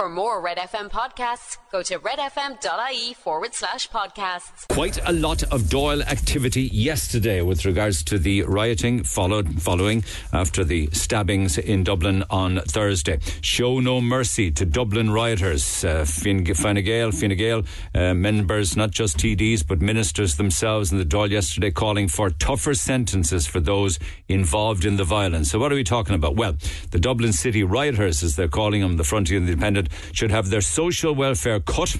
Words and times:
For 0.00 0.08
more 0.08 0.40
Red 0.40 0.58
FM 0.58 0.90
podcasts, 0.90 1.56
go 1.70 1.80
to 1.84 2.00
redfm.ie 2.00 3.14
forward 3.14 3.54
slash 3.54 3.88
podcasts. 3.90 4.66
Quite 4.66 4.98
a 5.08 5.12
lot 5.12 5.44
of 5.44 5.62
Dáil 5.62 6.04
activity 6.04 6.62
yesterday 6.62 7.42
with 7.42 7.64
regards 7.64 8.02
to 8.04 8.18
the 8.18 8.42
rioting 8.42 9.04
followed 9.04 9.62
following 9.62 10.02
after 10.32 10.64
the 10.64 10.88
stabbings 10.90 11.58
in 11.58 11.84
Dublin 11.84 12.24
on 12.28 12.58
Thursday. 12.62 13.20
Show 13.40 13.78
no 13.78 14.00
mercy 14.00 14.50
to 14.50 14.66
Dublin 14.66 15.10
rioters. 15.10 15.84
Uh, 15.84 16.04
Fine 16.04 16.42
Gael, 16.42 17.12
Fine 17.12 17.36
Gael 17.36 17.62
uh, 17.94 18.14
members, 18.14 18.76
not 18.76 18.90
just 18.90 19.18
TDs, 19.18 19.64
but 19.64 19.80
ministers 19.80 20.38
themselves 20.38 20.90
in 20.90 20.98
the 20.98 21.04
Dáil 21.04 21.30
yesterday 21.30 21.70
calling 21.70 22.08
for 22.08 22.30
tougher 22.30 22.74
sentences 22.74 23.46
for 23.46 23.60
those 23.60 24.00
involved 24.26 24.84
in 24.84 24.96
the 24.96 25.04
violence. 25.04 25.52
So 25.52 25.60
what 25.60 25.70
are 25.70 25.76
we 25.76 25.84
talking 25.84 26.16
about? 26.16 26.34
Well, 26.34 26.56
the 26.90 26.98
Dublin 26.98 27.32
City 27.32 27.62
rioters, 27.62 28.24
as 28.24 28.34
they're 28.34 28.48
calling 28.48 28.80
them, 28.80 28.96
the 28.96 29.04
Frontier 29.04 29.36
Independent, 29.38 29.83
should 30.12 30.30
have 30.30 30.50
their 30.50 30.60
social 30.60 31.14
welfare 31.14 31.60
cut 31.60 31.96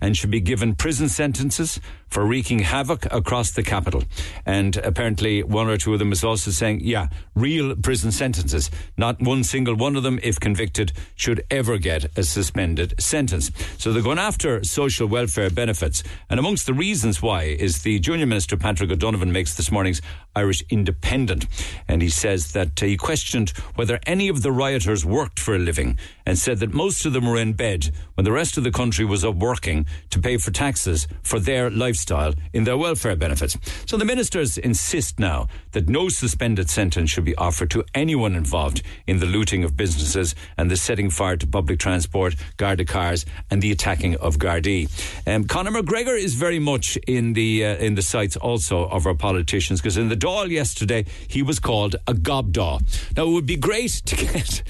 and 0.00 0.16
should 0.16 0.30
be 0.30 0.40
given 0.40 0.74
prison 0.74 1.08
sentences 1.08 1.80
for 2.14 2.24
wreaking 2.24 2.60
havoc 2.60 3.12
across 3.12 3.50
the 3.50 3.62
capital. 3.64 4.04
And 4.46 4.76
apparently, 4.76 5.42
one 5.42 5.66
or 5.68 5.76
two 5.76 5.94
of 5.94 5.98
them 5.98 6.12
is 6.12 6.22
also 6.22 6.52
saying, 6.52 6.78
yeah, 6.82 7.08
real 7.34 7.74
prison 7.74 8.12
sentences. 8.12 8.70
Not 8.96 9.20
one 9.20 9.42
single 9.42 9.74
one 9.74 9.96
of 9.96 10.04
them, 10.04 10.20
if 10.22 10.38
convicted, 10.38 10.92
should 11.16 11.42
ever 11.50 11.76
get 11.76 12.16
a 12.16 12.22
suspended 12.22 12.94
sentence. 13.00 13.50
So 13.78 13.92
they're 13.92 14.00
going 14.00 14.20
after 14.20 14.62
social 14.62 15.08
welfare 15.08 15.50
benefits. 15.50 16.04
And 16.30 16.38
amongst 16.38 16.66
the 16.66 16.72
reasons 16.72 17.20
why 17.20 17.42
is 17.46 17.82
the 17.82 17.98
Junior 17.98 18.26
Minister, 18.26 18.56
Patrick 18.56 18.92
O'Donovan, 18.92 19.32
makes 19.32 19.56
this 19.56 19.72
morning's 19.72 20.00
Irish 20.36 20.62
Independent. 20.70 21.46
And 21.88 22.00
he 22.00 22.10
says 22.10 22.52
that 22.52 22.80
uh, 22.80 22.86
he 22.86 22.96
questioned 22.96 23.50
whether 23.74 23.98
any 24.06 24.28
of 24.28 24.42
the 24.42 24.52
rioters 24.52 25.04
worked 25.04 25.40
for 25.40 25.56
a 25.56 25.58
living 25.58 25.98
and 26.24 26.38
said 26.38 26.58
that 26.60 26.72
most 26.72 27.06
of 27.06 27.12
them 27.12 27.26
were 27.26 27.38
in 27.38 27.54
bed 27.54 27.90
when 28.14 28.24
the 28.24 28.32
rest 28.32 28.56
of 28.56 28.62
the 28.62 28.70
country 28.70 29.04
was 29.04 29.24
up 29.24 29.34
working 29.34 29.84
to 30.10 30.20
pay 30.20 30.36
for 30.36 30.52
taxes 30.52 31.08
for 31.22 31.40
their 31.40 31.70
lifestyle 31.70 32.03
in 32.52 32.64
their 32.64 32.76
welfare 32.76 33.16
benefits. 33.16 33.56
So 33.86 33.96
the 33.96 34.04
ministers 34.04 34.58
insist 34.58 35.18
now 35.18 35.48
that 35.72 35.88
no 35.88 36.08
suspended 36.08 36.70
sentence 36.70 37.10
should 37.10 37.24
be 37.24 37.36
offered 37.36 37.70
to 37.70 37.84
anyone 37.94 38.34
involved 38.34 38.82
in 39.06 39.20
the 39.20 39.26
looting 39.26 39.64
of 39.64 39.76
businesses 39.76 40.34
and 40.56 40.70
the 40.70 40.76
setting 40.76 41.10
fire 41.10 41.36
to 41.36 41.46
public 41.46 41.78
transport, 41.78 42.34
Garda 42.56 42.84
cars, 42.84 43.24
and 43.50 43.62
the 43.62 43.72
attacking 43.72 44.16
of 44.16 44.38
Gardaí. 44.38 44.88
Um, 45.26 45.44
Conor 45.44 45.70
McGregor 45.70 46.18
is 46.18 46.34
very 46.34 46.58
much 46.58 46.96
in 47.06 47.34
the 47.34 47.64
uh, 47.64 47.76
in 47.76 47.94
the 47.94 48.02
sights 48.02 48.36
also 48.36 48.86
of 48.88 49.06
our 49.06 49.14
politicians 49.14 49.80
because 49.80 49.96
in 49.96 50.08
the 50.08 50.16
Dáil 50.16 50.50
yesterday 50.50 51.04
he 51.28 51.42
was 51.42 51.58
called 51.58 51.96
a 52.06 52.14
gobdaw. 52.14 52.80
Now 53.16 53.26
it 53.26 53.32
would 53.32 53.46
be 53.46 53.56
great 53.56 54.02
to 54.06 54.16
get 54.26 54.62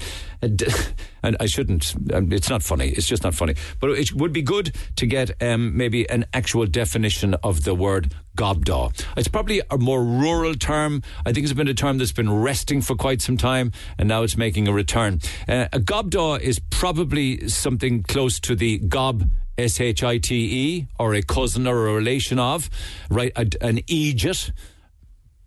and 1.23 1.37
I 1.39 1.45
shouldn't. 1.45 1.95
Um, 2.13 2.31
it's 2.31 2.49
not 2.49 2.63
funny. 2.63 2.89
It's 2.89 3.07
just 3.07 3.23
not 3.23 3.33
funny. 3.33 3.55
But 3.79 3.91
it 3.91 4.13
would 4.13 4.33
be 4.33 4.41
good 4.41 4.75
to 4.97 5.05
get 5.05 5.41
um, 5.41 5.75
maybe 5.75 6.09
an 6.09 6.25
actual 6.33 6.65
definition 6.65 7.33
of 7.35 7.63
the 7.63 7.75
word 7.75 8.13
gobdaw. 8.37 8.91
It's 9.17 9.27
probably 9.27 9.61
a 9.71 9.77
more 9.77 10.03
rural 10.03 10.55
term. 10.55 11.01
I 11.25 11.33
think 11.33 11.45
it's 11.45 11.53
been 11.53 11.67
a 11.67 11.73
term 11.73 11.97
that's 11.97 12.11
been 12.11 12.31
resting 12.31 12.81
for 12.81 12.95
quite 12.95 13.21
some 13.21 13.37
time, 13.37 13.71
and 13.97 14.07
now 14.07 14.23
it's 14.23 14.37
making 14.37 14.67
a 14.67 14.73
return. 14.73 15.19
Uh, 15.47 15.67
a 15.73 15.79
gobdaw 15.79 16.39
is 16.39 16.59
probably 16.59 17.47
something 17.47 18.03
close 18.03 18.39
to 18.41 18.55
the 18.55 18.79
gob 18.79 19.29
S 19.57 19.79
H 19.79 20.03
I 20.03 20.17
T 20.17 20.35
E, 20.35 20.87
or 20.99 21.13
a 21.15 21.21
cousin 21.21 21.65
or 21.65 21.87
a 21.87 21.93
relation 21.93 22.39
of, 22.39 22.69
right? 23.09 23.31
An 23.35 23.77
eejit 23.77 24.51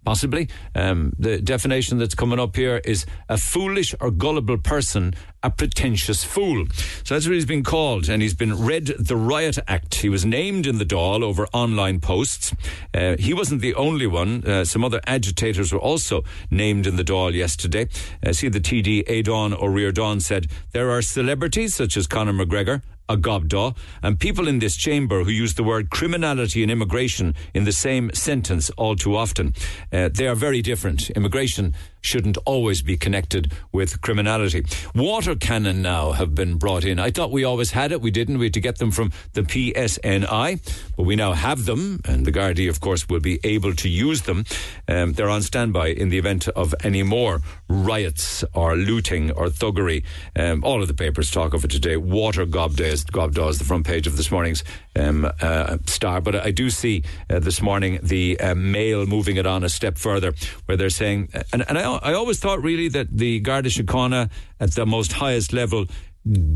possibly. 0.09 0.48
Um, 0.75 1.12
the 1.19 1.39
definition 1.39 1.98
that's 1.98 2.14
coming 2.14 2.41
up 2.41 2.56
here 2.56 2.81
is 2.83 3.05
a 3.28 3.37
foolish 3.37 3.95
or 4.01 4.11
gullible 4.11 4.56
person, 4.56 5.12
a 5.42 5.50
pretentious 5.50 6.25
fool. 6.25 6.65
So 7.05 7.15
that's 7.15 7.27
what 7.27 7.34
he's 7.34 7.45
been 7.45 7.62
called, 7.62 8.09
and 8.09 8.23
he's 8.23 8.33
been 8.33 8.55
read 8.65 8.87
the 8.98 9.17
Riot 9.17 9.59
Act. 9.69 9.97
He 9.97 10.09
was 10.09 10.25
named 10.25 10.67
in 10.67 10.78
the 10.78 10.87
Dáil 10.87 11.23
over 11.23 11.47
online 11.53 12.00
posts. 12.00 12.55
Uh, 12.95 13.17
he 13.19 13.34
wasn't 13.34 13.61
the 13.61 13.75
only 13.75 14.06
one. 14.06 14.42
Uh, 14.47 14.65
some 14.65 14.83
other 14.83 15.03
agitators 15.06 15.75
were 15.75 15.78
also 15.91 16.25
named 16.50 16.87
in 16.87 16.97
the 16.97 17.04
Dáil 17.04 17.34
yesterday. 17.34 17.87
Uh, 18.27 18.33
see, 18.33 18.49
the 18.49 18.60
TD 18.60 19.06
Aodhán 19.10 19.53
Ó 19.53 19.65
Ríordáin 19.65 20.22
said 20.22 20.47
there 20.72 20.91
are 20.91 21.03
celebrities 21.03 21.75
such 21.75 21.99
as 21.99 22.06
Conor 22.06 22.33
McGregor 22.33 22.81
a 23.09 23.17
gobdaw, 23.17 23.77
and 24.03 24.21
people 24.21 24.49
in 24.49 24.59
this 24.59 24.77
chamber 24.77 25.25
who 25.25 25.31
use 25.31 25.55
the 25.55 25.65
word 25.65 25.91
criminality 25.91 26.63
and 26.63 26.71
immigration 26.71 27.35
in 27.55 27.65
the 27.65 27.73
same 27.73 28.13
sentence 28.13 28.71
all 28.77 28.97
too 28.97 29.17
often. 29.17 29.55
Uh, 29.93 30.09
they 30.13 30.27
are 30.27 30.35
very 30.35 30.63
different. 30.63 31.11
Immigration 31.11 31.75
shouldn't 32.00 32.38
always 32.44 32.82
be 32.82 32.97
connected 32.97 33.53
with 33.72 34.00
criminality. 34.00 34.64
Water 34.94 35.34
cannon 35.34 35.82
now 35.82 36.12
have 36.12 36.34
been 36.34 36.56
brought 36.56 36.84
in. 36.84 36.98
I 36.98 37.10
thought 37.10 37.31
we 37.31 37.44
always 37.44 37.72
had 37.72 37.92
it. 37.92 38.00
We 38.00 38.10
didn't. 38.10 38.38
We 38.38 38.47
had 38.47 38.54
to 38.54 38.60
get 38.60 38.78
them 38.78 38.91
from 38.91 39.12
the 39.32 39.42
PSNI, 39.42 40.94
but 40.97 41.03
we 41.04 41.16
now 41.16 41.32
have 41.32 41.64
them, 41.64 42.00
and 42.04 42.25
the 42.25 42.32
Gardaí, 42.32 42.69
of 42.69 42.81
course, 42.81 43.09
will 43.09 43.20
be 43.20 43.41
able 43.44 43.75
to 43.75 43.88
use 43.88 44.22
them. 44.22 44.44
Um, 44.86 45.12
they're 45.12 45.31
on 45.31 45.42
standby 45.42 45.88
in 45.88 46.09
the 46.09 46.19
event 46.19 46.48
of 46.48 46.75
any 46.84 47.03
more 47.03 47.41
riots 47.69 48.44
or 48.54 48.76
looting 48.76 49.30
or 49.32 49.47
thuggery. 49.47 50.04
Um, 50.36 50.65
all 50.65 50.82
of 50.82 50.88
the 50.88 50.94
papers 50.94 51.30
talk 51.30 51.54
of 51.54 51.65
it 51.65 51.70
today. 51.70 51.97
Water 51.97 52.47
gobdaws, 52.47 53.04
gobdaws, 53.04 53.59
the 53.59 53.65
front 53.65 53.86
page 53.86 54.06
of 54.06 54.16
this 54.16 54.30
morning's 54.30 54.65
um, 54.97 55.30
uh, 55.41 55.78
star. 55.86 56.20
But 56.20 56.36
I 56.36 56.50
do 56.50 56.70
see 56.70 57.04
uh, 57.30 57.38
this 57.38 57.60
morning 57.60 57.98
the 58.03 58.38
uh, 58.41 58.54
Mail 58.54 59.06
moving 59.06 59.36
it 59.36 59.47
on 59.47 59.65
a 59.65 59.69
step 59.69 59.98
further, 59.98 60.34
where 60.66 60.76
they're 60.76 60.91
saying, 60.91 61.30
and, 61.53 61.65
and 61.69 61.78
I, 61.78 61.84
I 61.97 62.12
always 62.12 62.38
thought 62.38 62.62
really 62.62 62.88
that 62.88 63.16
the 63.16 63.41
Garda 63.41 63.69
Síochána 63.69 64.31
at 64.60 64.72
the 64.72 64.87
most 64.87 65.12
highest 65.12 65.53
level 65.53 65.87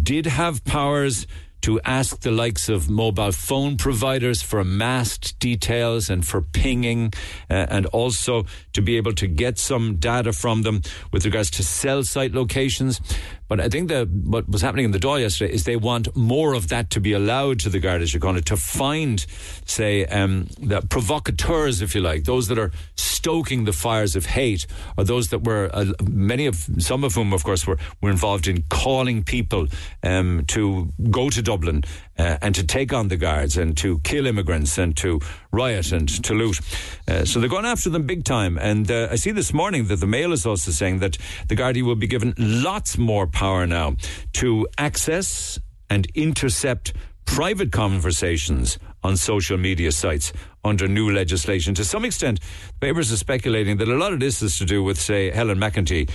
did 0.02 0.26
have 0.26 0.64
powers 0.64 1.26
to 1.62 1.80
ask 1.84 2.20
the 2.20 2.30
likes 2.30 2.68
of 2.68 2.90
mobile 2.90 3.30
phone 3.30 3.76
providers 3.76 4.42
for 4.42 4.64
mast 4.64 5.38
details 5.38 6.10
and 6.10 6.26
for 6.26 6.42
pinging, 6.42 7.12
uh, 7.48 7.66
and 7.70 7.86
also 7.86 8.44
to 8.72 8.82
be 8.82 8.96
able 8.96 9.12
to 9.14 9.28
get 9.28 9.58
some 9.58 9.96
data 9.96 10.32
from 10.32 10.62
them 10.62 10.82
with 11.12 11.24
regards 11.24 11.50
to 11.50 11.62
cell 11.62 12.02
site 12.02 12.32
locations. 12.32 13.00
But 13.52 13.60
I 13.60 13.68
think 13.68 13.90
that 13.90 14.08
what 14.08 14.48
was 14.48 14.62
happening 14.62 14.86
in 14.86 14.92
the 14.92 14.98
Dáil 14.98 15.20
yesterday 15.20 15.52
is 15.52 15.64
they 15.64 15.76
want 15.76 16.16
more 16.16 16.54
of 16.54 16.68
that 16.68 16.88
to 16.88 17.00
be 17.00 17.12
allowed 17.12 17.60
to 17.60 17.68
the 17.68 17.80
Garda 17.80 18.06
Síochána 18.06 18.42
to 18.46 18.56
find, 18.56 19.26
say, 19.66 20.06
um, 20.06 20.46
the 20.58 20.80
provocateurs, 20.80 21.82
if 21.82 21.94
you 21.94 22.00
like, 22.00 22.24
those 22.24 22.48
that 22.48 22.58
are 22.58 22.70
stoking 22.96 23.66
the 23.66 23.74
fires 23.74 24.16
of 24.16 24.24
hate, 24.24 24.66
or 24.96 25.04
those 25.04 25.28
that 25.28 25.44
were 25.44 25.68
uh, 25.74 25.84
many 26.02 26.46
of 26.46 26.66
some 26.78 27.04
of 27.04 27.14
whom, 27.14 27.34
of 27.34 27.44
course, 27.44 27.66
were 27.66 27.76
were 28.00 28.10
involved 28.10 28.48
in 28.48 28.64
calling 28.70 29.22
people 29.22 29.68
um, 30.02 30.44
to 30.46 30.88
go 31.10 31.28
to 31.28 31.42
Dublin 31.42 31.84
uh, 32.18 32.38
and 32.40 32.54
to 32.54 32.64
take 32.64 32.92
on 32.92 33.08
the 33.08 33.16
guards 33.18 33.58
and 33.58 33.76
to 33.76 33.98
kill 34.00 34.26
immigrants 34.26 34.78
and 34.78 34.96
to 34.96 35.20
riot 35.52 35.92
and 35.92 36.08
to 36.24 36.34
loot. 36.34 36.58
Uh, 37.06 37.24
so 37.24 37.38
they're 37.38 37.48
going 37.48 37.66
after 37.66 37.90
them 37.90 38.06
big 38.06 38.24
time. 38.24 38.56
And 38.58 38.90
uh, 38.90 39.08
I 39.10 39.16
see 39.16 39.30
this 39.30 39.52
morning 39.52 39.88
that 39.88 40.00
the 40.00 40.06
Mail 40.06 40.32
is 40.32 40.46
also 40.46 40.70
saying 40.70 41.00
that 41.00 41.18
the 41.48 41.56
Gardaí 41.56 41.82
will 41.82 41.96
be 41.96 42.06
given 42.06 42.34
lots 42.38 42.96
more 42.96 43.26
power 43.26 43.41
now 43.66 43.96
to 44.34 44.68
access 44.78 45.58
and 45.90 46.06
intercept 46.14 46.92
private 47.24 47.72
conversations 47.72 48.78
on 49.02 49.16
social 49.16 49.58
media 49.58 49.90
sites 49.90 50.32
under 50.64 50.86
new 50.86 51.10
legislation. 51.10 51.74
To 51.74 51.84
some 51.84 52.04
extent, 52.04 52.38
papers 52.80 53.12
are 53.12 53.16
speculating 53.16 53.78
that 53.78 53.88
a 53.88 53.96
lot 53.96 54.12
of 54.12 54.20
this 54.20 54.42
is 54.42 54.58
to 54.58 54.64
do 54.64 54.82
with, 54.84 55.00
say, 55.00 55.30
Helen 55.30 55.58
McEntee 55.58 56.08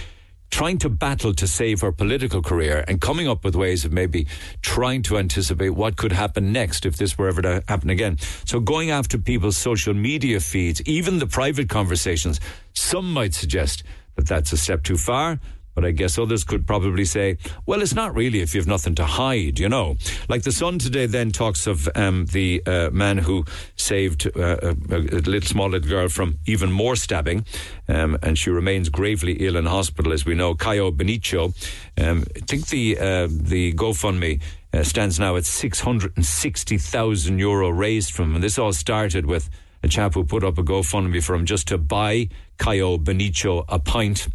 trying 0.49 0.77
to 0.77 0.89
battle 0.89 1.33
to 1.33 1.45
save 1.45 1.81
her 1.81 1.91
political 1.91 2.41
career 2.41 2.85
and 2.88 3.01
coming 3.01 3.27
up 3.27 3.44
with 3.44 3.55
ways 3.55 3.83
of 3.83 3.91
maybe 3.91 4.25
trying 4.61 5.01
to 5.01 5.17
anticipate 5.17 5.71
what 5.71 5.97
could 5.97 6.13
happen 6.13 6.53
next 6.53 6.85
if 6.85 6.95
this 6.95 7.17
were 7.17 7.27
ever 7.27 7.41
to 7.41 7.61
happen 7.67 7.89
again. 7.89 8.17
So 8.45 8.61
going 8.61 8.89
after 8.89 9.17
people's 9.17 9.57
social 9.57 9.94
media 9.94 10.39
feeds, 10.39 10.81
even 10.83 11.19
the 11.19 11.27
private 11.27 11.67
conversations, 11.67 12.39
some 12.73 13.11
might 13.11 13.33
suggest 13.33 13.83
that 14.15 14.27
that's 14.27 14.53
a 14.53 14.57
step 14.57 14.83
too 14.83 14.97
far. 14.97 15.41
But 15.77 15.85
I 15.85 15.91
guess 15.91 16.17
others 16.17 16.43
could 16.43 16.65
probably 16.65 17.05
say, 17.05 17.38
well, 17.67 17.83
it's 17.83 17.93
not 17.93 18.15
really 18.15 18.39
if 18.39 18.55
you've 18.55 18.65
nothing 18.65 18.95
to 18.95 19.05
hide, 19.05 19.59
you 19.59 19.69
know. 19.69 19.97
Like 20.27 20.41
the 20.41 20.51
Sun 20.51 20.79
today 20.79 21.06
then 21.06 21.29
talks 21.29 21.68
of 21.68 21.88
um, 21.94 22.25
the 22.25 22.63
uh, 22.65 22.89
man 22.91 23.19
who 23.19 23.45
saved 23.75 24.25
uh, 24.35 24.57
a, 24.63 24.69
a, 24.89 25.21
little 25.21 25.41
small 25.41 25.69
little 25.69 25.88
girl 25.88 26.09
from 26.09 26.39
even 26.47 26.71
more 26.71 26.95
stabbing, 26.95 27.45
um, 27.88 28.18
and 28.24 28.39
she 28.39 28.50
remains 28.50 28.89
gravely 28.89 29.33
ill 29.33 29.56
in 29.56 29.68
hospital, 29.68 30.13
as 30.13 30.25
we 30.25 30.33
know. 30.33 30.56
Caio 30.56 30.89
Benicio. 30.89 31.53
Um, 31.95 32.23
I 32.35 32.39
think 32.39 32.69
the 32.69 32.97
uh, 32.97 33.27
the 33.30 33.73
GoFundMe 33.73 34.41
uh, 34.73 34.81
stands 34.81 35.19
now 35.19 35.35
at 35.35 35.45
six 35.45 35.81
hundred 35.81 36.13
and 36.15 36.25
sixty 36.25 36.80
thousand 36.80 37.38
euro 37.38 37.69
raised 37.69 38.13
from 38.13 38.30
him, 38.30 38.35
and 38.38 38.44
this 38.44 38.57
all 38.57 38.73
started 38.73 39.27
with 39.27 39.47
a 39.83 39.88
chap 39.88 40.15
who 40.15 40.23
put 40.23 40.44
up 40.44 40.57
a 40.57 40.63
GoFundMe 40.63 41.23
for 41.23 41.35
him 41.35 41.45
just 41.45 41.68
to 41.68 41.77
buy 41.77 42.30
Caio 42.57 42.97
Benicio 42.97 43.63
a 43.69 43.77
pint. 43.77 44.27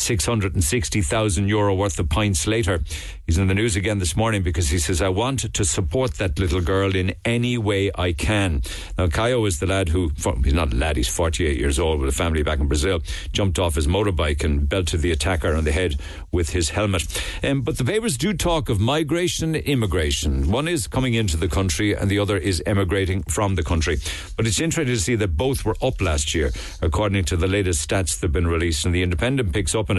660,000 0.00 1.48
euro 1.48 1.74
worth 1.74 1.98
of 1.98 2.08
pints 2.08 2.46
later. 2.46 2.80
He's 3.26 3.38
in 3.38 3.46
the 3.46 3.54
news 3.54 3.76
again 3.76 3.98
this 3.98 4.16
morning 4.16 4.42
because 4.42 4.70
he 4.70 4.78
says, 4.78 5.00
I 5.00 5.08
want 5.08 5.52
to 5.52 5.64
support 5.64 6.14
that 6.14 6.38
little 6.38 6.60
girl 6.60 6.96
in 6.96 7.14
any 7.24 7.58
way 7.58 7.90
I 7.94 8.12
can. 8.12 8.62
Now, 8.98 9.06
Caio 9.06 9.44
is 9.44 9.60
the 9.60 9.66
lad 9.66 9.88
who, 9.88 10.10
he's 10.42 10.54
not 10.54 10.72
a 10.72 10.76
lad, 10.76 10.96
he's 10.96 11.08
48 11.08 11.56
years 11.56 11.78
old 11.78 12.00
with 12.00 12.08
a 12.08 12.12
family 12.12 12.42
back 12.42 12.58
in 12.58 12.66
Brazil, 12.66 13.02
jumped 13.32 13.58
off 13.58 13.76
his 13.76 13.86
motorbike 13.86 14.42
and 14.42 14.68
belted 14.68 15.02
the 15.02 15.12
attacker 15.12 15.54
on 15.54 15.64
the 15.64 15.72
head 15.72 16.00
with 16.32 16.50
his 16.50 16.70
helmet. 16.70 17.06
Um, 17.44 17.62
but 17.62 17.78
the 17.78 17.84
papers 17.84 18.16
do 18.16 18.32
talk 18.32 18.68
of 18.68 18.80
migration 18.80 19.54
and 19.54 19.64
immigration. 19.64 20.50
One 20.50 20.66
is 20.66 20.86
coming 20.86 21.14
into 21.14 21.36
the 21.36 21.48
country 21.48 21.94
and 21.94 22.10
the 22.10 22.18
other 22.18 22.36
is 22.36 22.62
emigrating 22.66 23.22
from 23.24 23.54
the 23.54 23.62
country. 23.62 23.98
But 24.36 24.46
it's 24.46 24.60
interesting 24.60 24.94
to 24.94 25.00
see 25.00 25.14
that 25.16 25.36
both 25.36 25.64
were 25.64 25.76
up 25.82 26.00
last 26.00 26.34
year, 26.34 26.50
according 26.80 27.24
to 27.26 27.36
the 27.36 27.46
latest 27.46 27.88
stats 27.88 28.18
that 28.18 28.26
have 28.26 28.32
been 28.32 28.46
released. 28.46 28.84
And 28.84 28.94
the 28.94 29.02
Independent 29.02 29.52
picks 29.52 29.74
up 29.74 29.89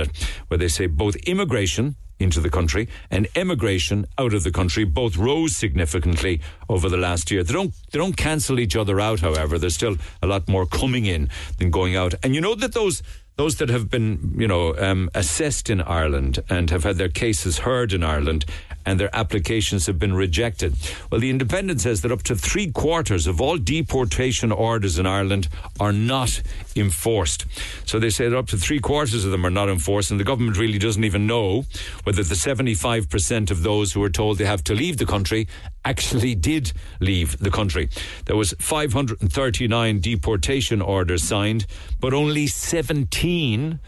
where 0.47 0.57
they 0.57 0.67
say 0.67 0.87
both 0.87 1.15
immigration 1.27 1.95
into 2.19 2.39
the 2.39 2.49
country 2.49 2.87
and 3.09 3.27
emigration 3.35 4.05
out 4.17 4.33
of 4.33 4.43
the 4.43 4.51
country 4.51 4.83
both 4.83 5.17
rose 5.17 5.55
significantly 5.55 6.39
over 6.69 6.87
the 6.87 6.97
last 6.97 7.31
year. 7.31 7.43
They 7.43 7.53
don't 7.53 7.73
they 7.91 7.97
don't 7.97 8.15
cancel 8.15 8.59
each 8.59 8.75
other 8.75 8.99
out, 8.99 9.21
however. 9.21 9.57
There's 9.57 9.75
still 9.75 9.97
a 10.21 10.27
lot 10.27 10.47
more 10.47 10.65
coming 10.65 11.05
in 11.05 11.29
than 11.57 11.71
going 11.71 11.95
out. 11.95 12.13
And 12.23 12.35
you 12.35 12.41
know 12.41 12.55
that 12.55 12.73
those 12.73 13.01
those 13.37 13.55
that 13.55 13.69
have 13.69 13.89
been, 13.89 14.35
you 14.37 14.47
know, 14.47 14.77
um, 14.77 15.09
assessed 15.15 15.69
in 15.69 15.81
Ireland 15.81 16.39
and 16.49 16.69
have 16.69 16.83
had 16.83 16.97
their 16.97 17.09
cases 17.09 17.59
heard 17.59 17.93
in 17.93 18.03
Ireland 18.03 18.45
and 18.85 18.99
their 18.99 19.15
applications 19.15 19.85
have 19.87 19.99
been 19.99 20.13
rejected. 20.13 20.75
Well, 21.11 21.21
the 21.21 21.29
Independent 21.29 21.81
says 21.81 22.01
that 22.01 22.11
up 22.11 22.23
to 22.23 22.35
three 22.35 22.71
quarters 22.71 23.27
of 23.27 23.39
all 23.41 23.57
deportation 23.57 24.51
orders 24.51 24.97
in 24.97 25.05
Ireland 25.05 25.47
are 25.79 25.93
not 25.93 26.41
enforced. 26.75 27.45
So 27.85 27.99
they 27.99 28.09
say 28.09 28.29
that 28.29 28.37
up 28.37 28.47
to 28.47 28.57
three 28.57 28.79
quarters 28.79 29.25
of 29.25 29.31
them 29.31 29.45
are 29.45 29.51
not 29.51 29.69
enforced, 29.69 30.11
and 30.11 30.19
the 30.19 30.23
government 30.23 30.57
really 30.57 30.79
doesn't 30.79 31.03
even 31.03 31.27
know 31.27 31.65
whether 32.03 32.23
the 32.23 32.35
75% 32.35 33.51
of 33.51 33.63
those 33.63 33.93
who 33.93 34.03
are 34.03 34.09
told 34.09 34.37
they 34.37 34.45
have 34.45 34.63
to 34.65 34.73
leave 34.73 34.97
the 34.97 35.05
country 35.05 35.47
actually 35.83 36.35
did 36.35 36.71
leave 36.99 37.37
the 37.39 37.51
country. 37.51 37.89
There 38.25 38.35
was 38.35 38.53
539 38.59 39.99
deportation 39.99 40.81
orders 40.81 41.23
signed, 41.23 41.65
but 41.99 42.13
only 42.13 42.47
17 42.47 43.79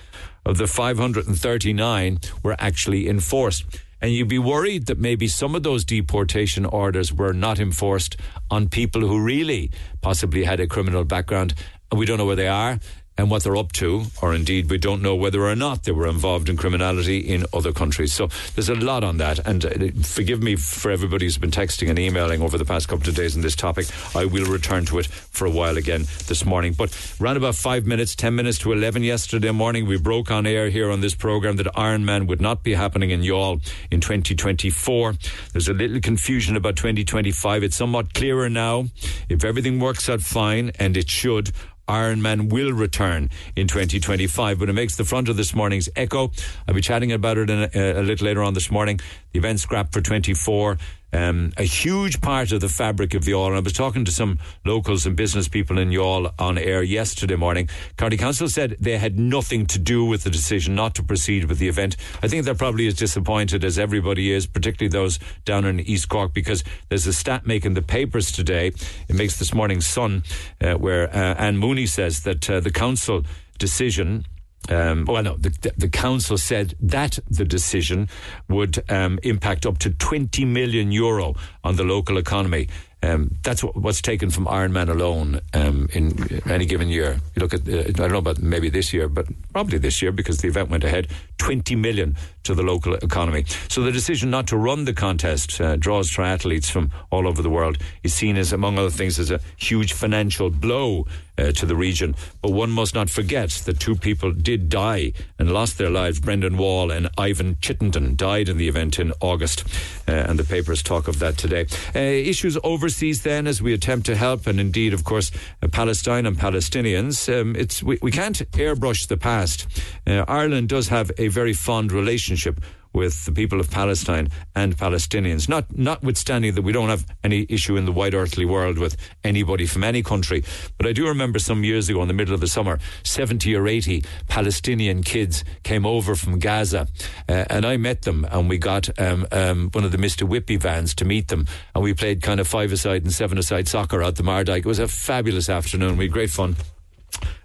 of 0.45 0.57
the 0.57 0.68
539 0.68 2.19
were 2.42 2.56
actually 2.60 3.07
enforced. 3.07 3.66
And 4.03 4.11
you'd 4.11 4.27
be 4.27 4.38
worried 4.38 4.88
that 4.88 5.00
maybe 5.00 5.29
some 5.29 5.55
of 5.55 5.63
those 5.63 5.85
deportation 5.85 6.65
orders 6.65 7.13
were 7.13 7.31
not 7.31 7.57
enforced 7.57 8.17
on 8.51 8.67
people 8.67 9.00
who 9.00 9.23
really 9.23 9.71
possibly 10.01 10.44
had 10.44 10.59
a 10.59 10.67
criminal 10.67 11.05
background. 11.05 11.53
We 11.89 12.05
don't 12.05 12.17
know 12.17 12.25
where 12.25 12.35
they 12.35 12.50
are 12.50 12.79
and 13.18 13.30
what 13.30 13.44
they're 13.44 13.56
up 13.56 13.71
to, 13.74 14.06
or 14.21 14.33
indeed 14.33 14.69
we 14.69 14.77
don't 14.77 15.01
know 15.01 15.15
whether 15.15 15.45
or 15.48 15.56
not 15.56 15.83
they 15.83 15.92
were 15.92 16.07
involved 16.07 16.50
in 16.50 16.57
criminality 16.57 17.19
in 17.19 17.45
other 17.54 17.71
countries. 17.71 18.13
So 18.13 18.30
there's 18.56 18.69
a 18.69 18.75
lot 18.75 19.04
on 19.04 19.18
that. 19.18 19.39
And 19.45 19.65
uh, 19.65 20.01
forgive 20.04 20.42
me 20.42 20.56
for 20.56 20.92
everybody 20.92 21.25
who's 21.25 21.38
been 21.38 21.51
texting 21.51 21.89
and 21.89 22.00
emailing 22.00 22.42
over 22.42 22.57
the 22.57 22.65
past 22.65 22.88
couple 22.88 23.07
of 23.07 23.15
days 23.15 23.36
on 23.36 23.42
this 23.42 23.56
topic. 23.56 23.88
I 24.15 24.25
will 24.25 24.45
return 24.45 24.86
to 24.86 25.00
it 25.00 25.06
for 25.06 25.45
a 25.45 25.51
while 25.51 25.77
again 25.77 26.06
this 26.27 26.45
morning. 26.45 26.74
But 26.74 26.95
around 27.21 27.38
about 27.38 27.56
five 27.56 27.86
minutes, 27.86 28.15
ten 28.15 28.36
minutes 28.36 28.57
to 28.60 28.71
11 28.71 29.04
yesterday 29.04 29.51
morning, 29.51 29.86
we 29.86 29.98
broke 29.98 30.31
on 30.31 30.48
air 30.48 30.69
here 30.69 30.89
on 30.89 31.01
this 31.01 31.16
program 31.16 31.57
that 31.57 31.68
Ironman 31.68 32.27
would 32.27 32.42
not 32.42 32.63
be 32.63 32.74
happening 32.74 33.12
in 33.12 33.21
Youghal 33.21 33.62
in 33.92 34.01
2024. 34.01 35.13
There's 35.51 35.68
a 35.68 35.74
little 35.74 36.01
confusion 36.01 36.56
about 36.56 36.75
2025. 36.77 37.63
It's 37.63 37.75
somewhat 37.75 38.13
clearer 38.13 38.50
now. 38.50 38.86
If 39.30 39.44
everything 39.44 39.80
works 39.80 40.09
out 40.09 40.21
fine, 40.21 40.71
and 40.80 40.98
it 40.98 41.09
should, 41.09 41.51
Ironman 41.88 42.51
will 42.51 42.71
return 42.71 43.30
in 43.56 43.68
2025. 43.68 44.59
But 44.59 44.69
it 44.69 44.74
makes 44.74 44.95
the 44.95 45.06
front 45.06 45.30
of 45.30 45.38
this 45.38 45.53
morning's 45.53 45.89
echo. 45.95 46.31
I'll 46.68 46.75
be 46.75 46.81
chatting 46.81 47.12
about 47.12 47.38
it 47.38 47.50
a, 47.50 48.00
a, 48.00 48.03
little 48.03 48.25
later 48.25 48.44
on 48.44 48.53
this 48.53 48.71
morning. 48.71 49.00
The 49.31 49.39
event 49.39 49.59
scrapped 49.59 49.94
for 49.94 50.01
24 50.01 50.77
um, 51.13 51.54
a 51.57 51.63
huge 51.63 52.21
part 52.21 52.51
of 52.51 52.62
the 52.62 52.69
fabric 52.69 53.13
of 53.13 53.24
Youghal. 53.24 53.48
And 53.48 53.56
I 53.56 53.60
was 53.60 53.74
talking 53.74 54.04
to 54.06 54.12
some 54.12 54.39
locals 54.65 55.06
and 55.06 55.15
business 55.15 55.48
people 55.48 55.77
in 55.77 55.89
Youghal 55.89 56.33
on 56.39 56.57
air 56.57 56.83
yesterday 56.83 57.36
morning. 57.36 57.69
County 57.98 58.18
Council 58.18 58.50
said 58.50 58.75
they 58.80 58.98
had 58.98 59.19
nothing 59.19 59.65
to 59.68 59.80
do 59.80 60.04
with 60.04 60.24
the 60.24 60.30
decision 60.30 60.75
not 60.75 60.95
to 60.95 61.04
proceed 61.04 61.45
with 61.45 61.60
the 61.60 61.68
event. 61.68 61.95
I 62.21 62.27
think 62.27 62.45
they're 62.45 62.56
probably 62.56 62.88
as 62.88 62.95
disappointed 62.95 63.63
as 63.63 63.77
everybody 63.77 64.31
is, 64.31 64.48
particularly 64.48 64.89
those 64.89 65.19
down 65.45 65.65
in 65.65 65.80
East 65.80 66.10
Cork, 66.10 66.33
because 66.33 66.63
there's 66.89 67.07
a 67.07 67.13
stat 67.13 67.45
making 67.45 67.75
the 67.75 67.81
papers 67.81 68.31
today. 68.31 68.68
It 69.07 69.16
makes 69.16 69.38
this 69.38 69.54
morning's 69.54 69.86
Sun, 69.86 70.24
uh, 70.62 70.74
where 70.74 71.09
uh, 71.09 71.36
Anne 71.36 71.57
Mooney 71.57 71.86
says 71.86 72.24
that 72.24 72.50
uh, 72.50 72.59
the 72.59 72.71
council 72.71 73.24
decision 73.59 74.25
um, 74.69 75.06
well, 75.06 75.24
no, 75.24 75.36
the, 75.38 75.74
the, 75.75 75.89
council 75.89 76.38
said 76.38 76.75
that 76.80 77.19
the 77.30 77.44
decision 77.44 78.07
would 78.48 78.83
um, 78.89 79.19
impact 79.24 79.65
up 79.65 79.77
to 79.80 79.89
20 79.89 80.45
million 80.45 80.92
euro 80.92 81.36
on 81.63 81.75
the 81.75 81.83
local 81.83 82.18
economy. 82.18 82.69
Um, 83.04 83.36
that's 83.44 83.62
what, 83.62 83.75
what's 83.75 84.01
taken 84.01 84.30
from 84.30 84.45
Ironman 84.45 84.89
alone 84.89 85.42
um, 85.54 85.89
in 85.92 86.42
any 86.50 86.65
given 86.65 86.88
year. 86.88 87.19
You 87.36 87.42
look 87.42 87.54
at, 87.54 87.68
uh, 87.68 87.80
I 87.80 87.92
don't 87.92 88.12
know 88.12 88.18
about 88.18 88.39
maybe 88.39 88.69
this 88.69 88.94
year, 88.94 89.10
but 89.10 89.27
probably 89.51 89.77
this 89.77 90.01
year 90.01 90.13
because 90.13 90.38
the 90.38 90.48
event 90.48 90.69
went 90.69 90.86
ahead, 90.86 91.09
20 91.39 91.75
million 91.75 92.16
to 92.44 92.56
the 92.56 92.63
local 92.63 92.94
economy. 92.95 93.44
So 93.68 93.81
the 93.81 93.92
decision 93.92 94.30
not 94.30 94.48
to 94.48 94.57
run 94.57 94.86
the 94.86 94.94
contest 94.94 95.59
uh, 95.59 95.75
draws 95.75 96.09
triathletes 96.09 96.71
from 96.71 96.92
all 97.12 97.27
over 97.27 97.42
the 97.42 97.50
world 97.50 97.77
is 98.04 98.13
seen 98.13 98.38
as, 98.38 98.54
among 98.54 98.77
other 98.77 98.89
things, 98.89 99.19
as 99.19 99.31
a 99.31 99.42
huge 99.57 99.92
financial 99.92 100.50
blow 100.50 101.06
uh, 101.38 101.51
to 101.53 101.65
the 101.65 101.75
region. 101.75 102.15
But 102.41 102.51
one 102.51 102.71
must 102.71 102.94
not 102.94 103.09
forget 103.09 103.50
that 103.65 103.80
two 103.80 103.95
people 103.95 104.31
did 104.31 104.69
die 104.69 105.13
and 105.39 105.51
lost 105.51 105.77
their 105.77 105.89
lives. 105.89 106.19
Brendan 106.19 106.57
Wall 106.57 106.91
and 106.91 107.09
Ivan 107.18 107.57
Chittenden 107.62 108.15
died 108.15 108.50
in 108.50 108.57
the 108.57 108.68
event 108.68 109.00
in 109.00 109.13
August, 109.21 109.63
uh, 110.07 110.12
and 110.12 110.38
the 110.38 110.44
papers 110.44 110.83
talk 110.83 111.07
of 111.07 111.19
that 111.19 111.38
today. 111.38 111.65
Uh, 111.95 112.00
issues 112.00 112.57
overseas 112.63 113.24
then, 113.24 113.47
as 113.47 113.62
we 113.62 113.74
attempt 113.74 114.06
to 114.07 114.15
help, 114.15 114.47
and 114.47 114.59
indeed, 114.59 114.94
of 114.94 115.03
course, 115.03 115.31
uh, 115.62 115.68
Palestine 115.68 116.25
and 116.25 116.38
Palestinians. 116.38 117.27
Um, 117.33 117.56
it's 117.56 117.81
we, 117.81 117.97
we, 118.01 118.12
can't 118.12 118.38
airbrush 118.51 119.07
the 119.07 119.18
past. 119.18 119.68
Uh, 120.06 120.25
Ireland 120.27 120.69
does 120.69 120.89
have 120.89 121.12
a 121.18 121.27
very 121.30 121.53
fond 121.53 121.91
relationship 121.91 122.59
with 122.94 123.25
the 123.25 123.31
people 123.31 123.60
of 123.60 123.69
Palestine 123.69 124.30
and 124.56 124.78
Palestinians. 124.78 125.50
Not 125.50 125.75
notwithstanding 125.75 126.56
that 126.56 126.62
we 126.62 126.72
don't 126.72 126.90
have 126.90 127.06
any 127.24 127.45
issue 127.50 127.75
in 127.75 127.86
the 127.86 127.92
wide 127.92 128.13
earthly 128.13 128.45
world 128.45 128.78
with 128.78 128.95
anybody 129.24 129.66
from 129.66 129.84
any 129.84 130.04
country, 130.04 130.44
but 130.78 130.88
I 130.88 130.94
do 130.94 131.07
remember 131.07 131.40
some 131.40 131.63
years 131.63 131.90
ago 131.90 132.01
in 132.01 132.07
the 132.07 132.13
middle 132.13 132.34
of 132.34 132.40
the 132.40 132.48
summer, 132.48 132.80
seventy 133.04 133.56
or 133.56 133.68
eighty 133.68 134.04
Palestinian 134.28 135.04
kids 135.04 135.44
came 135.63 135.86
over 135.86 136.16
from 136.16 136.40
Gaza, 136.40 136.88
uh, 137.28 137.45
and 137.50 137.66
I 137.66 137.78
met 137.78 138.04
them, 138.04 138.25
and 138.31 138.50
we 138.50 138.57
got 138.57 138.90
um, 139.00 139.25
um, 139.31 139.69
one 139.72 139.84
of 139.84 139.92
the 139.92 139.98
Mister 139.98 140.25
Whippy 140.25 140.60
vans 140.60 140.94
to 140.95 141.06
meet 141.06 141.28
them, 141.30 141.48
and 141.74 141.84
we 141.84 141.94
played 141.94 142.22
kind 142.22 142.40
of 142.40 142.48
five-a-side 142.48 143.04
and 143.04 143.12
seven-a-side 143.12 143.68
soccer 143.68 144.04
out 144.04 144.16
the 144.16 144.24
Mardyke. 144.24 144.60
It 144.60 144.66
was 144.66 144.80
a 144.80 144.88
fabulous 144.88 145.50
afternoon. 145.50 145.98
We 145.98 146.06
had 146.06 146.13
great 146.13 146.30
fun. 146.30 146.56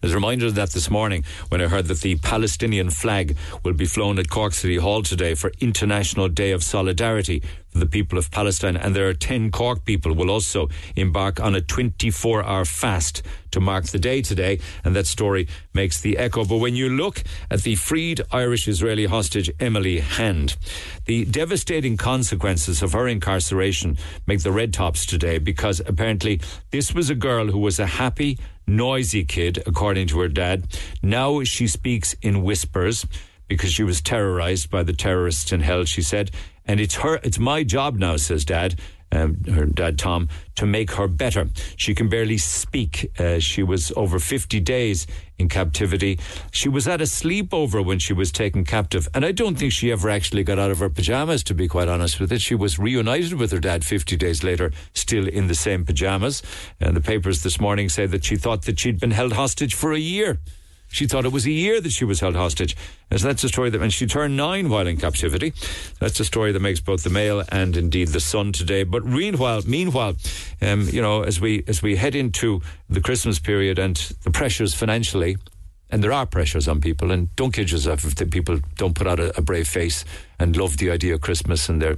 As 0.03 0.13
a 0.13 0.15
reminder 0.15 0.47
of 0.47 0.55
that 0.55 0.71
this 0.71 0.91
morning 0.91 1.25
when 1.49 1.61
I 1.61 1.67
heard 1.67 1.87
that 1.87 2.01
the 2.01 2.17
Palestinian 2.17 2.91
flag 2.91 3.37
will 3.65 3.73
be 3.73 3.87
flown 3.87 4.19
at 4.19 4.31
Cork 4.31 4.53
City 4.53 4.77
Hall 4.77 5.03
today 5.03 5.35
for 5.35 5.51
International 5.61 6.29
Day 6.29 6.53
of 6.53 6.63
Solidarity 6.63 7.43
for 7.71 7.79
the 7.81 7.87
people 7.87 8.19
of 8.19 8.31
Palestine. 8.31 8.77
And 8.77 8.95
there 8.95 9.09
are 9.09 9.15
10 9.15 9.51
Cork 9.51 9.85
people 9.85 10.15
will 10.15 10.31
also 10.31 10.69
embark 10.95 11.41
on 11.41 11.55
a 11.55 11.61
24 11.61 12.45
hour 12.45 12.65
fast 12.65 13.23
to 13.51 13.61
mark 13.61 13.87
the 13.87 13.99
day 13.99 14.23
today. 14.23 14.61
And 14.85 14.95
that 14.95 15.07
story 15.07 15.49
makes 15.75 16.01
the 16.01 16.17
echo. 16.17 16.45
But 16.45 16.59
when 16.59 16.77
you 16.77 16.89
look 16.89 17.23
at 17.51 17.63
the 17.63 17.75
freed 17.75 18.21
Irish 18.31 18.69
Israeli 18.69 19.07
hostage 19.07 19.51
Emily 19.59 20.01
Hand, 20.01 20.57
the 21.07 21.25
devastating 21.25 21.97
consequences 21.97 22.83
of 22.83 22.93
her 22.93 23.09
incarceration 23.09 23.99
make 24.27 24.43
the 24.43 24.53
red 24.53 24.73
tops 24.73 25.05
today 25.07 25.39
because 25.39 25.81
apparently 25.87 26.41
this 26.71 26.95
was 26.95 27.11
a 27.11 27.15
girl 27.15 27.49
who 27.49 27.59
was 27.59 27.79
a 27.79 27.87
happy, 27.87 28.39
noisy 28.69 29.25
kid, 29.25 29.63
according 29.67 30.09
to 30.09 30.21
her 30.21 30.29
dad. 30.29 30.79
Now 31.03 31.43
she 31.45 31.67
speaks 31.67 32.15
in 32.23 32.43
whispers 32.43 33.07
because 33.49 33.73
she 33.73 33.83
was 33.83 34.03
terrorized 34.03 34.71
by 34.71 34.83
the 34.83 34.93
terrorists 34.93 35.53
in 35.53 35.61
hell, 35.61 35.85
she 35.85 36.03
said. 36.03 36.31
And 36.67 36.79
it's 36.79 36.97
her, 36.97 37.19
it's 37.23 37.39
my 37.39 37.65
job 37.65 37.97
now, 37.97 38.17
says 38.17 38.45
dad, 38.45 38.79
um, 39.13 39.43
her 39.45 39.67
dad 39.67 39.99
Tom, 39.99 40.29
to 40.57 40.67
make 40.67 40.93
her 40.93 41.09
better. 41.09 41.49
She 41.77 41.95
can 41.95 42.09
barely 42.09 42.39
speak. 42.39 43.11
Uh, 43.19 43.39
she 43.39 43.63
was 43.63 43.93
over 43.97 44.19
50 44.19 44.61
days 44.61 45.07
in 45.39 45.49
captivity. 45.49 46.19
She 46.51 46.69
was 46.69 46.89
at 46.89 47.01
a 47.01 47.05
sleepover 47.05 47.85
when 47.85 47.99
she 47.99 48.13
was 48.13 48.33
taken 48.33 48.65
captive, 48.65 49.09
and 49.15 49.25
I 49.25 49.33
don't 49.33 49.57
think 49.57 49.73
she 49.73 49.93
ever 49.93 50.11
actually 50.11 50.43
got 50.43 50.59
out 50.59 50.71
of 50.71 50.81
her 50.81 50.91
pajamas, 50.91 51.45
to 51.45 51.55
be 51.55 51.69
quite 51.69 51.89
honest 51.89 52.21
with 52.21 52.33
it. 52.33 52.41
She 52.41 52.55
was 52.55 52.79
reunited 52.79 53.35
with 53.35 53.53
her 53.53 53.61
dad 53.61 53.85
50 53.85 54.17
days 54.17 54.43
later, 54.43 54.73
still 54.95 55.29
in 55.29 55.47
the 55.47 55.55
same 55.55 55.85
pajamas. 55.85 56.43
And 56.81 56.97
the 56.97 57.01
papers 57.01 57.43
this 57.43 57.61
morning 57.61 57.89
say 57.89 58.07
that 58.07 58.25
she 58.25 58.37
thought 58.37 58.63
that 58.63 58.79
she'd 58.79 59.01
been 59.01 59.13
held 59.13 59.33
hostage 59.33 59.75
for 59.75 59.93
a 59.93 59.99
year. 59.99 60.39
She 60.89 61.07
thought 61.07 61.25
it 61.25 61.33
was 61.33 61.47
a 61.47 61.51
year 61.51 61.81
that 61.81 61.93
she 61.93 62.05
was 62.05 62.21
held 62.21 62.35
hostage. 62.35 62.77
And 63.11 63.21
so 63.21 63.29
that's 63.29 63.45
a 63.45 63.49
story 63.49 63.71
that, 63.71 63.81
and 63.81 63.93
she 63.93 64.07
turned 64.07 64.37
nine 64.37 64.69
while 64.69 64.87
in 64.87 64.97
captivity. 64.97 65.53
That's 66.01 66.19
a 66.19 66.25
story 66.25 66.53
that 66.53 66.61
makes 66.61 66.81
both 66.81 67.05
the 67.05 67.11
Mail 67.11 67.45
and 67.51 67.77
indeed 67.77 68.09
the 68.09 68.21
Sun 68.21 68.53
today. 68.53 68.85
But 68.85 69.05
meanwhile, 69.05 69.63
meanwhile, 69.67 70.17
um, 70.63 70.89
you 70.89 71.03
know, 71.03 71.23
as 71.23 71.41
we 71.41 71.63
as 71.67 71.83
we 71.83 71.97
head 71.97 72.15
into 72.15 72.63
the 72.89 73.01
Christmas 73.01 73.39
period 73.39 73.79
and 73.79 73.97
the 74.25 74.31
pressures 74.31 74.75
financially, 74.75 75.37
and 75.91 76.03
there 76.03 76.13
are 76.13 76.27
pressures 76.27 76.69
on 76.69 76.81
people. 76.81 77.11
And 77.11 77.35
don't 77.37 77.53
kid 77.53 77.71
yourself 77.71 78.05
if 78.05 78.15
the 78.15 78.27
people 78.27 78.61
don't 78.77 78.95
put 78.95 79.07
out 79.07 79.21
a, 79.21 79.37
a 79.39 79.43
brave 79.43 79.69
face 79.69 80.05
and 80.39 80.57
love 80.57 80.77
the 80.79 80.91
idea 80.91 81.15
of 81.15 81.21
Christmas 81.21 81.69
and 81.69 81.81
they're 81.81 81.97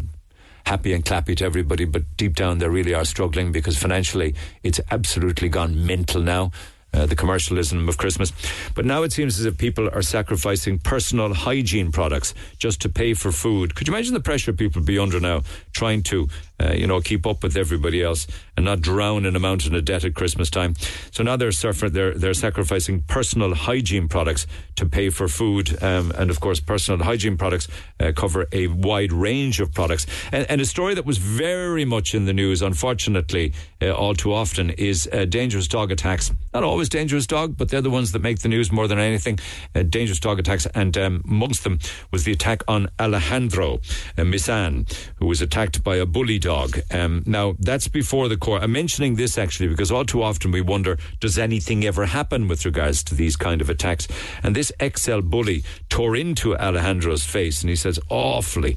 happy 0.66 0.92
and 0.92 1.04
clappy 1.04 1.36
to 1.36 1.44
everybody, 1.44 1.84
but 1.84 2.02
deep 2.16 2.36
down 2.36 2.58
they 2.58 2.68
really 2.68 2.94
are 2.94 3.04
struggling 3.04 3.50
because 3.50 3.78
financially 3.78 4.34
it's 4.62 4.80
absolutely 4.90 5.48
gone 5.48 5.86
mental 5.86 6.22
now. 6.22 6.50
Uh, 6.92 7.06
the 7.06 7.14
commercialism 7.14 7.88
of 7.88 7.96
Christmas. 7.98 8.32
But 8.74 8.84
now 8.84 9.04
it 9.04 9.12
seems 9.12 9.38
as 9.38 9.46
if 9.46 9.56
people 9.56 9.88
are 9.90 10.02
sacrificing 10.02 10.80
personal 10.80 11.32
hygiene 11.34 11.92
products 11.92 12.34
just 12.58 12.80
to 12.80 12.88
pay 12.88 13.14
for 13.14 13.30
food. 13.30 13.76
Could 13.76 13.86
you 13.86 13.94
imagine 13.94 14.12
the 14.12 14.18
pressure 14.18 14.52
people 14.52 14.82
be 14.82 14.98
under 14.98 15.20
now 15.20 15.42
trying 15.72 16.02
to, 16.04 16.28
uh, 16.58 16.72
you 16.72 16.88
know, 16.88 17.00
keep 17.00 17.28
up 17.28 17.44
with 17.44 17.56
everybody 17.56 18.02
else 18.02 18.26
and 18.56 18.66
not 18.66 18.80
drown 18.80 19.24
in 19.24 19.36
a 19.36 19.38
mountain 19.38 19.76
of 19.76 19.84
debt 19.84 20.04
at 20.04 20.14
Christmas 20.14 20.50
time? 20.50 20.74
So 21.12 21.22
now 21.22 21.36
they're 21.36 21.52
suffering, 21.52 21.92
they're, 21.92 22.14
they're 22.14 22.34
sacrificing 22.34 23.02
personal 23.02 23.54
hygiene 23.54 24.08
products 24.08 24.48
to 24.74 24.86
pay 24.86 25.10
for 25.10 25.28
food. 25.28 25.80
Um, 25.82 26.10
and 26.18 26.28
of 26.28 26.40
course, 26.40 26.58
personal 26.58 27.04
hygiene 27.04 27.36
products 27.36 27.68
uh, 28.00 28.10
cover 28.16 28.46
a 28.50 28.66
wide 28.66 29.12
range 29.12 29.60
of 29.60 29.72
products. 29.72 30.06
And, 30.32 30.44
and, 30.50 30.60
a 30.60 30.64
story 30.64 30.94
that 30.94 31.06
was 31.06 31.18
very 31.18 31.84
much 31.84 32.14
in 32.14 32.24
the 32.24 32.32
news, 32.32 32.62
unfortunately, 32.62 33.52
uh, 33.80 33.92
all 33.92 34.14
too 34.14 34.32
often, 34.32 34.70
is 34.70 35.08
uh, 35.12 35.24
dangerous 35.26 35.68
dog 35.68 35.92
attacks. 35.92 36.32
Not 36.52 36.64
always 36.64 36.79
dangerous 36.88 37.26
dog, 37.26 37.56
but 37.56 37.68
they're 37.68 37.80
the 37.80 37.90
ones 37.90 38.12
that 38.12 38.22
make 38.22 38.40
the 38.40 38.48
news 38.48 38.72
more 38.72 38.88
than 38.88 38.98
anything. 38.98 39.38
Uh, 39.74 39.82
dangerous 39.82 40.20
dog 40.20 40.38
attacks, 40.38 40.66
and 40.74 40.96
um, 40.96 41.22
amongst 41.26 41.64
them 41.64 41.78
was 42.10 42.24
the 42.24 42.32
attack 42.32 42.62
on 42.68 42.88
Alejandro 42.98 43.74
uh, 44.16 44.22
Mizsan, 44.22 44.90
who 45.16 45.26
was 45.26 45.40
attacked 45.40 45.82
by 45.84 45.96
a 45.96 46.06
bully 46.06 46.38
dog. 46.38 46.78
Um, 46.90 47.22
now, 47.26 47.54
that's 47.58 47.88
before 47.88 48.28
the 48.28 48.36
court. 48.36 48.62
I'm 48.62 48.72
mentioning 48.72 49.16
this 49.16 49.38
actually 49.38 49.68
because 49.68 49.90
all 49.90 50.04
too 50.04 50.22
often 50.22 50.50
we 50.50 50.60
wonder 50.60 50.98
does 51.20 51.38
anything 51.38 51.84
ever 51.84 52.06
happen 52.06 52.48
with 52.48 52.64
regards 52.64 53.02
to 53.04 53.14
these 53.14 53.36
kind 53.36 53.60
of 53.60 53.70
attacks? 53.70 54.08
And 54.42 54.54
this 54.56 54.72
XL 54.80 55.20
bully 55.20 55.64
tore 55.88 56.16
into 56.16 56.56
Alejandro's 56.56 57.24
face, 57.24 57.62
and 57.62 57.70
he 57.70 57.76
says 57.76 57.98
awfully. 58.08 58.76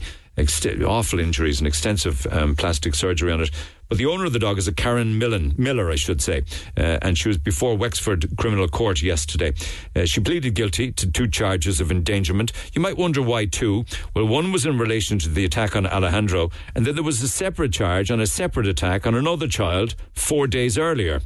awful 0.86 1.19
injuries 1.19 1.60
and 1.60 1.67
extensive 1.67 2.25
um, 2.31 2.55
plastic 2.55 2.95
surgery 2.95 3.31
on 3.31 3.41
it. 3.41 3.51
But 3.90 3.98
the 3.98 4.06
owner 4.06 4.25
of 4.25 4.34
the 4.34 4.40
dog 4.40 4.58
is 4.58 4.68
a 4.68 4.74
Karen 4.74 5.18
Millen, 5.18 5.54
Miller, 5.58 5.92
I 5.92 5.96
should 5.96 6.22
say, 6.22 6.44
uh, 6.78 6.98
and 7.02 7.18
she 7.18 7.28
was 7.28 7.38
before 7.38 7.78
Wexford 7.78 8.36
Criminal 8.38 8.68
Court 8.68 9.02
yesterday. 9.02 9.54
Uh, 9.96 10.06
she 10.06 10.20
pleaded 10.20 10.56
guilty 10.56 10.92
to 10.92 11.12
two 11.12 11.28
charges 11.28 11.80
of 11.80 11.92
endangerment. 11.92 12.52
You 12.74 12.82
might 12.82 12.98
wonder 12.98 13.22
why 13.22 13.46
two. 13.46 13.86
Well, 14.16 14.25
one 14.25 14.52
was 14.52 14.66
in 14.66 14.78
relation 14.78 15.20
to 15.20 15.30
the 15.30 15.46
attack 15.46 15.75
on 15.75 15.86
Alejandro, 15.86 16.50
and 16.75 16.86
then 16.86 16.96
there 16.96 17.04
was 17.04 17.22
a 17.22 17.28
separate 17.28 17.74
charge 17.74 18.10
on 18.10 18.20
a 18.20 18.28
separate 18.28 18.68
attack 18.68 19.06
on 19.06 19.16
another 19.16 19.48
child 19.48 19.96
four 20.13 20.48
days 20.48 20.78
earlier. 20.78 21.22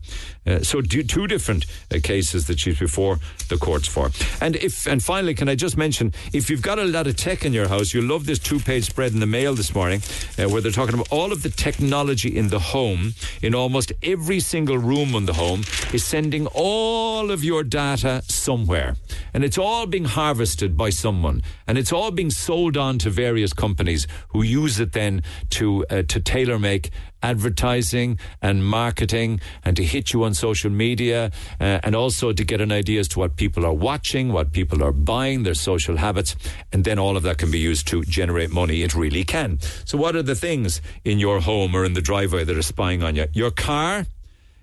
Uh, 0.48 0.60
so 0.64 0.82
two 0.82 1.28
different 1.28 1.66
uh, 1.94 2.00
cases 2.02 2.48
that 2.48 2.60
she's 2.60 2.80
before 2.80 3.20
the 3.50 3.58
courts 3.58 3.88
for. 3.88 4.10
And 4.42 4.56
if 4.56 4.88
and 4.88 5.04
finally, 5.04 5.34
can 5.34 5.50
I 5.50 5.56
just 5.56 5.78
mention, 5.78 6.14
if 6.34 6.50
you've 6.50 6.62
got 6.62 6.80
a 6.80 6.86
lot 6.86 7.08
of 7.08 7.16
tech 7.16 7.46
in 7.46 7.54
your 7.54 7.68
house, 7.68 7.94
you'll 7.94 8.06
love 8.06 8.26
this 8.26 8.40
two-page 8.40 8.86
spread 8.86 9.14
in 9.14 9.20
the 9.20 9.26
Mail 9.28 9.56
this 9.56 9.76
morning, 9.76 10.02
uh, 10.38 10.50
where 10.50 10.62
they're 10.62 10.72
talking 10.72 10.94
about 10.94 11.12
all 11.12 11.32
of 11.32 11.44
the 11.44 11.50
technology 11.50 12.36
in 12.36 12.48
the 12.48 12.60
home, 12.60 13.14
in 13.42 13.54
almost 13.54 13.92
every 14.04 14.40
single 14.40 14.78
room 14.78 15.16
in 15.16 15.26
the 15.26 15.34
home, 15.34 15.64
is 15.94 16.04
sending 16.04 16.48
all 16.54 17.32
of 17.32 17.44
your 17.44 17.64
data 17.64 18.22
somewhere. 18.28 18.96
And 19.34 19.44
it's 19.44 19.58
all 19.58 19.86
being 19.86 20.06
harvested 20.06 20.78
by 20.78 20.92
someone. 20.92 21.44
And 21.68 21.78
it's 21.78 21.92
all 21.92 22.12
being 22.12 22.32
sold 22.32 22.78
on 22.78 22.98
to 23.00 23.10
various 23.10 23.54
companies 23.54 24.08
who 24.30 24.44
use 24.44 24.80
it 24.80 24.94
then 24.94 25.24
to, 25.52 25.86
uh, 25.90 26.04
to 26.08 26.20
tailor 26.20 26.60
make 26.60 26.92
advertising 27.28 28.18
and 28.42 28.66
marketing 28.66 29.40
and 29.66 29.76
to 29.76 29.84
hit 29.84 30.14
you 30.14 30.24
on 30.24 30.34
social 30.34 30.72
media 30.72 31.32
uh, 31.60 31.80
and 31.84 31.94
also 31.96 32.32
to 32.32 32.44
get 32.44 32.62
an 32.62 32.72
idea 32.72 33.00
as 33.00 33.08
to 33.10 33.20
what 33.20 33.36
people 33.36 33.66
are 33.66 33.74
watching, 33.74 34.32
what 34.32 34.54
people 34.54 34.84
are 34.84 34.94
buying, 34.94 35.44
their 35.44 35.54
social 35.54 35.98
habits, 35.98 36.36
and 36.72 36.86
then 36.86 36.98
all 36.98 37.18
of 37.18 37.24
that 37.24 37.38
can 37.38 37.52
be 37.52 37.60
used 37.60 37.86
to 37.88 38.04
generate 38.04 38.50
money. 38.50 38.82
It 38.82 38.96
really 38.96 39.24
can. 39.24 39.60
So, 39.86 39.98
what 39.98 40.16
are 40.16 40.24
the 40.24 40.36
things 40.36 40.82
in 41.04 41.20
your 41.20 41.40
home 41.42 41.76
or 41.76 41.84
in 41.84 41.94
the 41.94 42.02
driveway 42.02 42.44
that 42.46 42.58
are 42.58 42.70
spying 42.76 43.04
on 43.04 43.16
you? 43.16 43.26
Your 43.34 43.52
car, 43.52 44.06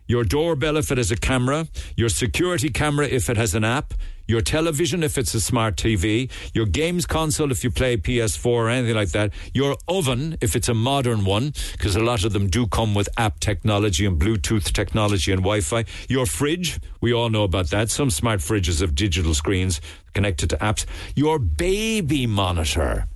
your 0.06 0.24
doorbell 0.24 0.76
if 0.76 0.90
it 0.90 0.98
has 0.98 1.10
a 1.10 1.16
camera, 1.16 1.66
your 1.96 2.08
security 2.08 2.70
camera 2.70 3.06
if 3.06 3.30
it 3.30 3.36
has 3.36 3.54
an 3.54 3.64
app, 3.64 3.94
your 4.26 4.40
television 4.40 5.02
if 5.02 5.18
it's 5.18 5.34
a 5.34 5.40
smart 5.40 5.76
TV, 5.76 6.30
your 6.54 6.66
games 6.66 7.06
console 7.06 7.50
if 7.50 7.62
you 7.62 7.70
play 7.70 7.96
PS4 7.96 8.46
or 8.46 8.68
anything 8.68 8.94
like 8.94 9.10
that, 9.10 9.32
your 9.52 9.76
oven 9.88 10.36
if 10.40 10.56
it's 10.56 10.68
a 10.68 10.74
modern 10.74 11.24
one, 11.24 11.52
because 11.72 11.96
a 11.96 12.00
lot 12.00 12.24
of 12.24 12.32
them 12.32 12.48
do 12.48 12.66
come 12.66 12.94
with 12.94 13.08
app 13.16 13.40
technology 13.40 14.06
and 14.06 14.20
Bluetooth 14.20 14.72
technology 14.72 15.32
and 15.32 15.42
Wi 15.42 15.60
Fi, 15.60 15.84
your 16.08 16.26
fridge, 16.26 16.80
we 17.00 17.12
all 17.12 17.28
know 17.28 17.44
about 17.44 17.70
that. 17.70 17.90
Some 17.90 18.10
smart 18.10 18.40
fridges 18.40 18.80
have 18.80 18.94
digital 18.94 19.34
screens 19.34 19.80
connected 20.14 20.50
to 20.50 20.56
apps, 20.58 20.86
your 21.14 21.38
baby 21.38 22.26
monitor 22.26 23.06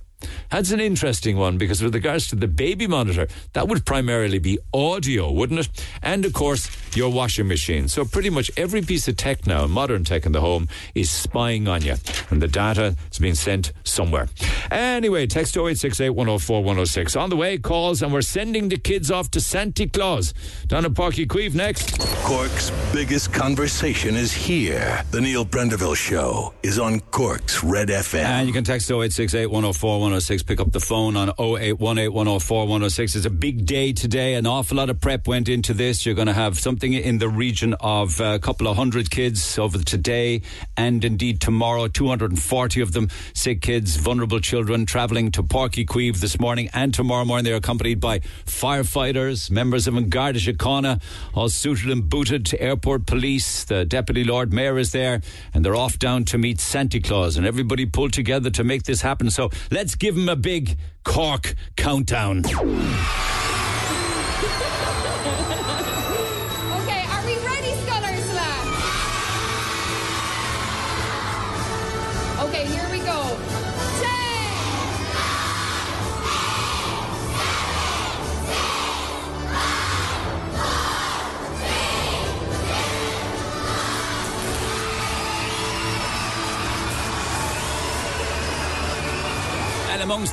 that's 0.49 0.71
an 0.71 0.79
interesting 0.79 1.37
one 1.37 1.57
because 1.57 1.81
with 1.81 1.93
regards 1.93 2.27
to 2.27 2.35
the 2.35 2.47
baby 2.47 2.87
monitor, 2.87 3.27
that 3.53 3.67
would 3.67 3.85
primarily 3.85 4.39
be 4.39 4.59
audio, 4.73 5.31
wouldn't 5.31 5.59
it? 5.59 5.85
And 6.01 6.25
of 6.25 6.33
course, 6.33 6.69
your 6.95 7.11
washing 7.11 7.47
machine. 7.47 7.87
So 7.87 8.05
pretty 8.05 8.29
much 8.29 8.51
every 8.57 8.81
piece 8.81 9.07
of 9.07 9.15
tech 9.15 9.45
now, 9.45 9.67
modern 9.67 10.03
tech 10.03 10.25
in 10.25 10.31
the 10.31 10.41
home, 10.41 10.67
is 10.95 11.09
spying 11.11 11.67
on 11.67 11.81
you. 11.83 11.95
And 12.29 12.41
the 12.41 12.47
data 12.47 12.95
is 13.11 13.19
being 13.19 13.35
sent 13.35 13.73
somewhere. 13.83 14.27
Anyway, 14.71 15.27
text 15.27 15.55
0868 15.55 16.09
104 16.09 16.63
106. 16.63 17.15
On 17.15 17.29
the 17.29 17.35
way, 17.35 17.57
calls, 17.57 18.01
and 18.01 18.11
we're 18.11 18.21
sending 18.21 18.69
the 18.69 18.77
kids 18.77 19.11
off 19.11 19.31
to 19.31 19.41
Santa 19.41 19.87
Claus. 19.87 20.33
Down 20.67 20.85
at 20.85 20.91
Páirc 20.91 21.25
Uí 21.25 21.27
Chaoimh 21.27 21.55
next. 21.55 21.99
Cork's 22.23 22.71
biggest 22.93 23.33
conversation 23.33 24.15
is 24.15 24.31
here. 24.31 25.03
The 25.11 25.21
Neil 25.21 25.45
Prendeville 25.45 25.95
Show 25.95 26.53
is 26.63 26.79
on 26.79 26.99
Cork's 26.99 27.63
Red 27.63 27.89
FM. 27.89 28.23
And 28.23 28.47
you 28.47 28.53
can 28.53 28.63
text 28.63 28.89
0868 28.89 29.47
104 29.47 29.99
106. 30.09 30.41
Pick 30.41 30.59
up 30.59 30.71
the 30.71 30.79
phone 30.79 31.15
on 31.15 31.29
0818 31.37 32.11
104 32.11 32.61
106. 32.61 33.15
It's 33.15 33.25
a 33.27 33.29
big 33.29 33.67
day 33.67 33.93
today. 33.93 34.33
An 34.33 34.47
awful 34.47 34.77
lot 34.77 34.89
of 34.89 34.99
prep 34.99 35.27
went 35.27 35.47
into 35.47 35.71
this. 35.71 36.03
You're 36.03 36.15
going 36.15 36.25
to 36.25 36.33
have 36.33 36.57
something 36.57 36.93
in 36.93 37.19
the 37.19 37.29
region 37.29 37.75
of 37.79 38.19
uh, 38.19 38.23
a 38.23 38.39
couple 38.39 38.67
of 38.67 38.75
hundred 38.75 39.11
kids 39.11 39.59
over 39.59 39.77
today 39.77 40.41
and 40.75 41.05
indeed 41.05 41.39
tomorrow. 41.41 41.87
240 41.87 42.81
of 42.81 42.91
them, 42.93 43.09
sick 43.35 43.61
kids, 43.61 43.97
vulnerable 43.97 44.39
children, 44.39 44.87
travelling 44.87 45.29
to 45.29 45.43
Uí 45.43 45.85
Chaoimh 45.85 46.19
this 46.19 46.39
morning 46.39 46.71
and 46.73 46.91
tomorrow 46.91 47.23
morning. 47.23 47.45
They're 47.45 47.55
accompanied 47.55 47.99
by 47.99 48.21
firefighters, 48.47 49.51
members 49.51 49.85
of 49.85 50.09
Garda 50.09 50.39
Síochána, 50.39 51.03
all 51.35 51.49
suited 51.49 51.91
and 51.91 52.09
booted 52.09 52.47
to 52.47 52.59
airport 52.59 53.05
police. 53.05 53.63
The 53.63 53.85
Deputy 53.85 54.23
Lord 54.23 54.51
Mayor 54.51 54.79
is 54.79 54.91
there 54.91 55.21
and 55.53 55.63
they're 55.63 55.75
off 55.75 55.99
down 55.99 56.25
to 56.25 56.39
meet 56.39 56.59
Santa 56.59 56.99
Claus 56.99 57.37
and 57.37 57.45
everybody 57.45 57.85
pulled 57.85 58.13
together 58.13 58.49
to 58.49 58.63
make 58.63 58.83
this 58.83 59.01
happen. 59.01 59.29
So 59.29 59.51
let's 59.69 59.93
give 59.99 60.15
him 60.15 60.29
a 60.29 60.35
big 60.35 60.77
Cork 61.03 61.53
countdown. 61.75 62.43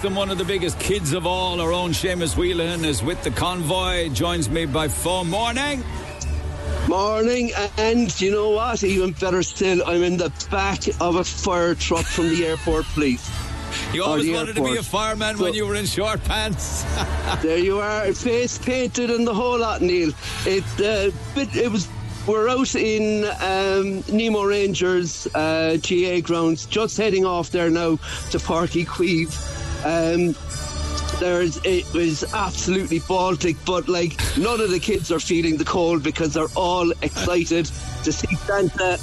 And 0.06 0.14
one 0.14 0.30
of 0.30 0.38
the 0.38 0.44
biggest 0.44 0.78
kids 0.78 1.12
of 1.14 1.26
all, 1.26 1.60
our 1.60 1.72
own 1.72 1.90
Seamus 1.90 2.36
Whelan, 2.36 2.84
is 2.84 3.02
with 3.02 3.20
the 3.24 3.30
convoy. 3.32 4.08
Joins 4.10 4.48
me 4.48 4.64
by 4.64 4.86
phone. 4.86 5.28
Morning. 5.28 5.82
Morning, 6.86 7.50
and 7.76 8.20
you 8.20 8.30
know 8.30 8.50
what? 8.50 8.84
Even 8.84 9.10
better 9.14 9.42
still, 9.42 9.82
I'm 9.84 10.04
in 10.04 10.16
the 10.16 10.30
back 10.48 10.86
of 11.00 11.16
a 11.16 11.24
fire 11.24 11.74
truck 11.74 12.04
from 12.04 12.28
the 12.28 12.46
airport 12.46 12.84
police. 12.94 13.28
You 13.92 14.04
always 14.04 14.30
wanted 14.30 14.56
airport. 14.56 14.68
to 14.68 14.72
be 14.74 14.78
a 14.78 14.82
fireman 14.84 15.38
so, 15.38 15.42
when 15.42 15.54
you 15.54 15.66
were 15.66 15.74
in 15.74 15.86
short 15.86 16.22
pants. 16.22 16.84
there 17.42 17.58
you 17.58 17.80
are, 17.80 18.12
face 18.12 18.58
painted 18.58 19.10
and 19.10 19.26
the 19.26 19.34
whole 19.34 19.58
lot, 19.58 19.82
Neil. 19.82 20.12
It, 20.44 20.62
uh, 20.78 21.10
it 21.36 21.72
was 21.72 21.88
we're 22.28 22.48
out 22.48 22.74
in 22.76 23.24
um, 23.40 24.04
Nemo 24.08 24.44
Rangers 24.44 25.26
uh, 25.34 25.78
GA 25.80 26.20
grounds, 26.20 26.66
just 26.66 26.96
heading 26.96 27.24
off 27.24 27.50
there 27.50 27.70
now 27.70 27.96
to 28.30 28.38
Páirc 28.38 28.84
Uí 28.84 29.65
Um, 29.86 30.34
there's 31.20 31.58
it 31.64 31.90
was 31.94 32.24
absolutely 32.34 32.98
Baltic, 32.98 33.56
but 33.64 33.88
like 33.88 34.20
none 34.36 34.60
of 34.60 34.70
the 34.70 34.80
kids 34.80 35.10
are 35.10 35.20
feeling 35.20 35.56
the 35.56 35.64
cold 35.64 36.02
because 36.02 36.34
they're 36.34 36.52
all 36.56 36.90
excited 37.02 37.70
to 38.04 38.12
see 38.12 38.34
Santa 38.36 38.98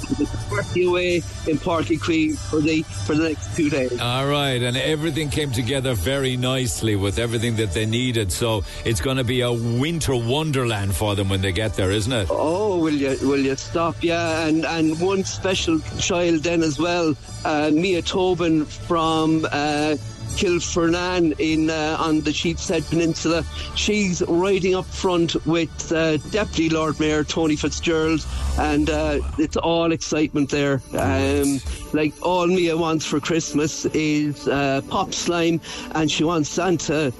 party 0.48 0.86
away 0.86 1.16
in 1.46 1.58
Páirc 1.58 1.86
Uí 1.86 1.98
Chaoimh 1.98 2.38
for 2.50 2.60
the 2.60 2.82
for 2.82 3.14
the 3.14 3.30
next 3.30 3.56
two 3.56 3.68
days. 3.68 4.00
All 4.00 4.26
right, 4.26 4.62
and 4.62 4.76
everything 4.76 5.28
came 5.28 5.50
together 5.50 5.94
very 5.94 6.36
nicely 6.36 6.94
with 6.96 7.18
everything 7.18 7.56
that 7.56 7.72
they 7.72 7.86
needed. 7.86 8.30
So 8.30 8.64
it's 8.84 9.00
going 9.00 9.16
to 9.16 9.24
be 9.24 9.40
a 9.40 9.52
winter 9.52 10.14
wonderland 10.14 10.94
for 10.94 11.14
them 11.16 11.28
when 11.28 11.40
they 11.40 11.52
get 11.52 11.74
there, 11.74 11.90
isn't 11.90 12.12
it? 12.12 12.28
Oh, 12.30 12.78
will 12.78 12.94
you 12.94 13.16
will 13.26 13.40
you 13.40 13.56
stop? 13.56 13.96
Yeah, 14.02 14.46
and 14.46 14.64
and 14.64 15.00
one 15.00 15.24
special 15.24 15.80
child 15.98 16.44
then 16.44 16.62
as 16.62 16.78
well, 16.78 17.16
uh, 17.44 17.70
Mia 17.72 18.02
Tobin 18.02 18.66
from. 18.66 19.46
Uh, 19.50 19.96
Kilfernan 20.36 21.34
in 21.38 21.70
uh, 21.70 21.96
on 21.98 22.20
the 22.22 22.32
Sheepshead 22.32 22.88
Peninsula. 22.88 23.44
She's 23.74 24.22
riding 24.28 24.74
up 24.74 24.86
front 24.86 25.34
with 25.46 25.92
uh, 25.92 26.16
Deputy 26.30 26.68
Lord 26.68 26.98
Mayor 27.00 27.24
Tony 27.24 27.56
Fitzgerald, 27.56 28.26
and 28.58 28.90
uh, 28.90 29.20
it's 29.38 29.56
all 29.56 29.92
excitement 29.92 30.50
there. 30.50 30.80
Um, 30.98 31.60
like 31.92 32.14
all 32.22 32.46
Mia 32.46 32.76
wants 32.76 33.06
for 33.06 33.20
Christmas 33.20 33.86
is 33.86 34.46
uh, 34.48 34.82
pop 34.88 35.14
slime, 35.14 35.60
and 35.94 36.10
she 36.10 36.24
wants 36.24 36.48
Santa 36.50 37.12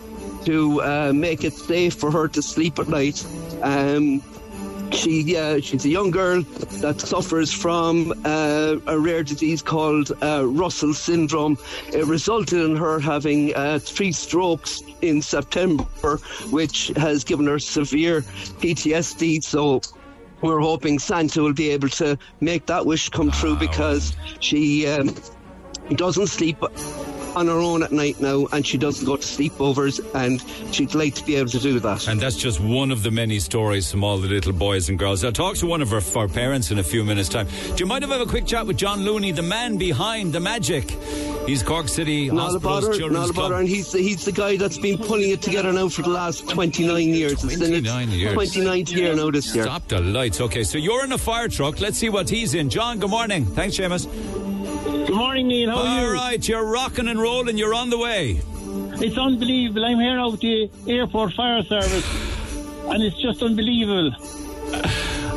to 0.45 0.83
uh, 0.83 1.13
make 1.15 1.45
it 1.45 1.55
safe 1.55 1.95
for 1.95 2.11
her 2.11 2.29
to 2.29 2.43
sleep 2.43 2.79
at 2.79 2.89
night. 2.89 3.25
Um, 3.63 4.23
she 4.95 5.37
uh, 5.37 5.61
she's 5.61 5.85
a 5.85 5.89
young 5.89 6.11
girl 6.11 6.43
that 6.81 7.01
suffers 7.01 7.53
from 7.53 8.13
uh, 8.25 8.77
a 8.87 8.99
rare 8.99 9.23
disease 9.23 9.63
called 9.63 10.13
uh, 10.23 10.47
Russell 10.47 10.95
syndrome. 10.95 11.59
It 11.93 12.07
resulted 12.07 12.61
in 12.61 12.77
her 12.77 13.01
having 13.01 13.55
uh, 13.55 13.79
three 13.81 14.13
strokes 14.13 14.83
in 15.03 15.21
September, 15.23 15.85
which 16.51 16.89
has 16.97 17.25
given 17.25 17.47
her 17.47 17.59
severe 17.59 18.23
PTSD. 18.23 19.43
So. 19.43 19.81
We're 20.43 20.61
hoping 20.61 20.99
Santa 20.99 21.41
will 21.41 21.55
be 21.55 21.71
able 21.71 21.89
to 21.91 22.19
make 22.43 22.67
that 22.67 22.85
wish 22.85 23.09
come 23.09 23.31
true 23.31 23.57
because 23.57 24.15
she 24.41 24.87
um, 24.87 25.15
doesn't 25.97 26.27
sleep 26.27 26.63
on 27.37 27.47
her 27.47 27.59
own 27.59 27.83
at 27.83 27.93
night 27.93 28.21
now 28.21 28.47
and 28.53 28.67
she 28.67 28.79
doesn't 28.79 29.05
go 29.07 29.17
to 29.17 29.23
sleepovers 29.23 30.01
and 30.15 30.43
she'd 30.75 30.95
like 30.95 31.15
to 31.15 31.25
be 31.25 31.37
able 31.37 31.51
to 31.51 31.59
do 31.59 31.79
that. 31.81 32.07
And 32.09 32.21
that's 32.21 32.37
just 32.37 32.61
one 32.61 32.91
of 32.91 33.03
the 33.03 33.11
many 33.11 33.39
stories 33.41 33.91
from 33.91 34.05
all 34.05 34.19
the 34.19 34.29
little 34.29 34.53
boys 34.53 34.89
and 34.89 34.99
girls. 34.99 35.25
I'll 35.25 35.33
talk 35.33 35.57
to 35.57 35.67
one 35.67 35.83
of 35.83 35.93
our, 35.93 36.03
our 36.17 36.29
parents 36.29 36.71
in 36.71 36.79
a 36.79 36.85
few 36.85 37.05
minutes' 37.05 37.29
time. 37.29 37.47
Do 37.47 37.77
you 37.77 37.87
mind 37.87 38.05
if 38.05 38.11
I 38.11 38.19
have 38.19 38.27
a 38.27 38.31
quick 38.31 38.47
chat 38.47 38.67
with 38.67 38.77
John 38.77 39.03
Looney, 39.03 39.33
the 39.33 39.43
man 39.43 39.77
behind 39.77 40.33
the 40.33 40.41
magic? 40.41 40.91
He's 41.47 41.63
Cork 41.63 41.89
City 41.89 42.31
Not 42.31 42.53
Hospital's 42.53 42.85
bother, 42.85 42.99
Children's 42.99 43.27
not 43.29 43.35
Club. 43.35 43.53
and 43.53 43.69
he's 43.69 43.93
the, 43.93 43.99
he's 43.99 44.25
the 44.25 44.33
guy 44.33 44.57
that's 44.57 44.79
been 44.79 44.97
pulling 44.97 45.31
it 45.31 45.43
together 45.43 45.73
now 45.73 45.89
for 45.89 46.03
the 46.03 46.09
last 46.09 46.49
29 46.49 47.09
years. 47.09 47.45
It's 47.45 47.57
in 47.57 47.75
its 47.75 47.89
29 47.89 48.11
years. 48.11 48.35
29th 48.35 48.93
year 48.97 49.15
now 49.15 49.31
this 49.31 49.55
year. 49.55 49.65
Stop 49.65 49.87
the 49.89 50.01
lights. 50.01 50.41
Okay, 50.41 50.65
so 50.65 50.79
you're 50.79 51.05
in 51.05 51.13
a 51.13 51.19
fire 51.19 51.49
truck. 51.49 51.81
Let's 51.81 51.99
see 51.99 52.09
what 52.09 52.31
he's 52.31 52.55
in. 52.55 52.71
John, 52.71 52.99
good 52.99 53.11
morning. 53.11 53.45
Thanks, 53.45 53.77
Seamus. 53.77 54.07
Morning, 55.35 55.49
Neil. 55.49 55.71
How 55.73 55.79
are 55.79 55.89
All 55.89 56.07
you? 56.07 56.13
right, 56.13 56.49
you're 56.49 56.65
rocking 56.65 57.09
and 57.09 57.21
rolling. 57.21 57.59
You're 57.59 57.75
on 57.75 57.91
the 57.91 57.99
way. 57.99 58.41
It's 59.03 59.19
unbelievable. 59.19 59.85
I'm 59.85 59.99
here 59.99 60.17
out 60.17 60.39
the 60.39 60.71
airport 60.87 61.33
fire 61.33 61.61
service, 61.65 62.07
and 62.85 63.03
it's 63.03 63.21
just 63.21 63.43
unbelievable. 63.43 64.13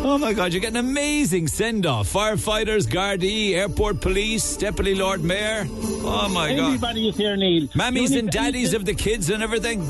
Oh 0.05 0.19
my 0.19 0.33
God, 0.33 0.53
you're 0.53 0.61
getting 0.61 0.77
amazing 0.77 1.47
send 1.47 1.87
off. 1.87 2.13
Firefighters, 2.13 2.85
Gardaí, 2.85 3.53
airport 3.53 3.99
police, 3.99 4.55
Deputy 4.55 4.93
Lord 4.93 5.23
Mayor. 5.23 5.65
Oh 5.67 6.29
my 6.31 6.55
God. 6.55 6.65
Everybody 6.65 7.09
is 7.09 7.17
here, 7.17 7.35
Neil. 7.35 7.67
Mammies 7.69 8.15
and 8.15 8.29
daddies 8.29 8.75
of 8.75 8.85
the 8.85 8.93
kids 8.93 9.31
and 9.31 9.41
everything. 9.41 9.81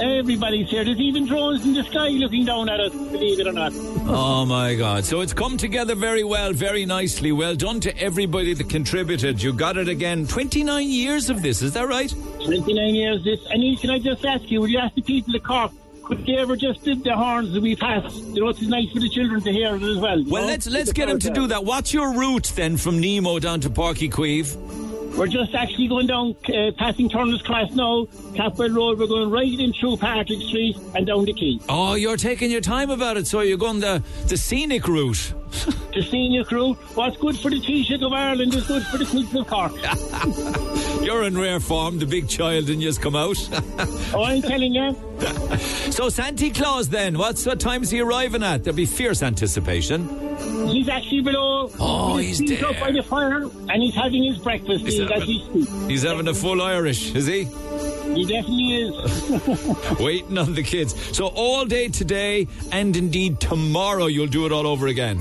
Everybody's 0.00 0.68
here. 0.68 0.84
There's 0.84 1.00
even 1.00 1.26
drones 1.26 1.64
in 1.64 1.72
the 1.72 1.82
sky 1.84 2.08
looking 2.08 2.44
down 2.44 2.68
at 2.68 2.80
us, 2.80 2.92
believe 2.92 3.40
it 3.40 3.46
or 3.46 3.52
not. 3.52 3.72
Oh 4.06 4.44
my 4.44 4.74
God. 4.74 5.04
So 5.04 5.20
it's 5.20 5.32
come 5.32 5.56
together 5.56 5.94
very 5.94 6.24
well, 6.24 6.52
very 6.52 6.84
nicely. 6.84 7.32
Well 7.32 7.54
done 7.54 7.80
to 7.80 7.96
everybody 7.98 8.54
that 8.54 8.68
contributed. 8.68 9.42
You 9.42 9.52
got 9.52 9.76
it 9.76 9.88
again. 9.88 10.26
29 10.26 10.88
years 10.88 11.30
of 11.30 11.42
this, 11.42 11.62
is 11.62 11.72
that 11.74 11.88
right? 11.88 12.14
29 12.44 12.94
years 12.94 13.24
this. 13.24 13.40
And 13.50 13.80
can 13.80 13.90
I 13.90 13.98
just 13.98 14.24
ask 14.24 14.50
you, 14.50 14.60
will 14.60 14.68
you 14.68 14.78
ask 14.78 14.94
the 14.94 15.02
people 15.02 15.34
of 15.34 15.42
Cork, 15.42 15.72
could 16.04 16.24
they 16.24 16.36
ever 16.36 16.56
just 16.56 16.84
did 16.84 17.02
the 17.02 17.16
horns 17.16 17.52
that 17.52 17.62
we 17.62 17.74
passed? 17.74 18.16
You 18.16 18.42
know, 18.42 18.48
it's 18.50 18.62
nice 18.62 18.90
for 18.92 19.00
the 19.00 19.08
children 19.08 19.42
to 19.42 19.52
hear 19.52 19.74
it 19.74 19.82
as 19.82 19.96
well. 19.96 20.22
Well, 20.26 20.42
know? 20.42 20.48
let's 20.48 20.66
let's 20.68 20.92
get 20.92 21.08
them 21.08 21.18
to 21.18 21.30
do 21.30 21.48
that. 21.48 21.64
What's 21.64 21.92
your 21.92 22.12
route 22.12 22.52
then 22.54 22.76
from 22.76 23.00
Nemo 23.00 23.38
down 23.40 23.60
to 23.62 23.70
Páirc 23.70 24.08
Uí 24.08 24.10
Chaoimh? 24.10 24.85
We're 25.16 25.28
just 25.28 25.54
actually 25.54 25.88
going 25.88 26.06
down, 26.06 26.36
uh, 26.48 26.72
passing 26.76 27.08
Turner's 27.08 27.40
Cross 27.40 27.72
now, 27.72 28.04
Capwell 28.34 28.76
Road. 28.76 28.98
We're 28.98 29.06
going 29.06 29.30
right 29.30 29.58
in 29.58 29.72
through 29.72 29.96
Patrick 29.96 30.42
Street 30.42 30.76
and 30.94 31.06
down 31.06 31.24
the 31.24 31.32
Quay. 31.32 31.58
Oh, 31.70 31.94
you're 31.94 32.18
taking 32.18 32.50
your 32.50 32.60
time 32.60 32.90
about 32.90 33.16
it, 33.16 33.26
so 33.26 33.40
you're 33.40 33.56
going 33.56 33.80
the 33.80 34.02
the 34.26 34.36
scenic 34.36 34.86
route. 34.86 35.32
The 35.96 36.02
senior 36.02 36.44
crew, 36.44 36.74
what's 36.94 37.16
good 37.16 37.38
for 37.38 37.48
the 37.50 37.56
Taoiseach 37.58 38.04
of 38.04 38.12
Ireland 38.12 38.54
is 38.54 38.66
good 38.66 38.82
for 38.86 38.98
the 38.98 39.06
kids 39.06 39.34
of 39.34 39.46
Cork. 39.46 39.72
You're 41.02 41.24
in 41.24 41.38
rare 41.38 41.58
form, 41.58 41.98
the 41.98 42.04
big 42.04 42.28
child, 42.28 42.68
and 42.68 42.82
just 42.82 43.00
come 43.00 43.16
out. 43.16 43.38
oh, 44.14 44.22
I'm 44.22 44.42
telling 44.42 44.74
you. 44.74 44.94
so 45.90 46.10
Santa 46.10 46.50
Claus, 46.50 46.90
then, 46.90 47.16
what's 47.16 47.46
what 47.46 47.60
time's 47.60 47.88
he 47.90 48.00
arriving 48.00 48.42
at? 48.42 48.62
There'll 48.64 48.76
be 48.76 48.84
fierce 48.84 49.22
anticipation. 49.22 50.06
He's 50.68 50.90
actually 50.90 51.22
below. 51.22 51.70
Oh, 51.80 52.16
his 52.18 52.38
he's 52.40 52.50
feet 52.50 52.62
up 52.62 52.78
by 52.78 52.92
the 52.92 53.02
fire, 53.02 53.44
and 53.44 53.82
he's 53.82 53.94
having 53.94 54.22
his 54.22 54.36
breakfast 54.38 54.84
He's 54.84 55.00
as 55.00 55.08
having- 55.08 55.28
we 55.54 55.64
speak. 55.64 55.90
He's 55.90 56.02
having 56.02 56.28
a 56.28 56.34
full 56.34 56.60
Irish, 56.60 57.14
is 57.14 57.26
he? 57.26 57.44
He 58.16 58.24
definitely 58.24 58.76
is. 58.76 60.00
Waiting 60.00 60.38
on 60.38 60.54
the 60.54 60.62
kids. 60.62 60.94
So 61.14 61.26
all 61.26 61.66
day 61.66 61.88
today, 61.88 62.48
and 62.72 62.96
indeed 62.96 63.40
tomorrow, 63.40 64.06
you'll 64.06 64.26
do 64.26 64.46
it 64.46 64.52
all 64.52 64.66
over 64.66 64.86
again. 64.86 65.18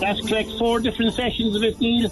That's 0.00 0.26
correct. 0.26 0.50
Four 0.58 0.80
different 0.80 1.14
sessions 1.14 1.54
of 1.54 1.62
it, 1.62 1.78
Neil. 1.78 2.10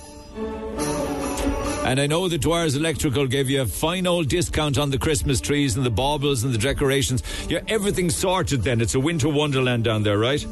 And 1.84 1.98
I 1.98 2.06
know 2.06 2.28
that 2.28 2.42
Dwyer's 2.42 2.76
Electrical 2.76 3.26
gave 3.26 3.48
you 3.48 3.62
a 3.62 3.66
fine 3.66 4.06
old 4.06 4.28
discount 4.28 4.76
on 4.76 4.90
the 4.90 4.98
Christmas 4.98 5.40
trees 5.40 5.76
and 5.76 5.84
the 5.84 5.90
baubles 5.90 6.44
and 6.44 6.52
the 6.52 6.58
decorations. 6.58 7.22
Yeah, 7.48 7.60
everything's 7.66 8.14
sorted 8.14 8.62
then. 8.62 8.80
It's 8.82 8.94
a 8.94 9.00
winter 9.00 9.28
wonderland 9.28 9.84
down 9.84 10.02
there, 10.02 10.18
right? 10.18 10.46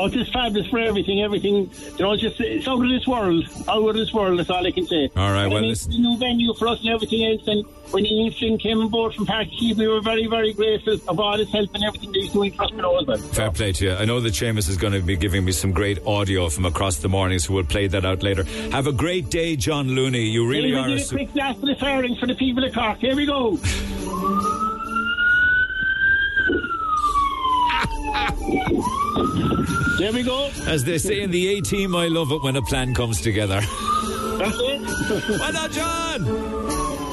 Oh, 0.00 0.06
it's 0.06 0.14
just 0.14 0.32
fabulous 0.32 0.66
for 0.68 0.78
everything. 0.78 1.20
Everything, 1.20 1.70
you 1.98 1.98
know, 1.98 2.16
just 2.16 2.40
it's 2.40 2.66
out 2.66 2.82
of 2.82 2.88
this 2.88 3.06
world. 3.06 3.44
Out 3.68 3.86
of 3.86 3.94
this 3.94 4.14
world. 4.14 4.38
That's 4.38 4.48
all 4.48 4.66
I 4.66 4.70
can 4.70 4.86
say. 4.86 5.10
All 5.14 5.30
right, 5.30 5.44
And 5.44 5.52
well, 5.52 5.70
it's 5.70 5.84
a 5.84 5.90
new 5.90 6.16
venue 6.16 6.54
for 6.54 6.68
us 6.68 6.80
and 6.80 6.88
everything 6.88 7.22
else. 7.26 7.46
And 7.46 7.66
when 7.90 8.06
Ian 8.06 8.32
Flynn 8.32 8.56
came 8.56 8.80
on 8.80 8.88
board 8.88 9.14
from 9.14 9.26
Park 9.26 9.48
we 9.60 9.86
were 9.86 10.00
very, 10.00 10.26
very 10.26 10.54
grateful 10.54 10.94
of 11.06 11.20
all 11.20 11.36
his 11.36 11.52
help 11.52 11.74
and 11.74 11.84
everything 11.84 12.12
that 12.12 12.18
he's 12.20 12.32
doing 12.32 12.50
for 12.52 12.62
us 12.64 12.70
below 12.70 12.98
as 12.98 13.06
well. 13.06 13.18
Fair 13.18 13.50
play 13.50 13.72
to 13.72 13.84
you. 13.84 13.92
I 13.92 14.06
know 14.06 14.20
that 14.20 14.32
Seamus 14.32 14.70
is 14.70 14.78
going 14.78 14.94
to 14.94 15.02
be 15.02 15.16
giving 15.16 15.44
me 15.44 15.52
some 15.52 15.72
great 15.72 15.98
audio 16.06 16.48
from 16.48 16.64
across 16.64 16.96
the 16.96 17.10
morning, 17.10 17.38
so 17.38 17.52
we'll 17.52 17.64
play 17.64 17.86
that 17.88 18.06
out 18.06 18.22
later. 18.22 18.44
Have 18.72 18.86
a 18.86 18.92
great 18.92 19.28
day, 19.28 19.54
John 19.54 19.88
Looney. 19.88 20.22
You 20.22 20.48
really 20.48 20.72
are. 20.74 20.86
we 20.86 20.94
A 20.94 20.96
did 20.96 20.98
a 20.98 21.04
su- 21.04 21.16
quick 21.16 21.32
blast 21.34 21.60
for 21.60 21.66
the 21.66 21.76
firing 21.76 22.16
for 22.16 22.26
the 22.26 22.34
people 22.36 22.64
of 22.64 22.72
Cork. 22.72 22.96
Here 23.00 23.14
we 23.14 23.26
go. 23.26 23.58
there 29.98 30.12
we 30.12 30.22
go. 30.22 30.50
As 30.66 30.84
they 30.84 30.98
say 30.98 31.20
in 31.20 31.30
the 31.30 31.58
A 31.58 31.60
team, 31.60 31.94
I 31.94 32.08
love 32.08 32.32
it 32.32 32.42
when 32.42 32.56
a 32.56 32.62
plan 32.62 32.94
comes 32.94 33.20
together. 33.20 33.60
That's 33.60 34.56
it. 34.58 34.80
well 35.28 35.52
done, 35.52 35.72
John. 35.72 36.24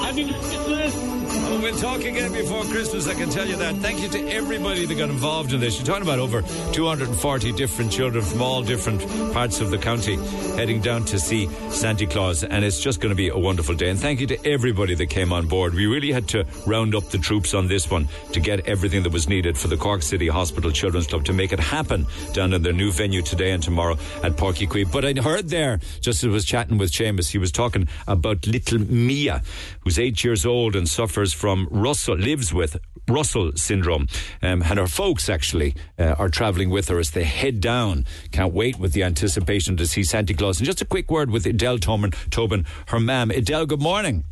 Happy 0.04 0.26
Christmas. 0.32 1.27
Oh, 1.40 1.60
we'll 1.62 1.78
talk 1.78 2.04
again 2.04 2.32
before 2.34 2.64
Christmas, 2.64 3.08
I 3.08 3.14
can 3.14 3.30
tell 3.30 3.48
you 3.48 3.56
that. 3.58 3.76
Thank 3.76 4.02
you 4.02 4.10
to 4.10 4.30
everybody 4.30 4.86
that 4.86 4.96
got 4.96 5.10
involved 5.10 5.54
in 5.54 5.60
this. 5.60 5.78
You're 5.78 5.86
talking 5.86 6.04
about 6.04 6.20
over 6.20 6.42
240 6.74 7.52
different 7.54 7.92
children 7.92 8.24
from 8.24 8.42
all 8.42 8.62
different 8.64 9.02
parts 9.34 9.62
of 9.62 9.72
the 9.72 9.78
county 9.78 10.16
heading 10.56 10.82
down 10.82 11.06
to 11.06 11.20
see 11.20 11.48
Santa 11.70 12.06
Claus, 12.06 12.44
and 12.44 12.66
it's 12.66 12.80
just 12.80 13.00
going 13.00 13.12
to 13.12 13.16
be 13.16 13.30
a 13.30 13.38
wonderful 13.38 13.76
day. 13.76 13.90
And 13.90 14.00
thank 14.00 14.20
you 14.20 14.28
to 14.28 14.48
everybody 14.48 14.96
that 14.96 15.08
came 15.08 15.32
on 15.32 15.48
board. 15.48 15.74
We 15.74 15.86
really 15.86 16.12
had 16.12 16.28
to 16.30 16.46
round 16.66 16.96
up 16.96 17.10
the 17.10 17.18
troops 17.18 17.54
on 17.54 17.68
this 17.68 17.90
one 17.90 18.08
to 18.34 18.40
get 18.40 18.68
everything 18.68 19.04
that 19.04 19.12
was 19.12 19.30
needed 19.30 19.58
for 19.58 19.68
the 19.68 19.78
Cork 19.78 20.02
City 20.02 20.28
Hospital 20.28 20.72
Children's 20.72 21.08
Club 21.08 21.26
to 21.26 21.34
make 21.34 21.54
it 21.54 21.60
happen 21.60 22.06
down 22.34 22.54
in 22.54 22.62
their 22.62 22.74
new 22.74 22.92
venue 22.92 23.22
today 23.22 23.52
and 23.52 23.62
tomorrow 23.62 23.94
at 24.24 24.34
Páirc 24.34 24.68
Uí 24.68 24.68
Chaoimh. 24.68 24.92
But 24.92 25.06
I 25.06 25.14
heard 25.22 25.50
there, 25.50 25.80
just 26.02 26.24
as 26.24 26.30
I 26.30 26.34
was 26.34 26.46
chatting 26.46 26.78
with 26.78 26.92
Seamus, 26.92 27.32
he 27.32 27.38
was 27.38 27.52
talking 27.52 27.88
about 28.08 28.46
little 28.48 28.80
Mia, 28.80 29.44
who's 29.88 29.98
eight 29.98 30.22
years 30.22 30.46
old 30.46 30.76
and 30.76 30.90
suffers 30.90 31.32
from 31.32 31.66
Russell, 31.72 32.18
lives 32.18 32.54
with 32.54 32.76
Russell 33.08 33.54
syndrome. 33.56 34.06
Um, 34.42 34.62
and 34.64 34.78
her 34.78 34.86
folks 34.88 35.30
actually 35.30 35.76
uh, 35.98 36.16
are 36.20 36.28
travelling 36.28 36.70
with 36.70 36.90
her 36.90 37.00
as 37.00 37.12
they 37.12 37.24
head 37.24 37.62
down. 37.62 38.06
Can't 38.34 38.54
wait 38.54 38.78
with 38.78 38.92
the 38.92 39.04
anticipation 39.04 39.78
to 39.78 39.88
see 39.88 40.04
Santa 40.04 40.34
Claus. 40.34 40.60
And 40.60 40.66
just 40.66 40.82
a 40.82 40.86
quick 40.86 41.10
word 41.10 41.32
with 41.32 41.46
Adele 41.46 41.78
Tobin, 41.78 42.12
Tobin 42.32 42.66
her 42.88 43.00
mam. 43.00 43.32
Adele, 43.32 43.66
good 43.66 43.82
morning. 43.82 44.26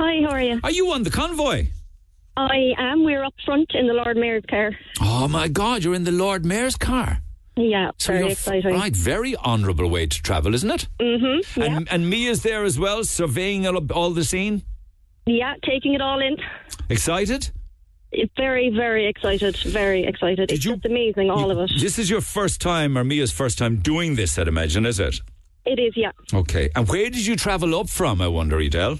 Hi, 0.00 0.22
how 0.26 0.32
are 0.32 0.42
you? 0.42 0.58
Are 0.64 0.72
you 0.72 0.90
on 0.90 1.04
the 1.04 1.10
convoy? 1.10 1.68
I 2.36 2.72
am. 2.76 3.04
We're 3.04 3.24
up 3.24 3.34
front 3.44 3.70
in 3.74 3.86
the 3.86 3.94
Lord 3.94 4.16
Mayor's 4.16 4.44
car. 4.50 4.72
Oh 5.00 5.28
my 5.28 5.46
God, 5.46 5.84
you're 5.84 5.94
in 5.94 6.02
the 6.02 6.10
Lord 6.10 6.44
Mayor's 6.44 6.74
car. 6.74 7.20
Yeah, 7.56 7.92
So 7.98 8.12
very 8.12 8.32
exciting. 8.32 8.74
right, 8.74 8.94
very 8.94 9.36
honourable 9.36 9.88
way 9.88 10.06
to 10.06 10.20
travel, 10.22 10.52
isn't 10.52 10.70
it? 10.70 10.88
Mm-hmm. 11.00 11.60
Yeah. 11.60 11.66
And, 11.76 11.88
and 11.92 12.10
Mia's 12.10 12.42
there 12.42 12.64
as 12.64 12.76
well, 12.76 13.04
surveying 13.04 13.66
all, 13.68 13.78
all 13.92 14.10
the 14.10 14.24
scene. 14.24 14.62
Yeah, 15.26 15.54
taking 15.64 15.94
it 15.94 16.00
all 16.00 16.20
in. 16.20 16.36
Excited? 16.88 17.50
very, 18.36 18.70
very 18.70 19.06
excited. 19.06 19.56
Very 19.58 20.04
excited. 20.04 20.50
it's 20.50 20.64
you- 20.64 20.74
just 20.74 20.86
amazing, 20.86 21.28
all 21.30 21.50
of 21.50 21.58
it. 21.58 21.70
This 21.78 21.98
is 21.98 22.08
your 22.08 22.20
first 22.20 22.60
time, 22.60 22.96
or 22.96 23.04
Mia's 23.04 23.32
first 23.32 23.58
time 23.58 23.76
doing 23.76 24.14
this, 24.14 24.38
I'd 24.38 24.48
imagine, 24.48 24.86
is 24.86 25.00
it? 25.00 25.20
It 25.66 25.78
is, 25.78 25.94
yeah. 25.96 26.12
Okay. 26.32 26.70
And 26.76 26.88
where 26.88 27.10
did 27.10 27.26
you 27.26 27.36
travel 27.36 27.74
up 27.78 27.88
from, 27.90 28.22
I 28.22 28.28
wonder, 28.28 28.58
Edel? 28.60 28.98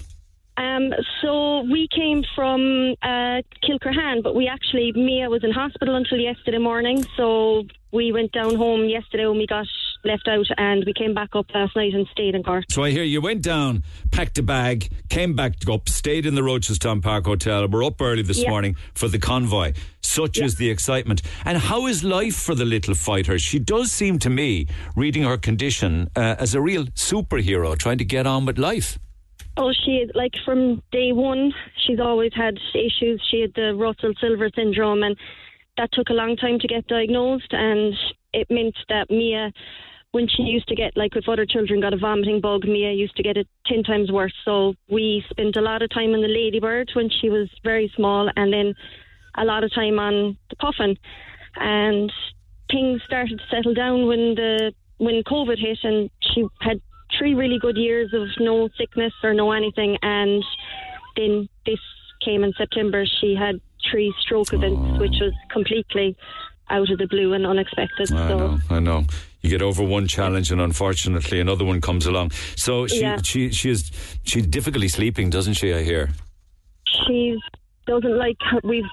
Um, 0.57 0.91
so 1.21 1.61
we 1.61 1.87
came 1.95 2.23
from 2.35 2.95
uh, 3.01 3.41
Kilcrohane, 3.63 4.21
but 4.21 4.35
we 4.35 4.47
actually 4.47 4.91
Mia 4.91 5.29
was 5.29 5.43
in 5.43 5.51
hospital 5.51 5.95
until 5.95 6.17
yesterday 6.17 6.57
morning. 6.57 7.05
So 7.15 7.63
we 7.91 8.11
went 8.11 8.31
down 8.33 8.55
home 8.55 8.85
yesterday 8.89 9.27
when 9.27 9.37
we 9.37 9.47
got 9.47 9.67
left 10.07 10.27
out, 10.27 10.45
and 10.57 10.83
we 10.85 10.93
came 10.93 11.13
back 11.13 11.29
up 11.33 11.45
last 11.53 11.75
night 11.75 11.93
and 11.93 12.07
stayed 12.11 12.33
in 12.33 12.43
Cork. 12.43 12.65
So 12.69 12.83
I 12.83 12.91
hear 12.91 13.03
you 13.03 13.21
went 13.21 13.43
down, 13.43 13.83
packed 14.11 14.37
a 14.37 14.43
bag, 14.43 14.89
came 15.09 15.35
back 15.35 15.53
up, 15.69 15.89
stayed 15.89 16.25
in 16.25 16.35
the 16.35 16.41
Rochestown 16.41 17.01
Park 17.03 17.25
Hotel. 17.25 17.67
We're 17.67 17.83
up 17.83 18.01
early 18.01 18.23
this 18.23 18.41
Yeah. 18.41 18.49
morning 18.49 18.75
for 18.95 19.07
the 19.07 19.19
convoy. 19.19 19.73
Such 20.01 20.39
is 20.39 20.55
the 20.55 20.69
excitement. 20.69 21.21
And 21.45 21.57
how 21.57 21.85
is 21.85 22.03
life 22.03 22.35
for 22.35 22.55
the 22.55 22.65
little 22.65 22.95
fighter? 22.95 23.37
She 23.37 23.59
does 23.59 23.91
seem 23.91 24.17
to 24.19 24.29
me, 24.29 24.65
reading 24.95 25.23
her 25.23 25.37
condition, 25.37 26.07
uh, 26.15 26.35
as 26.39 26.55
a 26.55 26.61
real 26.61 26.85
superhero 26.95 27.77
trying 27.77 27.97
to 27.99 28.05
get 28.05 28.25
on 28.25 28.45
with 28.45 28.57
life. 28.57 28.97
Oh, 29.57 29.73
she 29.85 29.99
had, 29.99 30.15
like 30.15 30.33
from 30.45 30.81
day 30.91 31.11
one, 31.11 31.51
she's 31.85 31.99
always 31.99 32.31
had 32.33 32.57
issues. 32.73 33.21
She 33.29 33.41
had 33.41 33.53
the 33.55 33.73
Russell 33.75 34.13
Silver 34.21 34.49
syndrome, 34.55 35.01
and 35.03 35.17
that 35.77 35.91
took 35.93 36.09
a 36.09 36.13
long 36.13 36.37
time 36.37 36.59
to 36.59 36.67
get 36.67 36.87
diagnosed. 36.87 37.51
And 37.51 37.93
it 38.33 38.47
meant 38.51 38.75
that 38.89 39.09
Mia, 39.09 39.51
when 40.11 40.27
she 40.27 40.43
used 40.43 40.67
to 40.67 40.75
get, 40.75 40.95
like 40.95 41.15
if 41.15 41.27
other 41.27 41.45
children 41.45 41.81
got 41.81 41.93
a 41.93 41.97
vomiting 41.97 42.41
bug, 42.41 42.65
Mia 42.65 42.91
used 42.91 43.15
to 43.17 43.23
get 43.23 43.37
it 43.37 43.47
10 43.67 43.83
times 43.83 44.11
worse. 44.11 44.33
So 44.45 44.73
we 44.89 45.23
spent 45.29 45.55
a 45.57 45.61
lot 45.61 45.81
of 45.81 45.89
time 45.89 46.13
on 46.13 46.21
the 46.21 46.27
Ladybird 46.27 46.91
when 46.93 47.09
she 47.09 47.29
was 47.29 47.49
very 47.63 47.91
small, 47.95 48.29
and 48.35 48.51
then 48.51 48.73
a 49.35 49.45
lot 49.45 49.63
of 49.63 49.73
time 49.73 49.99
on 49.99 50.37
the 50.49 50.55
Puffin. 50.55 50.97
And 51.55 52.11
things 52.71 53.01
started 53.05 53.39
to 53.39 53.55
settle 53.55 53.73
down 53.73 54.07
when 54.07 54.35
the 54.35 54.73
when 54.97 55.23
COVID 55.23 55.59
hit, 55.59 55.79
and 55.83 56.09
she 56.21 56.47
had 56.61 56.81
three 57.17 57.35
really 57.35 57.59
good 57.59 57.77
years 57.77 58.13
of 58.13 58.27
no 58.39 58.69
sickness 58.77 59.13
or 59.23 59.33
no 59.33 59.51
anything, 59.51 59.97
and 60.01 60.43
then 61.15 61.47
this 61.65 61.79
came 62.23 62.43
in 62.43 62.53
September. 62.53 63.05
She 63.05 63.35
had 63.35 63.61
three 63.89 64.13
stroke 64.19 64.53
events, 64.53 64.81
oh. 64.81 64.99
which 64.99 65.19
was 65.21 65.33
completely 65.51 66.17
out 66.69 66.89
of 66.89 66.97
the 66.97 67.07
blue 67.07 67.33
and 67.33 67.45
unexpected. 67.45 68.11
I 68.11 68.27
so 68.27 68.37
know, 68.37 68.59
I 68.69 68.79
know. 68.79 69.05
You 69.41 69.49
get 69.49 69.61
over 69.61 69.83
one 69.83 70.07
challenge, 70.07 70.51
and 70.51 70.59
unfortunately, 70.59 71.39
another 71.39 71.63
one 71.65 71.79
comes 71.81 72.05
along. 72.05 72.31
So 72.55 72.87
she, 72.87 73.01
Yeah. 73.01 73.21
she, 73.23 73.51
she 73.51 73.69
is, 73.69 73.91
she's 74.23 74.47
difficulty 74.47 74.87
sleeping, 74.87 75.29
doesn't 75.29 75.53
she? 75.53 75.73
I 75.73 75.83
hear. 75.83 76.09
she 77.05 77.37
doesn't 77.85 78.17
like 78.17 78.37
we've 78.63 78.83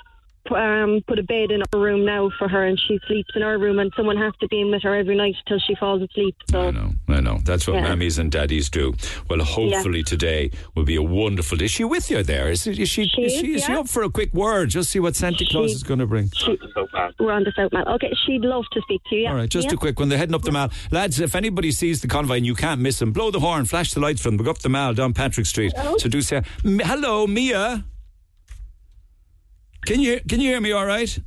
um, 0.51 1.01
put 1.07 1.19
a 1.19 1.23
bed 1.23 1.51
in 1.51 1.63
her 1.73 1.79
room 1.79 2.05
now 2.05 2.31
for 2.39 2.49
her, 2.49 2.65
and 2.67 2.79
she 2.79 2.99
sleeps 3.07 3.31
in 3.35 3.43
her 3.43 3.59
room, 3.59 3.79
and 3.79 3.93
someone 3.97 4.17
has 4.17 4.33
to 4.41 4.49
be 4.49 4.61
in 4.61 4.71
with 4.71 4.83
her 4.83 4.95
every 4.95 5.17
night 5.17 5.35
till 5.47 5.59
she 5.59 5.75
falls 5.75 6.03
asleep. 6.03 6.37
So 6.51 6.69
I 6.69 6.71
know, 6.71 6.93
I 7.09 7.21
know. 7.21 7.39
That's 7.45 7.67
what 7.67 7.77
Yeah. 7.77 7.87
mammies 7.87 8.19
and 8.19 8.31
daddies 8.31 8.69
do. 8.69 8.95
Well, 9.29 9.41
hopefully 9.41 10.03
today 10.03 10.51
will 10.75 10.85
be 10.85 10.97
a 10.97 11.03
wonderful 11.03 11.59
day. 11.59 11.67
Is 11.67 11.71
she 11.71 11.85
with 11.85 12.11
you 12.11 12.23
there? 12.23 12.51
Is, 12.51 12.67
is 12.67 12.77
she? 12.89 13.07
She 13.07 13.23
is 13.23 13.33
she, 13.33 13.55
is 13.55 13.65
she 13.65 13.73
up 13.73 13.89
for 13.89 14.03
a 14.03 14.11
quick 14.11 14.33
word? 14.35 14.71
Just 14.71 14.91
see 14.91 15.01
what 15.01 15.17
Santa 15.17 15.45
Claus 15.51 15.73
is 15.73 15.83
going 15.83 16.01
to 16.01 16.07
bring. 16.07 16.31
we're 17.19 17.33
on 17.33 17.45
the 17.45 17.53
South 17.57 17.73
Mall. 17.73 17.89
Okay, 17.95 18.13
she'd 18.27 18.43
love 18.43 18.65
to 18.73 18.81
speak 18.83 19.03
to 19.11 19.17
you. 19.17 19.23
Yeah. 19.23 19.31
All 19.31 19.37
right, 19.37 19.49
just 19.49 19.69
yeah. 19.69 19.75
a 19.75 19.77
quick 19.77 19.99
one. 19.99 20.09
They're 20.09 20.19
heading 20.19 20.35
up 20.35 20.43
the 20.43 20.53
mall. 20.53 20.71
Lads, 20.91 21.21
if 21.21 21.35
anybody 21.35 21.73
sees 21.73 22.01
the 22.01 22.09
convoy 22.09 22.37
and 22.37 22.47
you 22.47 22.55
can't 22.55 22.81
miss 22.81 22.99
them, 22.99 23.13
blow 23.13 23.31
the 23.31 23.41
horn, 23.41 23.65
flash 23.65 23.93
the 23.93 24.01
lights 24.01 24.21
for 24.23 24.31
them. 24.31 24.37
Go 24.39 24.51
up 24.51 24.59
the 24.59 24.69
mall 24.69 24.95
down 24.95 25.15
Patrick 25.15 25.47
Street. 25.47 25.73
So 25.99 26.09
do 26.09 26.21
say, 26.23 26.43
hello, 26.63 27.27
Mia. 27.27 27.85
Can 29.87 30.01
you 30.01 30.21
can 30.29 30.41
you 30.41 30.51
hear 30.51 30.61
me 30.61 30.73
all 30.73 30.87
right? 30.87 31.19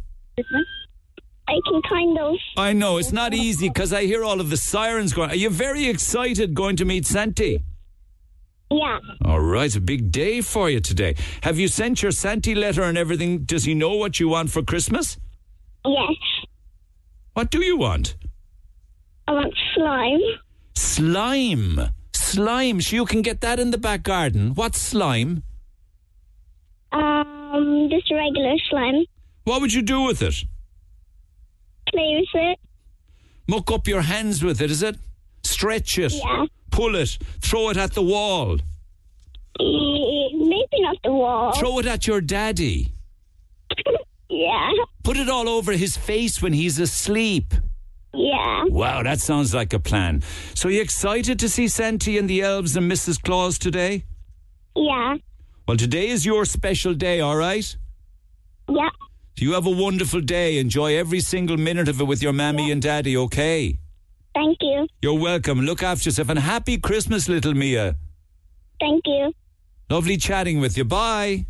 I 1.50 1.60
can 1.66 1.82
kind 1.90 2.18
of. 2.20 2.36
I 2.58 2.74
know 2.74 2.98
it's 2.98 3.12
not 3.12 3.34
easy 3.34 3.70
because 3.70 3.94
I 3.94 4.04
hear 4.06 4.24
all 4.24 4.42
of 4.42 4.50
the 4.50 4.58
sirens 4.58 5.14
going. 5.14 5.30
Are 5.30 5.36
you 5.36 5.50
very 5.50 5.88
excited 5.88 6.54
going 6.54 6.76
to 6.78 6.86
meet 6.86 7.06
Santi? 7.06 7.64
Yeah. 8.70 9.00
All 9.24 9.40
right, 9.40 9.66
it's 9.66 9.78
a 9.78 9.82
big 9.82 10.12
day 10.12 10.42
for 10.42 10.70
you 10.70 10.82
today. 10.82 11.16
Have 11.44 11.58
you 11.58 11.70
sent 11.70 12.02
your 12.04 12.12
Santi 12.12 12.54
letter 12.54 12.84
and 12.84 12.98
everything? 12.98 13.40
Does 13.46 13.64
he 13.64 13.74
know 13.74 13.96
what 13.96 14.20
you 14.20 14.28
want 14.28 14.52
for 14.52 14.62
Christmas? 14.62 15.18
Yes. 15.86 16.18
What 17.34 17.50
do 17.50 17.64
you 17.64 17.78
want? 17.78 18.16
I 19.28 19.32
want 19.34 19.54
slime. 19.74 20.20
Slime. 20.76 21.94
Slime. 22.14 22.82
So 22.82 22.96
you 22.96 23.06
can 23.06 23.22
get 23.22 23.40
that 23.42 23.60
in 23.60 23.72
the 23.72 23.78
back 23.78 24.04
garden. 24.04 24.54
What's 24.54 24.80
slime? 24.80 25.44
Um, 26.92 27.37
Um, 27.52 27.90
just 27.90 28.12
a 28.12 28.16
regular 28.16 28.56
slime. 28.70 29.06
What 29.44 29.62
would 29.62 29.74
you 29.74 29.82
do 29.82 30.02
with 30.02 30.22
it? 30.22 30.36
Play 31.90 32.18
with 32.20 32.42
it. 32.42 32.60
Muck 33.48 33.72
up 33.72 33.88
your 33.88 34.02
hands 34.02 34.44
with 34.44 34.62
it, 34.62 34.70
is 34.70 34.84
it? 34.84 34.98
Stretch 35.44 35.98
it. 35.98 36.14
Yeah. 36.14 36.46
Pull 36.72 36.96
it. 36.96 37.18
Throw 37.40 37.70
it 37.70 37.78
at 37.78 37.94
the 37.94 38.02
wall. 38.02 38.58
Maybe 39.60 40.82
not 40.82 40.98
the 41.04 41.12
wall. 41.12 41.54
Throw 41.54 41.80
it 41.80 41.86
at 41.86 42.06
your 42.06 42.22
daddy. 42.22 42.92
yeah. 44.30 44.72
Put 45.04 45.18
it 45.18 45.30
all 45.30 45.48
over 45.48 45.72
his 45.72 45.96
face 45.96 46.42
when 46.42 46.54
he's 46.54 46.78
asleep. 46.80 47.54
Yeah. 48.14 48.66
Wow, 48.66 49.04
that 49.04 49.20
sounds 49.22 49.54
like 49.54 49.74
a 49.74 49.80
plan. 49.80 50.24
So 50.54 50.68
you 50.68 50.82
excited 50.82 51.40
to 51.40 51.50
see 51.50 51.68
Santi 51.68 52.18
and 52.18 52.30
the 52.30 52.42
elves 52.42 52.76
and 52.76 52.92
Mrs. 52.92 53.22
Claus 53.22 53.58
today? 53.58 54.04
Yeah. 54.76 55.16
Well, 55.68 55.76
today 55.76 56.08
is 56.08 56.26
your 56.26 56.46
special 56.46 56.94
day, 56.94 57.20
all 57.20 57.36
right? 57.36 57.76
Yeah. 58.70 58.90
You 59.38 59.54
have 59.54 59.66
a 59.66 59.70
wonderful 59.70 60.22
day. 60.22 60.60
Enjoy 60.60 60.96
every 60.96 61.20
single 61.20 61.58
minute 61.58 61.90
of 61.90 62.00
it 62.00 62.06
with 62.06 62.24
your 62.24 62.32
mammy 62.32 62.72
and 62.72 62.82
daddy, 62.82 63.18
okay? 63.18 63.78
Thank 64.34 64.60
you. 64.62 64.88
You're 65.02 65.20
welcome. 65.20 65.60
Look 65.62 65.84
after 65.84 66.08
yourself 66.08 66.30
and 66.30 66.40
happy 66.40 66.78
Christmas, 66.78 67.28
little 67.28 67.54
Mia. 67.54 67.98
Thank 68.80 69.04
you. 69.06 69.34
Lovely 69.90 70.16
chatting 70.16 70.62
with 70.62 70.78
you. 70.78 70.86
Bye. 70.86 71.46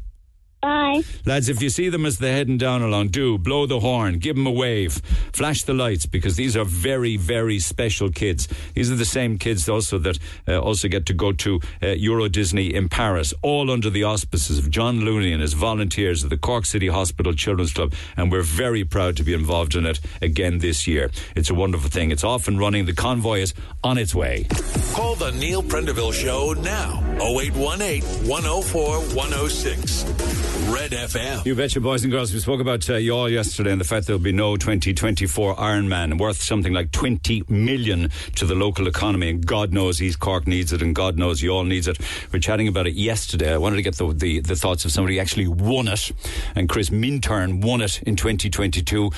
Bye. 0.62 1.04
Lads, 1.26 1.50
if 1.50 1.62
you 1.62 1.70
see 1.70 1.90
them 1.90 2.06
as 2.06 2.18
they're 2.18 2.34
heading 2.34 2.58
down 2.58 2.82
along, 2.82 3.10
do 3.10 3.38
blow 3.38 3.68
the 3.68 3.80
horn, 3.80 4.18
give 4.18 4.36
them 4.36 4.48
a 4.48 4.52
wave, 4.52 4.94
flash 5.32 5.64
the 5.64 5.74
lights, 5.74 6.08
because 6.08 6.36
these 6.36 6.58
are 6.58 6.66
very, 6.66 7.16
very 7.16 7.60
special 7.60 8.10
kids. 8.10 8.48
These 8.74 8.92
are 8.92 8.96
the 8.96 9.06
same 9.06 9.38
kids 9.38 9.70
also 9.70 10.00
that 10.00 10.18
uh, 10.48 10.60
also 10.60 10.88
get 10.88 11.06
to 11.08 11.14
go 11.14 11.32
to 11.34 11.60
uh, 11.84 11.88
Euro 11.90 12.28
Disney 12.28 12.74
in 12.74 12.90
Paris, 12.90 13.36
all 13.44 13.70
under 13.70 13.92
the 13.92 14.04
auspices 14.04 14.58
of 14.58 14.72
John 14.72 15.02
Looney 15.02 15.32
and 15.32 15.42
his 15.42 15.54
volunteers 15.54 16.24
of 16.24 16.32
the 16.32 16.38
Cork 16.38 16.66
City 16.66 16.88
Hospital 16.88 17.34
Children's 17.34 17.74
Club, 17.74 17.94
and 18.16 18.32
we're 18.32 18.42
very 18.42 18.84
proud 18.84 19.16
to 19.18 19.24
be 19.24 19.34
involved 19.34 19.76
in 19.76 19.86
it 19.86 20.00
again 20.24 20.58
this 20.58 20.88
year. 20.88 21.12
It's 21.36 21.52
a 21.52 21.56
wonderful 21.56 21.90
thing. 21.90 22.10
It's 22.10 22.24
off 22.24 22.48
and 22.48 22.60
running. 22.60 22.86
The 22.86 22.94
convoy 22.94 23.42
is 23.42 23.54
on 23.84 24.00
its 24.00 24.16
way. 24.16 24.48
Call 24.94 25.16
the 25.16 25.32
Neil 25.32 25.62
Prendeville 25.62 26.14
Show 26.14 26.54
now. 26.54 27.04
0818 27.22 28.28
104 28.28 29.00
106. 29.16 30.47
Red 30.70 30.92
FM. 30.92 31.46
You 31.46 31.56
betcha, 31.56 31.80
boys 31.82 32.04
and 32.04 32.12
girls. 32.12 32.34
We 32.34 32.40
spoke 32.40 32.62
about 32.62 32.90
uh, 32.90 32.94
Youghal 32.94 33.32
yesterday 33.32 33.72
and 33.72 33.80
the 33.80 33.86
fact 33.86 34.08
there'll 34.08 34.22
be 34.22 34.32
no 34.32 34.58
2024 34.58 35.56
Ironman 35.56 36.20
worth 36.20 36.42
something 36.42 36.74
like 36.74 36.92
20 36.92 37.44
million 37.50 38.10
to 38.36 38.46
the 38.46 38.56
local 38.56 38.88
economy. 38.88 39.30
And 39.30 39.46
God 39.46 39.74
knows 39.74 40.02
East 40.02 40.20
Cork 40.20 40.48
needs 40.48 40.74
it, 40.74 40.82
and 40.82 40.96
God 40.96 41.18
knows 41.18 41.42
Youghal 41.42 41.68
needs 41.68 41.88
it. 41.88 42.00
We 42.32 42.38
are 42.38 42.42
chatting 42.42 42.68
about 42.68 42.88
it 42.88 42.94
yesterday. 42.94 43.54
I 43.54 43.58
wanted 43.58 43.78
to 43.78 43.82
get 43.82 43.96
the, 43.96 44.14
the, 44.14 44.40
the 44.40 44.56
thoughts 44.56 44.86
of 44.86 44.92
somebody 44.92 45.16
who 45.16 45.22
actually 45.22 45.48
won 45.48 45.88
it. 45.88 46.12
And 46.56 46.70
Chris 46.70 46.90
Minturn 46.90 47.62
won 47.62 47.82
it 47.82 48.02
in 48.04 48.16
2022. 48.16 49.06
Uh, 49.06 49.12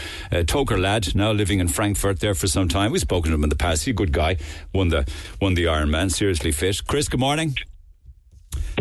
Toker 0.44 0.80
lad, 0.80 1.16
now 1.16 1.32
living 1.32 1.60
in 1.60 1.68
Frankfurt 1.68 2.20
there 2.20 2.36
for 2.36 2.48
some 2.48 2.68
time. 2.68 2.92
We've 2.92 3.02
spoken 3.02 3.32
to 3.32 3.36
him 3.36 3.44
in 3.44 3.50
the 3.50 3.56
past. 3.56 3.86
He's 3.86 3.92
a 3.92 3.96
good 3.96 4.12
guy. 4.12 4.38
Won 4.74 4.90
the, 4.90 5.08
won 5.40 5.54
the 5.54 5.66
Ironman. 5.66 6.12
Seriously 6.12 6.52
fit. 6.52 6.82
Chris, 6.88 7.08
good 7.08 7.20
morning. 7.20 7.56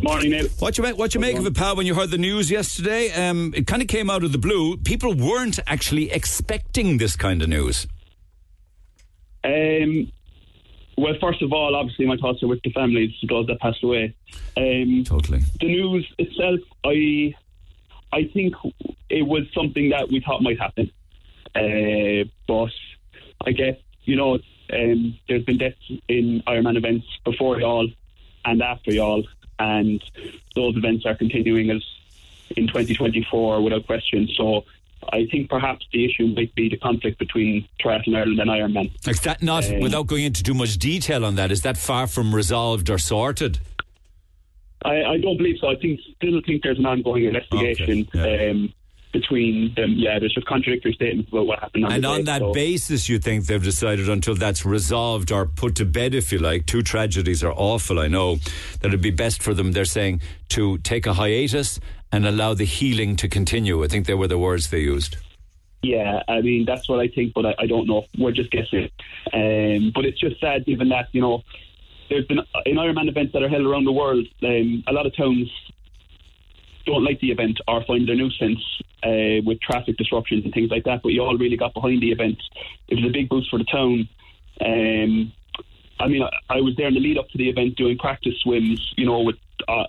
Morning, 0.03 0.31
Neil. 0.31 0.47
What 0.59 0.79
you 0.79 0.85
make, 0.85 0.99
what 0.99 1.15
you 1.15 1.21
make 1.21 1.37
of 1.37 1.47
it, 1.47 1.55
pal? 1.55 1.77
When 1.77 1.87
you 1.87 1.95
heard 1.95 2.11
the 2.11 2.19
news 2.19 2.51
yesterday, 2.51 3.11
um, 3.13 3.53
it 3.57 3.67
kind 3.67 3.83
of 3.83 3.89
came 3.89 4.11
out 4.11 4.23
of 4.23 4.33
the 4.33 4.39
blue. 4.39 4.77
People 4.77 5.15
weren't 5.15 5.59
actually 5.67 6.11
expecting 6.11 6.99
this 6.99 7.17
kind 7.17 7.43
of 7.43 7.49
news. 7.49 7.87
Um, 9.45 10.13
well, 10.97 11.15
first 11.21 11.43
of 11.43 11.53
all, 11.53 11.75
obviously, 11.75 12.07
my 12.07 12.17
thoughts 12.17 12.43
are 12.43 12.49
with 12.49 12.61
the 12.63 12.73
families 12.73 13.13
of 13.23 13.29
those 13.29 13.47
that 13.47 13.61
passed 13.61 13.83
away. 13.83 14.15
Um, 14.57 15.05
Totally. 15.05 15.41
the 15.61 15.67
news 15.67 16.13
itself, 16.19 16.61
I, 16.85 17.35
I 18.13 18.25
think 18.33 18.55
it 19.09 19.23
was 19.23 19.45
something 19.55 19.91
that 19.91 20.09
we 20.09 20.21
thought 20.21 20.43
might 20.43 20.61
happen, 20.61 20.91
uh, 21.55 22.29
but 22.47 22.73
I 23.47 23.53
guess 23.53 23.77
you 24.05 24.17
know 24.17 24.39
um, 24.73 25.19
there's 25.29 25.45
been 25.45 25.59
deaths 25.59 25.77
in 26.09 26.43
Ironman 26.47 26.77
events 26.77 27.07
before 27.25 27.57
Youghal 27.57 27.95
and 28.45 28.63
after 28.63 28.91
Youghal, 28.91 29.25
and 29.59 30.03
those 30.55 30.77
events 30.77 31.05
are 31.07 31.15
continuing 31.15 31.71
as 31.71 31.83
in 32.57 32.67
2024 32.67 33.63
without 33.63 33.87
question. 33.87 34.29
So. 34.37 34.65
I 35.13 35.27
think 35.31 35.49
perhaps 35.49 35.87
the 35.93 36.05
issue 36.05 36.27
might 36.27 36.53
be 36.57 36.69
the 36.69 36.77
conflict 36.77 37.21
between 37.21 37.67
Triathlon 37.81 38.17
Ireland 38.17 38.41
and 38.41 38.51
Ironman. 38.51 38.91
Is 39.09 39.21
that 39.21 39.41
not, 39.43 39.65
Um, 39.71 39.79
without 39.79 40.09
going 40.09 40.25
into 40.25 40.43
too 40.43 40.55
much 40.55 40.77
detail 40.77 41.25
on 41.25 41.37
that, 41.37 41.53
is 41.53 41.63
that 41.63 41.79
far 41.79 42.09
from 42.09 42.35
resolved 42.35 42.91
or 42.91 42.99
sorted? 42.99 43.61
I, 44.85 45.05
I 45.05 45.19
don't 45.19 45.37
believe 45.37 45.59
so. 45.61 45.69
I 45.69 45.77
think 45.77 46.01
still 46.17 46.41
think 46.45 46.63
there's 46.65 46.81
an 46.81 46.87
ongoing 46.87 47.25
investigation. 47.25 48.09
Okay, 48.15 48.47
yeah. 48.47 48.51
Um, 48.51 48.75
between 49.13 49.75
them. 49.75 49.95
Yeah, 49.97 50.19
there's 50.19 50.35
just 50.35 50.47
contradictory 50.47 50.93
statements 50.93 51.31
about 51.31 51.47
what 51.47 51.59
happened. 51.61 51.87
On 51.87 51.93
And 51.93 52.05
on 52.05 52.19
day, 52.19 52.23
that 52.25 52.41
so- 52.41 52.53
basis, 52.53 53.09
you 53.09 53.19
think 53.19 53.47
they've 53.47 53.63
decided 53.63 54.09
until 54.09 54.35
that's 54.35 54.65
resolved 54.65 55.33
or 55.33 55.47
put 55.47 55.75
to 55.77 55.85
bed, 55.85 56.15
if 56.15 56.33
you 56.33 56.39
like, 56.39 56.67
two 56.67 56.83
tragedies 56.83 57.43
are 57.43 57.53
awful, 57.53 57.99
I 57.99 58.09
know, 58.09 58.37
that 58.81 58.89
it'd 58.89 59.01
be 59.01 59.11
best 59.11 59.43
for 59.43 59.55
them, 59.55 59.73
they're 59.73 59.85
saying, 59.85 60.21
to 60.51 60.79
take 60.79 61.07
a 61.07 61.15
hiatus 61.15 61.81
and 62.13 62.27
allow 62.27 62.55
the 62.55 62.65
healing 62.65 63.17
to 63.17 63.29
continue. 63.29 63.85
I 63.85 63.89
think 63.89 64.07
they 64.07 64.15
were 64.15 64.29
the 64.29 64.39
words 64.39 64.71
they 64.71 64.81
used. 64.81 65.17
Yeah, 65.83 66.23
I 66.27 66.41
mean 66.41 66.65
that's 66.65 66.89
what 66.89 66.99
I 66.99 67.07
think, 67.07 67.35
but 67.35 67.47
I, 67.47 67.55
I 67.61 67.67
don't 67.67 67.87
know. 67.87 68.05
We're 68.19 68.33
just 68.33 68.51
guessing. 68.51 68.91
Um, 69.33 69.93
but 69.95 70.05
it's 70.05 70.19
just 70.19 70.41
sad, 70.41 70.67
given 70.67 70.89
that 70.89 71.07
you 71.13 71.21
know 71.21 71.45
there's 72.11 72.25
been 72.27 72.41
in 72.67 72.77
Ironman 72.77 73.09
events 73.09 73.33
that 73.33 73.45
are 73.45 73.49
held 73.49 73.65
around 73.65 73.85
the 73.85 73.93
world. 73.93 74.27
Um, 74.43 74.83
a 74.89 74.93
lot 74.93 75.07
of 75.07 75.15
towns 75.15 75.49
don't 76.89 77.05
like 77.05 77.21
the 77.21 77.31
event 77.31 77.61
or 77.69 77.85
find 77.85 78.09
it 78.09 78.13
a 78.13 78.17
nuisance 78.17 78.65
uh, 79.05 79.43
with 79.45 79.61
traffic 79.61 79.97
disruptions 79.97 80.45
and 80.45 80.53
things 80.53 80.71
like 80.71 80.85
that. 80.85 81.03
But 81.03 81.11
Youghal 81.11 81.39
really 81.39 81.57
got 81.57 81.75
behind 81.75 82.03
the 82.03 82.11
event. 82.11 82.39
It 82.89 82.97
was 82.97 83.05
a 83.05 83.13
big 83.13 83.29
boost 83.29 83.51
for 83.51 83.59
the 83.59 83.65
town. 83.65 84.09
Um, 84.61 85.33
I 86.01 86.09
mean, 86.09 86.23
I, 86.23 86.57
I 86.57 86.61
was 86.61 86.75
there 86.77 86.89
in 86.89 86.95
the 86.95 87.01
lead 87.01 87.19
up 87.19 87.29
to 87.29 87.39
the 87.39 87.49
event 87.49 87.77
doing 87.77 87.99
practice 87.99 88.35
swims, 88.43 88.95
you 88.97 89.07
know, 89.07 89.21
with 89.21 89.37
uh, 89.69 89.85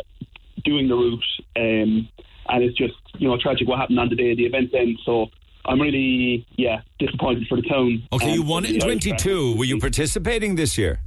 doing 0.64 0.88
the 0.88 0.96
route, 0.96 1.24
um, 1.56 2.10
and 2.50 2.64
it's 2.64 2.78
just 2.78 2.96
you 3.18 3.28
know 3.28 3.38
tragic 3.38 3.68
what 3.68 3.80
happened 3.80 4.00
on 4.00 4.10
the 4.10 4.16
day 4.16 4.32
of 4.32 4.38
the 4.38 4.46
event. 4.46 4.72
Then, 4.72 4.98
so 5.06 5.28
I'm 5.66 5.80
really 5.80 6.46
yeah 6.58 6.82
disappointed 6.98 7.48
for 7.48 7.56
the 7.56 7.68
town. 7.68 8.04
Okay, 8.14 8.34
you 8.34 8.44
won 8.44 8.66
in 8.66 8.80
the 8.80 8.86
Irish 8.86 9.04
22. 9.04 9.58
Were 9.58 9.66
you 9.66 9.80
participating 9.80 10.56
this 10.56 10.78
year? 10.78 11.00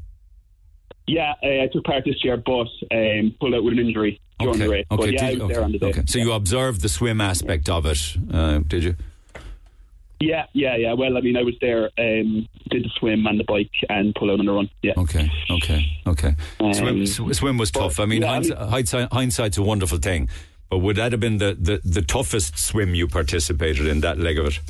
Yeah, 1.07 1.35
uh, 1.43 1.65
I 1.65 1.69
took 1.73 1.85
part 1.85 2.05
this 2.05 2.23
year, 2.23 2.37
but 2.37 2.69
um, 2.93 3.35
pulled 3.41 3.55
out 3.55 3.65
with 3.65 3.73
an 3.73 3.81
injury 3.81 4.21
during 4.45 4.59
the 4.61 4.69
race. 4.69 4.87
but 4.89 5.13
yeah, 5.13 5.25
I 5.25 5.31
did- 5.31 5.39
was 5.41 5.49
there 5.49 5.57
okay, 5.59 5.65
on 5.65 5.73
the 5.73 5.79
day. 5.79 5.87
okay. 5.91 6.03
So 6.07 6.19
you 6.19 6.33
observed 6.33 6.81
the 6.83 6.89
swim 6.89 7.21
aspect 7.21 7.69
of 7.69 7.87
it, 7.87 8.17
uh, 8.33 8.59
did 8.67 8.85
you? 8.85 8.97
Yeah, 10.21 10.47
yeah, 10.53 10.77
yeah. 10.77 10.93
Well, 10.93 11.17
I 11.17 11.21
mean, 11.21 11.37
I 11.37 11.43
was 11.43 11.55
there, 11.61 11.91
um, 11.99 12.49
did 12.71 12.85
the 12.85 12.91
swim 12.97 13.27
and 13.27 13.41
the 13.41 13.45
bike, 13.45 13.71
and 13.89 14.15
pull 14.15 14.31
out 14.31 14.39
on 14.39 14.47
the 14.47 14.53
run. 14.53 14.71
Yeah. 14.81 14.93
Okay, 14.97 15.29
okay, 15.51 15.85
okay. 16.07 16.37
Um, 16.61 16.75
swim, 16.75 17.07
sw- 17.07 17.37
swim 17.37 17.59
was 17.59 17.73
tough. 17.73 17.99
I 17.99 18.07
mean, 18.07 18.23
yeah, 18.23 18.31
I 18.31 18.35
hindsight, 18.35 18.59
hindsight, 18.59 19.13
hindsight's 19.13 19.59
a 19.59 19.63
wonderful 19.63 19.99
thing, 19.99 20.29
but 20.71 20.79
would 20.79 20.95
that 20.97 21.11
have 21.11 21.21
been 21.21 21.39
the, 21.39 21.57
the, 21.61 21.81
the 21.85 22.03
toughest 22.03 22.57
swim 22.57 22.95
you 22.95 23.09
participated 23.09 23.87
in, 23.87 24.01
that 24.03 24.19
leg 24.19 24.39
of 24.39 24.47
it? 24.47 24.61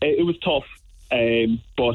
It, 0.00 0.18
it 0.18 0.22
was 0.24 0.36
tough, 0.38 0.64
um, 1.12 1.60
but 1.76 1.94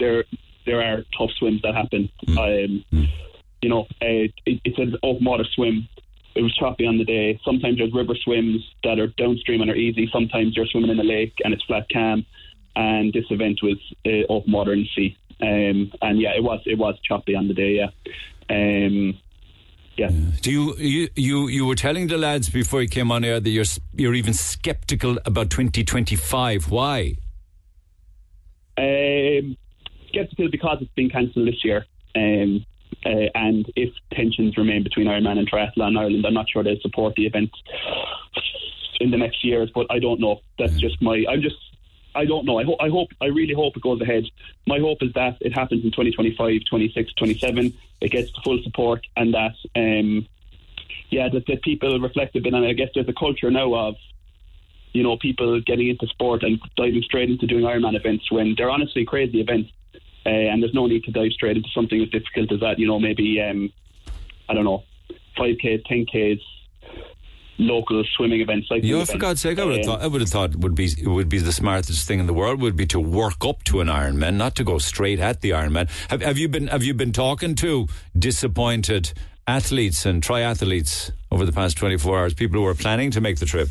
there 0.00 0.24
there 0.66 0.82
are 0.82 1.04
tough 1.16 1.30
swims 1.38 1.62
that 1.62 1.74
happen. 1.74 2.08
Um, 2.36 2.84
You 3.62 3.70
know, 3.70 3.82
uh, 4.02 4.28
it, 4.44 4.60
it's 4.64 4.78
an 4.78 4.96
open 5.02 5.24
water 5.24 5.44
swim. 5.54 5.88
It 6.34 6.42
was 6.42 6.54
choppy 6.54 6.86
on 6.86 6.98
the 6.98 7.04
day. 7.04 7.40
Sometimes 7.44 7.78
there's 7.78 7.92
river 7.92 8.14
swims 8.16 8.62
that 8.82 8.98
are 8.98 9.06
downstream 9.06 9.60
and 9.60 9.70
are 9.70 9.76
easy. 9.76 10.08
Sometimes 10.12 10.56
you're 10.56 10.66
swimming 10.66 10.90
in 10.90 10.98
a 10.98 11.04
lake 11.04 11.34
and 11.44 11.54
it's 11.54 11.62
flat 11.64 11.86
calm. 11.92 12.26
And 12.76 13.12
this 13.12 13.26
event 13.30 13.60
was 13.62 13.78
uh, 14.04 14.32
open 14.32 14.52
water 14.52 14.74
the 14.74 14.88
sea. 14.96 15.16
Um, 15.40 15.92
and 16.02 16.20
yeah, 16.20 16.34
it 16.36 16.42
was 16.42 16.60
it 16.66 16.78
was 16.78 16.98
choppy 17.00 17.34
on 17.34 17.48
the 17.48 17.54
day. 17.54 17.72
Yeah. 17.76 17.90
Um, 18.50 19.18
yeah. 19.96 20.10
Do 20.40 20.50
you, 20.50 20.74
you 20.76 21.08
you 21.14 21.48
you 21.48 21.66
were 21.66 21.76
telling 21.76 22.08
the 22.08 22.18
lads 22.18 22.48
before 22.48 22.82
you 22.82 22.88
came 22.88 23.12
on 23.12 23.24
air 23.24 23.38
that 23.38 23.50
you're 23.50 23.64
you're 23.94 24.14
even 24.14 24.34
sceptical 24.34 25.18
about 25.24 25.50
2025? 25.50 26.70
Why? 26.70 27.16
Um, 28.76 29.56
skeptical 30.08 30.50
because 30.50 30.78
it's 30.80 30.92
been 30.94 31.10
cancelled 31.10 31.46
this 31.46 31.64
year. 31.64 31.86
Um, 32.16 32.64
uh, 33.04 33.30
and 33.34 33.70
if 33.76 33.92
tensions 34.12 34.56
remain 34.56 34.82
between 34.82 35.06
Ironman 35.06 35.38
and 35.38 35.50
Triathlon 35.50 35.98
Ireland, 35.98 36.24
I'm 36.26 36.34
not 36.34 36.48
sure 36.48 36.62
they'll 36.62 36.80
support 36.80 37.14
the 37.16 37.26
event 37.26 37.50
in 39.00 39.10
the 39.10 39.16
next 39.16 39.44
years. 39.44 39.70
But 39.74 39.86
I 39.90 39.98
don't 39.98 40.20
know. 40.20 40.40
That's 40.58 40.76
just 40.76 41.00
my. 41.02 41.24
I'm 41.28 41.42
just. 41.42 41.56
I 42.16 42.26
don't 42.26 42.46
know. 42.46 42.58
I, 42.58 42.64
ho- 42.64 42.76
I 42.78 42.88
hope. 42.88 43.08
I 43.20 43.26
really 43.26 43.54
hope 43.54 43.76
it 43.76 43.82
goes 43.82 44.00
ahead. 44.00 44.24
My 44.66 44.78
hope 44.78 45.02
is 45.02 45.12
that 45.14 45.36
it 45.40 45.52
happens 45.52 45.84
in 45.84 45.90
2025, 45.90 46.60
26, 46.68 47.12
27. 47.14 47.74
It 48.00 48.10
gets 48.10 48.30
the 48.32 48.40
full 48.44 48.60
support, 48.62 49.06
and 49.16 49.34
that. 49.34 49.54
Um, 49.76 50.26
yeah, 51.10 51.28
that, 51.28 51.46
that 51.46 51.62
people 51.62 52.00
reflect 52.00 52.34
a 52.34 52.40
bit 52.40 52.54
it. 52.54 52.64
I 52.64 52.72
guess 52.72 52.88
there's 52.94 53.08
a 53.08 53.12
culture 53.12 53.50
now 53.50 53.72
of 53.74 53.94
you 54.94 55.02
know, 55.02 55.18
people 55.18 55.60
getting 55.60 55.88
into 55.88 56.06
sport 56.06 56.42
and 56.42 56.58
diving 56.76 57.02
straight 57.02 57.28
into 57.28 57.46
doing 57.46 57.64
Ironman 57.64 57.96
events 57.96 58.30
when 58.30 58.54
they're 58.56 58.70
honestly 58.70 59.04
crazy 59.04 59.40
events. 59.40 59.70
Uh, 60.26 60.30
and 60.30 60.62
there's 60.62 60.74
no 60.74 60.86
need 60.86 61.04
to 61.04 61.10
dive 61.10 61.32
straight 61.32 61.56
into 61.56 61.68
something 61.74 62.00
as 62.00 62.08
difficult 62.08 62.50
as 62.52 62.60
that. 62.60 62.78
You 62.78 62.86
know, 62.86 62.98
maybe, 62.98 63.40
um, 63.40 63.72
I 64.48 64.54
don't 64.54 64.64
know, 64.64 64.82
five 65.36 65.56
k, 65.60 65.82
10Ks, 65.90 66.40
local 67.58 68.02
swimming 68.16 68.40
events. 68.40 68.68
Like 68.70 68.82
Yeah, 68.82 69.04
for 69.04 69.18
God's 69.18 69.40
sake, 69.40 69.58
I 69.58 69.64
would 69.64 69.76
have 69.76 69.86
thought 69.86 70.02
I 70.02 70.06
would 70.06 70.20
have 70.20 70.30
thought 70.30 70.56
would 70.56 70.74
be 70.74 70.86
it 70.86 71.06
would 71.08 71.28
be 71.28 71.38
the 71.38 71.52
smartest 71.52 72.06
thing 72.06 72.20
in 72.20 72.26
the 72.26 72.34
world 72.34 72.60
would 72.60 72.76
be 72.76 72.86
to 72.86 73.00
work 73.00 73.44
up 73.44 73.64
to 73.64 73.80
an 73.80 73.88
Ironman, 73.88 74.36
not 74.36 74.54
to 74.56 74.64
go 74.64 74.78
straight 74.78 75.20
at 75.20 75.40
the 75.40 75.50
Ironman. 75.50 75.88
Have, 76.10 76.22
have 76.22 76.38
you 76.38 76.48
been 76.48 76.68
have 76.68 76.82
you 76.82 76.94
been 76.94 77.12
talking 77.12 77.54
to 77.56 77.86
disappointed 78.18 79.12
athletes 79.46 80.06
and 80.06 80.22
triathletes 80.22 81.10
over 81.30 81.44
the 81.44 81.52
past 81.52 81.76
24 81.76 82.18
hours? 82.18 82.34
People 82.34 82.60
who 82.60 82.66
are 82.66 82.74
planning 82.74 83.10
to 83.12 83.20
make 83.20 83.38
the 83.38 83.46
trip. 83.46 83.68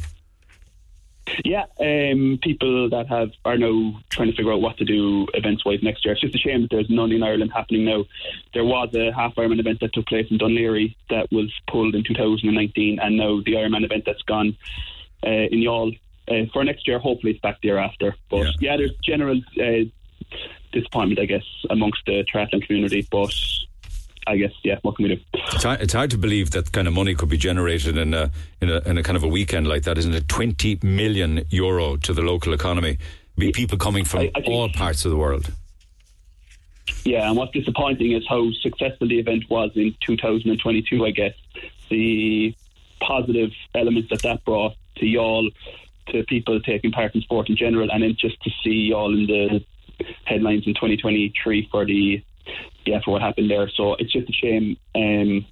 Yeah, 1.44 1.66
um, 1.80 2.40
people 2.42 2.90
that 2.90 3.08
have 3.08 3.32
are 3.46 3.58
now 3.58 4.00
trying 4.10 4.30
to 4.30 4.36
figure 4.36 4.52
out 4.52 4.62
what 4.62 4.78
to 4.78 4.86
do 4.86 5.28
events 5.34 5.64
wise 5.66 5.82
next 5.82 6.04
year. 6.04 6.14
It's 6.14 6.22
just 6.22 6.36
a 6.36 6.38
shame 6.38 6.64
that 6.64 6.70
there's 6.70 6.90
none 6.90 7.12
in 7.12 7.24
Ireland 7.24 7.52
happening 7.54 7.86
now. 7.86 8.06
There 8.54 8.66
was 8.66 8.94
a 8.94 9.12
half 9.12 9.36
Ironman 9.36 9.60
event 9.60 9.80
that 9.80 9.94
took 9.94 10.06
place 10.06 10.28
in 10.30 10.38
Dún 10.38 10.58
Laoghaire 10.58 10.96
that 11.10 11.32
was 11.32 11.52
pulled 11.68 11.96
in 11.96 12.04
2019, 12.04 13.00
and 13.00 13.18
now 13.18 13.42
the 13.46 13.54
Ironman 13.54 13.86
event 13.86 14.04
that's 14.06 14.22
gone 14.24 14.58
uh, 15.26 15.30
in 15.30 15.60
Youghal 15.60 15.98
uh, 16.28 16.46
for 16.52 16.64
next 16.64 16.88
year. 16.88 17.00
Hopefully, 17.00 17.32
it's 17.34 17.42
back 17.42 17.60
there 17.64 17.80
after. 17.80 18.16
But 18.30 18.48
yeah, 18.60 18.78
there's 18.78 18.96
general 19.04 19.42
uh, 19.60 19.86
disappointment, 20.72 21.20
I 21.20 21.26
guess, 21.26 21.46
amongst 21.70 22.06
the 22.06 22.26
triathlon 22.26 22.66
community. 22.66 23.08
But 23.10 23.34
I 24.28 24.38
guess, 24.38 24.52
yeah, 24.64 24.80
what 24.82 24.96
can 24.96 25.04
we 25.04 25.16
do? 25.16 25.22
It's 25.54 25.64
hard, 25.64 25.82
it's 25.82 25.94
hard 25.94 26.12
to 26.12 26.18
believe 26.18 26.52
that 26.52 26.72
kind 26.72 26.88
of 26.88 26.94
money 26.94 27.16
could 27.16 27.30
be 27.30 27.38
generated 27.38 27.98
in 27.98 28.14
a, 28.14 28.32
in 28.62 28.70
a 28.70 28.80
in 28.90 28.98
a 28.98 29.04
kind 29.04 29.18
of 29.18 29.24
a 29.24 29.28
weekend 29.28 29.68
like 29.68 29.84
that, 29.84 29.98
isn't 29.98 30.14
it? 30.14 30.28
Twenty 30.28 30.80
million 30.82 31.46
euro 31.50 31.98
to 31.98 32.14
the 32.14 32.22
local 32.22 32.54
economy. 32.54 32.98
Be 33.38 33.52
people 33.52 33.78
coming 33.78 34.06
from 34.06 34.30
all 34.46 34.70
parts 34.70 35.06
of 35.06 35.12
the 35.12 35.18
world. 35.18 35.52
Yeah, 37.04 37.28
and 37.28 37.38
what's 37.38 37.52
disappointing 37.52 38.14
is 38.14 38.24
how 38.28 38.50
successful 38.62 39.08
the 39.08 39.20
event 39.20 39.50
was 39.50 39.72
in 39.76 39.96
2022, 40.06 41.06
I 41.06 41.12
guess. 41.12 41.34
The 41.90 42.56
positive 43.02 43.52
elements 43.76 44.10
that 44.10 44.22
that 44.22 44.46
brought 44.46 44.76
to 44.98 45.06
Youghal, 45.06 45.50
to 46.10 46.24
people 46.24 46.60
taking 46.62 46.92
part 46.92 47.16
in 47.16 47.22
sport 47.22 47.50
in 47.50 47.58
general, 47.58 47.90
and 47.92 48.04
then 48.04 48.16
just 48.18 48.42
to 48.44 48.50
see 48.64 48.92
Youghal 48.92 49.14
in 49.14 49.28
the 49.28 50.06
headlines 50.26 50.66
in 50.66 50.74
2023 50.74 51.68
for 51.72 51.86
the, 51.86 52.24
yeah, 52.86 53.00
for 53.04 53.12
what 53.12 53.22
happened 53.22 53.50
there. 53.50 53.70
So 53.70 53.94
it's 53.96 54.12
just 54.12 54.30
a 54.30 54.34
shame. 54.34 54.78
Um, 54.96 55.46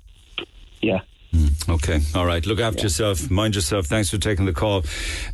yeah. 0.82 1.02
Okay, 1.70 2.02
all 2.14 2.26
right. 2.26 2.46
Look 2.46 2.60
after 2.60 2.84
yourself. 2.84 3.32
Mind 3.32 3.56
yourself. 3.56 3.86
Thanks 3.86 4.10
for 4.10 4.18
taking 4.18 4.46
the 4.46 4.54
call. 4.54 4.84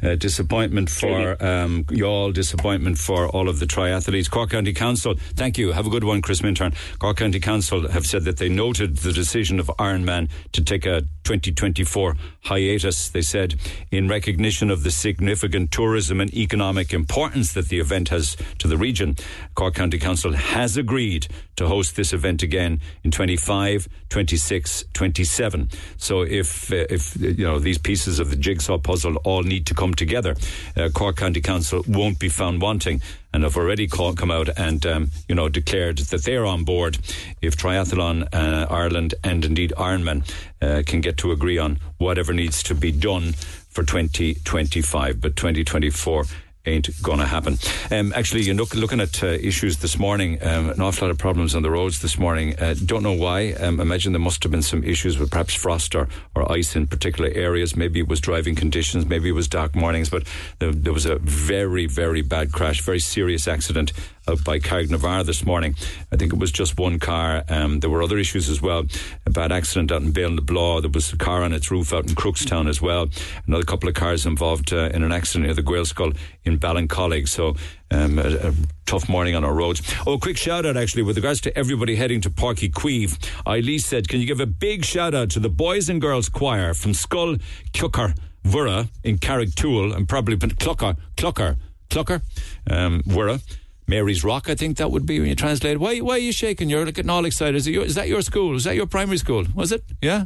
Uh, 0.03 0.13
disappointment 0.15 0.89
for 0.91 1.31
um, 1.43 1.85
Youghal. 1.85 2.33
Disappointment 2.33 2.99
for 2.99 3.27
all 3.29 3.49
of 3.49 3.57
the 3.59 3.65
triathletes. 3.65 4.29
Cork 4.29 4.51
County 4.51 4.73
Council. 4.73 5.15
Thank 5.35 5.57
you. 5.57 5.71
Have 5.71 5.87
a 5.87 5.89
good 5.89 6.03
one, 6.03 6.21
Chris 6.21 6.41
Minturn. 6.41 6.75
Cork 6.99 7.17
County 7.17 7.39
Council 7.39 7.87
have 7.89 8.05
said 8.05 8.25
that 8.25 8.37
they 8.37 8.49
noted 8.49 8.97
the 8.97 9.11
decision 9.11 9.59
of 9.59 9.67
Ironman 9.79 10.29
to 10.51 10.63
take 10.63 10.85
a 10.85 11.01
2024 11.23 12.15
hiatus. 12.43 13.09
They 13.09 13.23
said 13.23 13.55
in 13.89 14.07
recognition 14.07 14.69
of 14.69 14.83
the 14.83 14.91
significant 14.91 15.71
tourism 15.71 16.21
and 16.21 16.31
economic 16.33 16.93
importance 16.93 17.53
that 17.53 17.69
the 17.69 17.79
event 17.79 18.09
has 18.09 18.37
to 18.59 18.67
the 18.67 18.77
region, 18.77 19.15
Cork 19.55 19.73
County 19.73 19.97
Council 19.97 20.33
has 20.33 20.77
agreed 20.77 21.27
to 21.55 21.67
host 21.67 21.95
this 21.95 22.13
event 22.13 22.43
again 22.43 22.79
in 23.03 23.09
25, 23.09 23.87
26, 24.09 24.85
27. 24.93 25.69
So 25.97 26.21
if 26.21 26.71
uh, 26.71 26.85
if 26.89 27.15
you 27.19 27.45
know 27.45 27.59
these 27.59 27.77
pieces 27.77 28.19
of 28.19 28.29
the 28.29 28.35
jigsaw 28.35 28.77
puzzle 28.77 29.17
all 29.23 29.43
need 29.43 29.65
to 29.67 29.73
come 29.73 29.93
together, 29.93 30.35
uh, 30.75 30.89
Cork 30.93 31.17
County 31.17 31.41
Council 31.41 31.83
won't 31.87 32.19
be 32.19 32.29
found 32.29 32.61
wanting 32.61 33.01
and 33.33 33.43
have 33.43 33.57
already 33.57 33.87
call, 33.87 34.13
come 34.13 34.31
out 34.31 34.49
and 34.57 34.85
um, 34.85 35.11
you 35.27 35.35
know 35.35 35.49
declared 35.49 35.97
that 35.97 36.23
they're 36.23 36.45
on 36.45 36.63
board 36.63 36.97
if 37.41 37.55
Triathlon 37.55 38.27
uh, 38.33 38.67
Ireland 38.69 39.15
and 39.23 39.43
indeed 39.45 39.73
Ironman 39.77 40.23
uh, 40.61 40.83
can 40.85 41.01
get 41.01 41.17
to 41.17 41.31
agree 41.31 41.57
on 41.57 41.79
whatever 41.97 42.33
needs 42.33 42.63
to 42.63 42.75
be 42.75 42.91
done 42.91 43.33
for 43.33 43.83
2025. 43.83 45.21
But 45.21 45.35
2024 45.35 46.25
ain't 46.67 46.89
going 47.01 47.19
to 47.19 47.25
happen. 47.25 47.57
Um, 47.91 48.13
actually, 48.15 48.43
you 48.43 48.53
look 48.53 48.75
looking 48.75 48.99
at 48.99 49.23
uh, 49.23 49.27
issues 49.27 49.77
this 49.77 49.97
morning. 49.97 50.37
Um, 50.41 50.69
an 50.69 50.81
awful 50.81 51.07
lot 51.07 51.11
of 51.11 51.17
problems 51.17 51.55
on 51.55 51.63
the 51.63 51.71
roads 51.71 52.01
this 52.01 52.17
morning. 52.17 52.59
Uh, 52.59 52.75
don't 52.85 53.03
know 53.03 53.13
why. 53.13 53.53
Um, 53.53 53.79
imagine 53.79 54.13
there 54.13 54.19
must 54.19 54.43
have 54.43 54.51
been 54.51 54.61
some 54.61 54.83
issues 54.83 55.17
with 55.17 55.31
perhaps 55.31 55.53
frost 55.53 55.95
or, 55.95 56.07
or 56.35 56.51
ice 56.51 56.75
in 56.75 56.87
particular 56.87 57.29
areas. 57.33 57.75
Maybe 57.75 57.99
it 57.99 58.07
was 58.07 58.19
driving 58.19 58.55
conditions. 58.55 59.05
Maybe 59.05 59.29
it 59.29 59.33
was 59.33 59.47
dark 59.47 59.75
mornings. 59.75 60.09
But 60.09 60.23
there, 60.59 60.71
there 60.71 60.93
was 60.93 61.05
a 61.05 61.17
very 61.17 61.85
very 61.87 62.21
bad 62.21 62.51
crash, 62.51 62.81
very 62.81 62.99
serious 62.99 63.47
accident 63.47 63.93
out 64.27 64.43
by 64.43 64.59
Carrignavar 64.59 65.25
this 65.25 65.45
morning. 65.45 65.75
I 66.11 66.15
think 66.17 66.33
it 66.33 66.39
was 66.39 66.51
just 66.51 66.77
one 66.77 66.99
car. 66.99 67.43
Um, 67.49 67.79
there 67.79 67.89
were 67.89 68.03
other 68.03 68.17
issues 68.17 68.49
as 68.49 68.61
well. 68.61 68.83
A 69.25 69.29
bad 69.29 69.51
accident 69.51 69.91
out 69.91 70.01
in 70.01 70.11
Béal 70.11 70.35
na 70.35 70.41
Bláth. 70.41 70.81
There 70.81 70.91
was 70.91 71.11
a 71.13 71.17
car 71.17 71.43
on 71.43 71.53
its 71.53 71.71
roof 71.71 71.93
out 71.93 72.07
in 72.09 72.15
Crookstown 72.15 72.69
as 72.69 72.81
well. 72.81 73.07
Another 73.45 73.63
couple 73.63 73.89
of 73.89 73.95
cars 73.95 74.25
involved 74.25 74.73
uh, 74.73 74.89
in 74.93 75.03
an 75.03 75.11
accident 75.11 75.45
near 75.45 75.53
the 75.53 75.63
Gaelscoil 75.63 76.15
in 76.43 76.59
Ballincollig. 76.59 77.27
So 77.27 77.55
um, 77.91 78.19
a, 78.19 78.49
a, 78.49 78.53
tough 78.85 79.09
morning 79.09 79.35
on 79.35 79.43
our 79.43 79.53
roads. 79.53 79.81
Oh, 80.05 80.17
quick 80.17 80.37
shout 80.37 80.65
out 80.65 80.77
actually 80.77 81.03
with 81.03 81.17
regards 81.17 81.41
to 81.41 81.57
everybody 81.57 81.97
heading 81.97 82.21
to 82.21 82.29
Páirc 82.29 82.69
Uí 82.69 82.71
Chaoimh. 82.71 83.31
Eileen 83.45 83.79
said, 83.79 84.07
can 84.07 84.21
you 84.21 84.25
give 84.25 84.39
a 84.39 84.45
big 84.45 84.85
shout 84.85 85.13
out 85.13 85.29
to 85.31 85.41
the 85.41 85.49
boys 85.49 85.89
and 85.89 85.99
girls 85.99 86.29
choir 86.29 86.73
from 86.73 86.93
Scoil 86.93 87.41
Chlochair 87.73 88.15
Mhuire 88.47 88.89
in 89.03 89.17
Carrigtwohill 89.17 89.95
and 89.95 90.07
probably 90.07 90.37
Clucker, 90.37 90.97
Clucker, 91.15 91.57
Clucker, 91.89 92.21
um, 92.69 93.01
Vura. 93.03 93.41
Mary's 93.87 94.23
Rock, 94.23 94.49
I 94.49 94.55
think 94.55 94.77
that 94.77 94.91
would 94.91 95.05
be 95.05 95.19
when 95.19 95.29
you 95.29 95.35
translate. 95.35 95.79
Why, 95.79 95.99
why 95.99 96.15
are 96.15 96.17
you 96.17 96.33
shaking? 96.33 96.69
You're 96.69 96.85
getting 96.85 97.09
all 97.09 97.23
excited. 97.23 97.55
Is, 97.55 97.67
your, 97.67 97.85
is 97.85 97.95
that 97.95 98.09
your 98.09 98.21
school? 98.21 98.55
Is 98.55 98.65
that 98.65 98.75
your 98.75 98.85
primary 98.85 99.17
school? 99.17 99.45
Was 99.55 99.71
it? 99.71 99.83
Yeah? 100.01 100.25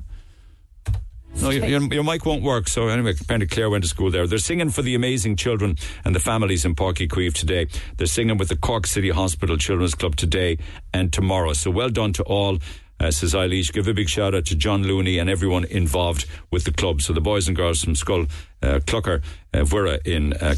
No, 1.36 1.50
your, 1.50 1.65
your, 1.65 1.82
your, 1.93 2.04
mic 2.04 2.26
won't 2.26 2.43
work. 2.43 2.67
So 2.67 2.88
anyway, 2.88 3.13
apparently 3.19 3.47
Claire 3.47 3.69
went 3.69 3.84
to 3.84 3.89
school 3.89 4.12
there. 4.12 4.28
They're 4.28 4.38
singing 4.38 4.69
for 4.69 4.82
the 4.82 4.95
amazing 4.95 5.38
children 5.38 5.78
and 6.04 6.13
the 6.13 6.19
families 6.19 6.65
in 6.65 6.76
Uí 6.76 7.08
Chaoimh 7.08 7.34
today. 7.34 7.67
They're 7.97 8.08
singing 8.08 8.38
with 8.38 8.50
the 8.50 8.58
Cork 8.58 8.86
City 8.86 9.10
Hospital 9.10 9.58
Children's 9.58 9.95
Club 9.95 10.15
today 10.15 10.58
and 10.93 11.13
tomorrow. 11.13 11.54
So 11.54 11.71
well 11.71 11.89
done 11.89 12.13
to 12.13 12.24
all 12.24 12.58
uh, 13.01 13.11
says 13.11 13.33
Eilish. 13.33 13.73
Give 13.73 13.87
a 13.87 13.93
big 13.93 14.09
shout 14.09 14.35
out 14.35 14.45
to 14.45 14.55
John 14.55 14.83
Looney 14.83 15.17
and 15.17 15.29
everyone 15.29 15.65
involved 15.65 16.25
with 16.51 16.65
the 16.65 16.71
club. 16.71 17.01
So 17.01 17.13
the 17.13 17.21
boys 17.21 17.47
and 17.47 17.57
girls 17.57 17.83
from 17.83 17.95
Scoil 17.95 18.29
uh, 18.61 18.79
Clucker, 18.79 19.23
uh, 19.53 19.57
Vura 19.59 20.05
in 20.05 20.33
uh, 20.33 20.55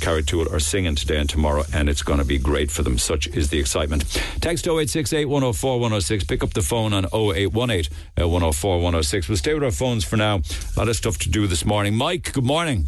are 0.53 0.59
singing 0.59 0.95
today 0.95 1.17
and 1.17 1.29
tomorrow, 1.29 1.63
and 1.73 1.87
it's 1.89 2.03
going 2.03 2.19
to 2.19 2.25
be 2.25 2.37
great 2.37 2.69
for 2.69 2.83
them. 2.83 2.97
Such 2.97 3.27
is 3.27 3.49
the 3.49 3.59
excitement. 3.59 4.03
Text 4.41 4.67
0868 4.67 5.25
104 5.25 5.79
106. 5.79 6.23
Pick 6.25 6.43
up 6.43 6.53
the 6.53 6.61
phone 6.61 6.93
on 6.93 7.05
0818 7.05 7.85
uh, 8.21 8.27
104 8.27 8.75
106. 8.77 9.29
We'll 9.29 9.37
stay 9.37 9.53
with 9.53 9.63
our 9.63 9.71
phones 9.71 10.03
for 10.03 10.17
now. 10.17 10.41
A 10.75 10.79
lot 10.79 10.89
of 10.89 10.95
stuff 10.95 11.17
to 11.19 11.29
do 11.29 11.47
this 11.47 11.65
morning. 11.65 11.95
Mike, 11.95 12.33
good 12.33 12.43
morning. 12.43 12.87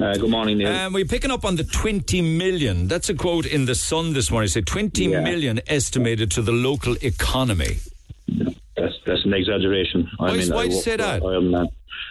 Uh, 0.00 0.14
good 0.14 0.30
morning, 0.30 0.56
Neil. 0.58 0.68
Um, 0.68 0.92
we're 0.94 1.04
picking 1.04 1.30
up 1.30 1.44
on 1.44 1.56
the 1.56 1.64
20 1.64 2.22
million. 2.22 2.88
That's 2.88 3.10
a 3.10 3.14
quote 3.14 3.44
in 3.44 3.66
The 3.66 3.74
Sun 3.74 4.14
this 4.14 4.30
morning. 4.30 4.48
Said 4.48 4.66
20 4.66 5.04
Yeah. 5.04 5.20
million 5.20 5.60
estimated 5.66 6.30
to 6.32 6.42
the 6.42 6.52
local 6.52 6.96
economy. 7.02 7.76
That's 8.76 8.94
that's 9.06 9.24
an 9.24 9.34
exaggeration. 9.34 10.08
I 10.18 10.22
Why- 10.30 10.36
mean, 10.38 10.50
why 10.52 10.62
I 10.62 10.68
do 10.68 10.74
you 10.74 10.80
say 10.80 10.96
that? 10.96 11.22
Ironman. 11.22 11.68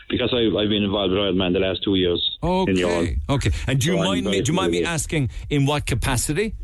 Because 0.10 0.32
I, 0.34 0.38
I've 0.60 0.70
been 0.70 0.84
involved 0.84 1.12
with 1.12 1.20
Ironman 1.20 1.54
the 1.54 1.60
last 1.60 1.84
two 1.84 1.96
years. 1.96 2.38
Okay. 2.44 3.18
Okay. 3.30 3.52
And 3.68 3.80
do 3.80 3.92
you 3.92 3.98
So 3.98 4.04
mind 4.04 4.26
me? 4.26 4.42
Do 4.42 4.52
you 4.52 4.56
mind 4.56 4.72
me 4.72 4.84
asking 4.84 5.30
in 5.50 5.66
what 5.66 5.86
capacity? 5.86 6.56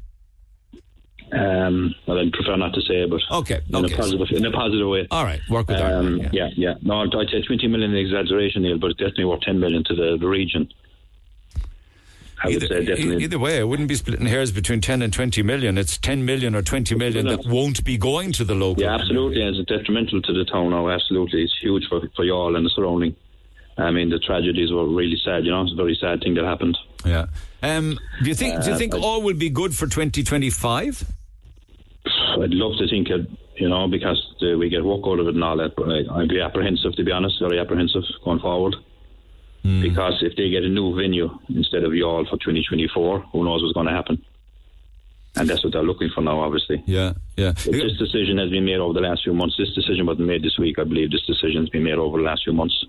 Um, 1.31 1.93
well, 2.07 2.19
I'd 2.19 2.31
prefer 2.31 2.55
not 2.55 2.73
to 2.73 2.81
say, 2.81 3.05
but 3.05 3.19
Okay, 3.29 3.59
in 3.67 3.75
okay. 3.75 3.93
a 3.93 3.97
positive 3.97 4.27
in 4.31 4.45
a 4.45 4.51
positive 4.51 4.87
way. 4.87 5.07
All 5.11 5.25
right. 5.25 5.41
Work 5.49 5.67
with 5.67 5.77
Um, 5.77 5.83
Ireland. 5.85 6.29
yeah, 6.31 6.49
yeah. 6.55 6.75
No, 6.81 7.01
I'd 7.01 7.13
I'd 7.13 7.27
say 7.29 7.41
20 7.41 7.67
million 7.67 7.93
is 7.95 8.05
exaggeration, 8.05 8.61
Neil, 8.63 8.77
but 8.77 8.91
it's 8.91 8.99
definitely 8.99 9.25
worth 9.25 9.41
10 9.41 9.59
million 9.59 9.83
to 9.85 9.95
the, 9.95 10.17
the 10.17 10.27
region. 10.27 10.69
I 12.43 12.47
would 12.49 12.55
Either, 12.63 12.67
say 12.67 12.85
definitely. 12.85 13.23
either 13.23 13.39
way, 13.39 13.59
I 13.59 13.63
wouldn't 13.63 13.87
be 13.87 13.95
splitting 13.95 14.27
hairs 14.27 14.51
between 14.51 14.79
10 14.79 15.01
and 15.01 15.11
20 15.11 15.41
million. 15.41 15.77
It's 15.77 15.97
10 15.97 16.23
million 16.23 16.53
or 16.55 16.61
20 16.61 16.93
million 16.95 17.25
that 17.27 17.45
won't 17.47 17.83
be 17.83 17.97
going 17.97 18.31
to 18.33 18.43
the 18.43 18.53
local. 18.53 18.83
Yeah, 18.83 18.93
absolutely. 18.95 19.41
It's 19.41 19.67
detrimental 19.67 20.21
to 20.21 20.33
the 20.33 20.45
town 20.45 20.69
now. 20.69 20.87
Absolutely. 20.89 21.43
It's 21.43 21.57
huge 21.59 21.87
for, 21.89 22.01
for 22.15 22.23
Youghal 22.23 22.55
and 22.55 22.63
the 22.65 22.69
surrounding. 22.75 23.15
I 23.79 23.89
mean, 23.91 24.09
the 24.09 24.19
tragedies 24.19 24.71
were 24.71 24.87
really 24.87 25.17
sad, 25.23 25.45
you 25.45 25.51
know. 25.51 25.63
It's 25.63 25.71
a 25.73 25.75
very 25.75 25.95
sad 25.99 26.21
thing 26.21 26.35
that 26.35 26.43
happened. 26.45 26.77
Yeah. 27.05 27.25
Um, 27.63 27.97
do 28.21 28.29
you 28.29 28.35
think? 28.35 28.61
do 28.61 28.67
you 28.69 28.73
Uh, 28.75 28.77
think 28.77 28.93
I- 28.95 28.99
all 28.99 29.21
will 29.23 29.35
be 29.35 29.49
good 29.49 29.75
for 29.75 29.87
2025? 29.87 31.05
I'd 32.39 32.53
love 32.53 32.77
to 32.77 32.87
think 32.87 33.09
it, 33.09 33.27
you 33.57 33.67
know, 33.69 33.87
because 33.87 34.21
uh, 34.43 34.57
we 34.57 34.69
get 34.69 34.83
work 34.85 35.01
out 35.05 35.19
of 35.19 35.27
it 35.27 35.33
and 35.35 35.43
all 35.43 35.57
that, 35.57 35.75
but 35.75 35.89
I, 35.89 36.21
I'd 36.21 36.29
be 36.29 36.39
apprehensive, 36.39 36.93
to 36.95 37.03
be 37.03 37.11
honest, 37.11 37.39
very 37.39 37.59
apprehensive 37.59 38.03
going 38.23 38.39
forward. 38.39 38.75
Mm. 39.67 39.81
Because 39.81 40.23
if 40.23 40.37
they 40.37 40.49
get 40.49 40.63
a 40.63 40.69
new 40.69 40.95
venue 40.95 41.27
instead 41.49 41.83
of 41.83 41.91
Youghal 41.91 42.23
for 42.29 42.37
2024, 42.37 43.19
who 43.33 43.43
knows 43.43 43.61
what's 43.61 43.73
going 43.73 43.87
to 43.87 43.91
happen? 43.91 44.23
And 45.35 45.49
that's 45.49 45.61
what 45.61 45.73
they're 45.73 45.83
looking 45.83 46.09
for 46.15 46.21
now, 46.21 46.39
obviously. 46.39 46.81
Yeah. 46.85 47.13
Yeah. 47.35 47.51
But 47.51 47.73
this 47.73 47.97
decision 47.99 48.37
has 48.37 48.49
been 48.49 48.63
made 48.63 48.77
over 48.77 48.93
the 48.93 49.01
last 49.01 49.23
few 49.23 49.33
months. 49.33 49.55
This 49.57 49.73
decision 49.75 50.05
wasn't 50.05 50.27
made 50.27 50.41
this 50.41 50.57
week. 50.57 50.79
I 50.79 50.85
believe 50.85 51.11
this 51.11 51.25
decision 51.27 51.61
has 51.63 51.69
been 51.69 51.83
made 51.83 51.95
over 51.95 52.17
the 52.17 52.23
last 52.23 52.45
few 52.45 52.53
months. 52.53 52.85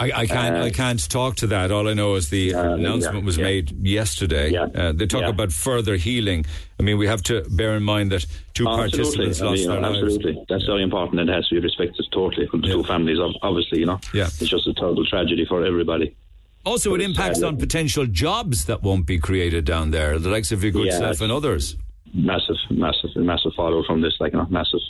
I, 0.00 0.20
I 0.22 0.26
can't. 0.26 0.56
Uh, 0.56 0.62
I 0.62 0.70
can't 0.70 1.10
talk 1.10 1.36
to 1.36 1.46
that. 1.48 1.70
All 1.70 1.86
I 1.86 1.94
know 1.94 2.14
is 2.14 2.30
the 2.30 2.52
announcement 2.52 3.18
yeah, 3.18 3.24
was 3.24 3.36
yeah. 3.36 3.44
made 3.44 3.86
yesterday. 3.86 4.56
Uh, 4.56 4.92
they 4.92 5.06
talk 5.06 5.22
yeah. 5.22 5.28
about 5.28 5.52
further 5.52 5.96
healing. 5.96 6.46
I 6.78 6.82
mean, 6.82 6.96
we 6.96 7.06
have 7.06 7.22
to 7.24 7.42
bear 7.50 7.76
in 7.76 7.82
mind 7.82 8.10
that 8.12 8.24
two 8.54 8.64
participants 8.64 9.40
absolutely. 9.42 9.66
lost 9.66 9.68
I 9.68 9.72
mean, 9.72 9.82
their 9.82 9.90
lives. 9.90 10.16
absolutely. 10.16 10.44
That's 10.48 10.64
very 10.64 10.82
important. 10.82 11.20
and 11.20 11.28
It 11.28 11.32
has 11.34 11.48
to 11.48 11.54
be 11.56 11.60
respected 11.60 12.06
totally 12.12 12.46
from 12.46 12.62
the 12.62 12.68
two 12.68 12.82
families, 12.84 13.18
obviously, 13.42 13.80
you 13.80 13.86
know. 13.86 14.00
Yeah. 14.14 14.26
It's 14.26 14.48
just 14.48 14.66
a 14.66 14.72
terrible 14.74 15.04
tragedy 15.04 15.44
for 15.44 15.64
everybody. 15.64 16.16
Also, 16.64 16.90
it 16.94 16.98
But 16.98 17.00
it's 17.00 17.08
impacts 17.18 17.42
on 17.42 17.56
potential 17.58 18.06
jobs 18.06 18.64
that 18.66 18.82
won't 18.82 19.06
be 19.06 19.18
created 19.18 19.64
down 19.64 19.90
there, 19.90 20.18
the 20.18 20.30
likes 20.30 20.50
of 20.52 20.62
your 20.62 20.72
good 20.72 20.86
Yeah. 20.86 20.98
self 20.98 21.20
and 21.20 21.30
others. 21.32 21.76
Massive, 22.14 22.56
massive, 22.70 23.14
massive 23.16 23.52
follow 23.54 23.82
from 23.84 24.00
this, 24.00 24.14
like, 24.20 24.32
you 24.32 24.38
know, 24.38 24.46
massive. 24.50 24.80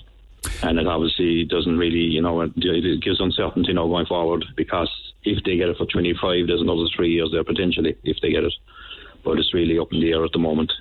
And 0.63 0.79
it 0.79 0.87
obviously 0.87 1.45
doesn't 1.45 1.77
really, 1.79 1.99
you 1.99 2.23
know, 2.23 2.41
it 2.43 2.53
it 2.57 3.03
gives 3.03 3.21
uncertainty, 3.21 3.73
now 3.73 3.87
going 3.87 4.07
forward 4.07 4.45
because 4.57 4.89
if 5.23 5.43
they 5.45 5.57
get 5.57 5.69
it 5.69 5.77
for 5.77 5.87
25, 5.87 6.47
there's 6.47 6.61
another 6.63 6.85
three 6.97 7.11
years 7.13 7.31
there 7.33 7.45
potentially 7.45 7.97
if 8.05 8.17
they 8.23 8.31
get 8.31 8.45
it. 8.45 8.55
But 9.25 9.39
it's 9.39 9.53
really 9.53 9.79
up 9.79 9.93
in 9.93 10.01
the 10.01 10.13
air 10.13 10.25
at 10.25 10.33
the 10.33 10.39
moment. 10.39 10.73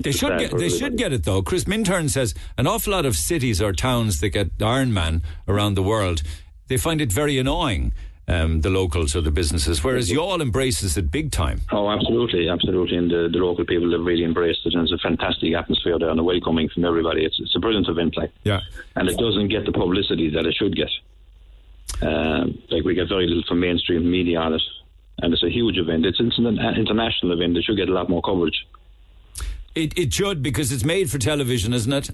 They 0.00 0.10
It's 0.10 0.18
should 0.18 0.38
get. 0.38 0.50
They 0.50 0.66
everybody. 0.66 0.78
should 0.78 0.96
get 0.96 1.12
it 1.12 1.24
though. 1.24 1.42
Chris 1.42 1.66
Minturn 1.66 2.08
says 2.10 2.34
an 2.58 2.66
awful 2.66 2.92
lot 2.92 3.06
of 3.06 3.16
cities 3.16 3.60
or 3.62 3.72
towns 3.72 4.20
that 4.20 4.30
get 4.30 4.56
Ironman 4.58 5.22
around 5.48 5.74
the 5.74 5.82
world, 5.82 6.22
they 6.68 6.76
find 6.76 7.00
it 7.00 7.12
very 7.12 7.38
annoying. 7.38 7.92
Um, 8.28 8.62
the 8.62 8.70
locals 8.70 9.14
or 9.14 9.20
the 9.20 9.30
businesses, 9.30 9.84
whereas 9.84 10.10
Youghal 10.10 10.40
embraces 10.40 10.96
it 10.96 11.12
big 11.12 11.30
time. 11.30 11.60
Oh, 11.70 11.88
absolutely, 11.88 12.48
absolutely. 12.48 12.96
And 12.96 13.08
the, 13.08 13.28
the 13.30 13.38
local 13.38 13.64
people 13.64 13.92
have 13.92 14.04
really 14.04 14.24
embraced 14.24 14.66
it, 14.66 14.74
and 14.74 14.82
it's 14.82 14.92
a 14.92 14.98
fantastic 14.98 15.54
atmosphere 15.54 15.96
there 15.96 16.10
and 16.10 16.18
a 16.18 16.24
welcoming 16.24 16.68
from 16.68 16.84
everybody. 16.84 17.24
It's, 17.24 17.38
it's 17.38 17.54
a 17.54 17.60
brilliant 17.60 17.88
event, 17.88 18.16
like. 18.16 18.32
Yeah. 18.42 18.62
And 18.96 19.08
it 19.08 19.16
doesn't 19.16 19.46
get 19.46 19.64
the 19.64 19.70
publicity 19.70 20.28
that 20.30 20.44
it 20.44 20.56
should 20.56 20.74
get. 20.74 20.90
Um, 22.02 22.58
like, 22.68 22.82
we 22.82 22.94
get 22.96 23.08
very 23.08 23.28
little 23.28 23.44
from 23.46 23.60
mainstream 23.60 24.10
media 24.10 24.40
on 24.40 24.54
it. 24.54 24.62
And 25.22 25.32
it's 25.32 25.44
a 25.44 25.48
huge 25.48 25.78
event. 25.78 26.04
It's, 26.04 26.18
it's 26.18 26.36
an 26.36 26.58
international 26.58 27.32
event. 27.32 27.56
It 27.56 27.62
should 27.62 27.76
get 27.76 27.88
a 27.88 27.92
lot 27.92 28.10
more 28.10 28.22
coverage. 28.22 28.66
It 29.76 29.96
it 29.96 30.12
should 30.12 30.42
because 30.42 30.72
it's 30.72 30.84
made 30.84 31.10
for 31.10 31.18
television, 31.18 31.72
isn't 31.72 31.92
it? 31.92 32.10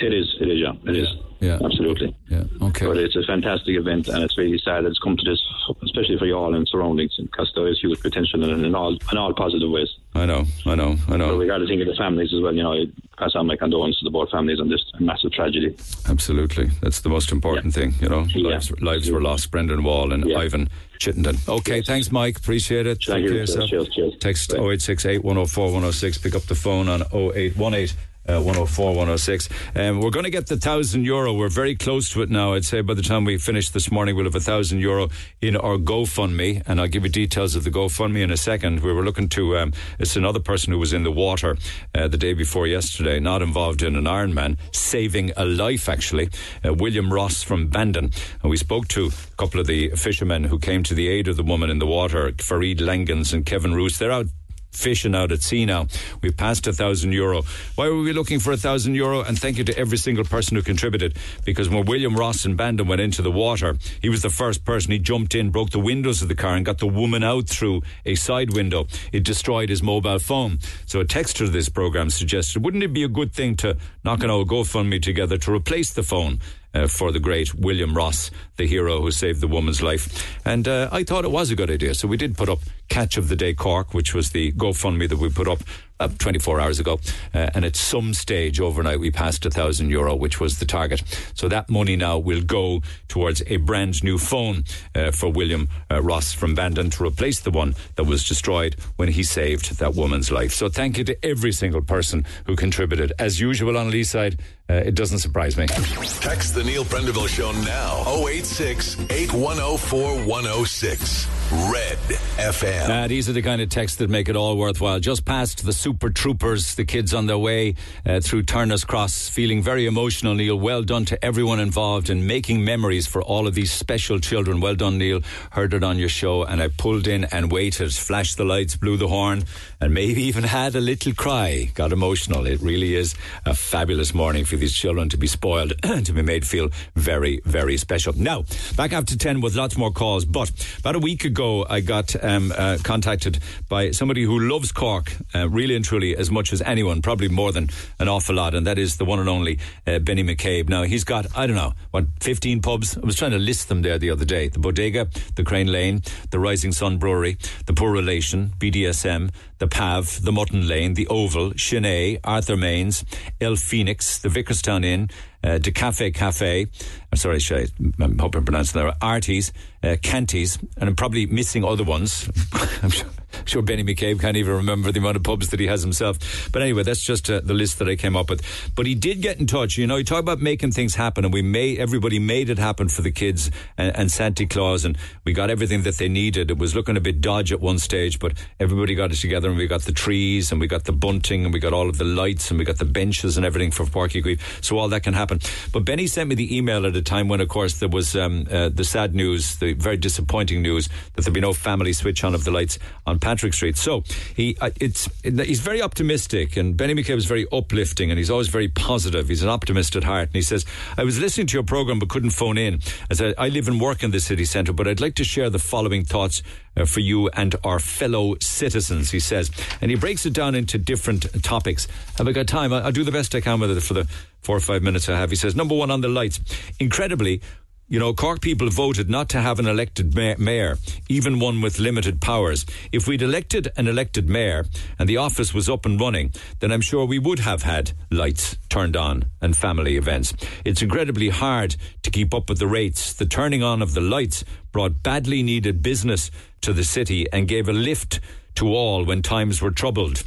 It 0.00 0.12
is, 0.14 0.36
it 0.40 0.48
is, 0.48 0.58
yeah. 0.60 0.72
It 0.90 0.96
is. 0.96 1.08
Yeah. 1.40 1.58
Absolutely. 1.64 2.14
Yeah. 2.28 2.44
Okay. 2.62 2.86
But 2.86 2.98
it's 2.98 3.16
a 3.16 3.22
fantastic 3.24 3.76
event, 3.76 4.06
and 4.06 4.22
it's 4.22 4.38
really 4.38 4.58
sad 4.58 4.84
that 4.84 4.90
it's 4.90 4.98
come 5.00 5.16
to 5.16 5.24
this, 5.28 5.42
especially 5.82 6.16
for 6.16 6.24
Youghal 6.24 6.54
and 6.54 6.68
surroundings, 6.68 7.16
because 7.20 7.50
there 7.56 7.66
is 7.66 7.80
huge 7.80 8.00
potential 8.00 8.48
in, 8.48 8.64
in 8.64 8.74
all 8.76 8.96
in 9.10 9.18
all 9.18 9.34
positive 9.34 9.68
ways. 9.68 9.88
I 10.14 10.24
know. 10.24 10.44
I 10.66 10.76
know. 10.76 10.92
I 11.08 11.10
But 11.10 11.16
know. 11.16 11.36
we 11.36 11.48
got 11.48 11.58
to 11.58 11.66
think 11.66 11.80
of 11.82 11.88
the 11.88 11.96
families 11.96 12.32
as 12.32 12.40
well. 12.40 12.54
You 12.54 12.62
know, 12.62 12.84
pass 13.18 13.34
on 13.34 13.48
my 13.48 13.56
condolences 13.56 13.98
to 14.00 14.04
the 14.04 14.10
both 14.10 14.30
families 14.30 14.60
on 14.60 14.68
this 14.68 14.84
massive 15.00 15.32
tragedy. 15.32 15.74
Absolutely. 16.08 16.70
That's 16.80 17.00
the 17.00 17.08
most 17.08 17.32
important 17.32 17.74
thing. 17.74 17.94
You 18.00 18.08
know, 18.08 18.24
Yeah. 18.28 18.50
lives 18.50 18.70
lives 18.80 19.10
were 19.10 19.20
lost. 19.20 19.50
Brendan 19.50 19.82
Wall 19.82 20.12
and 20.12 20.24
Yeah. 20.24 20.38
Ivan 20.38 20.68
Chittenden. 21.00 21.38
Okay. 21.48 21.82
Thanks, 21.82 22.12
Mike. 22.12 22.38
Appreciate 22.38 22.86
it. 22.86 23.02
Thank 23.04 23.16
Take 23.16 23.22
you. 23.24 23.28
care 23.30 23.38
yourself. 23.38 23.68
Cheers, 23.68 23.88
cheers. 23.88 24.14
Text 24.20 24.52
0868 24.54 25.24
104 25.24 25.72
106. 25.72 26.18
Pick 26.18 26.36
up 26.36 26.42
the 26.42 26.54
phone 26.54 26.88
on 26.88 27.02
0818. 27.12 27.96
Uh, 28.28 28.34
104 28.34 28.90
106. 28.90 29.48
Um, 29.74 30.00
we're 30.00 30.10
going 30.10 30.24
to 30.24 30.30
get 30.30 30.46
the 30.46 30.56
thousand 30.56 31.04
euro. 31.04 31.34
We're 31.34 31.48
very 31.48 31.74
close 31.74 32.08
to 32.10 32.22
it 32.22 32.30
now. 32.30 32.54
I'd 32.54 32.64
say 32.64 32.80
by 32.80 32.94
the 32.94 33.02
time 33.02 33.24
we 33.24 33.36
finish 33.36 33.70
this 33.70 33.90
morning, 33.90 34.14
we'll 34.14 34.26
have 34.26 34.34
a 34.36 34.40
thousand 34.40 34.78
euro 34.78 35.08
in 35.40 35.56
our 35.56 35.76
GoFundMe, 35.76 36.62
and 36.66 36.80
I'll 36.80 36.86
give 36.86 37.02
you 37.02 37.10
details 37.10 37.56
of 37.56 37.64
the 37.64 37.70
GoFundMe 37.70 38.22
in 38.22 38.30
a 38.30 38.36
second. 38.36 38.80
We 38.80 38.92
were 38.92 39.02
looking 39.02 39.28
to. 39.30 39.58
Um, 39.58 39.72
it's 39.98 40.14
another 40.14 40.38
person 40.38 40.72
who 40.72 40.78
was 40.78 40.92
in 40.92 41.02
the 41.02 41.10
water 41.10 41.56
uh, 41.96 42.06
the 42.06 42.16
day 42.16 42.32
before 42.32 42.68
yesterday, 42.68 43.18
not 43.18 43.42
involved 43.42 43.82
in 43.82 43.96
an 43.96 44.04
Ironman, 44.04 44.56
saving 44.70 45.32
a 45.36 45.44
life 45.44 45.88
actually. 45.88 46.30
Uh, 46.64 46.74
William 46.74 47.12
Ross 47.12 47.42
from 47.42 47.66
Bandon, 47.66 48.12
and 48.42 48.50
we 48.50 48.56
spoke 48.56 48.86
to 48.88 49.06
a 49.06 49.36
couple 49.36 49.58
of 49.58 49.66
the 49.66 49.88
fishermen 49.96 50.44
who 50.44 50.60
came 50.60 50.84
to 50.84 50.94
the 50.94 51.08
aid 51.08 51.26
of 51.26 51.36
the 51.36 51.42
woman 51.42 51.70
in 51.70 51.80
the 51.80 51.86
water, 51.86 52.32
Farid 52.38 52.78
Langens 52.78 53.32
and 53.32 53.44
Kevin 53.44 53.74
Roos. 53.74 53.98
They're 53.98 54.12
out 54.12 54.26
fishing 54.72 55.14
out 55.14 55.32
at 55.32 55.42
sea 55.42 55.64
now. 55.64 55.86
We've 56.22 56.36
passed 56.36 56.66
a 56.66 56.72
thousand 56.72 57.12
euro. 57.12 57.42
Why 57.76 57.88
were 57.88 58.00
we 58.00 58.12
looking 58.12 58.40
for 58.40 58.52
a 58.52 58.56
thousand 58.56 58.94
euro? 58.94 59.22
And 59.22 59.38
thank 59.38 59.58
you 59.58 59.64
to 59.64 59.78
every 59.78 59.98
single 59.98 60.24
person 60.24 60.56
who 60.56 60.62
contributed 60.62 61.16
because 61.44 61.68
when 61.68 61.84
William 61.84 62.16
Ross 62.16 62.44
and 62.44 62.56
Bandon 62.56 62.88
went 62.88 63.00
into 63.00 63.22
the 63.22 63.30
water, 63.30 63.76
he 64.00 64.08
was 64.08 64.22
the 64.22 64.30
first 64.30 64.64
person. 64.64 64.92
He 64.92 64.98
jumped 64.98 65.34
in, 65.34 65.50
broke 65.50 65.70
the 65.70 65.78
windows 65.78 66.22
of 66.22 66.28
the 66.28 66.34
car, 66.34 66.56
and 66.56 66.64
got 66.64 66.78
the 66.78 66.86
woman 66.86 67.22
out 67.22 67.48
through 67.48 67.82
a 68.04 68.14
side 68.14 68.52
window. 68.52 68.86
It 69.12 69.24
destroyed 69.24 69.68
his 69.68 69.82
mobile 69.82 70.18
phone. 70.18 70.58
So 70.86 71.00
a 71.00 71.04
texter 71.04 71.38
to 71.38 71.48
this 71.48 71.68
program 71.68 72.10
suggested, 72.10 72.64
wouldn't 72.64 72.82
it 72.82 72.92
be 72.92 73.04
a 73.04 73.08
good 73.08 73.32
thing 73.32 73.56
to 73.56 73.76
knock 74.04 74.22
an 74.22 74.30
old 74.30 74.48
GoFundMe 74.48 75.02
together 75.02 75.38
to 75.38 75.52
replace 75.52 75.92
the 75.92 76.02
phone? 76.02 76.40
Uh, 76.74 76.86
for 76.86 77.12
the 77.12 77.20
great 77.20 77.54
William 77.54 77.94
Ross, 77.94 78.30
the 78.56 78.66
hero 78.66 79.02
who 79.02 79.10
saved 79.10 79.42
the 79.42 79.46
woman's 79.46 79.82
life. 79.82 80.38
And 80.46 80.66
uh, 80.66 80.88
I 80.90 81.04
thought 81.04 81.24
it 81.24 81.30
was 81.30 81.50
a 81.50 81.54
good 81.54 81.70
idea. 81.70 81.94
So 81.94 82.08
we 82.08 82.16
did 82.16 82.36
put 82.36 82.48
up 82.48 82.60
Catch 82.88 83.16
of 83.16 83.28
the 83.28 83.36
Day 83.36 83.52
Cork, 83.54 83.92
which 83.92 84.14
was 84.14 84.30
the 84.30 84.52
GoFundMe 84.52 85.08
that 85.08 85.18
we 85.18 85.28
put 85.28 85.48
up 85.48 85.60
uh, 86.02 86.08
24 86.18 86.60
hours 86.60 86.80
ago. 86.80 87.00
Uh, 87.32 87.50
and 87.54 87.64
at 87.64 87.76
some 87.76 88.12
stage 88.12 88.60
overnight, 88.60 89.00
we 89.00 89.10
passed 89.10 89.46
a 89.46 89.50
thousand 89.50 89.90
euro, 89.90 90.14
which 90.14 90.40
was 90.40 90.58
the 90.58 90.64
target. 90.66 91.02
So 91.34 91.48
that 91.48 91.70
money 91.70 91.96
now 91.96 92.18
will 92.18 92.42
go 92.42 92.82
towards 93.08 93.42
a 93.46 93.58
brand 93.58 94.02
new 94.02 94.18
phone 94.18 94.64
uh, 94.94 95.10
for 95.12 95.30
William 95.30 95.68
uh, 95.90 96.02
Ross 96.02 96.32
from 96.32 96.54
Bandon 96.54 96.90
to 96.90 97.04
replace 97.04 97.40
the 97.40 97.50
one 97.50 97.74
that 97.94 98.04
was 98.04 98.26
destroyed 98.26 98.76
when 98.96 99.08
he 99.08 99.22
saved 99.22 99.78
that 99.78 99.94
woman's 99.94 100.30
life. 100.30 100.52
So 100.52 100.68
thank 100.68 100.98
you 100.98 101.04
to 101.04 101.24
every 101.24 101.52
single 101.52 101.82
person 101.82 102.26
who 102.46 102.56
contributed. 102.56 103.12
As 103.18 103.40
usual 103.40 103.78
on 103.78 103.90
Leeside, 103.90 104.40
uh, 104.70 104.74
it 104.74 104.94
doesn't 104.94 105.18
surprise 105.18 105.56
me. 105.56 105.66
Text 105.66 106.54
the 106.54 106.62
Neil 106.64 106.84
Prendeville 106.84 107.28
Show 107.28 107.52
now 107.52 108.04
086 108.26 108.98
8104 109.10 110.24
106. 110.26 111.28
Red 111.52 111.98
FM. 112.38 112.88
Uh, 112.88 113.08
these 113.08 113.28
are 113.28 113.34
the 113.34 113.42
kind 113.42 113.60
of 113.60 113.68
texts 113.68 113.98
that 113.98 114.08
make 114.08 114.30
it 114.30 114.36
all 114.36 114.56
worthwhile. 114.56 114.98
Just 115.00 115.26
past 115.26 115.66
the 115.66 115.74
Super 115.74 116.08
Troopers, 116.08 116.76
the 116.76 116.86
kids 116.86 117.12
on 117.12 117.26
their 117.26 117.36
way 117.36 117.74
uh, 118.06 118.20
through 118.20 118.44
Turner's 118.44 118.86
Cross, 118.86 119.28
feeling 119.28 119.62
very 119.62 119.84
emotional, 119.84 120.34
Neil. 120.34 120.58
Well 120.58 120.82
done 120.82 121.04
to 121.06 121.22
everyone 121.22 121.60
involved 121.60 122.08
in 122.08 122.26
making 122.26 122.64
memories 122.64 123.06
for 123.06 123.22
all 123.22 123.46
of 123.46 123.54
these 123.54 123.70
special 123.70 124.18
children. 124.18 124.62
Well 124.62 124.76
done, 124.76 124.96
Neil. 124.96 125.20
Heard 125.50 125.74
it 125.74 125.84
on 125.84 125.98
your 125.98 126.08
show, 126.08 126.42
and 126.42 126.62
I 126.62 126.68
pulled 126.68 127.06
in 127.06 127.24
and 127.24 127.52
waited, 127.52 127.92
flashed 127.92 128.38
the 128.38 128.44
lights, 128.44 128.76
blew 128.76 128.96
the 128.96 129.08
horn, 129.08 129.44
and 129.78 129.92
maybe 129.92 130.22
even 130.22 130.44
had 130.44 130.74
a 130.74 130.80
little 130.80 131.12
cry. 131.12 131.70
Got 131.74 131.92
emotional. 131.92 132.46
It 132.46 132.62
really 132.62 132.94
is 132.94 133.14
a 133.44 133.54
fabulous 133.54 134.14
morning 134.14 134.46
for 134.52 134.58
these 134.58 134.74
children 134.74 135.08
to 135.08 135.16
be 135.16 135.26
spoiled, 135.26 135.72
to 135.82 136.12
be 136.12 136.20
made 136.20 136.46
feel 136.46 136.68
very, 136.94 137.40
very 137.46 137.78
special. 137.78 138.12
Now, 138.14 138.44
back 138.76 138.92
after 138.92 139.16
10 139.16 139.40
with 139.40 139.56
lots 139.56 139.78
more 139.78 139.90
calls, 139.90 140.26
but 140.26 140.50
about 140.78 140.94
a 140.94 140.98
week 140.98 141.24
ago, 141.24 141.64
I 141.68 141.80
got 141.80 142.14
um, 142.22 142.52
uh, 142.54 142.76
contacted 142.82 143.38
by 143.70 143.92
somebody 143.92 144.24
who 144.24 144.38
loves 144.38 144.70
Cork, 144.70 145.16
uh, 145.34 145.48
really 145.48 145.74
and 145.74 145.84
truly, 145.84 146.14
as 146.14 146.30
much 146.30 146.52
as 146.52 146.60
anyone, 146.62 147.00
probably 147.00 147.28
more 147.28 147.50
than 147.50 147.70
an 147.98 148.08
awful 148.08 148.34
lot, 148.34 148.54
and 148.54 148.66
that 148.66 148.78
is 148.78 148.98
the 148.98 149.06
one 149.06 149.20
and 149.20 149.28
only 149.28 149.58
uh, 149.86 149.98
Benny 149.98 150.22
McCabe. 150.22 150.68
Now, 150.68 150.82
he's 150.82 151.04
got, 151.04 151.26
I 151.34 151.46
don't 151.46 151.56
know, 151.56 151.72
what, 151.92 152.04
15 152.20 152.60
pubs? 152.60 152.98
I 152.98 153.00
was 153.00 153.16
trying 153.16 153.30
to 153.30 153.38
list 153.38 153.70
them 153.70 153.80
there 153.80 153.98
the 153.98 154.10
other 154.10 154.26
day. 154.26 154.48
The 154.48 154.58
Bodega, 154.58 155.08
the 155.34 155.44
Crane 155.44 155.72
Lane, 155.72 156.02
the 156.30 156.38
Rising 156.38 156.72
Sun 156.72 156.98
Brewery, 156.98 157.38
the 157.64 157.72
Poor 157.72 157.90
Relation, 157.90 158.52
BDSM, 158.58 159.30
the 159.62 159.68
Pav, 159.68 160.20
the 160.24 160.32
Mutton 160.32 160.66
Lane, 160.66 160.94
the 160.94 161.06
Oval, 161.06 161.52
Chennai, 161.52 162.18
Arthur 162.24 162.56
Maynes, 162.56 163.04
El 163.40 163.54
Phoenix, 163.54 164.18
the 164.18 164.28
Vicarstown 164.28 164.84
Inn, 164.84 165.08
uh, 165.44 165.58
De 165.58 165.70
Cafe 165.70 166.10
Cafe, 166.10 166.66
uh, 167.12 167.16
sorry, 167.16 167.38
I, 167.48 167.68
I 168.02 168.08
hope 168.20 168.34
I'm 168.34 168.44
pronouncing 168.44 168.80
that 168.80 168.86
right, 168.86 168.98
Arties, 169.20 169.52
uh, 169.84 169.94
Canties, 170.02 170.58
and 170.76 170.88
I'm 170.88 170.96
probably 170.96 171.26
missing 171.26 171.62
other 171.62 171.84
ones. 171.84 172.28
Sure 173.44 173.62
Benny 173.62 173.84
McCabe 173.84 174.20
can't 174.20 174.36
even 174.36 174.54
remember 174.54 174.92
the 174.92 175.00
amount 175.00 175.16
of 175.16 175.22
pubs 175.22 175.48
that 175.50 175.60
he 175.60 175.66
has 175.66 175.82
himself. 175.82 176.50
But 176.52 176.62
anyway, 176.62 176.82
that's 176.82 177.02
just 177.02 177.30
uh, 177.30 177.40
the 177.42 177.54
list 177.54 177.78
that 177.78 177.88
I 177.88 177.96
came 177.96 178.16
up 178.16 178.30
with. 178.30 178.42
But 178.74 178.86
he 178.86 178.94
did 178.94 179.20
get 179.20 179.38
in 179.40 179.46
touch. 179.46 179.78
You 179.78 179.86
know, 179.86 179.96
he 179.96 180.04
talked 180.04 180.20
about 180.20 180.40
making 180.40 180.72
things 180.72 180.94
happen, 180.94 181.24
and 181.24 181.32
we 181.32 181.42
made 181.42 181.78
everybody 181.78 182.18
made 182.18 182.50
it 182.50 182.58
happen 182.58 182.88
for 182.88 183.02
the 183.02 183.12
kids 183.12 183.50
and, 183.76 183.96
and 183.96 184.10
Santa 184.10 184.46
Claus, 184.46 184.84
and 184.84 184.96
we 185.24 185.32
got 185.32 185.50
everything 185.50 185.82
that 185.82 185.96
they 185.96 186.08
needed. 186.08 186.50
It 186.50 186.58
was 186.58 186.74
looking 186.74 186.96
a 186.96 187.00
bit 187.00 187.20
dodgy 187.20 187.54
at 187.54 187.60
one 187.60 187.78
stage, 187.78 188.18
but 188.18 188.32
everybody 188.60 188.94
got 188.94 189.12
it 189.12 189.16
together, 189.16 189.48
and 189.48 189.58
we 189.58 189.66
got 189.66 189.82
the 189.82 189.92
trees, 189.92 190.52
and 190.52 190.60
we 190.60 190.66
got 190.66 190.84
the 190.84 190.92
bunting, 190.92 191.44
and 191.44 191.52
we 191.52 191.60
got 191.60 191.72
all 191.72 191.88
of 191.88 191.98
the 191.98 192.04
lights, 192.04 192.50
and 192.50 192.58
we 192.58 192.64
got 192.64 192.78
the 192.78 192.84
benches 192.84 193.36
and 193.36 193.46
everything 193.46 193.70
for 193.70 193.84
Uí 193.84 194.22
Chaoimh. 194.22 194.64
So 194.64 194.78
all 194.78 194.88
that 194.88 195.02
can 195.02 195.14
happen. 195.14 195.40
But 195.72 195.84
Benny 195.84 196.06
sent 196.06 196.28
me 196.28 196.34
the 196.34 196.56
email 196.56 196.86
at 196.86 196.96
a 196.96 197.02
time 197.02 197.28
when, 197.28 197.40
of 197.40 197.48
course, 197.48 197.78
there 197.78 197.88
was 197.88 198.16
um, 198.16 198.46
uh, 198.50 198.68
the 198.68 198.84
sad 198.84 199.14
news, 199.14 199.56
the 199.56 199.72
very 199.72 199.96
disappointing 199.96 200.62
news 200.62 200.88
that 201.14 201.24
there'd 201.24 201.34
be 201.34 201.40
no 201.40 201.52
family 201.52 201.92
switch 201.92 202.24
on 202.24 202.34
of 202.34 202.44
the 202.44 202.50
lights 202.50 202.78
on 203.06 203.18
Patrick 203.22 203.54
Street. 203.54 203.78
So 203.78 204.04
he, 204.36 204.56
uh, 204.60 204.70
it's 204.78 205.08
he's 205.22 205.60
very 205.60 205.80
optimistic, 205.80 206.56
and 206.58 206.76
Benny 206.76 206.94
McCabe 206.94 207.16
is 207.16 207.24
very 207.24 207.46
uplifting, 207.50 208.10
and 208.10 208.18
he's 208.18 208.30
always 208.30 208.48
very 208.48 208.68
positive. 208.68 209.28
He's 209.28 209.42
an 209.42 209.48
optimist 209.48 209.96
at 209.96 210.04
heart, 210.04 210.28
and 210.28 210.34
he 210.34 210.42
says, 210.42 210.66
"I 210.98 211.04
was 211.04 211.18
listening 211.18 211.46
to 211.48 211.54
your 211.54 211.62
program 211.62 211.98
but 211.98 212.10
couldn't 212.10 212.30
phone 212.30 212.58
in. 212.58 212.80
I 213.10 213.34
I 213.38 213.48
live 213.48 213.68
and 213.68 213.80
work 213.80 214.02
in 214.02 214.10
the 214.10 214.20
city 214.20 214.44
centre, 214.44 214.74
but 214.74 214.86
I'd 214.86 215.00
like 215.00 215.14
to 215.14 215.24
share 215.24 215.48
the 215.48 215.58
following 215.58 216.04
thoughts." 216.04 216.42
Uh, 216.74 216.86
for 216.86 217.00
you 217.00 217.28
and 217.34 217.54
our 217.64 217.78
fellow 217.78 218.34
citizens, 218.40 219.10
he 219.10 219.20
says. 219.20 219.50
And 219.82 219.90
he 219.90 219.94
breaks 219.94 220.24
it 220.24 220.32
down 220.32 220.54
into 220.54 220.78
different 220.78 221.26
topics. 221.42 221.86
Have 222.16 222.26
I 222.26 222.32
got 222.32 222.46
time? 222.46 222.72
I'll, 222.72 222.84
I'll 222.86 222.92
do 222.92 223.04
the 223.04 223.12
best 223.12 223.34
I 223.34 223.42
can 223.42 223.60
with 223.60 223.76
it 223.76 223.82
for 223.82 223.92
the 223.92 224.08
four 224.40 224.56
or 224.56 224.60
five 224.60 224.82
minutes 224.82 225.06
I 225.06 225.18
have. 225.18 225.28
He 225.28 225.36
says, 225.36 225.54
number 225.54 225.74
one, 225.74 225.90
on 225.90 226.00
the 226.00 226.08
lights. 226.08 226.40
Incredibly, 226.80 227.42
you 227.88 227.98
know, 227.98 228.14
Cork 228.14 228.40
people 228.40 228.70
voted 228.70 229.10
not 229.10 229.28
to 229.30 229.40
have 229.40 229.58
an 229.58 229.66
elected 229.66 230.14
mayor, 230.14 230.78
even 231.08 231.38
one 231.38 231.60
with 231.60 231.78
limited 231.78 232.20
powers. 232.20 232.64
If 232.90 233.06
we'd 233.06 233.20
elected 233.20 233.70
an 233.76 233.86
elected 233.86 234.28
mayor 234.28 234.64
and 234.98 235.08
the 235.08 235.18
office 235.18 235.52
was 235.52 235.68
up 235.68 235.84
and 235.84 236.00
running, 236.00 236.32
then 236.60 236.72
I'm 236.72 236.80
sure 236.80 237.04
we 237.04 237.18
would 237.18 237.40
have 237.40 237.62
had 237.62 237.92
lights 238.10 238.56
turned 238.68 238.96
on 238.96 239.26
and 239.40 239.56
family 239.56 239.96
events. 239.96 240.32
It's 240.64 240.80
incredibly 240.80 241.28
hard 241.28 241.76
to 242.02 242.10
keep 242.10 242.32
up 242.32 242.48
with 242.48 242.58
the 242.58 242.66
rates. 242.66 243.12
The 243.12 243.26
turning 243.26 243.62
on 243.62 243.82
of 243.82 243.92
the 243.94 244.00
lights 244.00 244.44
brought 244.70 245.02
badly 245.02 245.42
needed 245.42 245.82
business 245.82 246.30
to 246.62 246.72
the 246.72 246.84
city 246.84 247.26
and 247.32 247.46
gave 247.46 247.68
a 247.68 247.72
lift 247.74 248.20
to 248.54 248.68
all 248.68 249.04
when 249.04 249.22
times 249.22 249.60
were 249.60 249.70
troubled. 249.70 250.22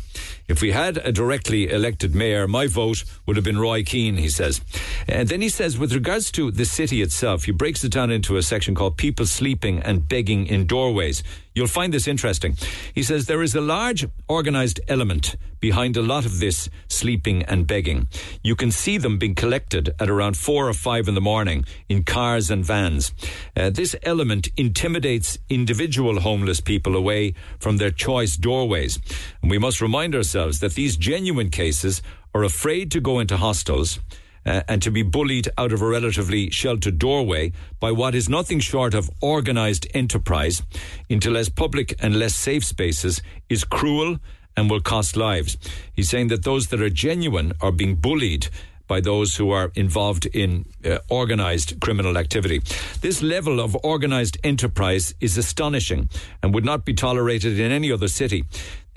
If 0.48 0.62
we 0.62 0.72
had 0.72 0.98
a 0.98 1.12
directly 1.12 1.70
elected 1.70 2.14
mayor, 2.14 2.48
my 2.48 2.68
vote 2.68 3.04
would 3.26 3.36
have 3.36 3.44
been 3.46 3.58
Roy 3.58 3.84
Keane, 3.84 4.18
he 4.18 4.30
says. 4.30 4.62
And 5.08 5.28
then 5.28 5.42
he 5.42 5.50
says, 5.50 5.78
with 5.78 5.94
regards 5.94 6.32
to 6.32 6.52
the 6.52 6.66
city 6.66 7.02
itself, 7.02 7.46
he 7.46 7.52
breaks 7.52 7.84
it 7.84 7.92
down 7.92 8.12
into 8.12 8.38
a 8.38 8.44
section 8.44 8.76
called 8.76 8.96
People 8.98 9.26
Sleeping 9.26 9.80
and 9.80 10.08
Begging 10.08 10.46
in 10.46 10.68
Doorways. 10.68 11.24
You'll 11.56 11.68
find 11.68 11.94
this 11.94 12.08
interesting. 12.08 12.58
He 12.94 13.02
says 13.02 13.26
there 13.26 13.42
is 13.42 13.56
a 13.56 13.62
large 13.62 14.06
organised 14.30 14.82
element 14.90 15.38
behind 15.62 15.96
a 15.96 16.02
lot 16.02 16.26
of 16.26 16.40
this 16.40 16.70
sleeping 16.90 17.44
and 17.44 17.66
begging. 17.66 18.10
You 18.44 18.58
can 18.58 18.72
see 18.72 18.98
them 18.98 19.18
being 19.18 19.36
collected 19.36 19.96
at 19.98 20.10
around 20.10 20.36
four 20.36 20.68
or 20.68 20.74
five 20.74 21.08
in 21.08 21.16
the 21.16 21.22
morning 21.22 21.64
in 21.88 22.04
cars 22.04 22.52
and 22.52 22.64
vans. 22.64 23.14
Uh, 23.56 23.70
this 23.70 23.96
element 24.04 24.50
intimidates 24.58 25.40
individual 25.50 26.20
homeless 26.20 26.60
people 26.60 26.94
away 26.94 27.34
from 27.58 27.78
their 27.78 27.90
choice 27.90 28.36
doorways. 28.36 29.00
And 29.42 29.50
we 29.50 29.58
must 29.58 29.82
remind 29.82 30.14
ourselves 30.14 30.60
that 30.60 30.74
these 30.74 30.98
genuine 30.98 31.50
cases 31.50 32.02
are 32.34 32.44
afraid 32.44 32.92
to 32.92 33.00
go 33.00 33.20
into 33.20 33.38
hostels 33.38 34.00
uh, 34.46 34.62
and 34.68 34.82
to 34.82 34.92
be 34.92 35.04
bullied 35.04 35.50
out 35.58 35.72
of 35.72 35.82
a 35.82 35.88
relatively 35.88 36.50
sheltered 36.50 37.00
doorway 37.00 37.52
by 37.80 37.92
what 37.92 38.16
is 38.16 38.30
nothing 38.30 38.60
short 38.60 38.94
of 38.94 39.10
organised 39.22 39.88
enterprise 39.94 40.62
into 41.10 41.30
less 41.30 41.50
public 41.50 41.96
and 42.00 42.18
less 42.18 42.36
safe 42.36 42.64
spaces 42.64 43.22
is 43.50 43.64
cruel 43.64 44.18
and 44.58 44.70
will 44.70 44.82
cost 44.82 45.18
lives. 45.18 45.58
He's 45.94 46.10
saying 46.10 46.30
that 46.30 46.44
those 46.44 46.68
that 46.68 46.82
are 46.82 46.90
genuine 46.90 47.54
are 47.62 47.72
being 47.72 47.96
bullied 47.96 48.48
by 48.88 49.02
those 49.02 49.36
who 49.36 49.50
are 49.50 49.72
involved 49.76 50.28
in 50.28 50.66
uh, 50.86 51.00
organized 51.10 51.80
criminal 51.82 52.18
activity. 52.18 52.62
This 53.02 53.22
level 53.22 53.60
of 53.60 53.76
organized 53.84 54.38
enterprise 54.44 55.16
is 55.20 55.38
astonishing 55.38 56.10
and 56.44 56.54
would 56.54 56.66
not 56.66 56.86
be 56.86 56.94
tolerated 56.94 57.60
in 57.60 57.72
any 57.72 57.92
other 57.92 58.08
city 58.08 58.46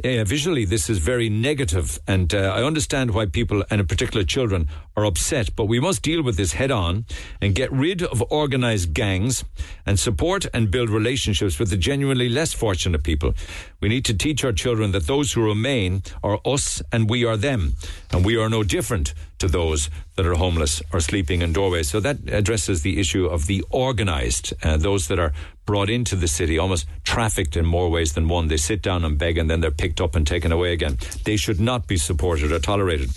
uh, 0.05 0.25
visually 0.25 0.65
this 0.65 0.89
is 0.89 0.99
very 0.99 1.29
negative, 1.29 1.99
and 2.07 2.33
uh, 2.33 2.53
I 2.55 2.63
understand 2.63 3.11
why 3.13 3.27
people, 3.27 3.65
and 3.71 3.81
in 3.81 3.87
particular 3.87 4.25
children, 4.25 4.69
are 4.97 5.05
upset. 5.05 5.57
But 5.57 5.65
we 5.65 5.81
must 5.81 6.03
deal 6.03 6.23
with 6.23 6.37
this 6.37 6.53
head 6.53 6.71
on 6.71 7.05
and 7.41 7.55
get 7.55 7.73
rid 7.73 8.03
of 8.03 8.23
organised 8.31 8.93
gangs 8.93 9.45
and 9.85 9.99
support 9.99 10.47
and 10.55 10.71
build 10.71 10.91
relationships 10.91 11.59
with 11.59 11.71
the 11.71 11.77
genuinely 11.77 12.29
less 12.29 12.53
fortunate 12.53 13.03
people. 13.03 13.35
We 13.81 13.89
need 13.89 14.05
to 14.07 14.15
teach 14.15 14.45
our 14.45 14.53
children 14.53 14.93
that 14.93 15.07
those 15.07 15.33
who 15.33 15.43
remain 15.45 16.03
are 16.23 16.41
us 16.45 16.83
and 16.93 17.11
we 17.11 17.25
are 17.25 17.37
them, 17.37 17.75
and 18.13 18.25
we 18.25 18.37
are 18.37 18.49
no 18.49 18.63
different 18.63 19.15
to 19.39 19.49
those 19.49 19.89
that 20.17 20.27
are 20.27 20.35
homeless 20.35 20.83
or 20.93 21.01
sleeping 21.01 21.43
in 21.43 21.53
doorways. 21.53 21.89
So 21.89 22.01
that 22.01 22.19
addresses 22.29 22.83
the 22.83 22.99
issue 22.99 23.27
of 23.27 23.47
the 23.47 23.65
organised, 23.73 24.53
uh, 24.63 24.77
those 24.77 25.09
that 25.09 25.19
are 25.19 25.33
brought 25.69 25.91
into 25.91 26.17
the 26.17 26.27
city, 26.27 26.59
almost 26.59 26.87
trafficked 27.05 27.55
in 27.55 27.67
more 27.67 27.91
ways 27.91 28.15
than 28.15 28.27
one. 28.27 28.49
They 28.49 28.57
sit 28.57 28.81
down 28.81 29.05
and 29.05 29.19
beg 29.19 29.37
and 29.37 29.51
then 29.51 29.61
they're 29.61 29.71
picked 29.71 30.01
up 30.01 30.17
and 30.17 30.27
taken 30.27 30.51
away 30.51 30.73
again. 30.73 30.97
They 31.27 31.37
should 31.37 31.61
not 31.61 31.87
be 31.87 31.99
supported 31.99 32.53
or 32.53 32.59
tolerated. 32.59 33.11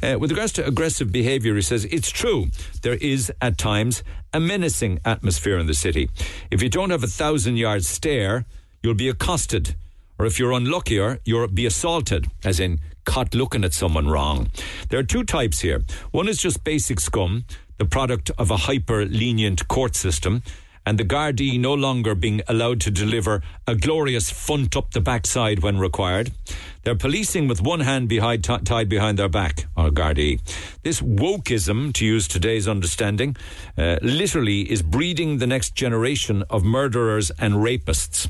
Uh, 0.00 0.16
with 0.16 0.30
regards 0.30 0.52
to 0.52 0.64
aggressive 0.64 1.10
behaviour, 1.10 1.56
he 1.56 1.62
says 1.62 1.84
it's 1.86 2.08
true. 2.08 2.46
There 2.82 2.94
is 2.94 3.32
at 3.42 3.58
times 3.58 4.04
a 4.32 4.38
menacing 4.38 5.00
atmosphere 5.04 5.58
in 5.58 5.66
the 5.66 5.74
city. 5.74 6.08
If 6.48 6.62
you 6.62 6.68
don't 6.68 6.90
have 6.90 7.02
a 7.02 7.08
thousand 7.08 7.56
yard 7.56 7.84
stare, 7.84 8.44
you'll 8.84 8.94
be 8.94 9.08
accosted 9.08 9.74
or 10.16 10.26
if 10.26 10.38
you're 10.38 10.52
unluckier, 10.52 11.18
you'll 11.24 11.48
be 11.48 11.66
assaulted, 11.66 12.28
as 12.44 12.60
in 12.60 12.78
caught 13.04 13.34
looking 13.34 13.64
at 13.64 13.74
someone 13.74 14.06
wrong. 14.06 14.50
There 14.90 15.00
are 15.00 15.02
two 15.02 15.24
types 15.24 15.60
here. 15.60 15.82
One 16.12 16.28
is 16.28 16.38
just 16.38 16.62
basic 16.62 17.00
scum, 17.00 17.44
the 17.78 17.84
product 17.84 18.30
of 18.38 18.50
a 18.50 18.56
hyper 18.56 19.04
lenient 19.04 19.66
court 19.66 19.96
system, 19.96 20.42
and 20.86 20.96
the 20.98 21.04
Gardaí 21.04 21.60
no 21.60 21.74
longer 21.74 22.14
being 22.14 22.40
allowed 22.46 22.80
to 22.82 22.90
deliver 22.90 23.42
a 23.66 23.74
glorious 23.74 24.30
funt 24.30 24.76
up 24.76 24.92
the 24.92 25.00
backside 25.00 25.58
when 25.58 25.78
required. 25.78 26.30
They're 26.84 26.94
policing 26.94 27.48
with 27.48 27.60
one 27.60 27.80
hand 27.80 28.08
behind, 28.08 28.44
t- 28.44 28.58
tied 28.58 28.88
behind 28.88 29.18
their 29.18 29.28
back, 29.28 29.66
or 29.76 29.90
Gardaí. 29.90 30.40
This 30.84 31.00
wokeism, 31.00 31.92
to 31.94 32.06
use 32.06 32.28
today's 32.28 32.68
understanding, 32.68 33.36
uh, 33.76 33.96
literally 34.02 34.70
is 34.70 34.82
breeding 34.82 35.38
the 35.38 35.48
next 35.48 35.74
generation 35.74 36.44
of 36.48 36.62
murderers 36.62 37.32
and 37.40 37.54
rapists 37.54 38.28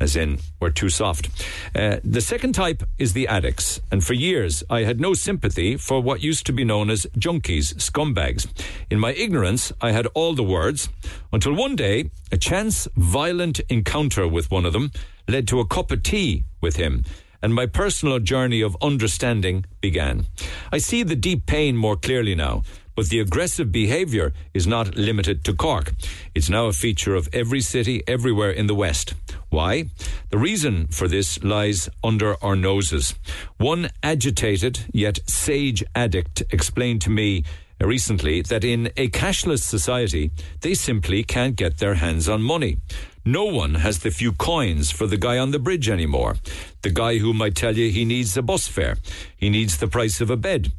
as 0.00 0.16
in 0.16 0.38
we're 0.60 0.70
too 0.70 0.88
soft. 0.88 1.28
Uh, 1.74 1.96
the 2.04 2.20
second 2.20 2.52
type 2.52 2.82
is 2.98 3.12
the 3.12 3.28
addicts, 3.28 3.80
and 3.90 4.04
for 4.04 4.14
years 4.14 4.62
I 4.68 4.80
had 4.82 5.00
no 5.00 5.14
sympathy 5.14 5.76
for 5.76 6.00
what 6.00 6.22
used 6.22 6.46
to 6.46 6.52
be 6.52 6.64
known 6.64 6.90
as 6.90 7.06
junkies, 7.16 7.74
scumbags. 7.88 8.46
In 8.90 8.98
my 8.98 9.12
ignorance, 9.12 9.72
I 9.80 9.92
had 9.92 10.06
all 10.14 10.34
the 10.34 10.42
words 10.42 10.88
until 11.32 11.54
one 11.54 11.76
day 11.76 11.93
a 12.32 12.36
chance 12.36 12.88
violent 12.96 13.60
encounter 13.68 14.26
with 14.26 14.50
one 14.50 14.66
of 14.66 14.72
them 14.72 14.90
led 15.28 15.46
to 15.48 15.60
a 15.60 15.66
cup 15.66 15.90
of 15.90 16.02
tea 16.02 16.44
with 16.60 16.76
him. 16.76 17.04
And 17.42 17.54
my 17.54 17.66
personal 17.66 18.20
journey 18.20 18.62
of 18.62 18.76
understanding 18.80 19.66
began. 19.80 20.26
I 20.72 20.78
see 20.78 21.02
the 21.02 21.16
deep 21.16 21.46
pain 21.46 21.76
more 21.76 21.96
clearly 21.96 22.34
now 22.34 22.62
but 22.94 23.08
the 23.08 23.20
aggressive 23.20 23.72
behaviour 23.72 24.32
is 24.52 24.66
not 24.66 24.96
limited 24.96 25.44
to 25.44 25.52
Cork. 25.52 25.92
It's 26.34 26.48
now 26.48 26.66
a 26.66 26.72
feature 26.72 27.14
of 27.14 27.28
every 27.32 27.60
city 27.60 28.02
everywhere 28.06 28.50
in 28.50 28.66
the 28.66 28.74
West. 28.74 29.14
Why? 29.50 29.86
The 30.30 30.38
reason 30.38 30.86
for 30.88 31.08
this 31.08 31.42
lies 31.42 31.88
under 32.02 32.42
our 32.42 32.56
noses. 32.56 33.14
One 33.56 33.90
agitated 34.02 34.80
yet 34.92 35.18
sage 35.26 35.82
addict 35.94 36.42
explained 36.50 37.02
to 37.02 37.10
me 37.10 37.44
recently 37.80 38.42
that 38.42 38.64
in 38.64 38.86
a 38.96 39.08
cashless 39.08 39.62
society, 39.62 40.30
they 40.60 40.74
simply 40.74 41.22
can't 41.22 41.56
get 41.56 41.78
their 41.78 41.94
hands 41.94 42.28
on 42.28 42.42
money. 42.42 42.78
No 43.24 43.44
one 43.44 43.76
has 43.76 44.00
the 44.00 44.10
few 44.10 44.32
coins 44.32 44.90
for 44.90 45.06
the 45.06 45.16
guy 45.16 45.38
on 45.38 45.50
the 45.50 45.58
bridge 45.58 45.88
anymore. 45.88 46.36
The 46.82 46.90
guy 46.90 47.18
who 47.18 47.32
might 47.32 47.54
tell 47.54 47.76
you 47.76 47.90
he 47.90 48.04
needs 48.04 48.36
a 48.36 48.42
bus 48.42 48.68
fare. 48.68 48.96
He 49.36 49.48
needs 49.48 49.78
the 49.78 49.88
price 49.88 50.20
of 50.20 50.30
a 50.30 50.36
bed. 50.36 50.72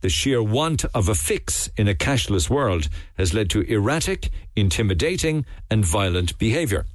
The 0.00 0.08
sheer 0.08 0.42
want 0.42 0.84
of 0.94 1.08
a 1.08 1.14
fix 1.14 1.68
in 1.76 1.88
a 1.88 1.94
cashless 1.94 2.48
world 2.48 2.88
has 3.18 3.34
led 3.34 3.50
to 3.50 3.60
erratic, 3.62 4.30
intimidating, 4.56 5.44
and 5.70 5.84
violent 5.84 6.38
behaviour 6.38 6.86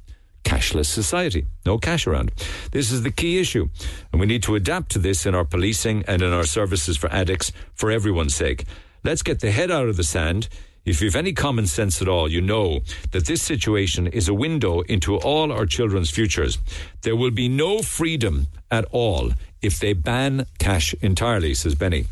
cashless 0.46 0.86
society. 0.86 1.48
No 1.66 1.78
cash 1.78 2.08
around. 2.08 2.32
This 2.72 2.92
is 2.92 3.02
the 3.02 3.12
key 3.12 3.40
issue. 3.40 3.68
And 4.12 4.22
we 4.22 4.28
need 4.28 4.44
to 4.44 4.56
adapt 4.56 4.92
to 4.92 5.00
this 5.00 5.26
in 5.26 5.36
our 5.36 5.44
policing 5.44 6.06
and 6.08 6.22
in 6.22 6.32
our 6.32 6.46
services 6.46 6.96
for 6.96 7.12
addicts 7.12 7.52
for 7.74 7.92
everyone's 7.92 8.36
sake. 8.36 8.64
Let's 9.06 9.22
get 9.22 9.40
the 9.40 9.52
head 9.52 9.70
out 9.70 9.88
of 9.88 9.98
the 9.98 10.04
sand. 10.04 10.50
If 10.84 11.00
you've 11.00 11.16
any 11.16 11.32
common 11.32 11.68
sense 11.68 12.02
at 12.02 12.08
all, 12.08 12.28
you 12.28 12.42
know 12.42 12.80
that 13.12 13.28
this 13.28 13.40
situation 13.40 14.08
is 14.08 14.28
a 14.28 14.34
window 14.34 14.82
into 14.82 15.18
all 15.18 15.52
our 15.52 15.68
children's 15.68 16.10
futures. 16.10 16.58
There 17.04 17.16
will 17.16 17.30
be 17.30 17.48
no 17.48 17.84
freedom 17.84 18.48
at 18.72 18.84
all 18.86 19.34
if 19.62 19.80
they 19.80 19.94
ban 19.94 20.48
cash 20.58 20.96
entirely, 21.02 21.54
says 21.54 21.76
Benny. 21.76 22.06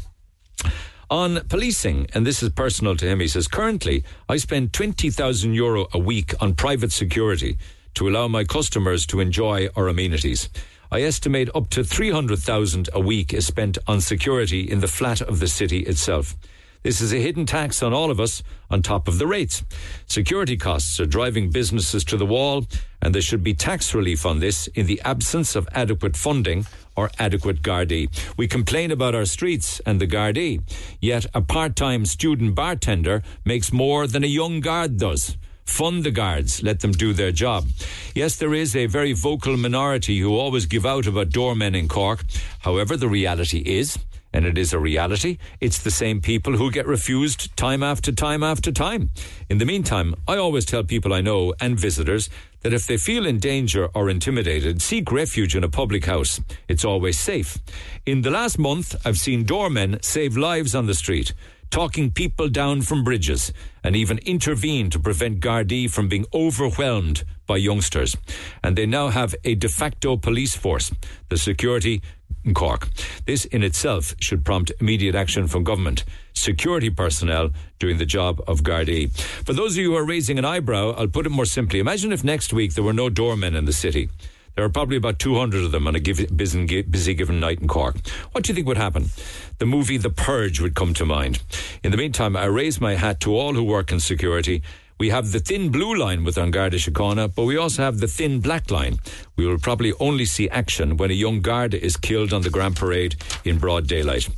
On 1.10 1.40
policing, 1.50 2.10
and 2.14 2.28
this 2.28 2.44
is 2.44 2.50
personal 2.50 2.96
to 2.98 3.08
him, 3.08 3.22
he 3.22 3.28
says, 3.28 3.48
currently 3.48 4.04
I 4.30 4.38
spend 4.38 4.72
20,000 4.72 5.52
euro 5.52 5.88
a 5.94 6.00
week 6.00 6.36
on 6.40 6.54
private 6.54 6.92
security 6.92 7.58
to 7.96 8.08
allow 8.08 8.28
my 8.28 8.44
customers 8.44 9.08
to 9.08 9.20
enjoy 9.20 9.68
our 9.76 9.88
amenities. 9.88 10.48
I 10.92 11.02
estimate 11.02 11.50
up 11.56 11.72
to 11.72 11.84
300,000 11.84 12.90
a 12.94 13.00
week 13.00 13.34
is 13.34 13.48
spent 13.48 13.80
on 13.88 14.00
security 14.00 14.62
in 14.62 14.80
the 14.80 14.88
flat 14.88 15.22
of 15.22 15.40
the 15.40 15.48
city 15.48 15.80
itself. 15.80 16.36
This 16.84 17.00
is 17.00 17.14
a 17.14 17.18
hidden 17.18 17.46
tax 17.46 17.82
on 17.82 17.94
all 17.94 18.12
of 18.12 18.20
us 18.20 18.44
on 18.70 18.82
top 18.82 19.08
of 19.08 19.18
the 19.18 19.26
rates. 19.26 19.64
Security 20.06 20.58
costs 20.58 21.00
are 21.00 21.06
driving 21.06 21.50
businesses 21.50 22.04
to 22.04 22.18
the 22.18 22.26
wall, 22.26 22.66
and 23.02 23.16
there 23.16 23.22
should 23.22 23.42
be 23.42 23.54
tax 23.54 23.94
relief 23.94 24.26
on 24.26 24.42
this 24.42 24.68
in 24.68 24.86
the 24.86 25.02
absence 25.06 25.56
of 25.56 25.68
adequate 25.72 26.18
funding 26.18 26.66
or 26.98 27.10
adequate 27.18 27.62
Gardaí. 27.62 28.10
We 28.36 28.50
complain 28.50 28.92
about 28.92 29.16
our 29.16 29.24
streets 29.24 29.80
and 29.86 30.02
the 30.02 30.08
Gardaí, 30.08 30.62
yet 31.00 31.26
a 31.34 31.42
part 31.42 31.78
time 31.78 32.06
student 32.06 32.54
bartender 32.54 33.24
makes 33.46 33.72
more 33.72 34.06
than 34.06 34.26
a 34.26 34.28
young 34.28 34.60
guard 34.60 34.98
does. 34.98 35.38
Fund 35.64 36.04
the 36.04 36.12
guards, 36.12 36.62
let 36.62 36.82
them 36.82 36.92
do 36.92 37.14
their 37.14 37.32
job. 37.32 37.66
Yes, 38.14 38.36
there 38.36 38.54
is 38.54 38.76
a 38.76 38.88
very 38.88 39.14
vocal 39.14 39.56
minority 39.56 40.20
who 40.20 40.38
always 40.38 40.66
give 40.66 40.86
out 40.86 41.08
about 41.08 41.30
doormen 41.30 41.76
in 41.76 41.88
Cork. 41.88 42.26
However, 42.60 42.98
the 42.98 43.08
reality 43.08 43.60
is 43.60 43.98
and 44.34 44.46
it 44.46 44.58
is 44.58 44.74
a 44.74 44.80
reality. 44.80 45.38
It's 45.62 45.80
the 45.80 45.92
same 45.92 46.20
people 46.20 46.58
who 46.58 46.72
get 46.72 46.88
refused 46.88 47.56
time 47.56 47.84
after 47.84 48.12
time 48.12 48.44
after 48.44 48.72
time. 48.72 49.12
In 49.50 49.60
the 49.60 49.66
meantime, 49.66 50.16
I 50.28 50.38
always 50.38 50.66
tell 50.66 50.84
people 50.84 51.14
I 51.14 51.22
know 51.22 51.54
and 51.62 51.80
visitors 51.80 52.30
that 52.62 52.74
if 52.74 52.88
they 52.88 52.98
feel 52.98 53.26
in 53.26 53.40
danger 53.40 53.88
or 53.94 54.10
intimidated, 54.10 54.82
seek 54.82 55.12
refuge 55.12 55.56
in 55.56 55.64
a 55.64 55.70
public 55.70 56.06
house. 56.06 56.42
It's 56.68 56.86
always 56.86 57.20
safe. 57.20 57.58
In 58.06 58.22
the 58.22 58.32
last 58.32 58.58
month, 58.58 58.96
I've 59.06 59.20
seen 59.20 59.44
doormen 59.44 60.00
save 60.02 60.36
lives 60.36 60.74
on 60.74 60.88
the 60.88 60.96
street 60.96 61.34
talking 61.74 62.12
people 62.12 62.48
down 62.48 62.80
from 62.84 63.04
bridges, 63.04 63.52
and 63.84 63.96
even 63.96 64.20
intervene 64.20 64.92
to 64.92 65.00
prevent 65.00 65.40
Gardaí 65.40 65.90
from 65.90 66.08
being 66.08 66.24
overwhelmed 66.32 67.24
by 67.48 67.58
youngsters. 67.58 68.16
And 68.64 68.76
they 68.76 68.86
now 68.86 69.08
have 69.08 69.34
a 69.44 69.56
de 69.56 69.68
facto 69.68 70.16
police 70.16 70.56
force. 70.56 70.92
The 71.30 71.38
security 71.38 72.04
in 72.44 72.54
Cork. 72.54 72.90
This 73.26 73.46
in 73.46 73.64
itself 73.64 74.16
should 74.20 74.46
prompt 74.46 74.72
immediate 74.80 75.16
action 75.16 75.48
from 75.48 75.64
government. 75.64 76.04
Security 76.34 76.90
personnel 76.90 77.52
doing 77.80 77.98
the 77.98 78.06
job 78.06 78.42
of 78.48 78.62
Gardaí. 78.62 79.12
For 79.46 79.54
those 79.54 79.74
of 79.74 79.78
you 79.78 79.92
who 79.92 79.98
are 79.98 80.06
raising 80.06 80.38
an 80.40 80.46
eyebrow, 80.46 80.94
I'll 80.98 81.08
put 81.08 81.26
it 81.26 81.30
more 81.32 81.46
simply. 81.46 81.80
Imagine 81.80 82.12
if 82.12 82.24
next 82.24 82.54
week 82.54 82.74
there 82.74 82.84
were 82.84 82.94
no 82.94 83.10
doormen 83.10 83.56
in 83.56 83.66
the 83.66 83.74
city. 83.74 84.10
There 84.56 84.64
are 84.64 84.70
probably 84.70 84.98
about 84.98 85.18
200 85.18 85.64
of 85.64 85.72
them 85.72 85.88
on 85.88 85.96
a 85.96 86.00
busy, 86.00 86.84
busy 86.84 87.14
given 87.16 87.40
night 87.40 87.60
in 87.60 87.68
Cork. 87.68 87.96
What 88.34 88.44
do 88.44 88.52
you 88.52 88.56
think 88.56 88.68
would 88.68 88.78
happen? 88.78 89.10
The 89.58 89.66
movie 89.66 89.98
The 89.98 90.12
Purge 90.12 90.60
would 90.62 90.76
come 90.76 90.94
to 90.94 91.06
mind. 91.06 91.42
In 91.84 91.90
the 91.90 91.98
meantime, 91.98 92.38
I 92.38 92.46
raise 92.46 92.80
my 92.80 92.94
hat 92.94 93.20
to 93.22 93.36
all 93.36 93.56
who 93.56 93.64
work 93.64 93.92
in 93.92 94.00
security. 94.00 94.62
We 95.00 95.10
have 95.10 95.32
the 95.32 95.40
thin 95.40 95.70
blue 95.70 95.96
line 95.96 96.24
with 96.24 96.38
An 96.38 96.52
Garda 96.52 96.78
Síochána, 96.78 97.34
but 97.34 97.46
we 97.46 97.58
also 97.58 97.82
have 97.84 98.00
the 98.00 98.08
thin 98.08 98.40
black 98.40 98.70
line. 98.70 99.00
We 99.36 99.48
will 99.48 99.58
probably 99.58 99.94
only 100.00 100.26
see 100.26 100.50
action 100.50 100.98
when 100.98 101.12
a 101.12 101.16
young 101.16 101.42
Garda 101.42 101.84
is 101.84 101.98
killed 101.98 102.32
on 102.32 102.44
the 102.44 102.50
Grand 102.50 102.76
Parade 102.76 103.16
in 103.44 103.58
broad 103.58 103.88
daylight. 103.88 104.30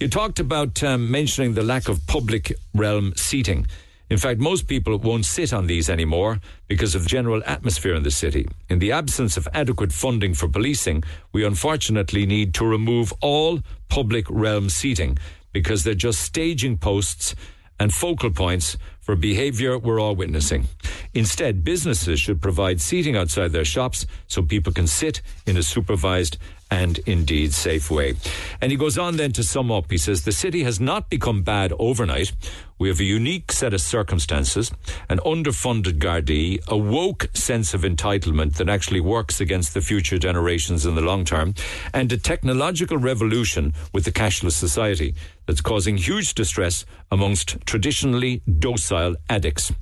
You 0.00 0.08
talked 0.08 0.40
about 0.40 0.82
um, 0.82 1.10
mentioning 1.10 1.54
the 1.54 1.62
lack 1.62 1.88
of 1.88 2.06
public 2.06 2.52
realm 2.74 3.14
seating. 3.16 3.66
In 4.10 4.18
fact, 4.18 4.40
most 4.40 4.66
people 4.66 4.98
won't 4.98 5.24
sit 5.24 5.52
on 5.52 5.68
these 5.68 5.88
anymore 5.88 6.40
because 6.66 6.96
of 6.96 7.04
the 7.04 7.08
general 7.08 7.42
atmosphere 7.46 7.94
in 7.94 8.02
the 8.02 8.10
city. 8.10 8.48
In 8.68 8.80
the 8.80 8.90
absence 8.90 9.36
of 9.36 9.46
adequate 9.54 9.92
funding 9.92 10.34
for 10.34 10.48
policing, 10.48 11.04
we 11.32 11.44
unfortunately 11.44 12.26
need 12.26 12.52
to 12.54 12.66
remove 12.66 13.12
all 13.20 13.60
public 13.88 14.26
realm 14.28 14.68
seating 14.68 15.16
because 15.52 15.84
they're 15.84 15.94
just 15.94 16.22
staging 16.22 16.76
posts 16.76 17.36
and 17.78 17.94
focal 17.94 18.30
points 18.30 18.76
for 19.10 19.16
behaviour 19.16 19.76
we're 19.76 20.00
all 20.00 20.14
witnessing. 20.14 20.68
Instead, 21.14 21.64
businesses 21.64 22.20
should 22.20 22.40
provide 22.40 22.80
seating 22.80 23.16
outside 23.16 23.50
their 23.50 23.64
shops 23.64 24.06
so 24.28 24.40
people 24.40 24.72
can 24.72 24.86
sit 24.86 25.20
in 25.48 25.56
a 25.56 25.64
supervised 25.64 26.38
and 26.70 26.98
indeed 27.00 27.52
safe 27.52 27.90
way. 27.90 28.14
And 28.60 28.70
he 28.70 28.78
goes 28.78 28.96
on 28.96 29.16
then 29.16 29.32
to 29.32 29.42
sum 29.42 29.72
up. 29.72 29.90
He 29.90 29.98
says, 29.98 30.24
The 30.24 30.32
city 30.32 30.62
has 30.62 30.80
not 30.80 31.10
become 31.10 31.42
bad 31.42 31.72
overnight. 31.78 32.32
We 32.78 32.88
have 32.88 33.00
a 33.00 33.04
unique 33.04 33.52
set 33.52 33.74
of 33.74 33.80
circumstances, 33.80 34.72
an 35.08 35.18
underfunded 35.18 35.98
Gardaí, 35.98 36.66
a 36.66 36.78
woke 36.78 37.28
sense 37.34 37.74
of 37.74 37.82
entitlement 37.82 38.54
that 38.54 38.70
actually 38.70 39.00
works 39.00 39.40
against 39.40 39.74
the 39.74 39.82
future 39.82 40.18
generations 40.18 40.86
in 40.86 40.94
the 40.94 41.02
long 41.02 41.24
term, 41.24 41.54
and 41.92 42.10
a 42.10 42.16
technological 42.16 42.96
revolution 42.96 43.74
with 43.92 44.04
the 44.04 44.12
cashless 44.12 44.52
society 44.52 45.14
that's 45.46 45.60
causing 45.60 45.98
huge 45.98 46.34
distress 46.34 46.86
amongst 47.10 47.58
traditionally 47.66 48.42
docile 48.58 49.16
addicts. 49.28 49.72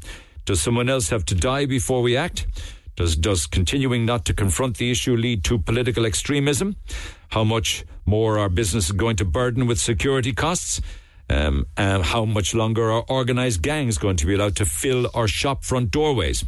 Does 0.45 0.63
someone 0.63 0.89
else 0.89 1.11
have 1.11 1.27
to 1.27 1.35
die 1.35 1.67
before 1.67 2.01
we 2.03 2.17
act? 2.17 2.47
Does, 2.99 3.15
does 3.15 3.47
continuing 3.47 4.05
not 4.05 4.25
to 4.25 4.35
confront 4.35 4.79
the 4.79 4.91
issue 4.91 5.15
lead 5.15 5.45
to 5.45 5.57
political 5.57 6.05
extremism? 6.05 6.75
How 7.29 7.45
much 7.45 7.85
more 8.05 8.41
are 8.41 8.49
businesses 8.49 8.91
going 8.91 9.15
to 9.19 9.25
burden 9.25 9.69
with 9.69 9.79
security 9.79 10.33
costs? 10.33 10.81
Um, 11.31 11.67
and 11.77 12.03
how 12.03 12.25
much 12.25 12.57
longer 12.57 12.91
are 12.91 13.05
organised 13.09 13.63
gangs 13.63 13.99
going 13.99 14.17
to 14.17 14.27
be 14.27 14.35
allowed 14.35 14.57
to 14.57 14.65
fill 14.65 15.09
our 15.15 15.29
shop 15.29 15.63
front 15.63 15.93
doorways? 15.93 16.45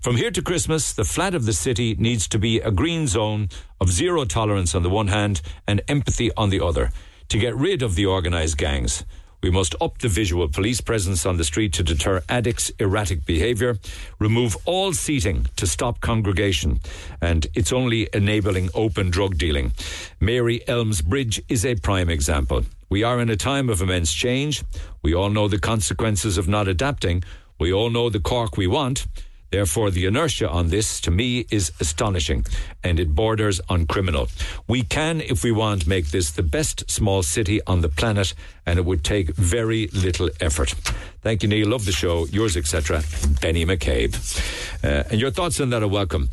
From 0.00 0.16
here 0.16 0.30
to 0.30 0.40
Christmas, 0.40 0.94
the 0.94 1.04
flat 1.04 1.34
of 1.34 1.44
the 1.44 1.52
city 1.52 1.94
needs 1.98 2.26
to 2.28 2.38
be 2.38 2.60
a 2.60 2.70
green 2.70 3.06
zone 3.06 3.50
of 3.78 3.92
zero 3.92 4.24
tolerance 4.24 4.74
on 4.74 4.82
the 4.82 4.88
one 4.88 5.08
hand 5.08 5.42
and 5.66 5.82
empathy 5.86 6.30
on 6.34 6.48
the 6.48 6.64
other 6.64 6.92
to 7.28 7.38
get 7.38 7.54
rid 7.54 7.82
of 7.82 7.94
the 7.94 8.06
organised 8.06 8.56
gangs. 8.56 9.04
We 9.42 9.50
must 9.50 9.74
up 9.80 9.98
the 9.98 10.08
visual 10.08 10.48
police 10.48 10.80
presence 10.80 11.24
on 11.24 11.38
the 11.38 11.44
street 11.44 11.72
to 11.74 11.82
deter 11.82 12.22
addicts' 12.28 12.70
erratic 12.78 13.24
behaviour, 13.24 13.78
remove 14.18 14.56
all 14.66 14.92
seating 14.92 15.46
to 15.56 15.66
stop 15.66 16.00
congregation, 16.00 16.80
and 17.22 17.46
it's 17.54 17.72
only 17.72 18.08
enabling 18.12 18.68
open 18.74 19.10
drug 19.10 19.38
dealing. 19.38 19.72
Mary 20.20 20.60
Elmes 20.68 21.00
Bridge 21.00 21.42
is 21.48 21.64
a 21.64 21.74
prime 21.76 22.10
example. 22.10 22.64
We 22.90 23.02
are 23.02 23.20
in 23.20 23.30
a 23.30 23.36
time 23.36 23.70
of 23.70 23.80
immense 23.80 24.12
change. 24.12 24.62
We 25.02 25.14
all 25.14 25.30
know 25.30 25.48
the 25.48 25.58
consequences 25.58 26.36
of 26.36 26.48
not 26.48 26.68
adapting. 26.68 27.24
We 27.58 27.72
all 27.72 27.88
know 27.88 28.10
the 28.10 28.20
Cork 28.20 28.56
we 28.56 28.66
want. 28.66 29.06
Therefore, 29.50 29.90
the 29.90 30.06
inertia 30.06 30.48
on 30.48 30.68
this, 30.68 31.00
to 31.02 31.10
me, 31.10 31.46
is 31.50 31.72
astonishing 31.80 32.46
and 32.84 33.00
it 33.00 33.14
borders 33.14 33.60
on 33.68 33.86
criminal. 33.86 34.28
We 34.66 34.82
can, 34.82 35.20
if 35.20 35.42
we 35.42 35.52
want, 35.52 35.86
make 35.86 36.10
this 36.10 36.30
the 36.30 36.42
best 36.42 36.90
small 36.90 37.22
city 37.22 37.60
on 37.66 37.80
the 37.80 37.88
planet 37.88 38.34
and 38.66 38.78
it 38.78 38.84
would 38.84 39.04
take 39.04 39.34
very 39.34 39.88
little 39.88 40.30
effort. 40.40 40.70
Thank 41.22 41.42
you, 41.42 41.48
Neil. 41.48 41.68
Love 41.68 41.84
the 41.84 41.92
show. 41.92 42.26
Yours, 42.26 42.56
etc. 42.56 43.02
Benny 43.40 43.66
McCabe. 43.66 44.14
Uh, 44.82 45.04
and 45.10 45.20
your 45.20 45.30
thoughts 45.30 45.60
on 45.60 45.70
that 45.70 45.82
are 45.82 45.88
welcome. 45.88 46.30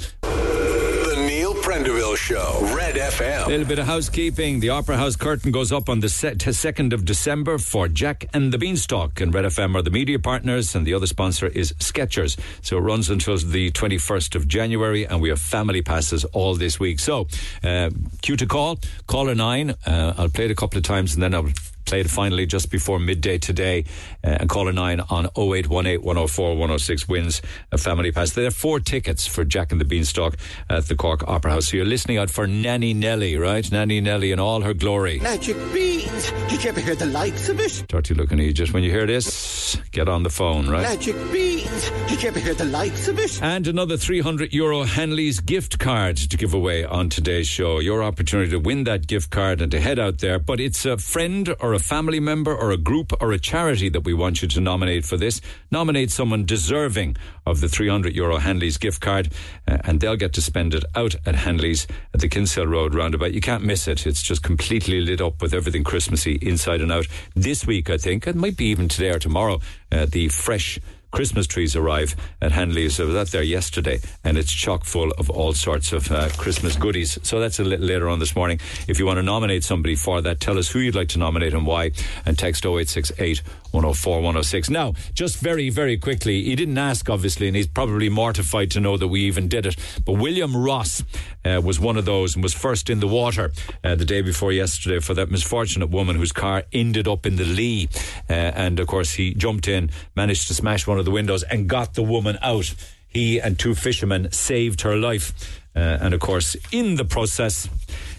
Prendeville 1.77 2.17
Show, 2.17 2.75
Red 2.75 2.95
FM. 2.95 3.45
A 3.45 3.49
little 3.49 3.67
bit 3.67 3.77
of 3.77 3.85
housekeeping. 3.85 4.61
The 4.61 4.69
Opera 4.69 4.97
House 4.97 5.15
curtain 5.15 5.51
goes 5.51 5.71
up 5.71 5.89
on 5.89 5.99
the 5.99 6.09
se- 6.09 6.33
2nd 6.37 6.91
of 6.91 7.05
December 7.05 7.59
for 7.59 7.87
Jack 7.87 8.27
and 8.33 8.51
the 8.51 8.57
Beanstalk. 8.57 9.21
And 9.21 9.31
Red 9.31 9.45
FM 9.45 9.75
are 9.75 9.83
the 9.83 9.91
media 9.91 10.17
partners, 10.17 10.73
and 10.73 10.87
the 10.87 10.95
other 10.95 11.05
sponsor 11.05 11.45
is 11.45 11.73
Skechers. 11.73 12.35
So 12.63 12.77
it 12.77 12.81
runs 12.81 13.11
until 13.11 13.37
the 13.37 13.69
21st 13.69 14.33
of 14.33 14.47
January, 14.47 15.05
and 15.05 15.21
we 15.21 15.29
have 15.29 15.39
family 15.39 15.83
passes 15.83 16.25
all 16.25 16.55
this 16.55 16.79
week. 16.79 16.99
So, 16.99 17.27
uh, 17.63 17.91
cue 18.23 18.37
to 18.37 18.47
call, 18.47 18.79
caller 19.05 19.35
nine. 19.35 19.75
Uh, 19.85 20.15
I'll 20.17 20.29
play 20.29 20.45
it 20.45 20.51
a 20.51 20.55
couple 20.55 20.79
of 20.79 20.83
times, 20.83 21.13
and 21.13 21.21
then 21.21 21.35
I'll 21.35 21.51
played 21.87 22.11
finally 22.11 22.45
just 22.45 22.69
before 22.69 22.99
midday 22.99 23.37
today. 23.37 23.85
Uh, 24.23 24.37
and 24.39 24.49
caller 24.49 24.71
9 24.73 24.99
on 25.09 25.25
0818 25.35 26.01
104 26.01 26.49
106 26.51 27.07
wins 27.07 27.41
a 27.71 27.77
family 27.77 28.11
pass. 28.11 28.31
There 28.31 28.45
are 28.45 28.51
four 28.51 28.79
tickets 28.79 29.25
for 29.25 29.43
Jack 29.43 29.71
and 29.71 29.81
the 29.81 29.85
Beanstalk 29.85 30.37
at 30.69 30.87
the 30.87 30.95
Cork 30.95 31.27
Opera 31.27 31.51
House. 31.51 31.69
So 31.69 31.77
you're 31.77 31.85
listening 31.85 32.17
out 32.17 32.29
for 32.29 32.45
Nanny 32.45 32.93
Nelly, 32.93 33.37
right? 33.37 33.69
Nanny 33.71 34.01
Nelly 34.01 34.31
in 34.31 34.39
all 34.39 34.61
her 34.61 34.73
glory. 34.73 35.19
Magic 35.19 35.57
beans. 35.73 36.31
Did 36.49 36.63
you 36.63 36.69
ever 36.69 36.79
hear 36.79 36.95
the 36.95 37.05
likes 37.07 37.49
of 37.49 37.59
it? 37.59 37.71
Start 37.71 38.05
to 38.05 38.13
looking 38.13 38.37
just 38.53 38.73
when 38.73 38.83
you 38.83 38.91
hear 38.91 39.07
this, 39.07 39.77
get 39.91 40.07
on 40.07 40.23
the 40.23 40.29
phone, 40.29 40.69
right? 40.69 40.83
Magic 40.83 41.15
beans. 41.31 41.89
Did 42.07 42.21
you 42.21 42.29
ever 42.29 42.39
hear 42.39 42.53
the 42.53 42.65
likes 42.65 43.07
of 43.07 43.17
it? 43.19 43.41
And 43.41 43.67
another 43.67 43.97
300 43.97 44.53
euro 44.53 44.83
Hanley's 44.83 45.39
gift 45.39 45.79
card 45.79 46.17
to 46.17 46.37
give 46.37 46.53
away 46.53 46.83
on 46.85 47.09
today's 47.09 47.47
show. 47.47 47.79
Your 47.79 48.03
opportunity 48.03 48.51
to 48.51 48.59
win 48.59 48.83
that 48.83 49.07
gift 49.07 49.29
card 49.29 49.61
and 49.61 49.71
to 49.71 49.79
head 49.79 49.99
out 49.99 50.19
there. 50.19 50.39
But 50.39 50.59
it's 50.59 50.85
a 50.85 50.97
friend 50.97 51.55
or 51.59 51.73
a 51.73 51.76
family 51.79 52.19
member 52.19 52.55
or 52.55 52.71
a 52.71 52.77
group 52.77 53.13
or 53.21 53.31
a 53.31 53.39
charity 53.39 53.89
that 53.89 54.01
we 54.01 54.13
want 54.13 54.41
you 54.41 54.47
to 54.47 54.59
nominate 54.59 55.05
for 55.05 55.17
this. 55.17 55.41
Nominate 55.71 56.11
someone 56.11 56.45
deserving 56.45 57.17
of 57.45 57.61
the 57.61 57.67
300 57.67 58.15
euro 58.15 58.37
Hanley's 58.37 58.77
gift 58.77 59.01
card 59.01 59.31
uh, 59.67 59.77
and 59.83 59.99
they'll 59.99 60.15
get 60.15 60.33
to 60.33 60.41
spend 60.41 60.73
it 60.73 60.83
out 60.95 61.15
at 61.25 61.35
Hanley's 61.35 61.87
at 62.13 62.21
the 62.21 62.29
Kinsale 62.29 62.67
Road 62.67 62.93
roundabout. 62.93 63.33
You 63.33 63.41
can't 63.41 63.63
miss 63.63 63.87
it. 63.87 64.05
It's 64.05 64.21
just 64.21 64.43
completely 64.43 65.01
lit 65.01 65.21
up 65.21 65.41
with 65.41 65.53
everything 65.53 65.83
Christmassy 65.83 66.37
inside 66.41 66.81
and 66.81 66.91
out. 66.91 67.07
This 67.35 67.65
week, 67.65 67.89
I 67.89 67.97
think, 67.97 68.27
it 68.27 68.35
might 68.35 68.57
be 68.57 68.65
even 68.65 68.87
today 68.87 69.09
or 69.09 69.19
tomorrow, 69.19 69.59
uh, 69.91 70.05
the 70.05 70.29
fresh 70.29 70.79
Christmas 71.11 71.47
trees 71.47 71.75
arrive 71.75 72.15
at 72.41 72.51
Hanley's. 72.51 72.99
I 72.99 73.03
was 73.03 73.15
out 73.15 73.27
there 73.27 73.43
yesterday 73.43 73.99
and 74.23 74.37
it's 74.37 74.51
chock 74.51 74.83
full 74.83 75.11
of 75.17 75.29
all 75.29 75.53
sorts 75.53 75.93
of 75.93 76.11
uh, 76.11 76.29
Christmas 76.37 76.75
goodies. 76.75 77.17
So 77.23 77.39
that's 77.39 77.59
a 77.59 77.63
little 77.63 77.85
later 77.85 78.09
on 78.09 78.19
this 78.19 78.35
morning. 78.35 78.59
If 78.87 78.99
you 78.99 79.05
want 79.05 79.17
to 79.17 79.23
nominate 79.23 79.63
somebody 79.63 79.95
for 79.95 80.21
that, 80.21 80.39
tell 80.39 80.57
us 80.57 80.69
who 80.69 80.79
you'd 80.79 80.95
like 80.95 81.09
to 81.09 81.19
nominate 81.19 81.53
and 81.53 81.65
why 81.65 81.91
and 82.25 82.37
text 82.37 82.65
0868 82.65 83.41
104 83.71 84.15
106. 84.17 84.69
Now, 84.69 84.93
just 85.13 85.39
very, 85.39 85.69
very 85.69 85.97
quickly, 85.97 86.43
he 86.43 86.55
didn't 86.55 86.77
ask, 86.77 87.09
obviously, 87.09 87.47
and 87.47 87.55
he's 87.55 87.67
probably 87.67 88.09
mortified 88.09 88.71
to 88.71 88.79
know 88.79 88.97
that 88.97 89.07
we 89.07 89.21
even 89.21 89.47
did 89.47 89.65
it. 89.65 89.75
But 90.05 90.13
William 90.13 90.55
Ross 90.55 91.03
uh, 91.47 91.61
was 91.61 91.79
one 91.79 91.97
of 91.97 92.05
those 92.05 92.35
and 92.35 92.43
was 92.43 92.53
first 92.53 92.89
in 92.89 92.99
the 92.99 93.07
water 93.07 93.51
uh, 93.83 93.95
the 93.95 94.05
day 94.05 94.21
before 94.21 94.51
yesterday 94.51 94.99
for 94.99 95.13
that 95.13 95.31
misfortunate 95.31 95.89
woman 95.89 96.15
whose 96.15 96.31
car 96.31 96.63
ended 96.73 97.07
up 97.07 97.25
in 97.25 97.35
the 97.35 97.45
Lee. 97.45 97.89
Uh, 98.29 98.33
and 98.33 98.79
of 98.79 98.87
course, 98.87 99.13
he 99.13 99.33
jumped 99.33 99.67
in, 99.67 99.89
managed 100.15 100.47
to 100.47 100.53
smash 100.53 100.85
one 100.87 100.99
of 100.99 101.05
the 101.05 101.11
windows, 101.11 101.43
and 101.43 101.69
got 101.69 101.93
the 101.93 102.03
woman 102.03 102.37
out. 102.41 102.73
He 103.07 103.39
and 103.39 103.57
two 103.57 103.73
fishermen 103.73 104.31
saved 104.31 104.81
her 104.81 104.95
life. 104.95 105.33
Uh, 105.75 105.79
and 106.01 106.13
of 106.13 106.19
course, 106.19 106.55
in 106.71 106.95
the 106.95 107.05
process, 107.05 107.69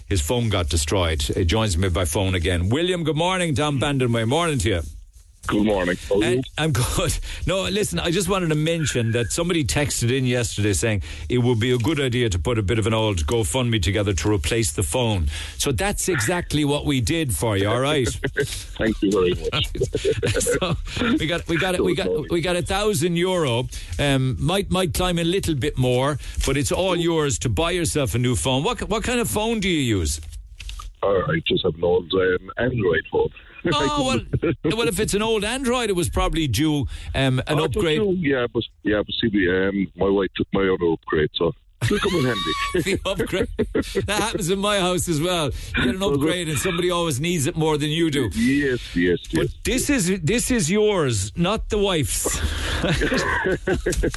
his 0.07 0.21
phone 0.21 0.49
got 0.49 0.69
destroyed. 0.69 1.21
He 1.21 1.45
joins 1.45 1.77
me 1.77 1.89
by 1.89 2.05
phone 2.05 2.33
again. 2.33 2.69
William, 2.69 3.03
good 3.03 3.17
morning. 3.17 3.53
Tom 3.53 3.79
Bandonway. 3.79 4.27
Morning 4.27 4.57
to 4.59 4.69
you. 4.69 4.98
Good 5.49 5.65
morning. 5.65 5.97
How 6.07 6.21
are 6.21 6.23
you? 6.25 6.43
I'm 6.59 6.71
good. 6.71 7.17
No, 7.47 7.63
listen, 7.63 7.97
I 7.97 8.11
just 8.11 8.29
wanted 8.29 8.49
to 8.49 8.55
mention 8.55 9.13
that 9.13 9.31
somebody 9.31 9.63
texted 9.63 10.15
in 10.15 10.27
yesterday 10.27 10.73
saying 10.73 11.01
it 11.27 11.39
would 11.39 11.59
be 11.59 11.71
a 11.71 11.77
good 11.79 11.99
idea 11.99 12.29
to 12.29 12.37
put 12.37 12.59
a 12.59 12.61
bit 12.61 12.77
of 12.77 12.85
an 12.85 12.93
old 12.93 13.25
GoFundMe 13.25 13.81
together 13.81 14.13
to 14.13 14.31
replace 14.31 14.71
the 14.71 14.83
phone. 14.83 15.25
So 15.57 15.71
that's 15.71 16.07
exactly 16.07 16.65
what 16.65 16.85
we 16.85 17.01
did 17.01 17.35
for 17.35 17.57
you, 17.57 17.67
all 17.67 17.79
right? 17.79 18.07
Thank 18.77 19.01
you 19.01 19.11
very 19.11 19.33
much. 19.33 20.33
so 20.39 20.77
we 21.17 21.25
got 21.25 21.47
we 21.47 21.57
got 21.57 21.73
it 21.73 21.83
we 21.83 21.95
got 21.95 22.29
we 22.29 22.41
got 22.41 22.55
a 22.55 22.61
thousand 22.61 23.15
euro. 23.15 23.67
Um, 23.97 24.37
might 24.39 24.69
might 24.69 24.93
climb 24.93 25.17
a 25.17 25.23
little 25.23 25.55
bit 25.55 25.79
more, 25.79 26.19
but 26.45 26.57
it's 26.57 26.71
all 26.71 26.95
yours 26.95 27.39
to 27.39 27.49
buy 27.49 27.71
yourself 27.71 28.13
a 28.13 28.19
new 28.19 28.35
phone. 28.35 28.63
What 28.63 28.87
what 28.87 29.03
kind 29.03 29.19
of 29.19 29.27
phone 29.27 29.61
do 29.61 29.67
you 29.67 29.97
use? 29.97 30.21
All 31.01 31.19
right, 31.23 31.43
just 31.43 31.63
have 31.63 31.73
an 31.73 31.83
old 31.83 32.13
um, 32.13 32.51
Android 32.57 33.07
phone. 33.11 33.29
Oh 33.73 34.03
well, 34.41 34.53
well, 34.77 34.87
if 34.87 34.99
it's 34.99 35.13
an 35.13 35.21
old 35.21 35.43
Android, 35.43 35.89
it 35.89 35.95
was 35.95 36.09
probably 36.09 36.47
due 36.47 36.87
um, 37.15 37.39
an 37.47 37.59
Oh, 37.59 37.65
upgrade. 37.65 38.01
yeah, 38.19 38.47
but 38.53 38.63
yeah, 38.83 39.01
but 39.05 39.13
see, 39.19 39.49
um, 39.49 39.87
my 39.95 40.09
wife 40.09 40.29
took 40.35 40.47
my 40.53 40.61
other 40.67 40.91
upgrade, 40.93 41.29
so 41.33 41.53
it'll 41.83 41.99
come 41.99 42.15
in 42.19 42.25
handy. 42.25 42.53
the 42.73 42.99
upgrade. 43.05 43.47
That 44.05 44.21
happens 44.21 44.49
in 44.49 44.59
my 44.59 44.79
house 44.79 45.07
as 45.09 45.19
well. 45.21 45.51
You 45.77 45.83
get 45.85 45.95
an 45.95 46.03
upgrade, 46.03 46.47
and 46.49 46.57
somebody 46.57 46.89
always 46.89 47.19
needs 47.19 47.47
it 47.47 47.55
more 47.57 47.77
than 47.77 47.89
you 47.89 48.09
do. 48.09 48.29
Yes, 48.33 48.95
yes, 48.95 49.19
yes. 49.29 49.33
But 49.33 49.47
this 49.65 49.89
is 49.89 50.19
this 50.21 50.51
is 50.51 50.69
yours, 50.71 51.31
not 51.35 51.69
the 51.69 51.77
wife's. 51.77 52.39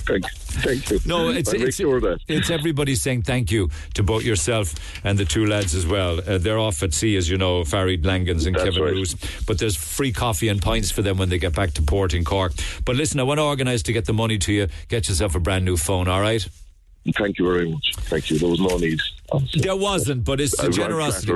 thank, 0.07 0.25
thank 0.53 0.91
you. 0.91 0.99
No, 1.07 1.29
it's 1.31 1.53
it's, 1.53 1.77
sure 1.77 2.01
it's 2.29 2.51
everybody 2.51 2.95
saying 2.95 3.23
thank 3.23 3.51
you 3.51 3.71
to 3.95 4.03
both 4.03 4.25
yourself 4.25 4.75
and 5.05 5.19
the 5.19 5.25
two 5.25 5.47
lads 5.47 5.75
as 5.75 5.87
well. 5.87 6.21
Uh, 6.21 6.39
they're 6.39 6.59
off 6.59 6.83
at 6.83 6.95
sea, 6.95 7.17
as 7.17 7.29
you 7.29 7.39
know, 7.39 7.65
Farid 7.65 8.03
Langans 8.03 8.47
and 8.47 8.55
That's 8.55 8.65
Kevin 8.65 8.83
right. 8.83 8.93
Roos. 8.93 9.15
But 9.47 9.59
there's 9.59 9.77
free 9.77 10.13
coffee 10.13 10.49
and 10.49 10.61
pints 10.61 10.91
for 10.91 11.03
them 11.03 11.17
when 11.19 11.29
they 11.29 11.39
get 11.39 11.55
back 11.55 11.73
to 11.75 11.83
port 11.83 12.15
in 12.15 12.25
Cork. 12.25 12.53
But 12.85 12.97
listen, 12.97 13.21
I 13.21 13.23
want 13.25 13.39
to 13.39 13.45
organise 13.45 13.83
to 13.85 13.93
get 13.93 14.05
the 14.05 14.13
money 14.13 14.39
to 14.39 14.53
you. 14.53 14.69
Get 14.89 15.09
yourself 15.09 15.35
a 15.35 15.41
brand 15.41 15.65
new 15.65 15.77
phone, 15.77 16.09
all 16.09 16.21
right? 16.21 16.47
Thank 17.17 17.39
you 17.39 17.53
very 17.53 17.69
much. 17.69 17.95
Thank 17.97 18.31
you. 18.31 18.39
There 18.39 18.49
was 18.49 18.61
no 18.61 18.79
need. 18.79 19.01
There 19.57 19.77
wasn't, 19.77 20.25
but 20.25 20.41
it's 20.41 20.57
the 20.57 20.71
generosity. 20.71 21.35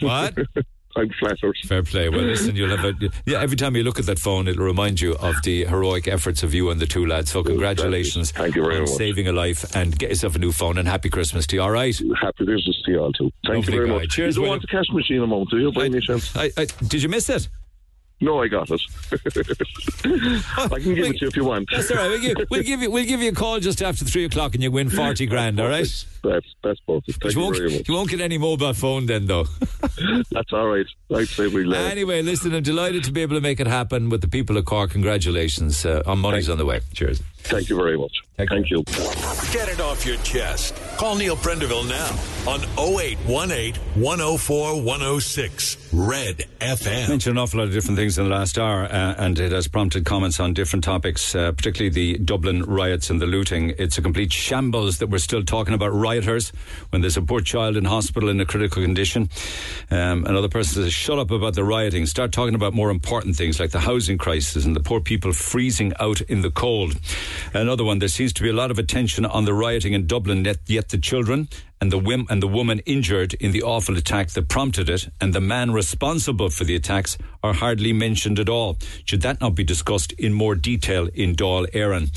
What? 0.00 0.36
I'm 0.98 1.10
flattered. 1.18 1.56
Fair 1.64 1.82
play. 1.82 2.08
Well, 2.08 2.20
listen, 2.34 2.56
you'll 2.56 2.76
have 2.76 2.84
a 2.84 3.10
yeah. 3.26 3.40
Every 3.40 3.56
time 3.56 3.76
you 3.76 3.84
look 3.84 3.98
at 3.98 4.06
that 4.06 4.18
phone, 4.18 4.48
it'll 4.48 4.64
remind 4.64 5.00
you 5.00 5.14
of 5.16 5.36
the 5.42 5.64
heroic 5.64 6.08
efforts 6.08 6.42
of 6.42 6.52
you 6.54 6.70
and 6.70 6.80
the 6.80 6.86
two 6.86 7.06
lads. 7.06 7.30
So, 7.30 7.42
congratulations 7.42 8.32
Thank 8.32 8.56
you 8.56 8.62
very 8.62 8.76
on 8.76 8.80
much. 8.82 8.90
saving 8.90 9.28
a 9.28 9.32
life 9.32 9.74
and 9.76 9.96
get 9.98 10.10
yourself 10.10 10.34
a 10.36 10.38
new 10.38 10.52
phone 10.52 10.78
and 10.78 10.88
happy 10.88 11.08
Christmas 11.10 11.46
to 11.48 11.56
you. 11.56 11.62
All 11.62 11.70
right. 11.70 11.96
Happy 12.20 12.44
Christmas 12.44 12.82
to 12.84 12.90
you 12.90 12.98
all 13.00 13.12
too. 13.12 13.30
Thank 13.46 13.66
Lovely 13.66 13.72
you 13.72 13.78
very 13.78 13.88
guy. 13.88 13.98
much. 14.00 14.10
Cheers, 14.10 14.36
you 14.36 14.42
William. 14.42 14.52
want 14.54 14.62
the 14.62 14.68
cash 14.68 14.90
machine 14.90 15.22
amount, 15.22 15.50
do 15.50 15.58
you, 15.58 15.72
by 15.72 15.84
any 15.86 16.00
chance? 16.00 16.36
I, 16.36 16.50
I, 16.56 16.66
did 16.86 17.02
you 17.02 17.08
miss 17.08 17.28
it? 17.30 17.48
No, 18.20 18.42
I 18.42 18.48
got 18.48 18.68
it. 18.68 18.80
I 19.12 20.80
can 20.80 20.94
give 20.94 21.06
it 21.06 21.18
to 21.18 21.18
you 21.20 21.28
if 21.28 21.36
you 21.36 21.44
want. 21.44 21.68
That's 21.70 21.88
all 21.92 21.98
right. 21.98 22.08
We'll 22.08 22.20
give, 22.20 22.36
we'll 22.50 22.62
give 22.64 22.82
you 22.82 22.90
we'll 22.90 23.04
give 23.04 23.20
you 23.20 23.28
a 23.30 23.34
call 23.34 23.60
just 23.60 23.80
after 23.80 24.04
three 24.04 24.24
o'clock 24.24 24.54
and 24.54 24.62
you 24.62 24.72
win 24.72 24.90
forty 24.90 25.26
grand. 25.26 25.60
All 25.60 25.68
right. 25.68 25.86
That's 26.22 26.46
that's 26.62 26.80
perfect. 26.80 27.20
Thank 27.22 27.34
you 27.34 27.40
you 27.40 27.44
won't 27.44 27.56
very 27.56 27.70
much. 27.70 27.88
you 27.88 27.94
won't 27.94 28.10
get 28.10 28.20
any 28.20 28.38
mobile 28.38 28.74
phone 28.74 29.06
then 29.06 29.26
though. 29.26 29.44
That's 30.30 30.52
all 30.52 30.68
right. 30.68 30.86
I'd 31.14 31.28
say 31.28 31.48
we 31.48 31.64
laugh. 31.64 31.90
anyway, 31.90 32.22
listen, 32.22 32.54
I'm 32.54 32.62
delighted 32.62 33.04
to 33.04 33.12
be 33.12 33.22
able 33.22 33.36
to 33.36 33.40
make 33.40 33.60
it 33.60 33.66
happen 33.66 34.08
with 34.08 34.20
the 34.20 34.28
people 34.28 34.56
of 34.56 34.64
Cork. 34.64 34.90
Congratulations. 34.90 35.84
Uh, 35.84 36.02
on 36.06 36.18
money's 36.18 36.48
on 36.48 36.58
the 36.58 36.66
way. 36.66 36.80
Cheers. 36.92 37.22
Thank 37.48 37.70
you 37.70 37.76
very 37.76 37.96
much. 37.96 38.12
Thank, 38.36 38.70
you. 38.70 38.84
Get 39.52 39.68
it 39.68 39.80
off 39.80 40.04
your 40.04 40.16
chest. 40.18 40.74
Call 40.96 41.16
Neil 41.16 41.34
Prendeville 41.36 41.88
now 41.88 42.50
on 42.50 42.60
0818 42.78 43.74
104 44.00 44.82
106 44.82 45.92
Red 45.92 46.44
FM. 46.60 47.08
mentioned 47.08 47.36
an 47.36 47.42
awful 47.42 47.58
lot 47.60 47.68
of 47.68 47.72
different 47.72 47.96
things 47.96 48.18
in 48.18 48.24
the 48.24 48.30
last 48.30 48.58
hour, 48.58 48.84
uh, 48.84 49.14
and 49.18 49.38
it 49.40 49.50
has 49.52 49.66
prompted 49.66 50.04
comments 50.04 50.38
on 50.38 50.52
different 50.52 50.84
topics, 50.84 51.34
uh, 51.34 51.50
particularly 51.52 51.88
the 51.88 52.18
Dublin 52.18 52.62
riots 52.64 53.10
and 53.10 53.20
the 53.20 53.26
looting. 53.26 53.74
It's 53.78 53.98
a 53.98 54.02
complete 54.02 54.32
shambles 54.32 54.98
that 54.98 55.08
we're 55.08 55.18
still 55.18 55.42
talking 55.42 55.74
about 55.74 55.92
rioters 56.08 56.52
when 56.90 57.02
there's 57.02 57.16
a 57.16 57.22
poor 57.22 57.40
child 57.40 57.76
in 57.76 57.84
hospital 57.84 58.28
in 58.28 58.40
a 58.40 58.46
critical 58.46 58.82
condition. 58.82 59.28
Um, 59.90 60.24
another 60.24 60.48
person 60.48 60.82
says, 60.82 60.92
"Shut 60.92 61.18
up 61.18 61.30
about 61.30 61.54
the 61.54 61.64
rioting. 61.64 62.06
Start 62.06 62.32
talking 62.32 62.54
about 62.54 62.74
more 62.74 62.90
important 62.90 63.36
things 63.36 63.60
like 63.60 63.70
the 63.70 63.80
housing 63.80 64.18
crisis 64.18 64.64
and 64.64 64.74
the 64.74 64.82
poor 64.88 65.00
people 65.00 65.32
freezing 65.32 65.92
out 66.00 66.20
in 66.22 66.42
the 66.42 66.50
cold." 66.50 66.96
Another 67.52 67.84
one. 67.84 67.98
There 67.98 68.08
seems 68.08 68.32
to 68.34 68.42
be 68.42 68.50
a 68.50 68.60
lot 68.62 68.70
of 68.70 68.78
attention 68.78 69.26
on 69.26 69.44
the 69.44 69.54
rioting 69.54 69.92
in 69.92 70.06
Dublin, 70.06 70.44
yet, 70.44 70.58
yet 70.66 70.88
the 70.88 70.98
children 70.98 71.48
and 71.80 71.92
the 71.92 72.00
wim- 72.00 72.26
and 72.30 72.42
the 72.42 72.48
woman 72.48 72.80
injured 72.86 73.34
in 73.34 73.52
the 73.52 73.62
awful 73.62 73.96
attack 73.96 74.30
that 74.30 74.48
prompted 74.48 74.88
it, 74.88 75.08
and 75.20 75.32
the 75.32 75.40
man 75.40 75.70
responsible 75.72 76.50
for 76.50 76.64
the 76.64 76.74
attacks 76.74 77.18
are 77.42 77.54
hardly 77.54 77.92
mentioned 77.92 78.38
at 78.38 78.48
all. 78.48 78.78
Should 79.04 79.22
that 79.22 79.40
not 79.40 79.54
be 79.54 79.64
discussed 79.64 80.12
in 80.12 80.32
more 80.32 80.56
detail 80.56 81.08
in 81.14 81.36
Dáil 81.36 81.70
Éireann? 81.72 82.10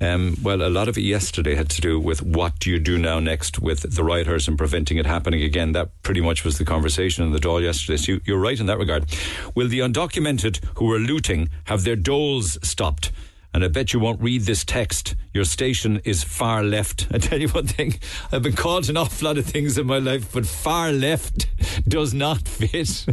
Um, 0.00 0.36
well, 0.42 0.62
a 0.62 0.70
lot 0.70 0.88
of 0.88 0.96
it 0.96 1.02
yesterday 1.02 1.56
had 1.56 1.68
to 1.70 1.80
do 1.80 1.98
with 1.98 2.22
what 2.22 2.58
do 2.60 2.70
you 2.70 2.78
do 2.78 2.98
now 2.98 3.18
next 3.18 3.58
with 3.58 3.94
the 3.94 4.04
rioters 4.04 4.46
and 4.46 4.56
preventing 4.56 4.96
it 4.96 5.06
happening 5.06 5.42
again. 5.42 5.72
That 5.72 5.90
pretty 6.02 6.20
much 6.20 6.44
was 6.44 6.58
the 6.58 6.64
conversation 6.64 7.24
in 7.24 7.32
the 7.32 7.38
Dáil 7.38 7.62
yesterday. 7.62 7.96
So 7.96 8.12
you, 8.12 8.20
you're 8.24 8.38
right 8.38 8.58
in 8.58 8.66
that 8.66 8.78
regard. 8.78 9.06
Will 9.54 9.68
the 9.68 9.80
undocumented 9.80 10.64
who 10.76 10.92
are 10.92 10.98
looting 10.98 11.48
have 11.64 11.84
their 11.84 11.96
doles 11.96 12.58
stopped? 12.62 13.10
And 13.54 13.64
I 13.64 13.68
bet 13.68 13.92
you 13.92 13.98
won't 13.98 14.20
read 14.20 14.42
this 14.42 14.64
text. 14.64 15.16
Your 15.32 15.44
station 15.44 16.00
is 16.04 16.22
far 16.22 16.62
left. 16.62 17.08
I 17.12 17.18
tell 17.18 17.40
you 17.40 17.48
one 17.48 17.66
thing, 17.66 17.94
I've 18.30 18.42
been 18.42 18.52
called 18.52 18.88
an 18.88 18.96
awful 18.96 19.26
lot 19.26 19.38
of 19.38 19.46
things 19.46 19.78
in 19.78 19.86
my 19.86 19.98
life, 19.98 20.32
but 20.32 20.46
far 20.46 20.92
left 20.92 21.48
does 21.88 22.14
not 22.14 22.46
fit. 22.46 23.06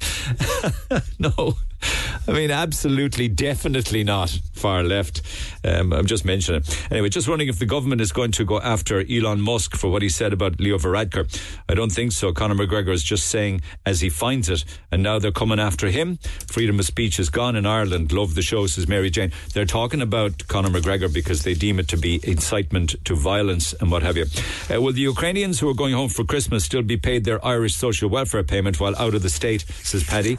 no. 1.18 1.56
I 2.28 2.32
mean, 2.32 2.50
absolutely, 2.50 3.28
definitely 3.28 4.04
not 4.04 4.38
far 4.52 4.82
left. 4.82 5.20
Um, 5.62 5.92
I'm 5.92 6.06
just 6.06 6.24
mentioning. 6.24 6.62
Anyway, 6.90 7.08
just 7.08 7.28
wondering 7.28 7.48
if 7.48 7.58
the 7.58 7.66
government 7.66 8.00
is 8.00 8.12
going 8.12 8.32
to 8.32 8.44
go 8.44 8.60
after 8.60 9.04
Elon 9.10 9.40
Musk 9.40 9.76
for 9.76 9.90
what 9.90 10.02
he 10.02 10.08
said 10.08 10.32
about 10.32 10.58
Leo 10.58 10.78
Varadkar. 10.78 11.28
I 11.68 11.74
don't 11.74 11.92
think 11.92 12.12
so. 12.12 12.32
Conor 12.32 12.54
McGregor 12.54 12.92
is 12.92 13.02
just 13.02 13.28
saying 13.28 13.60
as 13.84 14.00
he 14.00 14.08
finds 14.08 14.48
it, 14.48 14.64
and 14.90 15.02
now 15.02 15.18
they're 15.18 15.32
coming 15.32 15.60
after 15.60 15.88
him. 15.88 16.18
Freedom 16.46 16.78
of 16.78 16.86
speech 16.86 17.18
is 17.18 17.30
gone 17.30 17.56
in 17.56 17.66
Ireland. 17.66 18.12
Love 18.12 18.34
the 18.34 18.42
show, 18.42 18.66
says 18.66 18.88
Mary 18.88 19.10
Jane. 19.10 19.32
They're 19.52 19.64
talking 19.66 20.00
about 20.00 20.48
Conor 20.48 20.70
McGregor 20.70 21.12
because 21.12 21.42
they 21.42 21.54
deem 21.54 21.78
it 21.78 21.88
to 21.88 21.96
be 21.96 22.20
incitement 22.22 22.94
to 23.04 23.14
violence 23.14 23.74
and 23.74 23.90
what 23.90 24.02
have 24.02 24.16
you. 24.16 24.26
Uh, 24.72 24.80
will 24.80 24.92
the 24.92 25.00
Ukrainians 25.00 25.60
who 25.60 25.68
are 25.68 25.74
going 25.74 25.94
home 25.94 26.08
for 26.08 26.24
Christmas 26.24 26.64
still 26.64 26.82
be 26.82 26.96
paid 26.96 27.24
their 27.24 27.44
Irish 27.44 27.74
social 27.74 28.08
welfare 28.08 28.42
payment 28.42 28.80
while 28.80 28.96
out 28.96 29.14
of 29.14 29.22
the 29.22 29.30
state? 29.30 29.64
Says 29.82 30.04
Paddy. 30.04 30.38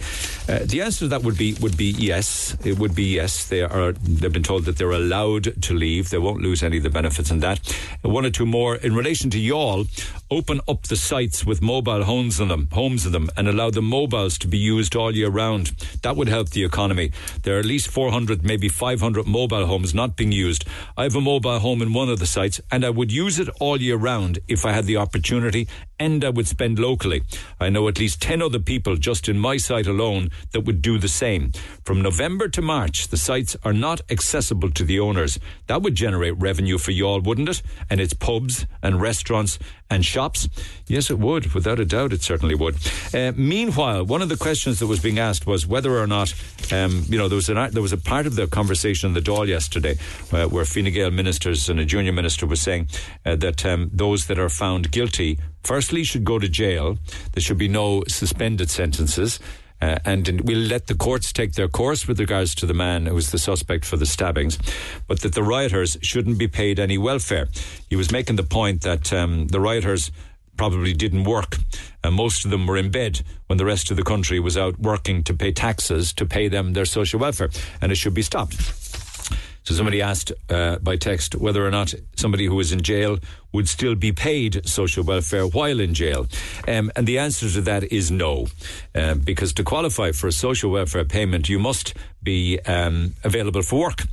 Uh, 0.49 0.59
the 0.63 0.81
answer 0.81 0.99
to 0.99 1.07
that 1.09 1.23
would 1.23 1.34
be 1.37 1.53
would 1.61 1.77
be 1.77 1.91
yes. 1.97 2.55
It 2.63 2.79
would 2.79 2.95
be 2.95 3.05
yes. 3.15 3.47
They 3.47 3.61
are. 3.61 3.91
They've 3.93 4.31
been 4.31 4.43
told 4.43 4.65
that 4.65 4.77
they're 4.77 4.91
allowed 4.91 5.61
to 5.63 5.73
leave. 5.73 6.09
They 6.09 6.17
won't 6.17 6.41
lose 6.41 6.63
any 6.63 6.77
of 6.77 6.83
the 6.83 6.89
benefits 6.89 7.31
in 7.31 7.39
that. 7.39 7.59
One 8.01 8.25
or 8.25 8.29
two 8.29 8.45
more 8.45 8.75
in 8.75 8.95
relation 8.95 9.29
to 9.31 9.37
Youghal. 9.37 9.87
Open 10.31 10.59
up 10.67 10.83
the 10.83 10.95
sites 10.95 11.45
with 11.45 11.61
mobile 11.61 12.03
homes 12.03 12.39
in 12.39 12.47
them, 12.47 12.67
homes 12.71 13.05
in 13.05 13.11
them, 13.11 13.29
and 13.37 13.47
allow 13.47 13.69
the 13.69 13.81
mobiles 13.81 14.37
to 14.39 14.47
be 14.47 14.57
used 14.57 14.95
all 14.95 15.15
year 15.15 15.29
round. 15.29 15.67
That 16.01 16.15
would 16.15 16.27
help 16.27 16.49
the 16.49 16.63
economy. 16.63 17.11
There 17.43 17.55
are 17.55 17.59
at 17.59 17.65
least 17.65 17.89
400, 17.89 18.43
maybe 18.43 18.67
500 18.67 19.27
mobile 19.27 19.67
homes 19.67 19.93
not 19.93 20.15
being 20.15 20.31
used. 20.31 20.65
I 20.97 21.03
have 21.03 21.15
a 21.15 21.21
mobile 21.21 21.59
home 21.59 21.81
in 21.81 21.93
one 21.93 22.09
of 22.09 22.19
the 22.19 22.25
sites, 22.25 22.59
and 22.71 22.83
I 22.83 22.89
would 22.89 23.11
use 23.11 23.39
it 23.39 23.49
all 23.59 23.79
year 23.79 23.97
round 23.97 24.39
if 24.47 24.65
I 24.65 24.71
had 24.71 24.85
the 24.85 24.97
opportunity, 24.97 25.67
and 25.99 26.25
I 26.25 26.29
would 26.29 26.47
spend 26.47 26.79
locally. 26.79 27.21
I 27.59 27.69
know 27.69 27.87
at 27.87 27.99
least 27.99 28.21
10 28.21 28.41
other 28.41 28.59
people 28.59 28.95
just 28.95 29.29
in 29.29 29.37
my 29.39 29.57
site 29.57 29.87
alone 29.87 30.29
that 30.51 30.61
would 30.61 30.81
do 30.81 30.97
the 30.97 31.07
same. 31.07 31.24
From 31.83 32.03
November 32.03 32.47
to 32.49 32.61
March, 32.61 33.07
the 33.07 33.17
sites 33.17 33.57
are 33.63 33.73
not 33.73 33.99
accessible 34.11 34.69
to 34.69 34.83
the 34.83 34.99
owners. 34.99 35.39
That 35.65 35.81
would 35.81 35.95
generate 35.95 36.37
revenue 36.37 36.77
for 36.77 36.91
Youghal, 36.91 37.23
wouldn't 37.23 37.49
it? 37.49 37.63
And 37.89 37.99
it's 37.99 38.13
pubs 38.13 38.67
and 38.83 39.01
restaurants 39.01 39.57
and 39.89 40.05
shops. 40.05 40.47
Yes, 40.85 41.09
it 41.09 41.17
would. 41.17 41.53
Without 41.53 41.79
a 41.79 41.85
doubt, 41.85 42.13
it 42.13 42.21
certainly 42.21 42.53
would. 42.53 42.75
Uh, 43.11 43.31
meanwhile, 43.35 44.05
one 44.05 44.21
of 44.21 44.29
the 44.29 44.37
questions 44.37 44.77
that 44.79 44.85
was 44.85 44.99
being 44.99 45.17
asked 45.17 45.47
was 45.47 45.65
whether 45.65 45.97
or 45.97 46.05
not, 46.05 46.31
um, 46.71 47.03
you 47.07 47.17
know, 47.17 47.27
there 47.27 47.37
was, 47.37 47.49
an, 47.49 47.71
there 47.71 47.81
was 47.81 47.93
a 47.93 47.97
part 47.97 48.27
of 48.27 48.35
the 48.35 48.45
conversation 48.45 49.07
in 49.07 49.13
the 49.15 49.21
Dáil 49.21 49.47
yesterday 49.47 49.97
uh, 50.31 50.45
where 50.45 50.63
Fine 50.63 50.91
Gael 50.93 51.09
ministers 51.09 51.69
and 51.69 51.79
a 51.79 51.85
junior 51.85 52.13
minister 52.13 52.45
was 52.45 52.61
saying 52.61 52.87
uh, 53.25 53.35
that 53.37 53.65
um, 53.65 53.89
those 53.91 54.27
that 54.27 54.37
are 54.37 54.49
found 54.49 54.91
guilty, 54.91 55.39
firstly, 55.63 56.03
should 56.03 56.23
go 56.23 56.37
to 56.37 56.47
jail. 56.47 56.99
There 57.31 57.41
should 57.41 57.57
be 57.57 57.67
no 57.67 58.03
suspended 58.07 58.69
sentences. 58.69 59.39
Uh, 59.81 59.97
and 60.05 60.41
we'll 60.41 60.57
let 60.57 60.87
the 60.87 60.95
courts 60.95 61.33
take 61.33 61.53
their 61.53 61.67
course 61.67 62.07
with 62.07 62.19
regards 62.19 62.55
to 62.55 62.65
the 62.65 62.73
man 62.73 63.05
who 63.05 63.15
was 63.15 63.31
the 63.31 63.37
suspect 63.37 63.85
for 63.85 63.97
the 63.97 64.05
stabbings, 64.05 64.57
but 65.07 65.21
that 65.21 65.35
the 65.35 65.43
rioters 65.43 65.97
shouldn't 66.01 66.37
be 66.37 66.47
paid 66.47 66.79
any 66.79 66.97
welfare. 66.97 67.47
He 67.89 67.95
was 67.95 68.11
making 68.11 68.37
the 68.37 68.43
point 68.43 68.81
that 68.81 69.11
um, 69.11 69.47
the 69.47 69.59
rioters 69.59 70.11
probably 70.57 70.93
didn't 70.93 71.25
work. 71.25 71.57
And 72.03 72.15
most 72.15 72.45
of 72.45 72.51
them 72.51 72.67
were 72.67 72.77
in 72.77 72.91
bed 72.91 73.21
when 73.47 73.57
the 73.57 73.65
rest 73.65 73.91
of 73.91 73.97
the 73.97 74.03
country 74.03 74.39
was 74.39 74.57
out 74.57 74.79
working 74.79 75.23
to 75.23 75.33
pay 75.33 75.51
taxes 75.51 76.13
to 76.13 76.25
pay 76.25 76.47
them 76.47 76.73
their 76.73 76.85
social 76.85 77.19
welfare, 77.19 77.49
and 77.81 77.91
it 77.91 77.95
should 77.95 78.13
be 78.13 78.21
stopped. 78.21 79.04
So 79.65 79.73
somebody 79.73 80.01
asked 80.01 80.31
uh, 80.49 80.77
by 80.77 80.95
text 80.95 81.35
whether 81.35 81.65
or 81.65 81.71
not 81.71 81.93
somebody 82.15 82.45
who 82.45 82.55
was 82.55 82.71
in 82.71 82.81
jail 82.81 83.17
would 83.51 83.67
still 83.67 83.95
be 83.95 84.11
paid 84.11 84.67
social 84.67 85.03
welfare 85.03 85.47
while 85.47 85.79
in 85.79 85.95
jail. 85.95 86.27
Um, 86.67 86.91
and 86.95 87.07
the 87.07 87.17
answer 87.17 87.49
to 87.49 87.61
that 87.61 87.91
is 87.91 88.11
no, 88.11 88.47
uh, 88.93 89.15
because 89.15 89.53
to 89.53 89.63
qualify 89.63 90.11
for 90.11 90.27
a 90.27 90.31
social 90.31 90.69
welfare 90.69 91.03
payment, 91.03 91.49
you 91.49 91.57
must 91.57 91.95
be 92.21 92.59
um, 92.67 93.15
available 93.23 93.63
for 93.63 93.79
work. 93.79 94.03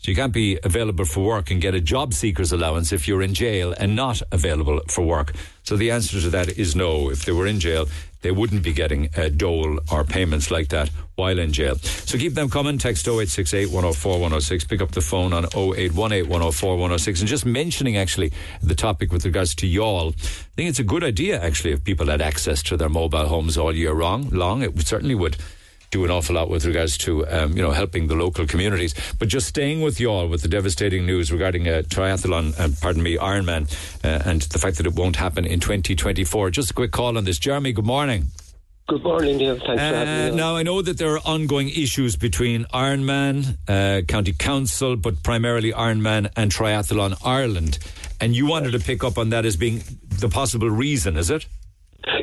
So 0.00 0.10
you 0.10 0.16
can't 0.16 0.32
be 0.32 0.58
available 0.64 1.04
for 1.04 1.24
work 1.24 1.50
and 1.50 1.60
get 1.60 1.74
a 1.74 1.80
job 1.80 2.14
seeker's 2.14 2.52
allowance 2.52 2.90
if 2.90 3.06
you're 3.06 3.22
in 3.22 3.34
jail 3.34 3.74
and 3.78 3.94
not 3.94 4.22
available 4.32 4.80
for 4.88 5.04
work. 5.04 5.34
So 5.62 5.76
the 5.76 5.90
answer 5.90 6.20
to 6.20 6.30
that 6.30 6.58
is 6.58 6.74
no. 6.74 7.10
If 7.10 7.24
they 7.24 7.32
were 7.32 7.46
in 7.46 7.60
jail, 7.60 7.86
they 8.22 8.30
wouldn't 8.30 8.62
be 8.62 8.72
getting 8.72 9.08
a 9.16 9.30
dole 9.30 9.78
or 9.90 10.04
payments 10.04 10.50
like 10.50 10.68
that 10.68 10.90
while 11.14 11.38
in 11.38 11.52
jail. 11.52 11.76
So 11.76 12.18
keep 12.18 12.34
them 12.34 12.50
coming. 12.50 12.78
Text 12.78 13.06
0868 13.06 13.66
104 13.66 14.12
106. 14.12 14.64
Pick 14.64 14.80
up 14.80 14.92
the 14.92 15.00
phone 15.00 15.32
on 15.32 15.44
0818 15.44 16.28
104 16.28 16.72
106. 16.72 17.20
And 17.20 17.28
just 17.28 17.46
mentioning 17.46 17.96
actually 17.96 18.32
the 18.62 18.74
topic 18.74 19.12
with 19.12 19.24
regards 19.24 19.54
to 19.56 19.66
Youghal, 19.66 20.14
I 20.14 20.54
think 20.56 20.70
it's 20.70 20.78
a 20.78 20.84
good 20.84 21.04
idea 21.04 21.40
actually 21.40 21.72
if 21.72 21.84
people 21.84 22.06
had 22.06 22.20
access 22.20 22.62
to 22.64 22.76
their 22.76 22.88
mobile 22.88 23.26
homes 23.26 23.56
all 23.56 23.74
year 23.74 23.94
long. 23.94 24.28
long 24.30 24.62
it 24.62 24.78
certainly 24.86 25.14
would 25.14 25.36
do 25.90 26.04
an 26.04 26.10
awful 26.10 26.36
lot 26.36 26.48
with 26.48 26.64
regards 26.64 26.96
to 26.98 27.26
um, 27.28 27.56
you 27.56 27.62
know 27.62 27.72
helping 27.72 28.06
the 28.06 28.14
local 28.14 28.46
communities. 28.46 28.94
But 29.18 29.28
just 29.28 29.46
staying 29.46 29.80
with 29.80 29.98
Youghal 29.98 30.30
with 30.30 30.42
the 30.42 30.48
devastating 30.48 31.06
news 31.06 31.32
regarding 31.32 31.66
a 31.66 31.82
triathlon, 31.82 32.58
uh, 32.58 32.68
pardon 32.80 33.02
me, 33.02 33.16
Ironman, 33.16 33.70
uh, 34.04 34.22
and 34.28 34.42
the 34.42 34.58
fact 34.58 34.76
that 34.78 34.86
it 34.86 34.94
won't 34.94 35.16
happen 35.16 35.44
in 35.44 35.60
2024. 35.60 36.50
Just 36.50 36.70
a 36.70 36.74
quick 36.74 36.92
call 36.92 37.16
on 37.18 37.24
this, 37.24 37.38
Jeremy. 37.38 37.72
Good 37.72 37.86
morning. 37.86 38.28
Good 38.90 39.04
morning, 39.04 39.36
Neil. 39.36 39.54
Thanks 39.54 39.70
uh, 39.70 39.74
for 39.74 39.96
having 39.96 40.30
me. 40.32 40.36
Now, 40.36 40.56
I 40.56 40.64
know 40.64 40.82
that 40.82 40.98
there 40.98 41.14
are 41.14 41.20
ongoing 41.24 41.68
issues 41.68 42.16
between 42.16 42.64
Ironman, 42.74 43.56
uh, 43.68 44.02
County 44.02 44.32
Council, 44.32 44.96
but 44.96 45.22
primarily 45.22 45.72
Ironman 45.72 46.28
and 46.34 46.50
Triathlon 46.50 47.16
Ireland. 47.24 47.78
And 48.20 48.34
you 48.34 48.46
wanted 48.46 48.72
to 48.72 48.80
pick 48.80 49.04
up 49.04 49.16
on 49.16 49.30
that 49.30 49.46
as 49.46 49.56
being 49.56 49.82
the 50.08 50.28
possible 50.28 50.68
reason, 50.68 51.16
is 51.16 51.30
it? 51.30 51.46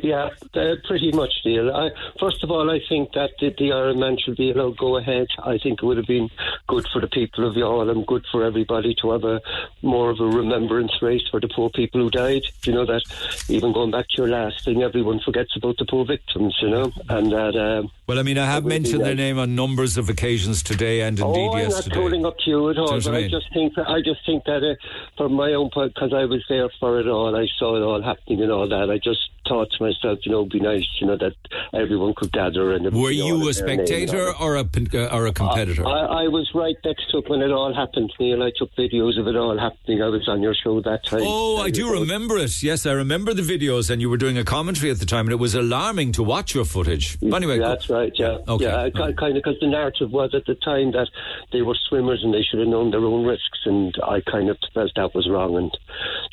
Yeah, 0.04 0.30
uh, 0.54 0.76
pretty 0.86 1.12
much, 1.12 1.34
Neil. 1.46 1.76
I, 1.76 1.90
first 2.20 2.44
of 2.44 2.52
all, 2.52 2.70
I 2.70 2.80
think 2.88 3.14
that 3.14 3.32
the, 3.40 3.50
the 3.50 3.70
Ironman 3.70 4.20
should 4.20 4.38
be 4.38 4.52
allowed 4.52 4.78
go 4.78 4.98
ahead. 4.98 5.28
I 5.44 5.58
think 5.58 5.82
it 5.82 5.86
would 5.86 5.98
have 5.98 6.08
been 6.08 6.30
good 6.68 6.88
for 6.92 7.02
the 7.02 7.08
people 7.08 7.48
of 7.48 7.56
Youghal 7.56 7.90
and 7.92 8.06
good 8.06 8.26
for 8.32 8.44
everybody 8.44 8.96
to 9.02 9.12
have 9.12 9.24
a 9.24 9.42
more 9.82 10.10
of 10.10 10.20
a 10.20 10.26
remembrance 10.26 11.02
race 11.02 11.24
for 11.30 11.40
the 11.40 11.48
poor 11.48 11.70
people 11.70 12.02
who 12.02 12.10
died. 12.10 12.44
You 12.64 12.74
know 12.74 12.86
that 12.86 13.04
even 13.50 13.74
going 13.74 13.92
back 13.92 14.08
to 14.10 14.18
your 14.18 14.30
last 14.30 14.66
thing, 14.66 14.84
everyone 14.84 15.20
forgets 15.20 15.56
about 15.56 15.78
the 15.78 15.86
poor 15.86 16.06
victims. 16.06 16.58
You 16.62 16.70
know, 16.70 16.92
and 17.10 17.32
that. 17.32 17.56
Um, 17.56 17.92
well, 18.08 18.20
I 18.20 18.24
mean, 18.24 18.38
I 18.38 18.46
have 18.46 18.66
mentioned 18.66 19.04
their 19.04 19.16
name 19.16 19.38
on 19.38 19.56
numbers 19.56 19.98
of 19.98 20.10
occasions 20.10 20.64
today 20.64 21.02
and 21.02 21.20
indeed 21.20 21.50
oh, 21.52 21.58
yesterday. 21.58 21.96
I'm 21.96 22.02
not 22.02 22.10
calling 22.10 22.26
up 22.26 22.38
to 22.40 22.50
you 22.50 22.70
at 22.70 22.78
all, 22.78 22.88
but 22.88 23.08
I, 23.08 23.12
mean? 23.12 23.26
I, 23.26 23.28
just 23.28 23.54
think 23.54 23.76
that 23.76 23.90
I 23.90 24.02
just 24.02 24.26
think 24.26 24.46
that 24.46 24.64
uh, 24.64 24.76
from 25.18 25.34
my 25.34 25.54
own 25.54 25.70
point, 25.70 25.94
because 25.94 26.14
I 26.14 26.26
was 26.26 26.44
there 26.48 26.70
for 26.80 27.00
it 27.00 27.08
all, 27.08 27.36
I 27.36 27.48
saw 27.58 27.76
it 27.76 27.82
all 27.82 28.02
happening 28.02 28.42
and 28.42 28.52
all 28.52 28.68
that. 28.68 28.90
I 28.90 28.98
just 28.98 29.30
thought 29.48 29.70
to 29.72 29.84
myself, 29.84 30.20
you 30.24 30.32
know, 30.32 30.40
it'd 30.40 30.52
be 30.52 30.60
nice, 30.60 30.86
you 31.00 31.08
know, 31.08 31.18
that 31.18 31.36
everyone 31.74 32.14
could 32.16 32.32
gather. 32.32 32.74
And 32.74 32.94
were 32.94 33.12
you 33.12 33.48
a 33.50 33.54
spectator 33.54 34.34
or 34.40 34.56
a 34.56 34.62
uh, 34.62 35.10
or 35.12 35.28
a 35.28 35.34
competitor? 35.34 35.86
I, 35.86 36.24
I, 36.24 36.28
was 36.28 36.50
right 36.54 36.76
next 36.84 37.10
to 37.12 37.20
it 37.20 37.30
when 37.30 37.42
it 37.42 37.52
all 37.52 37.74
happened, 37.74 38.14
Neil. 38.20 38.44
I 38.44 38.52
took 38.58 38.74
videos 38.76 39.20
of 39.20 39.28
it 39.28 39.36
all 39.36 39.58
happening. 39.58 40.02
I 40.02 40.10
was 40.10 40.28
on 40.28 40.42
your 40.42 40.54
show 40.54 40.82
that 40.82 41.06
time. 41.06 41.22
Oh, 41.24 41.58
I 41.58 41.70
do 41.70 41.92
remember 41.92 42.38
it. 42.38 42.62
Yes, 42.62 42.86
I 42.86 42.92
remember 42.92 43.34
the 43.34 43.42
videos, 43.42 43.90
and 43.90 44.02
you 44.02 44.10
were 44.10 44.18
doing 44.18 44.38
a 44.38 44.44
commentary 44.44 44.92
at 44.92 45.00
the 45.00 45.06
time, 45.06 45.26
and 45.26 45.32
it 45.32 45.40
was 45.40 45.56
alarming 45.56 46.12
to 46.14 46.24
watch 46.24 46.54
your 46.54 46.66
footage. 46.66 47.18
But 47.20 47.38
anyway, 47.38 47.60
that's 47.60 47.90
right. 47.90 48.12
Yeah, 48.16 48.40
okay. 48.48 48.66
yeah. 48.66 48.76
I, 48.76 49.08
I 49.08 49.14
kind 49.14 49.38
of 49.38 49.44
because 49.44 49.60
the 49.62 49.68
narrative 49.68 50.12
was 50.12 50.34
at 50.34 50.46
the 50.46 50.56
time 50.56 50.92
that 50.92 51.10
they 51.52 51.62
were 51.62 51.76
swimmers 51.88 52.22
and 52.24 52.34
they 52.34 52.44
should 52.44 52.60
have 52.60 52.68
known 52.68 52.92
their 52.92 53.04
own 53.04 53.26
risks, 53.26 53.60
and 53.66 53.96
I 54.04 54.22
kind 54.22 54.50
of 54.50 54.58
felt 54.74 54.92
that 54.96 55.16
was 55.16 55.30
wrong. 55.30 55.56
And 55.56 55.72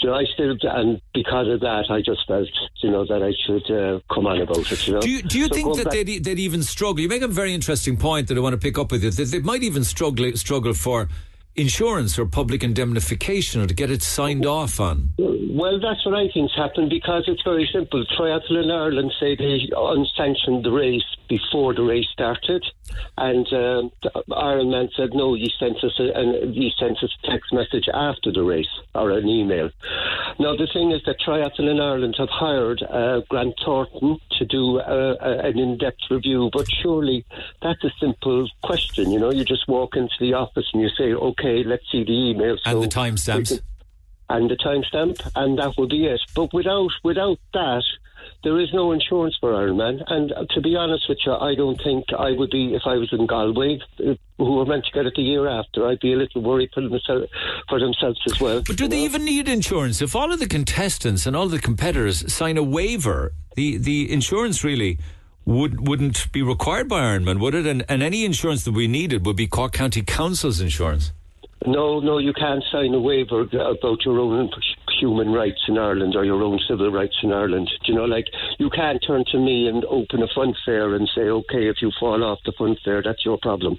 you 0.00 0.08
know, 0.08 0.14
I 0.14 0.24
still 0.32 0.56
and 0.62 1.00
because 1.12 1.48
of 1.48 1.60
that, 1.60 1.86
I 1.90 2.00
just 2.00 2.26
felt 2.26 2.48
you 2.82 2.90
know 2.90 3.03
that 3.09 3.22
I 3.22 3.32
should 3.44 3.70
uh, 3.70 4.00
come 4.12 4.26
on 4.26 4.40
about 4.40 4.70
it. 4.70 4.86
You 4.86 4.94
know? 4.94 5.00
Do 5.00 5.11
you, 5.11 5.22
do 5.22 5.38
you 5.38 5.48
so 5.48 5.55
think 5.55 5.76
that 5.76 5.90
they'd, 5.90 6.24
they'd 6.24 6.38
even 6.38 6.62
struggle? 6.62 7.00
You 7.00 7.09
make 7.09 7.22
a 7.22 7.28
very 7.28 7.55
interesting 7.55 7.96
point 7.96 8.28
that 8.28 8.36
I 8.36 8.40
want 8.40 8.55
to 8.55 8.59
pick 8.59 8.78
up 8.78 8.92
with 8.92 9.05
you. 9.05 9.11
That 9.11 9.24
they 9.26 9.40
might 9.40 9.62
even 9.62 9.84
struggle 9.84 10.30
struggle 10.36 10.74
for 10.74 11.09
insurance 11.57 12.18
or 12.18 12.26
public 12.26 12.64
indemnification 12.64 13.61
or 13.61 13.66
to 13.66 13.74
get 13.74 13.90
it 13.90 14.02
signed 14.02 14.44
off 14.46 14.80
on? 14.80 15.11
Well, 15.18 15.78
that's 15.80 16.05
what 16.05 16.14
I 16.14 16.28
think's 16.32 16.55
happened 16.57 16.90
because 16.90 17.24
it's 17.28 17.42
very 17.42 17.68
simple. 17.72 18.05
Triathlon 18.18 18.72
Ireland 18.72 19.12
say 19.20 19.36
they 19.36 19.68
unsanctioned 19.76 20.64
the 20.64 20.72
race 20.72 21.05
before 21.29 21.75
the 21.75 21.83
race 21.83 22.07
started, 22.12 22.64
and 23.16 23.47
um, 23.53 23.91
Ironman 24.31 24.89
said 24.97 25.11
no. 25.14 25.35
He 25.35 25.51
sent 25.59 25.83
us 25.83 25.93
a, 25.99 26.12
and 26.18 26.55
he 26.55 26.72
sent 26.79 26.99
us 27.03 27.12
a 27.22 27.27
text 27.31 27.53
message 27.53 27.89
after 27.93 28.33
the 28.33 28.43
race 28.43 28.68
or 28.95 29.11
an 29.11 29.29
email. 29.29 29.70
Now 30.39 30.57
the 30.57 30.68
thing 30.72 30.91
is 30.93 31.03
that 31.07 31.20
Triathlon 31.20 31.81
Ireland 31.81 32.16
have 32.18 32.29
hired 32.31 32.83
uh, 32.83 33.20
Grant 33.29 33.55
Thornton 33.64 34.18
to 34.39 34.45
do 34.45 34.79
uh, 34.81 35.16
a, 35.20 35.31
an 35.49 35.59
in-depth 35.59 36.11
review, 36.11 36.51
but 36.53 36.66
surely 36.83 37.25
that's 37.62 37.83
a 37.85 37.91
simple 38.01 38.49
question. 38.62 39.11
You 39.11 39.20
know, 39.20 39.31
you 39.33 39.45
just 39.45 39.66
walk 39.68 39.97
into 39.97 40.14
the 40.20 40.35
office 40.35 40.66
and 40.72 40.83
you 40.83 40.89
say, 40.91 41.12
"Okay, 41.12 41.62
let's 41.64 41.85
see 41.91 42.05
the 42.05 42.31
email." 42.31 42.57
And 42.64 42.83
the 42.83 42.91
So 42.91 43.01
timestamps. 43.01 43.49
can- 43.49 43.59
and 44.31 44.51
the 44.51 44.57
timestamp, 44.57 45.20
and 45.37 45.59
that 45.59 45.77
will 45.77 45.87
be 45.87 46.07
it. 46.07 46.20
But 46.35 46.53
without 46.55 46.91
without 47.03 47.39
that, 47.53 47.83
there 48.45 48.61
is 48.61 48.68
no 48.72 48.92
insurance 48.92 49.36
for 49.40 49.53
Ironman. 49.53 50.03
And 50.07 50.32
uh, 50.32 50.45
to 50.51 50.61
be 50.61 50.76
honest 50.76 51.09
with 51.09 51.18
you, 51.26 51.32
I 51.32 51.55
don't 51.55 51.80
think 51.82 52.05
I 52.16 52.30
would 52.32 52.51
be 52.51 52.74
if 52.74 52.82
I 52.86 52.95
was 52.97 53.12
in 53.12 53.26
Galway, 53.26 53.80
uh, 53.99 54.14
who 54.38 54.57
were 54.57 54.66
meant 54.66 54.84
to 54.84 54.92
get 54.92 55.07
it 55.07 55.14
the 55.16 55.22
year 55.22 55.49
after. 55.49 55.88
I'd 55.88 56.01
be 56.01 56.12
a 56.12 56.16
little 56.16 56.42
worried 56.42 56.70
for 56.72 56.82
themselves 56.82 57.26
for 57.68 57.80
themselves 57.80 58.20
as 58.26 58.40
well. 58.40 58.62
But 58.66 58.76
do 58.76 58.86
they 58.86 59.01
even 59.01 59.24
need 59.24 59.49
insurance? 59.49 60.01
If 60.03 60.14
all 60.14 60.32
of 60.32 60.38
the 60.38 60.47
contestants 60.47 61.26
and 61.26 61.34
all 61.34 61.49
the 61.49 61.59
competitors 61.59 62.32
sign 62.32 62.57
a 62.57 62.62
waiver, 62.62 63.32
the, 63.57 63.78
the 63.78 64.12
insurance 64.12 64.62
really 64.62 64.99
would, 65.45 65.86
wouldn't 65.86 66.30
be 66.32 66.42
required 66.42 66.88
by 66.88 67.01
Ironman, 67.01 67.40
would 67.40 67.55
it? 67.55 67.66
And, 67.66 67.84
and 67.88 68.03
any 68.03 68.24
insurance 68.24 68.64
that 68.64 68.72
we 68.72 68.88
needed 68.88 69.26
would 69.26 69.36
be 69.36 69.47
Cork 69.47 69.72
County 69.72 70.03
Council's 70.03 70.61
insurance. 70.61 71.12
No, 71.66 72.01
no, 72.01 72.18
you 72.18 72.34
can't 72.34 72.62
sign 72.70 72.92
a 72.92 73.01
waiver 73.01 73.40
about 73.42 74.05
your 74.05 74.20
own 74.20 74.38
human 74.99 75.32
rights 75.32 75.61
in 75.68 75.78
Ireland 75.78 76.16
or 76.16 76.24
your 76.24 76.42
own 76.42 76.61
civil 76.68 76.90
rights 76.90 77.16
in 77.22 77.32
Ireland. 77.32 77.70
Do 77.84 77.92
you 77.92 77.99
know, 77.99 78.05
like 78.05 78.26
you 78.59 78.70
can't 78.70 79.03
turn 79.07 79.24
to 79.32 79.38
me 79.38 79.68
and 79.68 79.84
open 79.84 80.22
a 80.22 80.28
fun 80.34 80.55
fair 80.64 80.95
and 80.95 81.09
say, 81.14 81.22
okay, 81.22 81.68
if 81.68 81.76
you 81.82 81.90
fall 81.99 82.22
off 82.24 82.38
the 82.45 82.53
fun 82.53 82.76
fair, 82.84 83.03
that's 83.03 83.24
your 83.24 83.38
problem. 83.38 83.78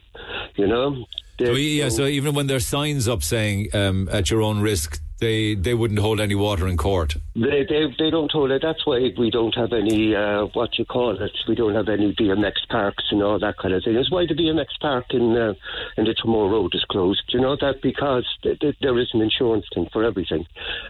You 0.55 0.68
know. 0.68 1.05
So, 1.39 1.51
yeah, 1.51 1.89
so 1.89 2.05
even 2.05 2.34
when 2.34 2.47
there's 2.47 2.66
signs 2.66 3.09
up 3.09 3.22
saying 3.22 3.76
um, 3.76 4.07
at 4.09 4.32
your 4.32 4.41
own 4.41 4.61
risk, 4.61 5.01
they, 5.20 5.55
they 5.55 5.74
wouldn't 5.74 5.99
hold 5.99 6.20
any 6.20 6.36
water 6.36 6.68
in 6.68 6.78
court. 6.78 7.16
They, 7.36 7.66
they 7.68 7.93
they 7.97 8.09
don't 8.09 8.32
hold 8.32 8.51
it. 8.51 8.61
That's 8.61 8.86
why 8.86 9.11
we 9.18 9.30
don't 9.30 9.53
have 9.55 9.74
any 9.74 10.16
uh, 10.16 10.45
what 10.53 10.78
you 10.78 10.86
call 10.86 11.22
it. 11.22 11.32
We 11.47 11.55
don't 11.55 11.76
have 11.76 11.89
any 11.89 12.13
BMX 12.13 12.53
parks 12.70 13.03
and 13.11 13.22
all 13.24 13.39
that 13.39 13.57
kind 13.57 13.74
of 13.74 13.84
thing. 13.84 13.95
That's 13.95 14.11
why 14.11 14.26
the 14.26 14.34
BMX 14.34 14.68
park 14.80 15.05
in 15.11 15.36
uh, 15.36 15.53
in 15.97 16.05
the 16.05 16.16
Tramore 16.16 16.49
Road 16.51 16.74
is 16.76 16.84
closed. 16.86 17.24
You 17.30 17.41
know 17.41 17.55
that 17.59 17.82
because 17.82 18.26
th- 18.43 18.59
th- 18.59 18.76
there 18.82 18.97
is 18.99 19.09
an 19.13 19.22
insurance 19.22 19.66
thing 19.74 19.88
for 19.91 20.03
everything, 20.03 20.45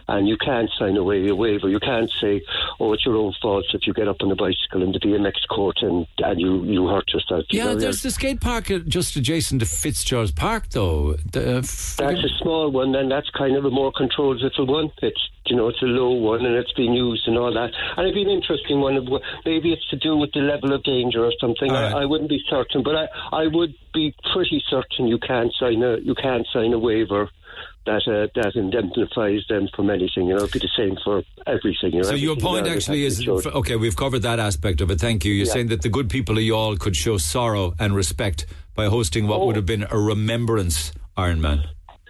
and 0.08 0.28
you 0.28 0.36
can't 0.36 0.70
sign 0.78 0.96
away 0.96 1.28
a 1.28 1.34
waiver. 1.34 1.68
You 1.68 1.80
can't 1.80 2.10
say, 2.20 2.42
"Oh, 2.80 2.92
it's 2.92 3.04
your 3.06 3.16
own 3.16 3.32
fault 3.40 3.64
if 3.74 3.86
you 3.86 3.92
get 3.92 4.08
up 4.08 4.16
on 4.22 4.30
a 4.30 4.36
bicycle 4.36 4.82
in 4.82 4.92
the 4.92 5.00
BMX 5.00 5.46
court 5.48 5.78
and 5.82 6.06
and 6.18 6.40
you 6.40 6.62
you 6.64 6.86
hurt 6.88 7.12
yourself." 7.12 7.44
You 7.50 7.58
Yeah, 7.58 7.64
know, 7.66 7.74
there's 7.76 8.02
the 8.02 8.10
skate 8.10 8.40
park 8.40 8.70
just 8.86 9.16
adjacent 9.16 9.60
to 9.60 9.66
Fitzgerald's 9.66 10.32
Park, 10.32 10.68
though. 10.70 11.14
The, 11.32 11.58
uh, 11.58 11.60
That's 11.60 12.24
a 12.24 12.28
small 12.40 12.70
one, 12.70 12.94
and 12.94 13.10
that's 13.10 13.30
kind 13.30 13.56
of 13.56 13.64
a 13.64 13.70
more 13.70 13.92
controlled 13.92 14.15
little 14.22 14.66
one. 14.66 14.90
It's 15.02 15.20
you 15.46 15.56
know 15.56 15.68
it's 15.68 15.82
a 15.82 15.86
low 15.86 16.10
one, 16.12 16.44
and 16.44 16.54
it's 16.56 16.72
been 16.72 16.92
used 16.92 17.26
and 17.28 17.36
all 17.38 17.52
that. 17.52 17.70
And 17.96 18.04
it'd 18.06 18.14
be 18.14 18.22
an 18.22 18.30
interesting 18.30 18.80
one. 18.80 18.94
Maybe 19.44 19.72
it's 19.72 19.86
to 19.90 19.96
do 19.96 20.16
with 20.16 20.32
the 20.32 20.40
level 20.40 20.72
of 20.72 20.82
danger 20.82 21.24
or 21.24 21.32
something. 21.40 21.70
Right. 21.70 21.92
I, 21.92 22.02
I 22.02 22.04
wouldn't 22.04 22.30
be 22.30 22.40
certain, 22.50 22.82
but 22.82 22.94
I, 22.96 23.06
I 23.32 23.46
would 23.46 23.74
be 23.94 24.14
pretty 24.32 24.62
certain 24.68 25.06
you 25.06 25.18
can't 25.18 25.52
sign 25.58 25.82
a 25.82 25.98
you 25.98 26.14
can't 26.14 26.46
sign 26.52 26.72
a 26.72 26.78
waiver. 26.78 27.28
That 27.86 28.02
uh, 28.08 28.26
that 28.34 28.56
indemnifies 28.56 29.42
them 29.48 29.68
from 29.76 29.90
anything, 29.90 30.26
you 30.26 30.34
know, 30.34 30.42
it'd 30.42 30.50
be 30.52 30.58
the 30.58 30.68
same 30.76 30.96
for 31.04 31.22
everything. 31.46 31.92
You 31.92 32.02
know, 32.02 32.08
So 32.08 32.14
your 32.16 32.34
point 32.34 32.66
actually 32.66 33.04
is 33.04 33.26
okay. 33.28 33.76
We've 33.76 33.94
covered 33.94 34.22
that 34.22 34.40
aspect 34.40 34.80
of 34.80 34.90
it. 34.90 34.98
Thank 35.00 35.24
you. 35.24 35.32
You're 35.32 35.46
Yeah. 35.46 35.52
saying 35.52 35.68
that 35.68 35.82
the 35.82 35.88
good 35.88 36.10
people 36.10 36.36
of 36.36 36.42
Youghal 36.42 36.80
could 36.80 36.96
show 36.96 37.16
sorrow 37.16 37.74
and 37.78 37.94
respect 37.94 38.44
by 38.74 38.86
hosting 38.86 39.28
what 39.28 39.38
Oh. 39.40 39.46
would 39.46 39.54
have 39.54 39.66
been 39.66 39.86
a 39.88 39.98
remembrance 39.98 40.90
Ironman. 41.16 41.62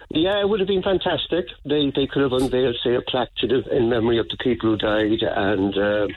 Yeah, 0.09 0.39
it 0.39 0.47
would 0.47 0.61
have 0.61 0.67
been 0.67 0.83
fantastic. 0.83 1.47
They 1.65 1.91
they 1.93 2.07
could 2.07 2.21
have 2.21 2.31
unveiled, 2.31 2.77
say, 2.81 2.95
a 2.95 3.01
plaque 3.01 3.35
to 3.39 3.47
the, 3.47 3.75
in 3.75 3.89
memory 3.89 4.19
of 4.19 4.29
the 4.29 4.37
people 4.37 4.69
who 4.69 4.77
died, 4.77 5.21
and 5.21 5.77
uh, 5.77 6.07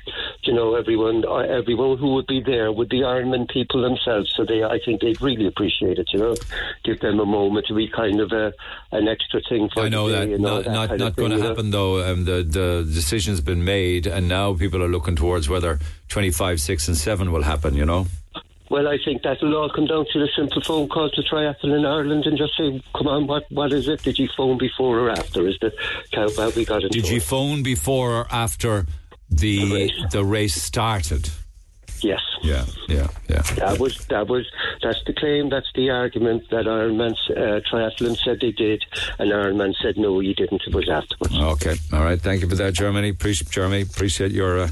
you 0.45 0.55
know, 0.55 0.77
everyone 0.77 1.25
uh, 1.27 1.39
everyone 1.39 1.99
who 1.99 2.15
would 2.15 2.29
be 2.29 2.41
there 2.41 2.71
would 2.71 2.89
be 2.89 3.01
Ironman 3.01 3.51
people 3.51 3.83
themselves. 3.83 4.33
So 4.37 4.45
they, 4.45 4.63
I 4.63 4.79
think, 4.85 5.01
they'd 5.01 5.21
really 5.21 5.49
appreciate 5.49 5.99
it. 5.99 6.09
You 6.13 6.21
know, 6.21 6.37
give 6.85 7.01
them 7.01 7.19
a 7.19 7.27
moment 7.27 7.67
to 7.67 7.75
be 7.75 7.89
kind 7.89 8.21
of 8.21 8.31
a 8.31 8.53
an 8.93 9.09
extra 9.09 9.41
thing 9.49 9.69
for. 9.75 9.83
I 9.83 9.89
know 9.89 10.09
the 10.09 10.15
that 10.15 10.27
day 10.27 10.33
and 10.35 10.47
all 10.47 10.57
not 10.57 10.65
that 10.65 10.73
not, 10.73 10.99
not 10.99 11.17
going 11.17 11.31
to 11.33 11.37
you 11.39 11.43
know. 11.43 11.49
happen 11.49 11.71
though. 11.73 12.13
Um, 12.13 12.25
the 12.27 12.45
the 12.45 12.89
decision's 12.89 13.41
been 13.41 13.65
made, 13.65 14.07
and 14.07 14.29
now 14.29 14.55
people 14.55 14.85
are 14.85 14.89
looking 14.89 15.17
towards 15.17 15.49
whether 15.49 15.81
25, 16.11 16.61
6, 16.61 16.89
and 16.89 16.97
7 16.97 17.33
will 17.33 17.43
happen. 17.43 17.75
You 17.75 17.87
know. 17.87 18.07
Well, 18.71 18.87
I 18.87 18.99
think 19.05 19.23
that'll 19.23 19.57
all 19.57 19.69
come 19.69 19.87
down 19.87 20.07
to 20.13 20.19
the 20.21 20.29
simple 20.37 20.63
phone 20.63 20.89
call 20.89 21.11
to 21.11 21.23
Triathlon 21.23 21.77
in 21.77 21.85
Ireland 21.85 22.25
and 22.27 22.39
just 22.39 22.57
say, 22.57 22.81
"Come 22.97 23.09
on, 23.09 23.27
what 23.27 23.45
what 23.51 23.73
is 23.73 23.89
it? 23.89 24.03
Did 24.05 24.17
you 24.17 24.29
phone 24.37 24.59
before 24.59 25.01
or 25.01 25.11
after? 25.11 25.49
Is 25.49 25.59
the 25.61 25.73
how 26.13 26.29
bad 26.37 26.55
we 26.55 26.65
got 26.65 26.85
into 26.85 27.01
Did 27.01 27.09
you 27.09 27.21
phone 27.21 27.65
before 27.65 28.13
or 28.13 28.27
after 28.31 28.87
the 29.29 29.91
the 30.13 30.25
race 30.25 30.55
started? 30.55 31.31
Yes. 32.03 32.21
Yeah, 32.43 32.65
yeah, 32.89 33.07
yeah. 33.29 33.43
That 33.57 33.79
was 33.79 33.99
that 34.07 34.27
was 34.29 34.47
that's 34.83 35.03
the 35.05 35.13
claim. 35.13 35.51
That's 35.51 35.71
the 35.75 35.91
argument 35.91 36.49
that 36.51 36.65
Ironman 36.65 37.13
uh, 37.31 37.61
Triathlon 37.71 38.17
said 38.17 38.41
they 38.41 38.53
did, 38.53 38.85
and 39.19 39.31
Ironman 39.31 39.75
said 39.83 39.99
no, 39.99 40.21
you 40.21 40.35
didn't. 40.35 40.63
It 40.67 40.75
was 40.75 40.89
afterwards. 40.89 41.37
Okay, 41.39 41.77
all 41.93 42.03
right. 42.03 42.21
Thank 42.21 42.41
you 42.41 42.49
for 42.49 42.55
that, 42.57 42.73
Germany. 42.73 43.11
Appreciate 43.11 43.51
Jeremy. 43.51 43.83
Appreciate 43.83 44.33
your 44.33 44.61
uh, 44.61 44.71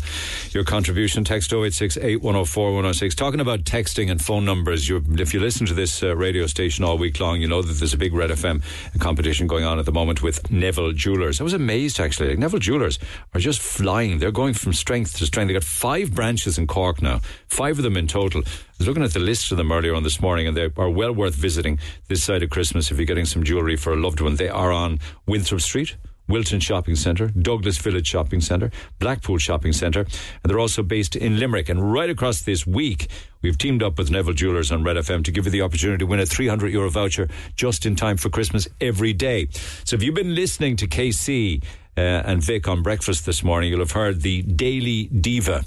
your 0.53 0.65
contribution. 0.65 1.25
Text 1.25 1.53
0868 1.53 2.23
104 2.23 2.67
106. 2.69 3.15
Talking 3.15 3.41
about 3.41 3.65
texting 3.65 4.11
and 4.11 4.23
phone 4.23 4.47
numbers. 4.47 4.89
You, 4.89 5.05
if 5.19 5.35
you 5.35 5.41
listen 5.41 5.67
to 5.67 5.75
this 5.75 6.03
uh, 6.03 6.17
radio 6.17 6.47
station 6.47 6.85
all 6.85 6.97
week 6.97 7.21
long, 7.21 7.41
you 7.41 7.49
know 7.49 7.61
that 7.61 7.75
there's 7.75 7.95
a 7.95 7.99
big 7.99 8.15
Red 8.15 8.31
FM 8.31 8.63
competition 8.99 9.47
going 9.47 9.65
on 9.65 9.79
at 9.79 9.85
the 9.85 9.93
moment 9.93 10.23
with 10.23 10.51
Neville 10.51 10.93
Jewelers. 10.93 11.41
I 11.41 11.45
was 11.45 11.53
amazed 11.53 12.01
actually. 12.01 12.31
Like 12.31 12.39
Neville 12.39 12.61
Jewelers 12.61 12.99
are 13.35 13.41
just 13.41 13.61
flying. 13.61 14.19
They're 14.19 14.31
going 14.31 14.55
from 14.55 14.73
strength 14.73 15.19
to 15.19 15.27
strength. 15.27 15.49
They 15.49 15.55
got 15.55 15.65
five 15.65 16.15
branches 16.15 16.57
in 16.57 16.67
Cork 16.67 17.03
now. 17.03 17.18
Five 17.49 17.79
of 17.79 17.85
them 17.85 17.97
in 17.97 18.07
total. 18.07 18.43
I 18.45 18.51
was 18.79 18.89
looking 18.89 19.05
at 19.05 19.13
the 19.13 19.21
list 19.21 19.51
of 19.51 19.59
them 19.59 19.73
earlier 19.73 19.95
on 19.95 20.03
this 20.03 20.21
morning, 20.21 20.47
and 20.47 20.57
they 20.57 20.71
are 20.77 20.91
well 20.91 21.13
worth 21.13 21.35
visiting 21.35 21.79
this 22.09 22.23
side 22.23 22.43
of 22.43 22.51
Christmas 22.51 22.91
if 22.91 22.99
you're 22.99 23.07
getting 23.07 23.27
some 23.27 23.45
jewellery 23.45 23.77
for 23.77 23.93
a 23.93 23.97
loved 23.97 24.21
one. 24.21 24.37
They 24.37 24.49
are 24.49 24.73
on 24.73 24.99
Winthrop 25.27 25.61
Street. 25.61 25.97
Wilton 26.29 26.61
Shopping 26.61 26.95
Centre, 26.95 27.29
Douglas 27.29 27.79
Village 27.79 28.07
Shopping 28.07 28.41
Centre, 28.41 28.71
Blackpool 28.99 29.39
Shopping 29.39 29.73
Centre, 29.73 30.01
and 30.01 30.45
they're 30.45 30.61
also 30.61 30.83
based 30.83 31.17
in 31.17 31.39
Limerick. 31.39 31.69
And 31.69 31.93
right 31.93 32.11
across 32.11 32.43
this 32.43 32.67
week, 32.67 33.09
we've 33.41 33.57
teamed 33.57 33.83
up 33.83 33.97
with 33.99 34.11
Neville 34.11 34.35
Jewelers 34.35 34.71
on 34.71 34.85
Red 34.85 34.97
FM 34.97 35.25
to 35.25 35.33
give 35.33 35.47
you 35.47 35.51
the 35.51 35.63
opportunity 35.63 35.99
to 35.99 36.07
win 36.07 36.21
a 36.21 36.27
300 36.27 36.71
euro 36.73 36.91
voucher 36.91 37.29
just 37.57 37.87
in 37.87 37.97
time 37.97 38.19
for 38.19 38.29
Christmas 38.29 38.69
every 38.81 39.15
day. 39.15 39.49
So 39.85 39.97
if 39.97 40.03
you've 40.03 40.15
been 40.15 40.35
listening 40.35 40.77
to 40.77 40.87
KC 40.87 41.65
uh, 41.97 42.01
and 42.01 42.43
Vic 42.43 42.69
on 42.69 42.83
breakfast 42.83 43.25
this 43.25 43.43
morning, 43.43 43.71
you'll 43.71 43.81
have 43.81 43.93
heard 43.93 44.21
the 44.21 44.43
Daily 44.43 45.05
Diva 45.07 45.65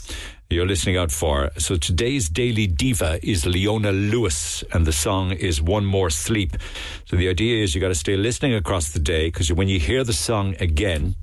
you're 0.55 0.67
listening 0.67 0.97
out 0.97 1.11
for. 1.11 1.49
So 1.57 1.77
today's 1.77 2.27
Daily 2.29 2.67
Diva 2.67 3.19
is 3.23 3.45
Leona 3.45 3.91
Lewis, 3.91 4.63
and 4.73 4.85
the 4.85 4.91
song 4.91 5.31
is 5.31 5.61
One 5.61 5.85
More 5.85 6.09
Sleep. 6.09 6.57
So 7.05 7.15
the 7.15 7.29
idea 7.29 7.63
is 7.63 7.73
you 7.73 7.81
got 7.81 7.89
to 7.89 7.95
stay 7.95 8.17
listening 8.17 8.53
across 8.53 8.91
the 8.91 8.99
day 8.99 9.27
because 9.27 9.51
when 9.53 9.67
you 9.67 9.79
hear 9.79 10.03
the 10.03 10.13
song 10.13 10.55
again, 10.59 11.15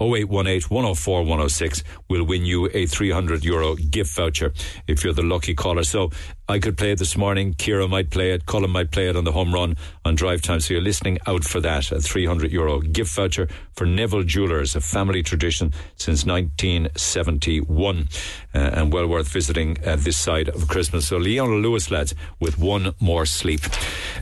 0818 0.00 0.68
104 0.68 1.20
106 1.20 1.82
will 2.08 2.24
win 2.24 2.44
you 2.44 2.68
a 2.74 2.86
300 2.86 3.44
euro 3.44 3.76
gift 3.76 4.14
voucher 4.14 4.52
if 4.86 5.02
you're 5.02 5.14
the 5.14 5.22
lucky 5.22 5.54
caller. 5.54 5.82
So 5.82 6.10
I 6.48 6.60
could 6.60 6.78
play 6.78 6.92
it 6.92 6.98
this 6.98 7.16
morning. 7.16 7.54
Kira 7.54 7.88
might 7.88 8.10
play 8.10 8.30
it. 8.30 8.46
Colin 8.46 8.70
might 8.70 8.92
play 8.92 9.08
it 9.08 9.16
on 9.16 9.24
the 9.24 9.32
home 9.32 9.52
run 9.52 9.76
on 10.04 10.14
drive 10.14 10.42
time. 10.42 10.60
So 10.60 10.74
you're 10.74 10.82
listening 10.82 11.18
out 11.26 11.44
for 11.44 11.60
that. 11.60 11.90
A 11.90 12.00
300 12.00 12.52
euro 12.52 12.80
gift 12.80 13.14
voucher 13.16 13.48
for 13.72 13.84
Neville 13.84 14.22
Jewelers, 14.22 14.76
a 14.76 14.80
family 14.80 15.24
tradition 15.24 15.72
since 15.96 16.24
1971 16.24 18.08
uh, 18.54 18.58
and 18.58 18.92
well 18.92 19.08
worth 19.08 19.28
visiting 19.28 19.76
uh, 19.84 19.96
this 19.96 20.16
side 20.16 20.48
of 20.48 20.68
Christmas. 20.68 21.08
So 21.08 21.16
Leona 21.16 21.56
Lewis, 21.56 21.90
lads, 21.90 22.14
with 22.38 22.58
one 22.58 22.94
more 23.00 23.26
sleep. 23.26 23.60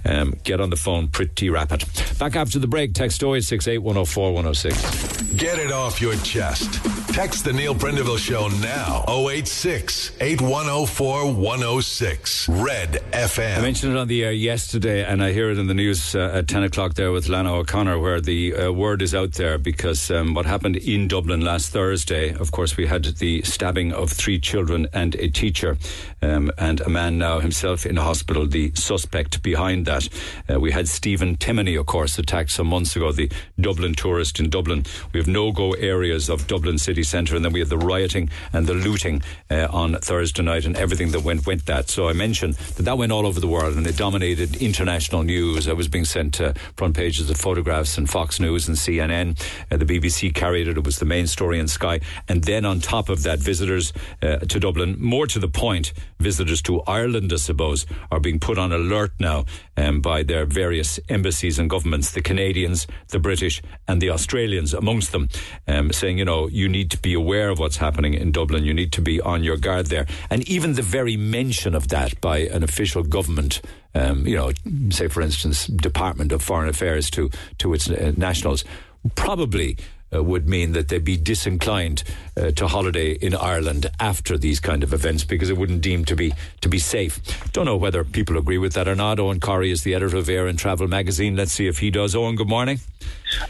Um, 0.07 0.35
get 0.45 0.61
on 0.61 0.70
the 0.70 0.77
phone 0.77 1.09
pretty 1.09 1.51
rapid. 1.51 1.85
Back 2.18 2.37
after 2.37 2.59
the 2.59 2.68
break, 2.68 2.95
text 2.95 3.22
0868 3.22 3.79
104 3.79 4.33
106. 4.33 5.22
Get 5.35 5.59
it 5.59 5.72
off 5.72 6.01
your 6.01 6.14
chest. 6.16 6.83
Text 7.12 7.45
the 7.45 7.53
Neil 7.53 7.75
Prendeville 7.75 8.18
Show 8.18 8.49
now. 8.61 9.05
086 9.09 10.12
8104 10.20 11.33
106. 11.33 12.14
1006 12.15 12.49
Red 12.49 13.03
FM. 13.12 13.59
I 13.59 13.61
mentioned 13.61 13.93
it 13.93 13.99
on 13.99 14.07
the 14.07 14.25
air 14.25 14.33
yesterday, 14.33 15.05
and 15.05 15.23
I 15.23 15.33
hear 15.33 15.51
it 15.51 15.59
in 15.59 15.67
the 15.67 15.75
news 15.75 16.15
uh, 16.15 16.31
at 16.35 16.49
10 16.49 16.62
o'clock 16.62 16.95
there 16.95 17.11
with 17.11 17.29
Lana 17.29 17.53
O'Connor, 17.53 17.99
where 17.99 18.21
the 18.21 18.55
uh, 18.55 18.73
word 18.73 19.03
is 19.03 19.15
out 19.15 19.33
there 19.33 19.59
because 19.59 20.11
um, 20.11 20.35
what 20.35 20.47
happened 20.47 20.77
in 20.77 21.09
Dublin 21.09 21.41
last 21.41 21.71
Thursday, 21.71 22.33
of 22.35 22.53
course, 22.53 22.77
we 22.77 22.87
had 22.87 23.05
the 23.05 23.43
stabbing 23.43 23.93
of 23.93 24.12
three 24.12 24.39
children 24.39 24.87
and 24.93 25.17
a 25.17 25.29
teacher, 25.29 25.77
um, 26.23 26.53
and 26.57 26.81
a 26.83 26.89
man 26.89 27.19
now 27.19 27.41
himself 27.41 27.85
in 27.85 27.97
hospital, 27.97 28.47
the 28.47 28.73
suspect 28.75 29.43
behind 29.43 29.87
that. 29.87 30.09
Uh, 30.49 30.61
we 30.61 30.71
had 30.71 30.87
Stephen 30.89 31.37
Termini, 31.37 31.79
of 31.79 31.87
course, 31.87 32.19
attacked 32.19 32.51
some 32.51 32.69
months 32.69 32.95
ago, 32.95 33.11
the 33.11 33.31
Dublin 33.61 33.95
tourist 33.95 34.39
in 34.39 34.51
Dublin. 34.51 34.85
We 35.12 35.19
have 35.19 35.27
no 35.27 35.51
go 35.51 35.73
areas 35.73 36.29
of 36.29 36.47
Dublin 36.47 36.79
city 36.79 37.03
centre, 37.03 37.35
and 37.35 37.45
then 37.45 37.53
we 37.53 37.61
have 37.61 37.71
the 37.71 37.79
rioting 37.79 38.31
and 38.53 38.67
the 38.67 38.75
looting 38.75 39.23
uh, 39.51 39.67
on 39.71 39.95
Thursday 39.97 40.43
night 40.43 40.65
and 40.65 40.77
everything 40.77 41.11
that 41.11 41.25
went 41.25 41.47
with 41.47 41.65
that. 41.65 41.89
So 41.89 42.04
I 42.09 42.13
mentioned 42.13 42.55
that 42.55 42.85
that 42.85 42.99
went 42.99 43.13
all 43.13 43.27
over 43.27 43.41
the 43.41 43.49
world 43.49 43.77
and 43.77 43.87
it 43.87 43.97
dominated 43.97 44.57
international 44.57 45.23
news. 45.23 45.69
I 45.69 45.73
was 45.73 45.89
being 45.89 46.05
sent 46.05 46.41
uh, 46.41 46.53
front 46.77 46.97
pages 46.97 47.31
of 47.31 47.37
photographs 47.37 47.97
and 47.99 48.09
Fox 48.09 48.41
News 48.41 48.69
and 48.69 48.77
CNN. 48.77 49.41
Uh, 49.71 49.77
the 49.77 49.85
BBC 49.85 50.35
carried 50.35 50.69
it. 50.69 50.77
It 50.77 50.85
was 50.85 50.99
the 50.99 51.05
main 51.05 51.27
story 51.27 51.59
in 51.59 51.69
Sky. 51.69 52.01
And 52.29 52.45
then 52.45 52.65
on 52.65 52.81
top 52.81 53.09
of 53.09 53.23
that, 53.23 53.39
visitors 53.39 53.93
uh, 54.23 54.39
to 54.39 54.61
Dublin, 54.61 54.97
more 54.99 55.27
to 55.27 55.39
the 55.39 55.49
point, 55.49 55.93
visitors 56.19 56.63
to 56.63 56.83
Ireland, 56.83 57.33
I 57.33 57.37
suppose, 57.37 57.87
are 58.11 58.21
being 58.21 58.41
put 58.41 58.59
on 58.59 58.73
alert 58.73 59.13
now 59.19 59.45
um, 59.77 60.01
by 60.01 60.23
their 60.23 60.45
various 60.47 60.99
embassies 61.09 61.59
and 61.59 61.71
governments, 61.71 62.11
the 62.11 62.23
Canadians, 62.23 62.87
the 63.09 63.19
British, 63.19 63.63
and 63.89 64.01
the 64.01 64.11
Australians 64.11 64.75
amongst 64.75 65.13
them, 65.13 65.29
um, 65.69 65.93
saying, 65.93 66.19
you 66.19 66.25
know, 66.25 66.49
you 66.49 66.69
need 66.69 66.91
to 66.91 66.99
be 66.99 67.15
aware 67.15 67.51
of 67.51 67.59
what's 67.59 67.77
happening 67.77 68.15
in 68.15 68.33
Dublin. 68.33 68.65
You 68.65 68.75
need 68.75 68.93
to 68.93 69.01
be 69.01 69.21
on 69.21 69.45
your 69.45 69.57
guard 69.57 69.87
there. 69.87 70.07
And 70.31 70.49
even 70.49 70.75
the 70.75 70.83
very 70.83 71.17
mention 71.17 71.75
of 71.75 71.89
that 71.89 71.93
by 72.20 72.38
an 72.38 72.62
official 72.62 73.03
government 73.03 73.61
um, 73.95 74.26
you 74.26 74.36
know, 74.36 74.51
say 74.90 75.09
for 75.09 75.22
instance, 75.22 75.66
Department 75.66 76.32
of 76.32 76.42
Foreign 76.42 76.68
Affairs 76.68 77.11
to 77.11 77.30
to 77.59 77.74
its 77.74 77.88
uh, 77.88 78.12
nationals, 78.16 78.64
probably 79.14 79.76
uh, 80.15 80.23
would 80.23 80.49
mean 80.49 80.73
that 80.73 80.89
they'd 80.89 81.05
be 81.05 81.17
disinclined 81.17 82.03
uh, 82.37 82.51
to 82.53 82.67
holiday 82.67 83.12
in 83.12 83.35
Ireland 83.35 83.91
after 84.01 84.37
these 84.39 84.61
kind 84.61 84.83
of 84.83 84.93
events 84.93 85.25
because 85.25 85.51
it 85.51 85.57
wouldn't 85.57 85.81
deem 85.81 86.05
to 86.07 86.17
be 86.17 86.33
to 86.61 86.69
be 86.69 86.79
safe. 86.79 87.21
Don't 87.53 87.67
know 87.67 87.77
whether 87.77 88.05
people 88.05 88.37
agree 88.39 88.59
with 88.59 88.73
that 88.75 88.89
or 88.89 88.95
not. 88.95 89.19
Eoghan 89.19 89.39
Corry 89.39 89.71
is 89.71 89.83
the 89.83 89.95
editor 89.95 90.17
of 90.17 90.29
Air 90.29 90.47
and 90.47 90.59
Travel 90.59 90.89
magazine. 90.89 91.37
Let's 91.37 91.53
see 91.53 91.67
if 91.67 91.79
he 91.79 91.91
does. 91.91 92.15
Eoghan, 92.15 92.37
good 92.37 92.49
morning. 92.49 92.81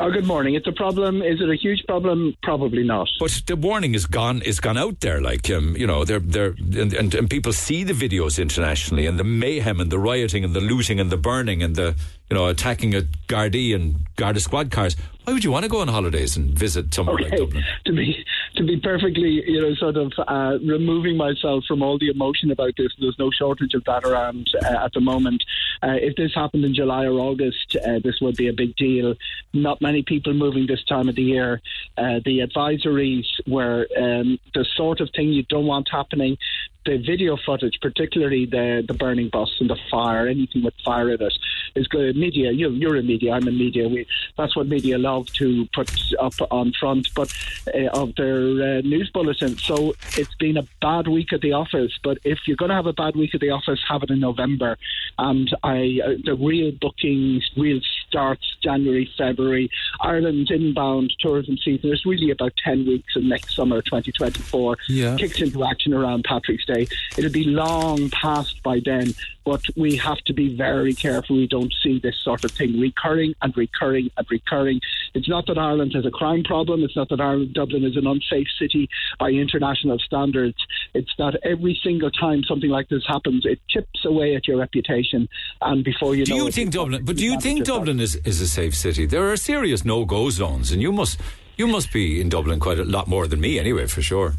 Oh, 0.01 0.11
good 0.11 0.27
morning. 0.27 0.55
It's 0.55 0.67
a 0.67 0.73
problem. 0.73 1.23
Is 1.23 1.41
it 1.41 1.49
a 1.49 1.57
huge 1.57 1.85
problem? 1.87 2.37
Probably 2.43 2.83
not. 2.83 3.09
But 3.21 3.43
the 3.47 3.57
warning 3.57 3.95
is 3.95 4.07
gone. 4.07 4.43
Is 4.43 4.61
gone 4.61 4.79
out 4.79 5.01
there. 5.01 5.21
Like 5.21 5.51
um, 5.51 5.77
you 5.77 5.87
know, 5.87 6.05
they're 6.05 6.21
they're 6.21 6.55
and, 6.59 6.93
and, 6.93 7.15
and 7.15 7.31
people 7.31 7.53
see 7.53 7.85
the 7.85 7.93
videos 7.93 8.41
internationally 8.41 9.07
and 9.07 9.19
the 9.19 9.25
mayhem 9.25 9.81
and 9.81 9.91
the 9.91 9.99
rioting 9.99 10.45
and 10.45 10.55
the 10.55 10.61
looting 10.61 11.01
and 11.01 11.11
the 11.11 11.17
burning 11.17 11.62
and 11.62 11.77
the 11.77 11.95
you 12.31 12.37
know 12.37 12.47
attacking 12.47 12.95
a 12.95 13.03
Gardaí 13.29 13.75
and 13.75 14.07
Garda 14.16 14.41
squad 14.41 14.70
cars. 14.70 14.97
Why 15.25 15.33
would 15.33 15.45
you 15.45 15.51
want 15.51 15.64
to 15.64 15.70
go 15.70 15.81
on 15.81 15.89
holidays 15.89 16.37
and 16.37 16.51
visit 16.51 16.93
somewhere 16.93 17.14
okay. 17.14 17.31
like 17.31 17.39
Dublin? 17.39 17.64
To 17.87 17.93
be 17.93 18.25
to 18.57 18.64
be 18.64 18.79
perfectly, 18.79 19.43
you 19.47 19.61
know, 19.61 19.75
sort 19.75 19.97
of 19.97 20.12
uh, 20.18 20.59
removing 20.64 21.16
myself 21.16 21.64
from 21.66 21.83
all 21.83 21.99
the 21.99 22.09
emotion 22.09 22.51
about 22.51 22.75
this. 22.77 22.93
There's 23.01 23.18
no 23.18 23.31
shortage 23.31 23.75
of 23.75 23.85
that 23.85 24.05
around 24.05 24.49
uh, 24.62 24.85
at 24.85 24.93
the 24.93 25.01
moment. 25.01 25.43
Uh, 25.83 25.97
if 26.01 26.14
this 26.16 26.33
happened 26.35 26.64
in 26.64 26.75
July 26.75 27.07
or 27.07 27.18
August, 27.18 27.77
uh, 27.77 27.99
this 28.05 28.20
would 28.20 28.37
be 28.37 28.49
a 28.49 28.53
big 28.53 28.77
deal. 28.77 29.14
Not 29.53 29.81
many 29.81 30.03
people 30.03 30.35
moving 30.35 30.66
this 30.66 30.85
time 30.85 31.09
of 31.09 31.16
the 31.16 31.22
year. 31.22 31.61
Uh, 31.97 32.20
the 32.25 32.41
advisories 32.41 33.27
were 33.47 33.87
um, 33.99 34.39
the 34.55 34.64
sort 34.77 35.01
of 35.01 35.11
thing 35.16 35.29
you 35.29 35.43
don't 35.45 35.66
want 35.66 35.89
happening 35.91 36.37
the 36.85 36.99
video 36.99 37.37
footage, 37.37 37.78
particularly 37.80 38.47
the 38.47 38.85
the 38.87 38.95
burning 38.95 39.28
bus 39.28 39.51
and 39.61 39.70
the 39.70 39.78
fire, 39.91 40.26
anything 40.26 40.62
with 40.62 40.74
fire 40.85 41.11
in 41.11 41.20
it, 41.20 41.32
is 41.74 41.87
good. 41.89 42.16
Media, 42.16 42.53
you, 42.53 42.70
you're 42.70 42.97
in 42.97 43.07
media, 43.07 43.32
I'm 43.32 43.49
in 43.49 43.59
media. 43.59 43.89
We, 43.89 44.07
that's 44.37 44.57
what 44.57 44.66
media 44.66 44.99
love 44.99 45.26
to 45.35 45.66
put 45.74 45.91
up 46.20 46.35
on 46.51 46.72
front, 46.72 47.09
but 47.14 47.32
uh, 47.74 47.89
of 47.89 48.14
their 48.16 48.39
uh, 48.39 48.80
news 48.82 49.11
bulletin. 49.11 49.57
So 49.59 49.95
it's 50.16 50.35
been 50.37 50.57
a 50.57 50.66
bad 50.80 51.09
week 51.09 51.32
at 51.32 51.41
the 51.41 51.53
office. 51.53 51.93
But 52.03 52.18
if 52.24 52.41
you're 52.47 52.57
going 52.57 52.70
to 52.70 52.74
have 52.74 52.87
a 52.87 52.93
bad 52.93 53.16
week 53.16 53.35
at 53.35 53.41
the 53.41 53.51
office, 53.51 53.80
have 53.89 54.03
it 54.03 54.11
in 54.11 54.20
November. 54.20 54.76
And 55.18 55.55
I, 55.62 56.01
uh, 56.05 56.11
the 56.24 56.35
real 56.35 56.72
bookings, 56.72 57.49
real 57.57 57.80
starts 58.15 58.57
January, 58.62 59.11
February. 59.19 59.69
Ireland's 60.01 60.49
inbound 60.53 61.12
tourism 61.19 61.59
season 61.59 61.93
is 61.93 62.07
really 62.07 62.31
about 62.31 62.53
ten 62.65 62.87
weeks, 62.87 63.17
and 63.17 63.29
next 63.29 63.57
summer, 63.57 63.83
2024, 63.83 64.79
Yeah. 64.89 65.17
kicks 65.17 65.41
into 65.41 65.65
action 65.65 65.93
around 65.93 66.23
Patrick's 66.23 66.65
Day. 66.65 66.87
It'll 67.19 67.33
be 67.33 67.43
long 67.43 68.11
past 68.11 68.62
by 68.62 68.79
then, 68.85 69.15
but 69.45 69.62
we 69.76 69.97
have 69.97 70.18
to 70.26 70.32
be 70.32 70.57
very 70.57 70.95
careful 70.95 71.36
we 71.36 71.47
don't 71.47 71.72
see 71.82 71.99
this 71.99 72.16
sort 72.22 72.45
of 72.45 72.51
thing 72.51 72.80
recurring 72.80 73.34
and 73.42 73.57
recurring 73.57 74.11
and 74.16 74.26
recurring. 74.30 74.80
It's 75.14 75.28
not 75.28 75.47
that 75.47 75.59
Ireland 75.59 75.92
has 75.95 76.07
a 76.07 76.11
crime 76.11 76.42
problem. 76.45 76.82
It's 76.82 76.97
not 76.97 77.09
that 77.11 77.20
Ireland, 77.20 77.55
Dublin 77.55 77.84
is 77.84 77.97
an 77.97 78.07
unsafe 78.07 78.47
city 78.59 78.88
by 79.18 79.30
international 79.30 79.99
standards. 79.99 80.57
It's 80.95 81.12
that 81.18 81.38
every 81.42 81.78
single 81.82 82.11
time 82.11 82.42
something 82.45 82.70
like 82.70 82.88
this 82.88 83.05
happens, 83.07 83.45
it 83.45 83.61
chips 83.68 84.05
away 84.05 84.34
at 84.36 84.49
your 84.49 84.59
reputation, 84.59 85.28
and 85.61 85.84
before 85.84 86.14
you 86.14 86.24
Do 86.24 86.32
know 86.32 86.36
you 86.36 86.47
it, 86.49 86.55
think 86.55 86.70
Dublin? 86.70 87.05
But 87.05 87.16
do 87.16 87.24
you 87.24 87.40
think. 87.40 87.64
Dublin 87.64 87.99
is, 88.01 88.16
is 88.16 88.40
a 88.40 88.49
safe 88.49 88.74
city? 88.74 89.07
There 89.07 89.30
are 89.30 89.36
serious 89.36 89.84
no 89.84 90.05
go 90.05 90.28
zones, 90.28 90.70
and 90.70 90.82
you 90.82 90.92
must 90.92 91.18
you 91.57 91.66
must 91.66 91.92
be 91.92 92.20
in 92.20 92.28
Dublin 92.28 92.61
quite 92.61 92.78
a 92.78 92.84
lot 92.84 93.07
more 93.09 93.26
than 93.26 93.40
me, 93.40 93.59
anyway, 93.59 93.86
for 93.86 94.03
sure. 94.03 94.34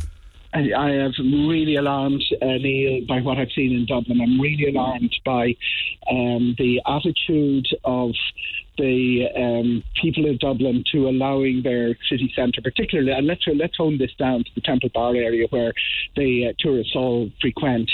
I 0.56 0.92
am 0.92 1.48
really 1.48 1.76
alarmed, 1.76 2.24
uh, 2.42 2.46
Neil, 2.46 3.06
by 3.08 3.20
what 3.22 3.38
I've 3.38 3.52
seen 3.54 3.74
in 3.74 3.86
Dublin. 3.86 4.22
I'm 4.22 4.40
really 4.40 4.70
alarmed 4.70 5.14
by 5.26 5.56
um, 6.10 6.56
the 6.58 6.82
attitude 6.86 7.68
of 7.84 8.12
the 8.78 9.26
um, 9.36 9.84
people 10.02 10.30
of 10.30 10.40
Dublin 10.40 10.84
to 10.92 11.08
allowing 11.10 11.64
their 11.64 11.98
city 12.10 12.32
centre, 12.36 12.62
particularly, 12.62 13.12
and 13.12 13.28
let's 13.28 13.44
let's 13.56 13.78
hone 13.78 13.98
this 13.98 14.14
down 14.18 14.44
to 14.44 14.50
the 14.56 14.62
Temple 14.62 14.90
Bar 14.94 15.16
area 15.16 15.48
where 15.50 15.74
the 16.16 16.50
uh, 16.50 16.54
tourists 16.60 16.96
all 16.96 17.30
frequent. 17.42 17.92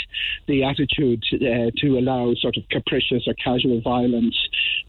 The 0.47 0.63
attitude 0.63 1.23
uh, 1.33 1.71
to 1.77 1.97
allow 1.97 2.33
sort 2.35 2.57
of 2.57 2.63
capricious 2.69 3.23
or 3.27 3.33
casual 3.35 3.81
violence, 3.81 4.37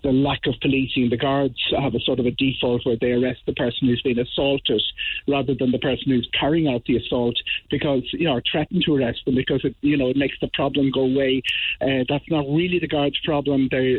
the 0.03 0.13
lack 0.13 0.47
of 0.47 0.55
policing. 0.61 1.11
The 1.11 1.17
guards 1.17 1.59
have 1.79 1.95
a 1.95 2.01
sort 2.01 2.21
of 2.21 2.27
a 2.27 2.33
default 2.33 2.85
where 2.85 2.97
they 3.01 3.13
arrest 3.13 3.41
the 3.47 3.53
person 3.55 3.89
who's 3.89 4.03
been 4.03 4.19
assaulted 4.19 4.83
rather 5.29 5.55
than 5.55 5.71
the 5.71 5.79
person 5.79 6.11
who's 6.13 6.29
carrying 6.39 6.73
out 6.73 6.85
the 6.87 6.97
assault 6.97 7.37
because 7.71 8.03
you 8.13 8.25
know 8.25 8.33
or 8.33 8.43
threaten 8.51 8.81
to 8.85 8.97
arrest 8.97 9.21
them 9.27 9.35
because 9.35 9.61
it 9.65 9.77
you 9.83 9.97
know 9.97 10.09
it 10.09 10.17
makes 10.17 10.37
the 10.41 10.49
problem 10.55 10.91
go 10.91 11.03
away. 11.03 11.43
Uh, 11.81 12.05
that's 12.09 12.29
not 12.31 12.47
really 12.49 12.79
the 12.79 12.89
guards' 12.89 13.19
problem. 13.25 13.69
Their 13.71 13.99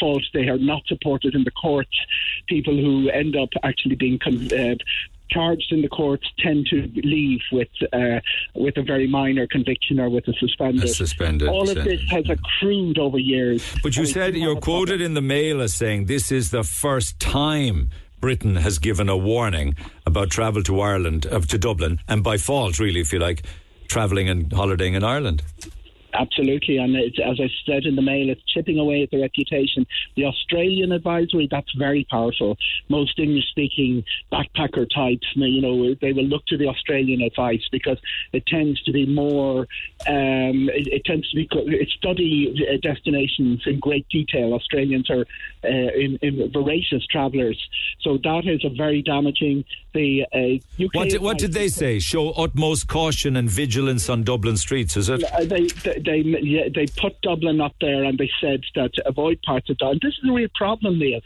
fault. 0.00 0.22
They 0.32 0.48
are 0.48 0.58
not 0.58 0.86
supported 0.86 1.33
in 1.34 1.44
the 1.44 1.50
courts. 1.50 1.96
People 2.48 2.76
who 2.76 3.08
end 3.10 3.36
up 3.36 3.50
actually 3.62 3.96
being 3.96 4.18
con- 4.18 4.50
uh, 4.52 4.74
charged 5.30 5.72
in 5.72 5.82
the 5.82 5.88
courts 5.88 6.26
tend 6.38 6.66
to 6.66 6.88
leave 7.02 7.40
with 7.50 7.68
uh, 7.92 8.20
with 8.54 8.76
a 8.76 8.82
very 8.82 9.06
minor 9.06 9.46
conviction 9.46 9.98
or 9.98 10.08
with 10.08 10.26
a 10.28 10.32
suspended. 10.34 10.84
A 10.84 10.88
suspended 10.88 11.48
All 11.48 11.68
of 11.68 11.74
this 11.84 12.00
has 12.10 12.24
accrued 12.28 12.98
over 12.98 13.18
years. 13.18 13.74
But 13.82 13.96
you 13.96 14.06
said 14.06 14.36
you're 14.36 14.60
quoted 14.60 15.00
in 15.00 15.14
the 15.14 15.22
Mail 15.22 15.60
as 15.60 15.74
saying 15.74 16.06
this 16.06 16.30
is 16.30 16.50
the 16.50 16.64
first 16.64 17.18
time 17.18 17.90
Britain 18.20 18.56
has 18.56 18.78
given 18.78 19.08
a 19.08 19.16
warning 19.16 19.74
about 20.06 20.30
travel 20.30 20.62
to 20.62 20.80
Ireland, 20.80 21.26
uh, 21.26 21.40
to 21.40 21.58
Dublin, 21.58 22.00
and 22.08 22.22
by 22.22 22.38
fault, 22.38 22.78
really, 22.78 23.00
if 23.00 23.12
you 23.12 23.18
like, 23.18 23.42
travelling 23.88 24.28
and 24.28 24.50
holidaying 24.50 24.94
in 24.94 25.04
Ireland. 25.04 25.42
Absolutely, 26.14 26.78
and 26.78 26.96
as 26.96 27.40
I 27.40 27.50
said 27.66 27.84
in 27.84 27.96
the 27.96 28.02
mail, 28.02 28.30
it's 28.30 28.42
chipping 28.44 28.78
away 28.78 29.02
at 29.02 29.10
the 29.10 29.20
reputation. 29.20 29.84
The 30.16 30.26
Australian 30.26 30.92
advisory, 30.92 31.48
that's 31.50 31.72
very 31.76 32.06
powerful. 32.08 32.56
Most 32.88 33.18
English-speaking 33.18 34.04
backpacker 34.32 34.88
types, 34.88 35.26
you 35.34 35.60
know, 35.60 35.94
they 36.00 36.12
will 36.12 36.24
look 36.24 36.46
to 36.46 36.56
the 36.56 36.68
Australian 36.68 37.20
advice 37.20 37.66
because 37.72 37.98
it 38.32 38.46
tends 38.46 38.80
to 38.84 38.92
be 38.92 39.06
more, 39.06 39.66
um, 40.06 40.70
it, 40.72 40.86
it 40.86 41.04
tends 41.04 41.28
to 41.30 41.36
be 41.36 41.48
it 41.50 41.88
study 41.90 42.78
destinations 42.82 43.62
in 43.66 43.80
great 43.80 44.08
detail. 44.08 44.54
Australians 44.54 45.10
are 45.10 45.26
uh, 45.64 45.98
in, 45.98 46.18
in 46.22 46.50
voracious 46.52 47.06
travellers, 47.06 47.60
so 48.00 48.18
that 48.18 48.42
is 48.46 48.64
a 48.64 48.74
very 48.74 49.02
damaging. 49.02 49.64
The 49.94 50.24
uh, 50.32 50.84
UK 50.84 50.94
What 50.94 51.08
did, 51.10 51.22
what 51.22 51.38
did 51.38 51.52
they 51.52 51.68
say? 51.68 52.00
Show 52.00 52.30
utmost 52.30 52.88
caution 52.88 53.36
and 53.36 53.48
vigilance 53.48 54.08
on 54.08 54.24
Dublin 54.24 54.56
streets, 54.56 54.96
is 54.96 55.08
it? 55.08 55.22
Uh, 55.22 55.44
they, 55.44 55.66
they 55.84 56.00
they 56.00 56.18
yeah, 56.18 56.68
they 56.74 56.86
put 56.86 57.20
Dublin 57.22 57.60
up 57.60 57.74
there 57.80 58.04
and 58.04 58.18
they 58.18 58.30
said 58.40 58.62
that 58.74 58.90
avoid 59.06 59.40
parts 59.42 59.70
of 59.70 59.78
Dublin. 59.78 60.00
This 60.02 60.14
is 60.22 60.28
a 60.28 60.32
real 60.32 60.48
problem, 60.54 60.98
Neil. 60.98 61.20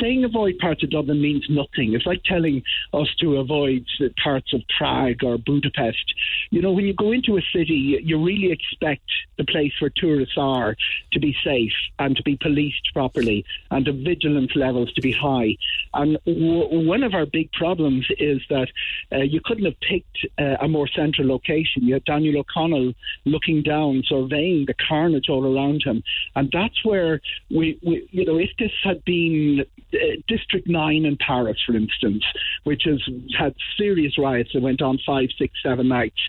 Saying 0.00 0.24
avoid 0.24 0.58
parts 0.58 0.82
of 0.84 0.90
Dublin 0.90 1.20
means 1.20 1.46
nothing. 1.48 1.94
It's 1.94 2.06
like 2.06 2.22
telling 2.24 2.62
us 2.92 3.08
to 3.20 3.36
avoid 3.36 3.84
the 3.98 4.10
parts 4.22 4.52
of 4.54 4.62
Prague 4.78 5.24
or 5.24 5.38
Budapest. 5.38 6.14
You 6.50 6.62
know, 6.62 6.72
when 6.72 6.86
you 6.86 6.94
go 6.94 7.12
into 7.12 7.36
a 7.36 7.42
city, 7.52 8.00
you 8.02 8.22
really 8.22 8.52
expect 8.52 9.10
the 9.38 9.44
place 9.44 9.72
where 9.80 9.90
tourists 9.94 10.36
are 10.38 10.76
to 11.12 11.20
be 11.20 11.36
safe 11.44 11.72
and 11.98 12.16
to 12.16 12.22
be 12.22 12.36
policed 12.36 12.92
properly 12.92 13.44
and 13.70 13.86
the 13.86 13.92
vigilance 13.92 14.52
levels 14.54 14.92
to 14.94 15.00
be 15.00 15.12
high. 15.12 15.56
And 15.94 16.18
w- 16.26 16.88
one 16.88 17.02
of 17.02 17.14
our 17.14 17.26
big 17.26 17.52
problems 17.52 18.06
is 18.18 18.40
that 18.50 18.68
uh, 19.12 19.18
you 19.18 19.40
couldn't 19.44 19.64
have 19.64 19.80
picked 19.80 20.26
uh, 20.38 20.56
a 20.60 20.68
more 20.68 20.88
central 20.88 21.28
location. 21.28 21.82
You 21.82 21.94
had 21.94 22.04
Daniel 22.04 22.40
O'Connell 22.40 22.92
looking 23.24 23.62
down 23.62 24.02
surveying 24.06 24.66
the 24.66 24.74
carnage 24.74 25.28
all 25.28 25.44
around 25.44 25.82
him. 25.82 26.02
And 26.34 26.50
that's 26.52 26.84
where 26.84 27.20
we, 27.50 27.78
we 27.84 28.08
you 28.10 28.24
know, 28.24 28.38
if 28.38 28.50
this 28.58 28.72
had 28.82 29.04
been 29.04 29.64
uh, 29.94 29.98
District 30.28 30.66
9 30.66 31.04
in 31.04 31.16
Paris, 31.16 31.58
for 31.64 31.76
instance, 31.76 32.24
which 32.64 32.82
has 32.84 33.00
had 33.38 33.54
serious 33.76 34.18
riots 34.18 34.50
that 34.52 34.62
went 34.62 34.82
on 34.82 34.98
five, 35.06 35.28
six, 35.38 35.54
seven 35.62 35.88
nights, 35.88 36.20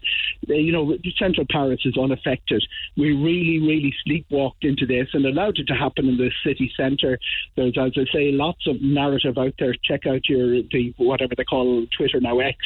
uh, 0.49 0.53
you 0.53 0.71
know, 0.71 0.97
central 1.17 1.45
Paris 1.49 1.81
is 1.85 1.97
unaffected. 1.97 2.63
We 2.95 3.11
really, 3.11 3.59
really 3.59 3.93
sleepwalked 4.07 4.63
into 4.63 4.85
this 4.85 5.07
and 5.13 5.25
allowed 5.25 5.57
it 5.57 5.67
to 5.67 5.73
happen 5.73 6.07
in 6.07 6.17
the 6.17 6.31
city 6.45 6.71
centre. 6.77 7.19
There's, 7.55 7.77
as 7.77 7.93
I 7.95 8.05
say, 8.13 8.31
lots 8.31 8.67
of 8.67 8.81
narrative 8.81 9.37
out 9.37 9.53
there. 9.59 9.73
Check 9.83 10.05
out 10.05 10.27
your, 10.29 10.61
the 10.71 10.93
whatever 10.97 11.33
they 11.35 11.43
call 11.43 11.85
Twitter 11.95 12.19
now, 12.19 12.39
X, 12.39 12.57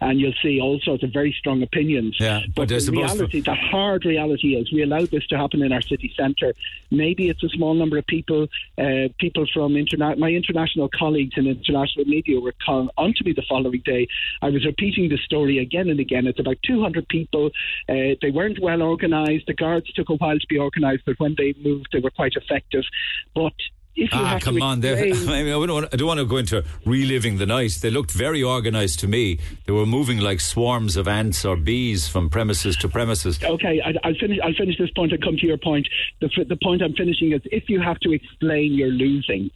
and 0.00 0.20
you'll 0.20 0.34
see 0.42 0.60
all 0.60 0.80
sorts 0.80 1.02
of 1.02 1.12
very 1.12 1.34
strong 1.38 1.62
opinions. 1.62 2.16
Yeah, 2.18 2.40
but, 2.54 2.72
I 2.72 2.78
the 2.78 2.92
reality, 2.92 3.40
the 3.40 3.54
hard 3.54 4.04
reality 4.04 4.56
is 4.56 4.72
we 4.72 4.82
allowed 4.82 5.10
this 5.10 5.26
to 5.28 5.38
happen 5.38 5.62
in 5.62 5.72
our 5.72 5.80
city 5.80 6.12
centre. 6.16 6.54
Maybe 6.90 7.28
it's 7.28 7.42
a 7.42 7.48
small 7.50 7.74
number 7.74 7.98
of 7.98 8.06
people, 8.06 8.48
uh, 8.78 9.08
people 9.18 9.46
from 9.52 9.74
interna- 9.74 10.18
my 10.18 10.30
international 10.30 10.88
colleagues 10.88 11.34
in 11.36 11.46
international 11.46 12.04
media 12.06 12.40
were 12.40 12.54
calling 12.64 12.88
onto 12.96 13.24
me 13.24 13.32
the 13.32 13.44
following 13.48 13.82
day. 13.84 14.08
I 14.40 14.50
was 14.50 14.64
repeating 14.64 15.08
the 15.08 15.18
story 15.18 15.58
again 15.58 15.88
and 15.88 16.00
again. 16.00 16.26
It's 16.26 16.40
about 16.40 16.56
200 16.66 17.08
people. 17.08 17.50
Uh, 17.88 18.16
they 18.20 18.30
weren't 18.32 18.60
well 18.60 18.82
organised. 18.82 19.46
The 19.46 19.54
guards 19.54 19.92
took 19.92 20.08
a 20.08 20.14
while 20.14 20.38
to 20.38 20.46
be 20.48 20.58
organised, 20.58 21.04
but 21.06 21.18
when 21.18 21.34
they 21.36 21.54
moved, 21.62 21.88
they 21.92 22.00
were 22.00 22.10
quite 22.10 22.32
effective. 22.36 22.84
But 23.34 23.54
Ah, 24.10 24.24
have 24.24 24.42
come 24.42 24.56
to 24.56 24.62
on! 24.62 24.80
They, 24.80 25.12
I, 25.12 25.14
mean, 25.14 25.48
I, 25.48 25.50
don't 25.50 25.72
want, 25.72 25.88
I 25.92 25.96
don't 25.96 26.08
want 26.08 26.20
to 26.20 26.26
go 26.26 26.38
into 26.38 26.64
reliving 26.86 27.36
the 27.36 27.46
night. 27.46 27.78
They 27.82 27.90
looked 27.90 28.10
very 28.10 28.42
organised 28.42 29.00
to 29.00 29.08
me. 29.08 29.38
They 29.66 29.72
were 29.72 29.84
moving 29.84 30.18
like 30.18 30.40
swarms 30.40 30.96
of 30.96 31.06
ants 31.06 31.44
or 31.44 31.56
bees 31.56 32.08
from 32.08 32.30
premises 32.30 32.76
to 32.78 32.88
premises. 32.88 33.42
Okay, 33.42 33.82
I, 33.84 33.92
I'll 34.02 34.14
finish. 34.14 34.38
I'll 34.42 34.54
finish 34.54 34.78
this 34.78 34.90
point. 34.90 35.02
point 35.02 35.12
and 35.12 35.22
come 35.22 35.36
to 35.36 35.46
your 35.46 35.58
point. 35.58 35.88
The, 36.20 36.28
the 36.48 36.56
point 36.62 36.82
I'm 36.82 36.94
finishing 36.94 37.32
is 37.32 37.40
if 37.46 37.68
you 37.68 37.80
have 37.80 37.98
to 38.00 38.12
explain 38.12 38.72
you're 38.72 38.88
losing. 38.88 39.50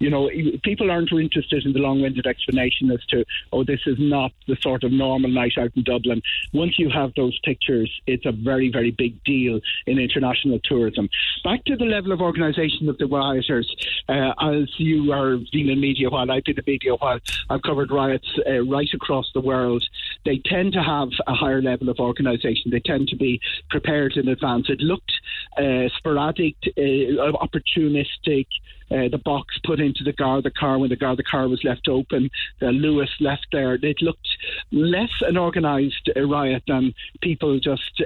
You 0.00 0.08
know, 0.08 0.30
people 0.64 0.90
aren't 0.90 1.12
interested 1.12 1.66
in 1.66 1.74
the 1.74 1.78
long-winded 1.78 2.26
explanation 2.26 2.90
as 2.90 3.04
to, 3.10 3.24
oh, 3.52 3.64
this 3.64 3.80
is 3.86 3.96
not 3.98 4.32
the 4.48 4.56
sort 4.62 4.82
of 4.82 4.92
normal 4.92 5.30
night 5.30 5.52
out 5.58 5.72
in 5.76 5.82
Dublin. 5.82 6.22
Once 6.54 6.78
you 6.78 6.88
have 6.88 7.12
those 7.16 7.38
pictures, 7.44 7.90
it's 8.06 8.24
a 8.24 8.32
very, 8.32 8.70
very 8.72 8.90
big 8.90 9.22
deal 9.24 9.60
in 9.86 9.98
international 9.98 10.58
tourism. 10.64 11.10
Back 11.44 11.64
to 11.66 11.76
the 11.76 11.84
level 11.84 12.12
of 12.12 12.22
organisation 12.22 12.88
of 12.88 12.96
the 12.96 13.06
rioters. 13.06 13.68
Uh, 14.08 14.32
as 14.40 14.68
you 14.78 15.12
are 15.12 15.36
been 15.52 15.68
in 15.68 15.80
media 15.80 16.08
while, 16.08 16.30
I've 16.30 16.44
been 16.44 16.58
in 16.58 16.64
media 16.66 16.94
while. 16.94 17.18
I've 17.50 17.62
covered 17.62 17.90
riots 17.90 18.28
uh, 18.48 18.60
right 18.60 18.88
across 18.94 19.30
the 19.34 19.40
world. 19.40 19.84
They 20.24 20.38
tend 20.38 20.72
to 20.72 20.82
have 20.82 21.10
a 21.26 21.34
higher 21.34 21.60
level 21.60 21.90
of 21.90 21.98
organisation. 21.98 22.70
They 22.70 22.80
tend 22.80 23.08
to 23.08 23.16
be 23.16 23.40
prepared 23.68 24.16
in 24.16 24.28
advance. 24.28 24.70
It 24.70 24.80
looked 24.80 25.12
uh, 25.58 25.88
sporadic, 25.96 26.56
uh, 26.76 27.36
opportunistic. 27.44 28.46
Uh, 28.90 29.08
the 29.08 29.20
box 29.24 29.58
put 29.64 29.80
into 29.80 30.02
the 30.02 30.12
Garda 30.12 30.50
car 30.50 30.78
when 30.78 30.90
the 30.90 30.96
Garda 30.96 31.22
car 31.22 31.48
was 31.48 31.62
left 31.64 31.88
open. 31.88 32.30
Uh, 32.60 32.66
Lewis 32.66 33.10
left 33.20 33.46
there. 33.52 33.74
It 33.74 34.02
looked 34.02 34.28
less 34.72 35.12
an 35.22 35.36
organised 35.36 36.10
uh, 36.16 36.22
riot 36.22 36.64
than 36.66 36.94
people 37.20 37.58
just. 37.60 38.02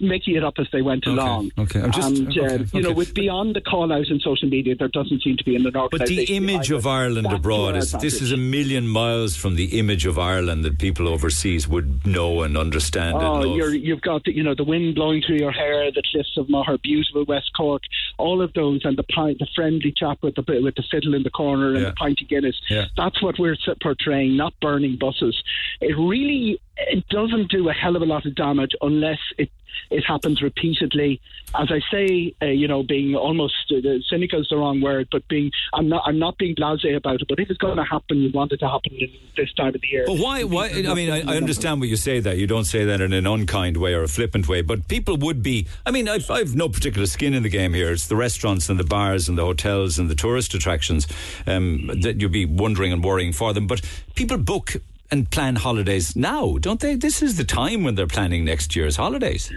Making 0.00 0.36
it 0.36 0.44
up 0.44 0.54
as 0.58 0.66
they 0.72 0.80
went 0.80 1.06
along, 1.06 1.50
okay. 1.58 1.80
I'm 1.82 1.90
just- 1.90 2.08
and 2.18 2.28
okay, 2.28 2.54
uh, 2.54 2.64
you 2.72 2.82
know, 2.82 2.92
with 2.92 3.14
beyond 3.14 3.56
the 3.56 3.60
call 3.60 3.92
out 3.92 4.06
in 4.06 4.20
social 4.20 4.48
media, 4.48 4.76
there 4.76 4.86
doesn't 4.88 5.22
seem 5.22 5.36
to 5.36 5.44
be 5.44 5.56
an 5.56 5.64
But 5.72 6.06
the 6.06 6.24
image 6.36 6.70
of 6.70 6.86
Ireland 6.86 7.26
abroad 7.32 7.74
is 7.76 7.92
this 7.92 8.22
is 8.22 8.30
a 8.30 8.36
million 8.36 8.86
miles 8.86 9.34
from 9.36 9.56
the 9.56 9.76
image 9.78 10.06
of 10.06 10.16
Ireland 10.18 10.64
that 10.64 10.78
people 10.78 11.08
overseas 11.08 11.66
would 11.66 12.06
know 12.06 12.42
and 12.42 12.56
understand. 12.56 13.16
Oh, 13.18 13.42
and 13.42 13.82
you've 13.84 14.00
got 14.00 14.22
the, 14.24 14.32
you 14.34 14.42
know 14.44 14.54
the 14.54 14.62
wind 14.64 14.94
blowing 14.94 15.20
through 15.22 15.38
your 15.38 15.50
hair, 15.52 15.90
the 15.90 16.02
cliffs 16.12 16.36
of 16.36 16.48
Moher, 16.48 16.78
beautiful 16.78 17.24
West 17.24 17.50
Cork, 17.56 17.82
all 18.18 18.40
of 18.40 18.52
those, 18.52 18.82
and 18.84 18.96
the 18.96 19.02
pint, 19.02 19.38
the 19.40 19.48
friendly 19.54 19.92
chap 19.96 20.18
with 20.22 20.36
the 20.36 20.44
with 20.62 20.76
the 20.76 20.84
fiddle 20.90 21.14
in 21.14 21.22
the 21.24 21.30
corner 21.30 21.70
and 21.74 21.80
Yeah. 21.82 21.88
the 21.90 21.94
pint 21.94 22.20
of 22.20 22.28
Guinness. 22.28 22.56
Yeah. 22.70 22.86
That's 22.96 23.20
what 23.20 23.38
we're 23.38 23.56
portraying, 23.82 24.36
not 24.36 24.54
burning 24.60 24.96
buses. 24.96 25.42
It 25.80 25.96
really 25.98 26.60
it 26.78 27.06
doesn't 27.08 27.50
do 27.50 27.68
a 27.68 27.72
hell 27.72 27.96
of 27.96 28.02
a 28.02 28.06
lot 28.06 28.26
of 28.26 28.34
damage 28.34 28.72
unless 28.80 29.18
it 29.36 29.50
it 29.90 30.04
happens 30.04 30.42
repeatedly. 30.42 31.20
As 31.58 31.70
I 31.70 31.80
say, 31.90 32.34
uh, 32.42 32.46
you 32.46 32.68
know, 32.68 32.82
being 32.82 33.14
almost 33.14 33.54
uh, 33.70 33.80
cynical 34.08 34.40
is 34.40 34.48
the 34.50 34.56
wrong 34.56 34.80
word, 34.80 35.08
but 35.10 35.26
being 35.28 35.50
I'm 35.72 35.88
not 35.88 36.02
I'm 36.04 36.18
not 36.18 36.36
being 36.36 36.54
blasé 36.54 36.94
about 36.94 37.22
it. 37.22 37.28
But 37.28 37.38
if 37.38 37.48
it's 37.48 37.58
going 37.58 37.76
to 37.76 37.84
happen, 37.84 38.18
you 38.18 38.30
want 38.30 38.52
it 38.52 38.58
to 38.58 38.68
happen 38.68 38.92
in 38.92 39.10
this 39.36 39.52
time 39.54 39.74
of 39.74 39.80
the 39.80 39.86
year. 39.86 40.04
But 40.06 40.18
why? 40.18 40.44
Why? 40.44 40.68
I 40.68 40.94
mean, 40.94 41.10
I, 41.10 41.20
I 41.32 41.36
understand 41.36 41.80
what 41.80 41.88
you 41.88 41.96
say. 41.96 42.20
That 42.20 42.36
you 42.36 42.46
don't 42.46 42.64
say 42.64 42.84
that 42.84 43.00
in 43.00 43.12
an 43.12 43.26
unkind 43.26 43.78
way 43.78 43.94
or 43.94 44.02
a 44.02 44.08
flippant 44.08 44.48
way. 44.48 44.60
But 44.60 44.88
people 44.88 45.16
would 45.18 45.42
be. 45.42 45.66
I 45.86 45.90
mean, 45.90 46.08
I've, 46.08 46.30
I've 46.30 46.54
no 46.54 46.68
particular 46.68 47.06
skin 47.06 47.32
in 47.32 47.42
the 47.42 47.48
game 47.48 47.72
here. 47.72 47.92
It's 47.92 48.08
the 48.08 48.16
restaurants 48.16 48.68
and 48.68 48.78
the 48.78 48.84
bars 48.84 49.28
and 49.28 49.38
the 49.38 49.44
hotels 49.44 49.98
and 49.98 50.10
the 50.10 50.14
tourist 50.14 50.54
attractions 50.54 51.06
um, 51.46 51.90
that 52.02 52.20
you'd 52.20 52.32
be 52.32 52.44
wondering 52.44 52.92
and 52.92 53.02
worrying 53.02 53.32
for 53.32 53.54
them. 53.54 53.66
But 53.66 53.80
people 54.14 54.36
book 54.36 54.76
and 55.10 55.30
plan 55.30 55.56
holidays 55.56 56.14
now, 56.16 56.58
don't 56.58 56.80
they? 56.80 56.94
This 56.94 57.22
is 57.22 57.36
the 57.36 57.44
time 57.44 57.82
when 57.82 57.94
they're 57.94 58.06
planning 58.06 58.44
next 58.44 58.76
year's 58.76 58.96
holidays. 58.96 59.50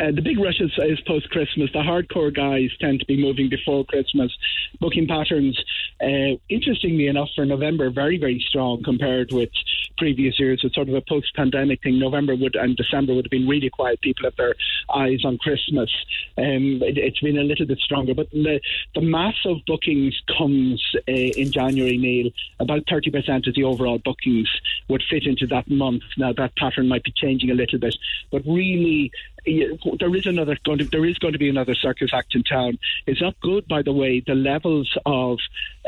Uh, 0.00 0.12
the 0.12 0.22
big 0.22 0.38
rush 0.38 0.60
is, 0.60 0.70
is 0.78 1.00
post 1.00 1.28
Christmas. 1.30 1.70
The 1.72 1.80
hardcore 1.80 2.34
guys 2.34 2.70
tend 2.80 3.00
to 3.00 3.06
be 3.06 3.20
moving 3.20 3.48
before 3.48 3.84
Christmas. 3.84 4.32
Booking 4.80 5.08
patterns, 5.08 5.58
uh, 6.00 6.38
interestingly 6.48 7.08
enough, 7.08 7.28
for 7.34 7.44
November, 7.44 7.90
very, 7.90 8.16
very 8.18 8.44
strong 8.48 8.82
compared 8.84 9.32
with 9.32 9.50
previous 9.96 10.38
years. 10.38 10.60
It's 10.62 10.74
sort 10.74 10.88
of 10.88 10.94
a 10.94 11.00
post 11.00 11.34
pandemic 11.34 11.82
thing. 11.82 11.98
November 11.98 12.36
would 12.36 12.54
and 12.54 12.76
December 12.76 13.14
would 13.14 13.24
have 13.24 13.30
been 13.30 13.48
really 13.48 13.70
quiet. 13.70 14.00
People 14.00 14.24
have 14.24 14.36
their 14.36 14.54
eyes 14.94 15.24
on 15.24 15.36
Christmas. 15.38 15.90
Um, 16.36 16.80
it, 16.82 16.96
it's 16.96 17.18
been 17.20 17.38
a 17.38 17.42
little 17.42 17.66
bit 17.66 17.78
stronger. 17.78 18.14
But 18.14 18.30
the, 18.30 18.60
the 18.94 19.00
mass 19.00 19.34
of 19.44 19.58
bookings 19.66 20.20
comes 20.38 20.80
uh, 21.08 21.12
in 21.12 21.50
January, 21.50 21.98
Neil. 21.98 22.30
About 22.60 22.86
30% 22.86 23.48
of 23.48 23.54
the 23.54 23.64
overall 23.64 23.98
bookings 23.98 24.48
would 24.88 25.02
fit 25.10 25.26
into 25.26 25.46
that 25.48 25.68
month. 25.68 26.04
Now, 26.16 26.32
that 26.34 26.56
pattern 26.56 26.88
might 26.88 27.02
be 27.02 27.12
changing 27.16 27.50
a 27.50 27.54
little 27.54 27.80
bit. 27.80 27.96
But 28.30 28.42
really, 28.46 29.10
there 29.44 30.14
is 30.14 30.26
another 30.26 30.56
going 30.64 30.78
to 30.78 30.84
there 30.84 31.04
is 31.04 31.18
going 31.18 31.32
to 31.32 31.38
be 31.38 31.48
another 31.48 31.74
circus 31.74 32.10
act 32.12 32.34
in 32.34 32.42
town. 32.42 32.78
It's 33.06 33.20
not 33.20 33.38
good, 33.40 33.66
by 33.68 33.82
the 33.82 33.92
way. 33.92 34.22
The 34.26 34.34
levels 34.34 34.92
of 35.06 35.38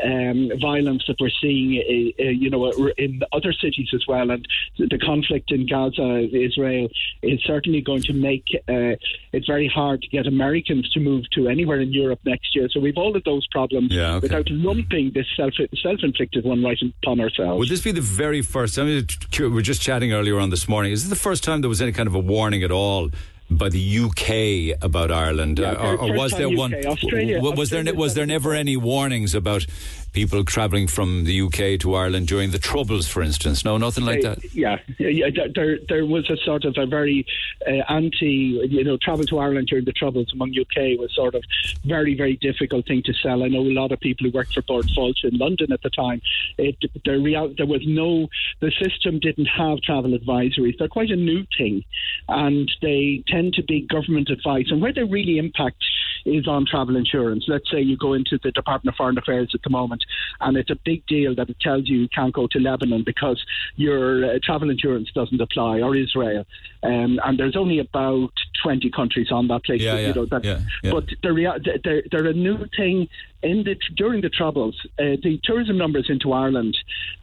um, 0.03 0.51
violence 0.59 1.03
that 1.07 1.17
we're 1.19 1.29
seeing, 1.41 2.15
uh, 2.19 2.23
uh, 2.23 2.29
you 2.29 2.49
know, 2.49 2.65
uh, 2.65 2.87
in 2.97 3.21
other 3.31 3.53
cities 3.53 3.89
as 3.93 4.03
well, 4.07 4.31
and 4.31 4.47
the 4.77 4.97
conflict 4.97 5.51
in 5.51 5.67
Gaza, 5.67 6.27
Israel, 6.33 6.89
is 7.21 7.39
certainly 7.45 7.81
going 7.81 8.01
to 8.03 8.13
make 8.13 8.45
uh, 8.67 8.95
it 9.31 9.43
very 9.45 9.67
hard 9.67 10.01
to 10.01 10.07
get 10.09 10.27
Americans 10.27 10.89
to 10.91 10.99
move 10.99 11.25
to 11.31 11.47
anywhere 11.47 11.81
in 11.81 11.93
Europe 11.93 12.19
next 12.25 12.55
year. 12.55 12.67
So 12.71 12.79
we've 12.79 12.97
all 12.97 13.15
of 13.15 13.23
those 13.23 13.45
problems 13.47 13.91
Yeah, 13.91 14.15
okay. 14.15 14.25
without 14.25 14.49
lumping 14.49 15.11
this 15.13 15.27
self 15.35 15.53
self 15.81 15.99
inflicted 16.01 16.45
one 16.45 16.63
right 16.63 16.79
upon 17.03 17.19
ourselves. 17.19 17.59
Would 17.59 17.69
this 17.69 17.81
be 17.81 17.91
the 17.91 18.01
very 18.01 18.41
first? 18.41 18.77
I 18.79 18.83
mean, 18.83 19.07
we 19.39 19.47
were 19.49 19.61
just 19.61 19.81
chatting 19.81 20.13
earlier 20.13 20.39
on 20.39 20.49
this 20.49 20.67
morning. 20.67 20.91
Is 20.91 21.03
this 21.03 21.09
the 21.09 21.23
first 21.23 21.43
time 21.43 21.61
there 21.61 21.69
was 21.69 21.81
any 21.81 21.91
kind 21.91 22.07
of 22.07 22.15
a 22.15 22.19
warning 22.19 22.63
at 22.63 22.71
all? 22.71 23.09
By 23.51 23.67
the 23.67 23.99
UK 23.99 24.77
about 24.81 25.11
Ireland, 25.11 25.59
Yeah, 25.59 25.71
uh, 25.73 25.85
or, 25.85 25.97
or 25.97 26.13
was 26.17 26.31
there 26.31 26.47
UK. 26.47 26.57
one? 26.57 26.73
Australia- 26.73 27.41
was 27.41 27.69
there 27.69 27.83
was 27.93 28.13
there 28.13 28.25
never 28.25 28.53
any 28.53 28.77
warnings 28.77 29.35
about 29.35 29.65
people 30.13 30.43
travelling 30.43 30.87
from 30.87 31.23
the 31.23 31.41
UK 31.41 31.79
to 31.79 31.95
Ireland 31.95 32.27
during 32.27 32.51
the 32.51 32.59
Troubles, 32.59 33.07
for 33.07 33.21
instance? 33.21 33.63
No, 33.63 33.77
nothing 33.77 34.03
like 34.05 34.23
Uh, 34.25 34.35
that. 34.35 34.53
Yeah, 34.53 34.77
yeah, 34.99 35.07
yeah, 35.07 35.47
there- 35.55 35.79
there, 35.87 36.05
was 36.05 36.29
a 36.29 36.37
sort 36.37 36.65
of 36.65 36.77
a 36.77 36.85
very 36.85 37.25
uh, 37.67 37.71
anti, 37.89 38.59
you 38.69 38.83
know, 38.83 38.97
travel 38.97 39.23
to 39.25 39.37
Ireland 39.39 39.67
during 39.67 39.85
the 39.85 39.93
Troubles 39.93 40.31
among 40.33 40.51
UK 40.59 40.97
was 40.99 41.13
sort 41.15 41.35
of 41.35 41.43
very, 41.85 42.13
very 42.15 42.35
difficult 42.37 42.85
thing 42.87 43.03
to 43.03 43.13
sell. 43.13 43.43
I 43.43 43.47
know 43.47 43.61
a 43.61 43.71
lot 43.71 43.91
of 43.91 43.99
people 43.99 44.25
who 44.25 44.31
worked 44.31 44.53
for 44.53 44.61
Bord 44.63 44.87
Fáilte 44.97 45.23
in 45.25 45.37
London 45.37 45.71
at 45.71 45.81
the 45.83 45.89
time. 45.91 46.21
It, 46.57 46.75
the 47.05 47.19
real, 47.19 47.53
there 47.55 47.65
was 47.67 47.81
no, 47.85 48.27
the 48.59 48.71
system 48.81 49.19
didn't 49.19 49.45
have 49.45 49.79
travel 49.81 50.11
advisories. 50.17 50.77
They're 50.77 50.87
quite 50.87 51.11
a 51.11 51.15
new 51.15 51.45
thing, 51.57 51.83
and 52.27 52.69
they 52.81 53.23
tend 53.27 53.53
to 53.53 53.63
be 53.63 53.81
government 53.81 54.29
advice. 54.29 54.65
And 54.69 54.81
where 54.81 54.93
they 54.93 55.03
really 55.03 55.37
impact 55.37 55.77
is 56.25 56.47
on 56.47 56.65
travel 56.65 56.95
insurance. 56.95 57.45
Let's 57.47 57.69
say 57.71 57.81
you 57.81 57.97
go 57.97 58.13
into 58.13 58.37
the 58.43 58.51
Department 58.51 58.93
of 58.93 58.97
Foreign 58.97 59.17
Affairs 59.17 59.51
at 59.53 59.61
the 59.63 59.69
moment, 59.69 60.00
and 60.39 60.57
it's 60.57 60.69
a 60.69 60.77
big 60.83 61.05
deal 61.07 61.35
that 61.35 61.49
it 61.49 61.59
tells 61.59 61.87
you 61.87 61.99
you 61.99 62.09
can't 62.09 62.33
go 62.33 62.47
to 62.47 62.59
Lebanon 62.59 63.03
because 63.05 63.43
your 63.75 64.25
uh, 64.25 64.39
travel 64.43 64.69
insurance 64.69 65.09
doesn't 65.13 65.39
apply, 65.39 65.81
or 65.81 65.95
Israel. 65.95 66.45
Um, 66.83 67.19
and 67.23 67.39
there's 67.39 67.55
only 67.55 67.79
about 67.79 68.33
20 68.63 68.89
countries 68.91 69.31
on 69.31 69.47
that 69.47 69.67
list. 69.69 69.83
Yeah, 69.83 69.95
you 69.95 70.07
yeah, 70.07 70.13
know, 70.13 70.25
that, 70.25 70.43
yeah, 70.43 70.59
yeah. 70.83 70.91
But 70.91 71.05
the 71.21 71.33
rea- 71.33 71.79
they're, 71.83 72.03
they're 72.11 72.27
a 72.27 72.33
new 72.33 72.67
thing. 72.75 73.07
In 73.43 73.63
the, 73.63 73.75
during 73.95 74.21
the 74.21 74.29
Troubles, 74.29 74.79
uh, 74.99 75.17
the 75.23 75.39
tourism 75.43 75.77
numbers 75.77 76.07
into 76.09 76.31
Ireland 76.31 76.77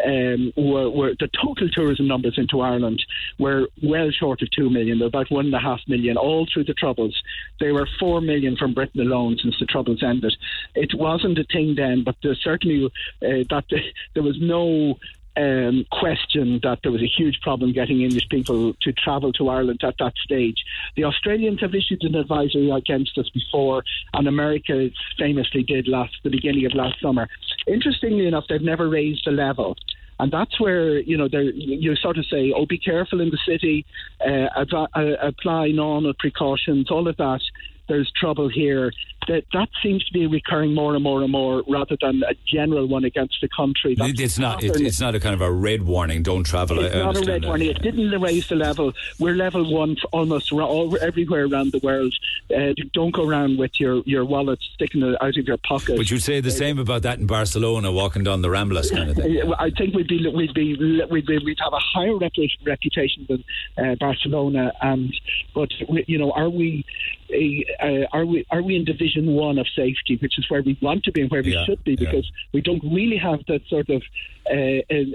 um, 0.04 0.52
were, 0.56 0.90
were 0.90 1.14
the 1.18 1.28
total 1.28 1.68
tourism 1.68 2.08
numbers 2.08 2.36
into 2.36 2.60
Ireland 2.60 3.04
were 3.38 3.68
well 3.82 4.10
short 4.10 4.42
of 4.42 4.50
two 4.50 4.68
million. 4.68 4.98
They're 4.98 5.08
about 5.08 5.30
one 5.30 5.46
and 5.46 5.54
a 5.54 5.60
half 5.60 5.80
million 5.86 6.16
all 6.16 6.46
through 6.52 6.64
the 6.64 6.74
Troubles. 6.74 7.22
They 7.60 7.72
were 7.72 7.88
four 7.98 8.20
million 8.20 8.56
from 8.56 8.74
Britain 8.74 9.00
alone 9.00 9.38
since 9.40 9.56
the 9.58 9.66
Troubles 9.66 10.02
ended. 10.02 10.34
It 10.74 10.94
wasn't 10.94 11.38
a 11.38 11.44
thing 11.44 11.74
then, 11.76 12.02
but 12.04 12.16
there's 12.22 12.42
certainly 12.42 12.86
uh, 12.86 13.44
that 13.50 13.64
there 14.14 14.22
was 14.22 14.40
no 14.40 14.98
um, 15.38 15.86
question 15.92 16.58
that 16.62 16.80
there 16.82 16.90
was 16.90 17.02
a 17.02 17.06
huge 17.06 17.40
problem 17.40 17.72
getting 17.72 18.00
English 18.00 18.28
people 18.28 18.74
to 18.82 18.92
travel 18.92 19.32
to 19.34 19.48
Ireland 19.48 19.80
at 19.84 19.94
that 19.98 20.14
stage. 20.18 20.64
The 20.96 21.04
Australians 21.04 21.60
have 21.60 21.74
issued 21.74 22.02
an 22.02 22.16
advisory 22.16 22.70
against 22.70 23.16
us 23.16 23.28
before, 23.30 23.84
and 24.12 24.26
America 24.26 24.90
famously 25.18 25.62
did 25.62 25.86
last 25.86 26.14
the 26.24 26.30
beginning 26.30 26.66
of 26.66 26.74
last 26.74 27.00
summer. 27.00 27.28
Interestingly 27.66 28.26
enough, 28.26 28.44
they've 28.48 28.60
never 28.60 28.88
raised 28.88 29.24
the 29.26 29.30
level. 29.30 29.76
And 30.20 30.32
that's 30.32 30.58
where 30.58 30.98
you 30.98 31.16
know 31.16 31.28
you 31.32 31.94
sort 31.94 32.18
of 32.18 32.26
say, 32.26 32.52
"Oh, 32.52 32.66
be 32.66 32.78
careful 32.78 33.20
in 33.20 33.30
the 33.30 33.38
city, 33.46 33.86
uh, 34.26 34.48
uh, 34.56 34.86
apply 35.22 35.68
normal 35.68 36.12
precautions, 36.18 36.90
all 36.90 37.06
of 37.06 37.16
that." 37.18 37.40
There's 37.88 38.10
trouble 38.20 38.48
here. 38.48 38.92
That 39.28 39.44
that 39.52 39.68
seems 39.82 40.04
to 40.06 40.12
be 40.12 40.26
recurring 40.26 40.74
more 40.74 40.94
and 40.94 41.02
more 41.02 41.22
and 41.22 41.30
more, 41.30 41.62
rather 41.68 41.96
than 42.00 42.22
a 42.28 42.34
general 42.46 42.86
one 42.86 43.04
against 43.04 43.36
the 43.40 43.48
country. 43.48 43.94
That's 43.94 44.18
It's 44.18 44.38
not. 44.38 44.64
It, 44.64 44.80
it's 44.80 45.00
not 45.00 45.14
a 45.14 45.20
kind 45.20 45.34
of 45.34 45.40
a 45.40 45.52
red 45.52 45.82
warning. 45.82 46.22
Don't 46.22 46.44
travel. 46.44 46.80
It's 46.80 46.94
I 46.94 46.98
not 46.98 47.16
a 47.16 47.20
red 47.20 47.42
that. 47.42 47.46
warning. 47.46 47.68
It 47.68 47.82
didn't 47.82 48.10
raise 48.20 48.48
the 48.48 48.56
level. 48.56 48.92
We're 49.18 49.34
level 49.34 49.72
one 49.72 49.96
for 49.96 50.08
almost 50.08 50.52
all, 50.52 50.96
everywhere 51.00 51.46
around 51.46 51.72
the 51.72 51.78
world. 51.78 52.14
Uh, 52.54 52.72
don't 52.92 53.12
go 53.12 53.28
around 53.28 53.58
with 53.58 53.78
your, 53.78 54.02
your 54.06 54.24
wallet 54.24 54.58
sticking 54.74 55.02
out 55.02 55.36
of 55.36 55.46
your 55.46 55.58
pocket. 55.58 55.96
But 55.96 56.10
you'd 56.10 56.22
say 56.22 56.40
the 56.40 56.50
same 56.50 56.78
about 56.78 57.02
that 57.02 57.18
in 57.18 57.26
Barcelona, 57.26 57.92
walking 57.92 58.24
down 58.24 58.42
the 58.42 58.48
Ramblas 58.48 58.90
kind 58.90 59.10
of 59.10 59.16
thing. 59.16 59.42
Uh, 59.42 59.54
I 59.58 59.70
think 59.70 59.94
we'd 59.94 60.08
be 60.08 60.26
we'd 60.28 60.54
be 60.54 60.74
we'd, 61.10 61.26
be, 61.26 61.38
we'd 61.38 61.58
have 61.62 61.72
a 61.72 61.78
higher 61.78 62.16
reputation 62.16 63.26
than 63.28 63.44
uh, 63.76 63.94
Barcelona, 63.96 64.72
and 64.80 65.14
but 65.54 65.70
you 66.06 66.18
know, 66.18 66.32
are 66.32 66.48
we 66.48 66.84
uh, 67.30 68.06
are 68.12 68.24
we 68.26 68.46
are 68.50 68.62
we 68.62 68.76
in 68.76 68.84
Division 68.84 69.32
One 69.34 69.58
of 69.58 69.66
safety, 69.74 70.16
which 70.20 70.38
is 70.38 70.48
where 70.50 70.62
we 70.62 70.78
want 70.80 71.04
to 71.04 71.12
be 71.12 71.22
and 71.22 71.30
where 71.30 71.42
we 71.42 71.54
Yeah, 71.54 71.64
should 71.64 71.82
be, 71.84 71.92
yeah. 71.92 71.98
because 72.10 72.30
we 72.52 72.60
don't 72.60 72.82
really 72.84 73.16
have 73.16 73.40
that 73.46 73.62
sort 73.68 73.88
of 73.90 74.02
uh, 74.50 74.54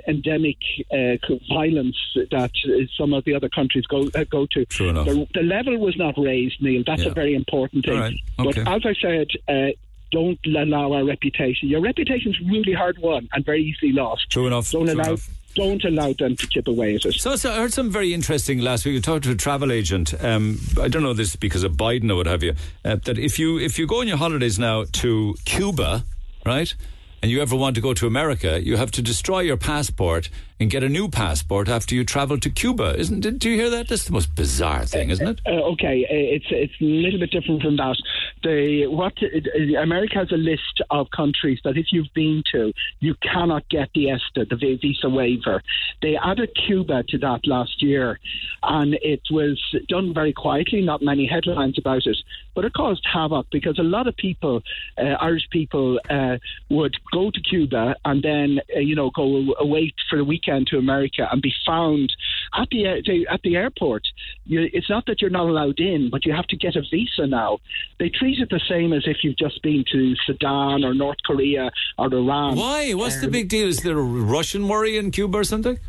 endemic 0.07 0.57
uh, 0.91 1.17
violence 1.49 1.97
that 2.31 2.51
some 2.97 3.13
of 3.13 3.23
the 3.25 3.33
other 3.35 3.49
countries 3.49 3.85
go 3.87 4.09
uh, 4.15 4.23
go 4.29 4.45
to. 4.51 4.65
True 4.65 4.89
enough. 4.89 5.05
The, 5.07 5.27
the 5.33 5.43
level 5.43 5.77
was 5.77 5.97
not 5.97 6.15
raised, 6.17 6.61
Neil. 6.61 6.83
That's 6.85 7.03
Yeah. 7.03 7.09
a 7.09 7.13
very 7.13 7.35
important 7.35 7.85
thing. 7.85 7.99
Right, 7.99 8.15
okay. 8.39 8.63
But 8.63 8.75
as 8.75 8.85
I 8.85 8.93
said. 9.01 9.27
Uh, 9.47 9.71
don't 10.11 10.37
allow 10.45 10.93
our 10.93 11.03
reputation. 11.03 11.69
Your 11.69 11.81
reputation 11.81 12.29
is 12.33 12.39
really 12.41 12.71
hard 12.73 12.99
won 12.99 13.27
and 13.33 13.43
very 13.43 13.63
easily 13.63 13.93
lost. 13.93 14.29
True 14.29 14.45
enough. 14.45 14.69
Don't 14.69 14.85
true 14.85 14.93
allow. 14.93 15.03
enough. 15.13 15.27
Don't 15.55 15.83
allow 15.83 16.13
them 16.13 16.35
to 16.35 16.47
chip 16.47 16.67
away 16.67 16.95
at 16.95 17.05
it. 17.05 17.13
So, 17.13 17.35
so 17.35 17.51
I 17.51 17.57
heard 17.57 17.73
something 17.73 17.91
very 17.91 18.13
interesting 18.13 18.59
last 18.59 18.85
week. 18.85 18.95
We 18.95 19.01
talked 19.01 19.25
to 19.25 19.31
a 19.31 19.35
travel 19.35 19.71
agent. 19.71 20.13
Um, 20.23 20.59
I 20.81 20.87
don't 20.87 21.03
know 21.03 21.13
this 21.13 21.35
because 21.35 21.63
of 21.63 21.73
Biden 21.73 22.09
or 22.09 22.15
what 22.15 22.25
have 22.25 22.41
you. 22.41 22.55
Uh, 22.83 22.97
that 23.05 23.19
if 23.19 23.37
you 23.37 23.59
if 23.59 23.77
you 23.77 23.85
go 23.85 24.01
on 24.01 24.07
your 24.07 24.17
holidays 24.17 24.57
now 24.57 24.85
to 24.91 25.35
Cuba, 25.45 26.05
right, 26.45 26.73
and 27.21 27.31
you 27.31 27.41
ever 27.41 27.55
want 27.55 27.75
to 27.75 27.81
go 27.81 27.93
to 27.93 28.07
America, 28.07 28.61
you 28.61 28.77
have 28.77 28.91
to 28.91 29.01
destroy 29.01 29.41
your 29.41 29.57
passport 29.57 30.29
and 30.59 30.69
get 30.69 30.83
a 30.83 30.89
new 30.89 31.09
passport 31.09 31.67
after 31.67 31.95
you 31.95 32.03
travel 32.03 32.37
to 32.39 32.49
Cuba. 32.49 32.97
Isn't 32.97 33.25
it? 33.25 33.39
Do 33.39 33.49
you 33.49 33.57
hear 33.57 33.69
that? 33.69 33.87
That's 33.87 34.05
the 34.05 34.11
most 34.11 34.35
bizarre 34.35 34.85
thing, 34.85 35.09
isn't 35.09 35.27
it? 35.27 35.41
Uh, 35.45 35.71
okay, 35.73 36.05
uh, 36.05 36.35
it's 36.35 36.45
it's 36.49 36.73
a 36.81 36.83
little 36.83 37.19
bit 37.19 37.31
different 37.31 37.61
from 37.61 37.77
that. 37.77 37.97
The 38.43 38.87
what 38.87 39.13
uh, 39.21 39.79
America 39.79 40.19
has 40.19 40.31
a 40.31 40.37
list 40.37 40.81
of 40.89 41.07
countries 41.11 41.59
that 41.63 41.77
if 41.77 41.87
you've 41.91 42.13
been 42.13 42.43
to, 42.51 42.73
you 42.99 43.15
cannot 43.15 43.67
get 43.69 43.89
the 43.93 44.11
ESTA, 44.11 44.45
the 44.49 44.55
visa 44.55 45.09
waiver. 45.09 45.61
They 46.01 46.17
added 46.17 46.51
Cuba 46.67 47.03
to 47.09 47.17
that 47.19 47.45
last 47.45 47.81
year, 47.81 48.19
and 48.61 48.95
it 49.01 49.21
was 49.31 49.59
done 49.87 50.13
very 50.13 50.33
quietly. 50.33 50.81
Not 50.81 51.01
many 51.01 51.25
headlines 51.25 51.77
about 51.77 52.05
it, 52.05 52.17
but 52.55 52.65
it 52.65 52.73
caused 52.73 53.05
havoc 53.11 53.47
because 53.51 53.79
a 53.79 53.83
lot 53.83 54.07
of 54.07 54.15
people, 54.15 54.61
uh, 54.97 55.15
Irish 55.19 55.49
people, 55.51 55.99
uh, 56.09 56.37
would 56.69 56.95
go 57.11 57.31
to 57.31 57.41
Cuba 57.41 57.95
and 58.05 58.23
then 58.23 58.59
uh, 58.75 58.79
you 58.79 58.95
know 58.95 59.09
go 59.09 59.53
away 59.59 59.93
for 60.09 60.17
the 60.17 60.25
weekend 60.43 60.67
to 60.67 60.77
America 60.77 61.27
and 61.31 61.41
be 61.41 61.53
found 61.65 62.11
at 62.55 62.69
the 62.69 63.25
at 63.29 63.41
the 63.43 63.55
airport. 63.55 64.03
You, 64.45 64.69
it's 64.73 64.89
not 64.89 65.05
that 65.07 65.21
you're 65.21 65.29
not 65.29 65.47
allowed 65.47 65.79
in, 65.79 66.09
but 66.09 66.25
you 66.25 66.33
have 66.33 66.47
to 66.47 66.57
get 66.57 66.75
a 66.75 66.81
visa 66.81 67.27
now. 67.27 67.59
They 67.99 68.09
treat 68.09 68.39
it 68.39 68.49
the 68.49 68.61
same 68.69 68.93
as 68.93 69.03
if 69.05 69.17
you've 69.23 69.37
just 69.37 69.61
been 69.61 69.83
to 69.91 70.15
Sudan 70.25 70.83
or 70.83 70.93
North 70.93 71.17
Korea 71.25 71.71
or 71.97 72.13
Iran. 72.13 72.55
Why? 72.55 72.93
What's 72.93 73.19
the 73.19 73.27
um, 73.27 73.31
big 73.31 73.49
deal? 73.49 73.67
Is 73.67 73.81
there 73.81 73.97
a 73.97 74.03
Russian 74.03 74.67
worry 74.67 74.97
in 74.97 75.11
Cuba 75.11 75.39
or 75.39 75.43
something? 75.43 75.79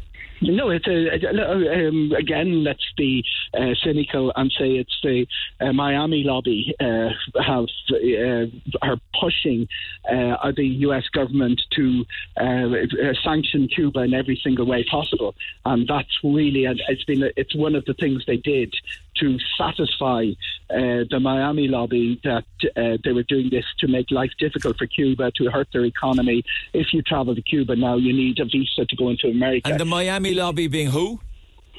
No, 0.40 0.70
it's 0.70 0.86
a, 0.86 1.27
a- 1.27 1.89
um, 1.89 2.12
again. 2.16 2.65
Let's 2.65 2.85
be 2.97 3.24
uh, 3.55 3.74
cynical 3.82 4.32
and 4.36 4.52
say 4.59 4.73
it's 4.77 4.98
the 5.02 5.27
uh, 5.61 5.73
Miami 5.73 6.24
lobby 6.24 6.74
uh, 6.81 7.11
have 7.43 7.66
uh, 7.93 8.47
are 8.82 8.97
pushing 9.19 9.69
uh, 10.11 10.52
the 10.52 10.66
U.S. 10.81 11.05
government 11.12 11.62
to 11.77 12.05
uh, 12.39 12.44
uh, 12.44 13.15
sanction 13.23 13.69
Cuba 13.69 14.01
in 14.01 14.15
every 14.15 14.39
single 14.43 14.66
way 14.66 14.85
possible, 14.85 15.35
and 15.65 15.86
that's 15.89 16.19
really 16.23 16.65
it's 16.89 17.05
been 17.05 17.31
it's 17.36 17.55
one 17.55 17.74
of 17.74 17.85
the 17.85 17.94
things 17.94 18.24
they 18.27 18.36
did 18.36 18.74
to 19.20 19.38
satisfy 19.58 20.26
uh, 20.70 21.04
the 21.10 21.18
Miami 21.20 21.68
lobby 21.68 22.20
that 22.24 22.44
uh, 22.76 22.98
they 23.04 23.12
were 23.12 23.22
doing 23.22 23.48
this 23.50 23.64
to 23.80 23.88
make 23.88 24.10
life 24.10 24.30
difficult 24.38 24.76
for 24.78 24.86
Cuba 24.86 25.30
to 25.36 25.50
hurt 25.50 25.68
their 25.72 25.84
economy. 25.84 26.44
If 26.72 26.92
you 26.92 27.02
travel 27.02 27.34
to 27.34 27.42
Cuba 27.42 27.76
now, 27.76 27.96
you 27.96 28.12
need 28.12 28.38
a 28.40 28.44
visa 28.44 28.84
to 28.86 28.96
go 28.96 29.08
into 29.10 29.28
America. 29.28 29.68
And 29.68 29.78
the 29.78 29.84
Miami 29.84 30.34
lobby 30.34 30.66
being 30.66 30.88
who? 30.88 31.20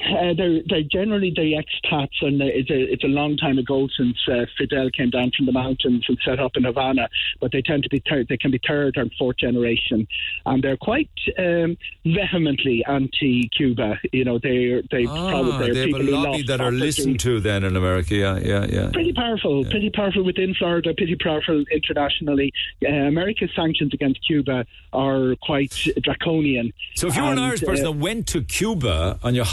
Uh, 0.04 0.34
they're, 0.38 0.60
they're 0.68 0.84
generally 0.84 1.32
the 1.36 1.54
expats, 1.54 2.22
and 2.22 2.42
it's 2.42 2.70
a, 2.70 2.94
it's 2.94 3.04
a 3.04 3.08
long 3.08 3.38
time 3.38 3.58
ago 3.58 3.88
since 3.98 4.18
uh, 4.28 4.46
Fidel 4.58 4.90
came 4.92 5.10
down 5.10 5.32
from 5.36 5.46
the 5.46 5.52
mountains 5.52 6.06
and 6.08 6.18
set 6.24 6.40
up 6.40 6.52
in 6.56 6.64
Havana. 6.64 7.08
But 7.40 7.52
they 7.52 7.62
tend 7.62 7.84
to 7.84 7.90
be 7.90 8.04
third, 8.08 8.28
they 8.28 8.38
can 8.38 8.52
be 8.52 8.60
third 8.68 8.98
and 8.98 9.12
fourth 9.18 9.38
generation, 9.38 10.08
and 10.46 10.64
they're 10.64 10.78
quite 10.78 11.10
um, 11.40 11.78
vehemently 12.06 12.84
anti-Cuba. 12.88 14.00
You 14.12 14.26
know, 14.26 14.38
they're 14.38 14.82
they 14.92 15.06
Ah, 15.08 15.30
probably 15.30 15.68
they 15.68 15.74
they're 15.74 15.88
have 15.88 15.96
a 15.96 16.04
people 16.04 16.20
lobby 16.22 16.44
that 16.44 16.62
are 16.62 16.72
listened 16.72 17.20
to 17.22 17.40
then 17.40 17.64
in 17.64 17.76
America. 17.76 18.16
Yeah, 18.16 18.38
yeah, 18.38 18.66
yeah. 18.70 18.90
Pretty 18.92 19.14
powerful, 19.14 19.64
pretty 19.66 19.90
powerful 19.90 20.24
within 20.24 20.54
Florida, 20.56 20.94
pretty 20.94 21.16
powerful 21.16 21.64
internationally. 21.72 22.52
Uh, 22.84 22.90
America's 22.90 23.50
sanctions 23.56 23.94
against 23.94 24.26
Cuba 24.28 24.66
are 24.94 25.36
quite 25.42 25.74
draconian. 26.02 26.74
So 26.96 27.08
if 27.08 27.16
you 27.16 27.24
were 27.24 27.32
an 27.32 27.40
Irish 27.40 27.62
person 27.64 27.86
uh, 27.86 27.92
that 27.92 27.98
went 27.98 28.28
to 28.28 28.42
Cuba 28.44 29.20
on 29.24 29.36
your 29.36 29.46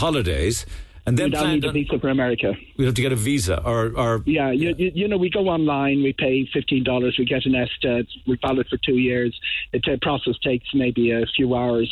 and 1.05 1.17
then 1.17 1.35
all 1.35 1.47
need 1.47 1.65
a 1.65 1.71
visa 1.71 1.99
for 1.99 2.09
America. 2.09 2.53
we'd 2.77 2.85
have 2.85 2.93
to 2.95 3.01
get 3.01 3.11
a 3.11 3.15
visa 3.15 3.61
or, 3.65 3.91
or 3.97 4.23
Yeah, 4.25 4.51
you, 4.51 4.73
you, 4.77 4.91
you 4.93 5.07
know, 5.07 5.17
we 5.17 5.29
go 5.29 5.49
online, 5.49 6.01
we 6.01 6.13
pay 6.13 6.47
fifteen 6.53 6.83
dollars, 6.83 7.15
we 7.19 7.25
get 7.25 7.45
an 7.45 7.55
ESTA, 7.55 8.05
we 8.25 8.37
valid 8.41 8.67
for 8.69 8.77
two 8.77 8.97
years. 8.97 9.37
A 9.73 9.97
process 10.01 10.35
takes 10.43 10.67
maybe 10.73 11.11
a 11.11 11.25
few 11.35 11.55
hours. 11.55 11.91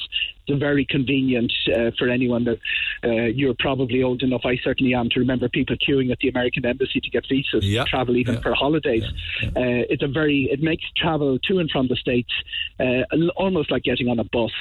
Very 0.59 0.85
convenient 0.85 1.51
uh, 1.75 1.91
for 1.97 2.07
anyone 2.09 2.43
that 2.45 2.59
uh, 3.03 3.09
you're 3.33 3.55
probably 3.57 4.03
old 4.03 4.21
enough. 4.23 4.41
I 4.45 4.57
certainly 4.63 4.93
am 4.93 5.09
to 5.09 5.19
remember 5.19 5.49
people 5.49 5.75
queuing 5.75 6.11
at 6.11 6.19
the 6.19 6.29
American 6.29 6.65
embassy 6.65 6.99
to 7.01 7.09
get 7.09 7.25
visas 7.27 7.65
Yeah. 7.65 7.83
to 7.83 7.89
travel, 7.89 8.15
even 8.17 8.35
Yeah. 8.35 8.41
for 8.41 8.53
holidays. 8.53 9.03
Uh, 9.43 9.51
it's 9.89 10.03
a 10.03 10.07
very 10.07 10.49
it 10.51 10.61
makes 10.61 10.83
travel 10.95 11.39
to 11.47 11.59
and 11.59 11.69
from 11.71 11.87
the 11.87 11.95
states 11.95 12.31
uh, 12.79 13.03
almost 13.35 13.71
like 13.71 13.83
getting 13.83 14.07
on 14.09 14.19
a 14.19 14.23
bus, 14.23 14.51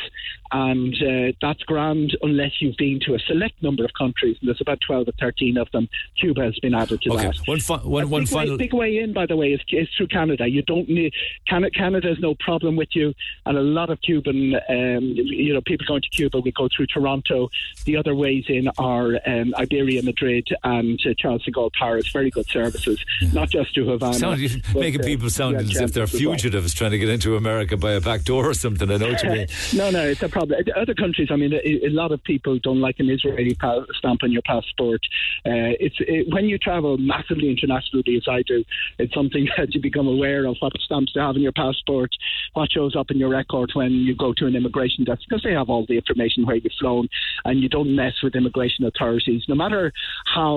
and 0.53 0.95
uh, 1.03 1.33
that's 1.41 1.63
grand 1.65 2.17
unless 2.23 2.53
you've 2.61 2.77
been 2.77 2.99
to 3.07 3.15
a 3.15 3.19
select 3.21 3.63
number 3.63 3.85
of 3.85 3.93
countries. 3.95 4.37
And 4.41 4.49
there's 4.49 4.61
about 4.61 4.79
twelve 4.87 5.09
or 5.09 5.13
thirteen 5.21 5.57
of 5.59 5.71
them. 5.73 5.89
Cuba 6.19 6.43
has 6.45 6.59
been 6.61 6.75
added 6.75 7.03
to 7.03 7.13
Okay, 7.13 7.25
that. 7.25 7.37
one, 7.47 7.61
fi- 7.61 7.77
one, 7.79 8.11
one 8.11 8.23
big 8.23 8.29
final. 8.29 8.53
Way, 8.55 8.59
big 8.59 8.75
way 8.75 8.99
in, 8.99 9.13
by 9.13 9.27
the 9.27 9.37
way, 9.37 9.53
is, 9.53 9.61
is 9.71 9.89
through 9.97 10.09
Canada. 10.09 10.49
You 10.49 10.63
don't 10.63 10.89
need 10.89 11.13
Canada. 11.49 11.71
Canada's 11.71 12.19
no 12.21 12.35
problem 12.35 12.77
with 12.77 12.89
you, 12.95 13.15
and 13.47 13.57
a 13.57 13.61
lot 13.63 13.91
of 13.91 14.01
Cuban, 14.03 14.55
um, 14.69 15.03
you 15.15 15.53
know, 15.55 15.61
people 15.61 15.80
going 15.87 16.03
to 16.03 16.09
Cuba, 16.09 16.41
we 16.41 16.53
go 16.53 16.69
through 16.75 16.87
Toronto. 16.87 17.51
The 17.85 17.97
other 17.97 18.15
ways 18.15 18.45
in 18.49 18.69
are 18.79 19.19
um, 19.27 19.55
Iberia, 19.57 20.03
Madrid, 20.03 20.49
and 20.63 21.01
uh, 21.07 21.15
Charles 21.19 21.43
de 21.45 21.53
Gaulle, 21.53 21.73
Paris. 21.79 22.11
Very 22.13 22.31
good 22.31 22.49
services, 22.49 23.05
not 23.33 23.51
just 23.51 23.75
to 23.75 23.87
Havana. 23.87 24.15
Sound, 24.15 24.63
but, 24.73 24.81
making 24.81 25.01
uh, 25.01 25.05
people 25.05 25.31
sound 25.31 25.55
yeah, 25.55 25.61
as 25.61 25.81
if 25.81 25.93
they're 25.93 26.07
fugitives 26.07 26.75
trying 26.75 26.93
to 26.93 26.99
get 26.99 27.09
into 27.09 27.37
America 27.37 27.77
by 27.77 27.93
a 27.93 28.01
back 28.01 28.23
door 28.23 28.49
or 28.49 28.55
something. 28.55 28.91
I 28.91 28.97
know 28.97 29.09
what 29.09 29.23
you 29.23 29.31
mean. 29.31 29.47
no, 29.75 29.91
no, 29.91 30.05
it's 30.05 30.23
a 30.23 30.29
problem. 30.29 30.61
Other 30.77 30.95
countries, 30.95 31.29
I 31.31 31.37
mean, 31.37 31.53
a, 31.53 31.87
a 31.87 31.91
lot 31.91 32.13
of 32.13 32.23
people 32.25 32.59
don't 32.59 32.81
like 32.81 33.01
an 33.01 33.11
Israeli 33.11 33.55
pa- 33.55 33.85
stamp 33.99 34.23
on 34.23 34.33
your 34.33 34.43
passport. 34.43 35.01
Uh, 35.47 35.75
it's 35.81 35.97
it, 36.01 36.33
when 36.33 36.47
you 36.47 36.59
travel 36.59 36.99
massively 36.99 37.51
internationally, 37.51 38.17
as 38.17 38.27
I 38.29 38.43
do, 38.43 38.65
it's 38.99 39.15
something 39.15 39.49
that 39.57 39.75
you 39.75 39.81
become 39.81 40.07
aware 40.07 40.47
of 40.47 40.57
what 40.61 40.73
stamps 40.81 41.13
they 41.15 41.21
have 41.21 41.37
in 41.37 41.43
your 41.43 41.53
passport, 41.53 42.11
what 42.55 42.71
shows 42.73 42.97
up 42.97 43.11
in 43.11 43.19
your 43.19 43.31
record 43.31 43.71
when 43.75 43.93
you 43.93 44.15
go 44.15 44.33
to 44.35 44.47
an 44.47 44.57
immigration 44.57 45.05
desk, 45.05 45.23
because 45.29 45.43
they 45.43 45.53
have 45.61 45.69
all 45.73 45.85
the 45.91 45.97
information 46.03 46.41
where 46.47 46.57
you've 46.63 46.79
flown, 46.83 47.05
and 47.47 47.55
you 47.63 47.69
don't 47.77 47.93
mess 48.03 48.15
with 48.25 48.35
immigration 48.41 48.83
authorities. 48.91 49.43
No 49.53 49.57
matter 49.65 49.93
how 50.37 50.57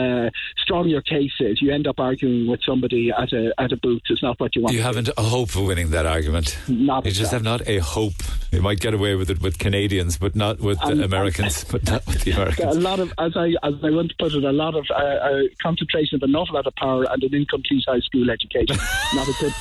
uh, 0.00 0.28
strong 0.64 0.84
your 0.94 1.02
case 1.14 1.36
is, 1.48 1.54
you 1.62 1.68
end 1.78 1.86
up 1.86 1.98
arguing 2.10 2.42
with 2.50 2.60
somebody 2.70 3.02
at 3.22 3.30
a 3.32 3.42
at 3.64 3.70
a 3.72 3.78
booth. 3.84 4.02
It's 4.12 4.22
not 4.28 4.38
what 4.40 4.50
you 4.54 4.62
want. 4.62 4.74
You 4.76 4.82
haven't 4.90 5.08
a 5.16 5.22
hope 5.36 5.52
of 5.58 5.62
winning 5.70 5.88
that 5.96 6.06
argument. 6.16 6.46
Not 6.68 7.04
you 7.06 7.10
just 7.12 7.30
chance. 7.30 7.32
have 7.32 7.44
not 7.52 7.60
a 7.66 7.78
hope. 7.78 8.18
You 8.52 8.60
might 8.68 8.80
get 8.86 8.94
away 8.94 9.12
with 9.20 9.30
it 9.34 9.40
with 9.40 9.58
Canadians, 9.66 10.18
but 10.24 10.32
not 10.44 10.54
with 10.60 10.78
Um, 10.82 11.00
Americans. 11.10 11.64
but 11.72 11.82
not 11.90 12.02
with 12.06 12.22
the 12.24 12.32
Americans. 12.32 12.76
a 12.76 12.80
lot 12.80 12.98
of, 13.04 13.08
as 13.26 13.32
I 13.36 13.48
as 13.62 13.74
I 13.88 13.90
want 13.98 14.08
to 14.12 14.16
put 14.18 14.32
it, 14.38 14.44
a 14.44 14.52
lot 14.64 14.74
of 14.80 14.84
uh, 14.90 14.94
uh, 15.28 15.42
concentration 15.62 16.16
of 16.16 16.22
an 16.28 16.34
awful 16.34 16.54
lot 16.58 16.66
of 16.66 16.74
power 16.76 17.04
and 17.12 17.22
an 17.22 17.34
incomplete 17.34 17.84
high 17.86 18.00
school 18.08 18.28
education. 18.30 18.76
not 19.14 19.28
a 19.28 19.34
good, 19.40 19.54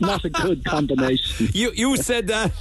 not 0.00 0.24
a 0.24 0.30
good 0.30 0.64
combination. 0.74 1.48
You 1.52 1.68
you 1.74 1.96
said 1.96 2.24
that. 2.28 2.52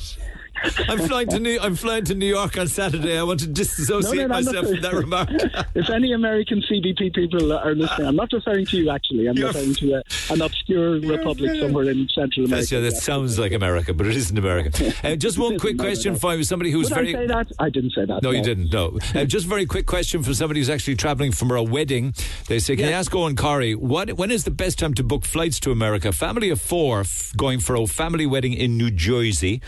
I'm 0.87 0.99
flying 0.99 1.27
to 1.29 1.39
New. 1.39 1.59
I'm 1.59 1.75
flying 1.75 2.05
to 2.05 2.15
New 2.15 2.27
York 2.27 2.57
on 2.57 2.67
Saturday. 2.67 3.17
I 3.17 3.23
want 3.23 3.39
to 3.41 3.47
disassociate 3.47 4.27
No, 4.27 4.37
no, 4.37 4.41
no, 4.41 4.51
myself 4.51 4.65
not- 4.65 4.71
from 4.71 4.81
that 4.81 4.93
remark. 4.93 5.29
if 5.75 5.89
any 5.89 6.13
American 6.13 6.61
CBP 6.61 7.13
people 7.13 7.51
are 7.53 7.73
listening, 7.75 8.07
I'm 8.07 8.15
not 8.15 8.31
referring 8.31 8.65
to 8.67 8.77
you 8.77 8.89
actually. 8.89 9.27
I'm 9.27 9.35
referring 9.35 9.73
to 9.75 9.93
a, 9.95 10.03
an 10.33 10.41
obscure 10.41 10.91
republic 10.99 11.59
somewhere 11.59 11.89
in 11.89 12.07
Central 12.13 12.45
America. 12.45 12.55
That's, 12.61 12.71
yeah, 12.71 12.79
that 12.81 12.95
sounds 12.97 13.39
like 13.39 13.51
America, 13.53 13.93
but 13.93 14.07
it 14.07 14.15
isn't 14.15 14.37
America. 14.37 14.71
Uh, 15.03 15.15
just 15.15 15.39
one 15.39 15.57
quick 15.57 15.77
question 15.77 16.15
for. 16.15 16.41
Somebody 16.43 16.69
who's 16.71 16.87
Did 16.89 16.95
very. 16.95 17.09
I 17.15 17.19
say 17.21 17.27
that? 17.27 17.51
I 17.59 17.69
didn't 17.69 17.91
say 17.93 18.05
that. 18.05 18.21
No, 18.21 18.29
you 18.31 18.43
didn't. 18.43 18.71
No. 18.71 18.99
Uh, 19.15 19.25
just 19.25 19.47
very 19.47 19.65
quick 19.65 19.85
question 19.87 20.21
for 20.21 20.33
somebody 20.33 20.59
who's 20.59 20.69
actually 20.69 20.95
travelling 20.95 21.31
for 21.31 21.55
a 21.55 21.63
wedding. 21.63 22.13
They 22.47 22.59
say, 22.59 22.75
can 22.75 22.85
I 22.85 22.91
ask 22.91 23.11
Eoghan 23.11 23.33
Corry, 23.35 23.75
what, 23.75 24.13
when 24.13 24.29
is 24.31 24.43
the 24.43 24.51
best 24.51 24.77
time 24.79 24.93
to 24.95 25.03
book 25.03 25.25
flights 25.25 25.59
to 25.61 25.71
America? 25.71 26.11
Family 26.11 26.49
of 26.49 26.61
four 26.61 27.01
f- 27.01 27.31
going 27.35 27.59
for 27.59 27.75
a 27.75 27.87
family 27.87 28.25
wedding 28.25 28.53
in 28.53 28.77
New 28.77 28.91
Jersey, 28.91 29.61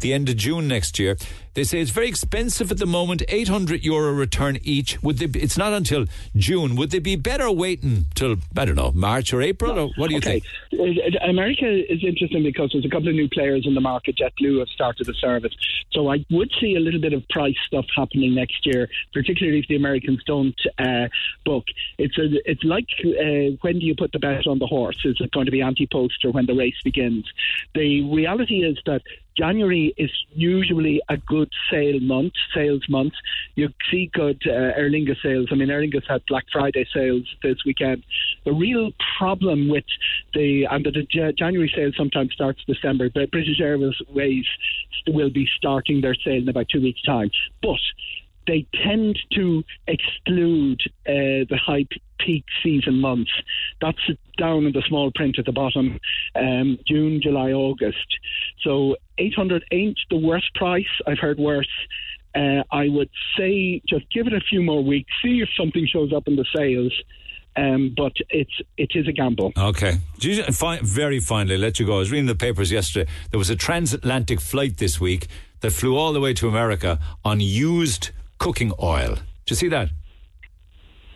the 0.00 0.12
end 0.12 0.28
of 0.28 0.36
June 0.36 0.68
next 0.68 0.98
year. 0.98 1.16
They 1.54 1.64
say 1.64 1.80
it's 1.80 1.90
very 1.90 2.08
expensive 2.08 2.70
at 2.70 2.78
the 2.78 2.86
moment, 2.86 3.22
800 3.28 3.84
euro 3.84 4.12
return 4.12 4.58
each. 4.62 5.02
Would 5.02 5.18
they 5.18 5.26
be, 5.26 5.40
it's 5.40 5.58
not 5.58 5.72
until 5.72 6.06
June. 6.36 6.76
Would 6.76 6.90
they 6.92 7.00
be 7.00 7.16
better 7.16 7.50
waiting 7.50 8.06
till, 8.14 8.36
I 8.56 8.64
don't 8.64 8.76
know, 8.76 8.92
March 8.92 9.32
or 9.32 9.42
April? 9.42 9.78
Or 9.78 9.90
what 9.96 10.08
do 10.08 10.14
you 10.14 10.18
okay. 10.18 10.40
think? 10.70 11.04
Uh, 11.20 11.28
America 11.28 11.66
is 11.66 12.04
interesting 12.04 12.44
because 12.44 12.70
there's 12.72 12.84
a 12.84 12.88
couple 12.88 13.08
of 13.08 13.14
new 13.14 13.28
players 13.28 13.66
in 13.66 13.74
the 13.74 13.80
market. 13.80 14.16
JetBlue 14.16 14.60
have 14.60 14.68
started 14.68 15.08
a 15.08 15.14
service, 15.14 15.52
so 15.90 16.10
I 16.10 16.24
would 16.30 16.52
see 16.60 16.76
a 16.76 16.80
little 16.80 17.00
bit 17.00 17.12
of 17.12 17.28
price 17.28 17.56
stuff 17.66 17.86
happening 17.96 18.34
next 18.34 18.64
year, 18.64 18.88
particularly 19.12 19.58
if 19.58 19.66
the 19.66 19.76
Americans 19.76 20.22
don't 20.26 20.58
uh, 20.78 21.08
book. 21.44 21.64
It's 21.98 22.16
a, 22.16 22.28
it's 22.48 22.62
like 22.62 22.86
uh, 23.04 23.56
when 23.62 23.80
do 23.80 23.86
you 23.86 23.96
put 23.96 24.12
the 24.12 24.20
bet 24.20 24.46
on 24.46 24.60
the 24.60 24.66
horse? 24.66 24.98
Is 25.04 25.16
it 25.20 25.32
going 25.32 25.46
to 25.46 25.52
be 25.52 25.62
anti-post 25.62 26.24
or 26.24 26.30
when 26.30 26.46
the 26.46 26.54
race 26.54 26.80
begins? 26.84 27.26
The 27.74 28.02
reality 28.02 28.62
is 28.62 28.78
that 28.86 29.02
January 29.40 29.94
is 29.96 30.10
usually 30.34 31.00
a 31.08 31.16
good 31.16 31.50
sale 31.70 31.98
month, 32.00 32.34
sales 32.54 32.84
month. 32.90 33.14
You 33.54 33.70
see 33.90 34.10
good 34.12 34.38
uh, 34.46 34.76
Aer 34.78 34.90
Lingus 34.90 35.22
sales. 35.22 35.48
I 35.50 35.54
mean, 35.54 35.70
Aer 35.70 35.80
Lingus 35.80 36.06
had 36.06 36.20
Black 36.28 36.44
Friday 36.52 36.86
sales 36.92 37.26
this 37.42 37.56
weekend. 37.64 38.04
The 38.44 38.52
real 38.52 38.90
problem 39.18 39.70
with 39.70 39.84
the 40.34 40.66
and 40.70 40.84
the, 40.84 40.90
the 40.90 41.32
January 41.38 41.72
sale 41.74 41.90
sometimes 41.96 42.34
starts 42.34 42.60
December, 42.66 43.08
but 43.08 43.30
British 43.30 43.60
Airways 43.60 43.94
will 45.08 45.30
be 45.30 45.48
starting 45.56 46.02
their 46.02 46.14
sale 46.14 46.42
in 46.42 46.48
about 46.48 46.68
two 46.68 46.82
weeks' 46.82 47.02
time. 47.02 47.30
But 47.62 47.80
they 48.46 48.66
tend 48.84 49.18
to 49.32 49.62
exclude 49.86 50.80
uh, 51.06 51.46
the 51.48 51.58
high 51.64 51.86
peak 52.18 52.44
season 52.62 53.00
months. 53.00 53.30
That's 53.80 53.98
down 54.38 54.66
in 54.66 54.72
the 54.72 54.82
small 54.88 55.10
print 55.14 55.38
at 55.38 55.44
the 55.44 55.52
bottom 55.52 55.98
um, 56.34 56.78
June, 56.86 57.20
July, 57.22 57.52
August. 57.52 58.18
So 58.62 58.96
800 59.18 59.64
ain't 59.70 59.98
the 60.10 60.16
worst 60.16 60.54
price. 60.54 60.84
I've 61.06 61.18
heard 61.18 61.38
worse. 61.38 61.68
Uh, 62.34 62.62
I 62.70 62.88
would 62.88 63.10
say 63.36 63.82
just 63.88 64.10
give 64.12 64.26
it 64.26 64.32
a 64.32 64.40
few 64.40 64.62
more 64.62 64.84
weeks, 64.84 65.10
see 65.22 65.40
if 65.40 65.48
something 65.58 65.86
shows 65.86 66.12
up 66.12 66.28
in 66.28 66.36
the 66.36 66.46
sales. 66.54 66.92
Um, 67.56 67.92
but 67.96 68.12
it's 68.28 68.60
it 68.76 68.92
is 68.94 69.08
a 69.08 69.12
gamble. 69.12 69.52
Okay. 69.58 69.98
Very 70.82 71.18
finally, 71.18 71.58
let 71.58 71.80
you 71.80 71.86
go. 71.86 71.96
I 71.96 71.98
was 71.98 72.10
reading 72.12 72.26
the 72.26 72.36
papers 72.36 72.70
yesterday. 72.70 73.10
There 73.32 73.38
was 73.38 73.50
a 73.50 73.56
transatlantic 73.56 74.40
flight 74.40 74.76
this 74.76 75.00
week 75.00 75.26
that 75.58 75.72
flew 75.72 75.96
all 75.96 76.12
the 76.12 76.20
way 76.20 76.32
to 76.34 76.46
America 76.46 77.00
on 77.24 77.40
used 77.40 78.10
cooking 78.40 78.72
oil. 78.82 79.14
Do 79.14 79.50
you 79.50 79.56
see 79.56 79.68
that? 79.68 79.90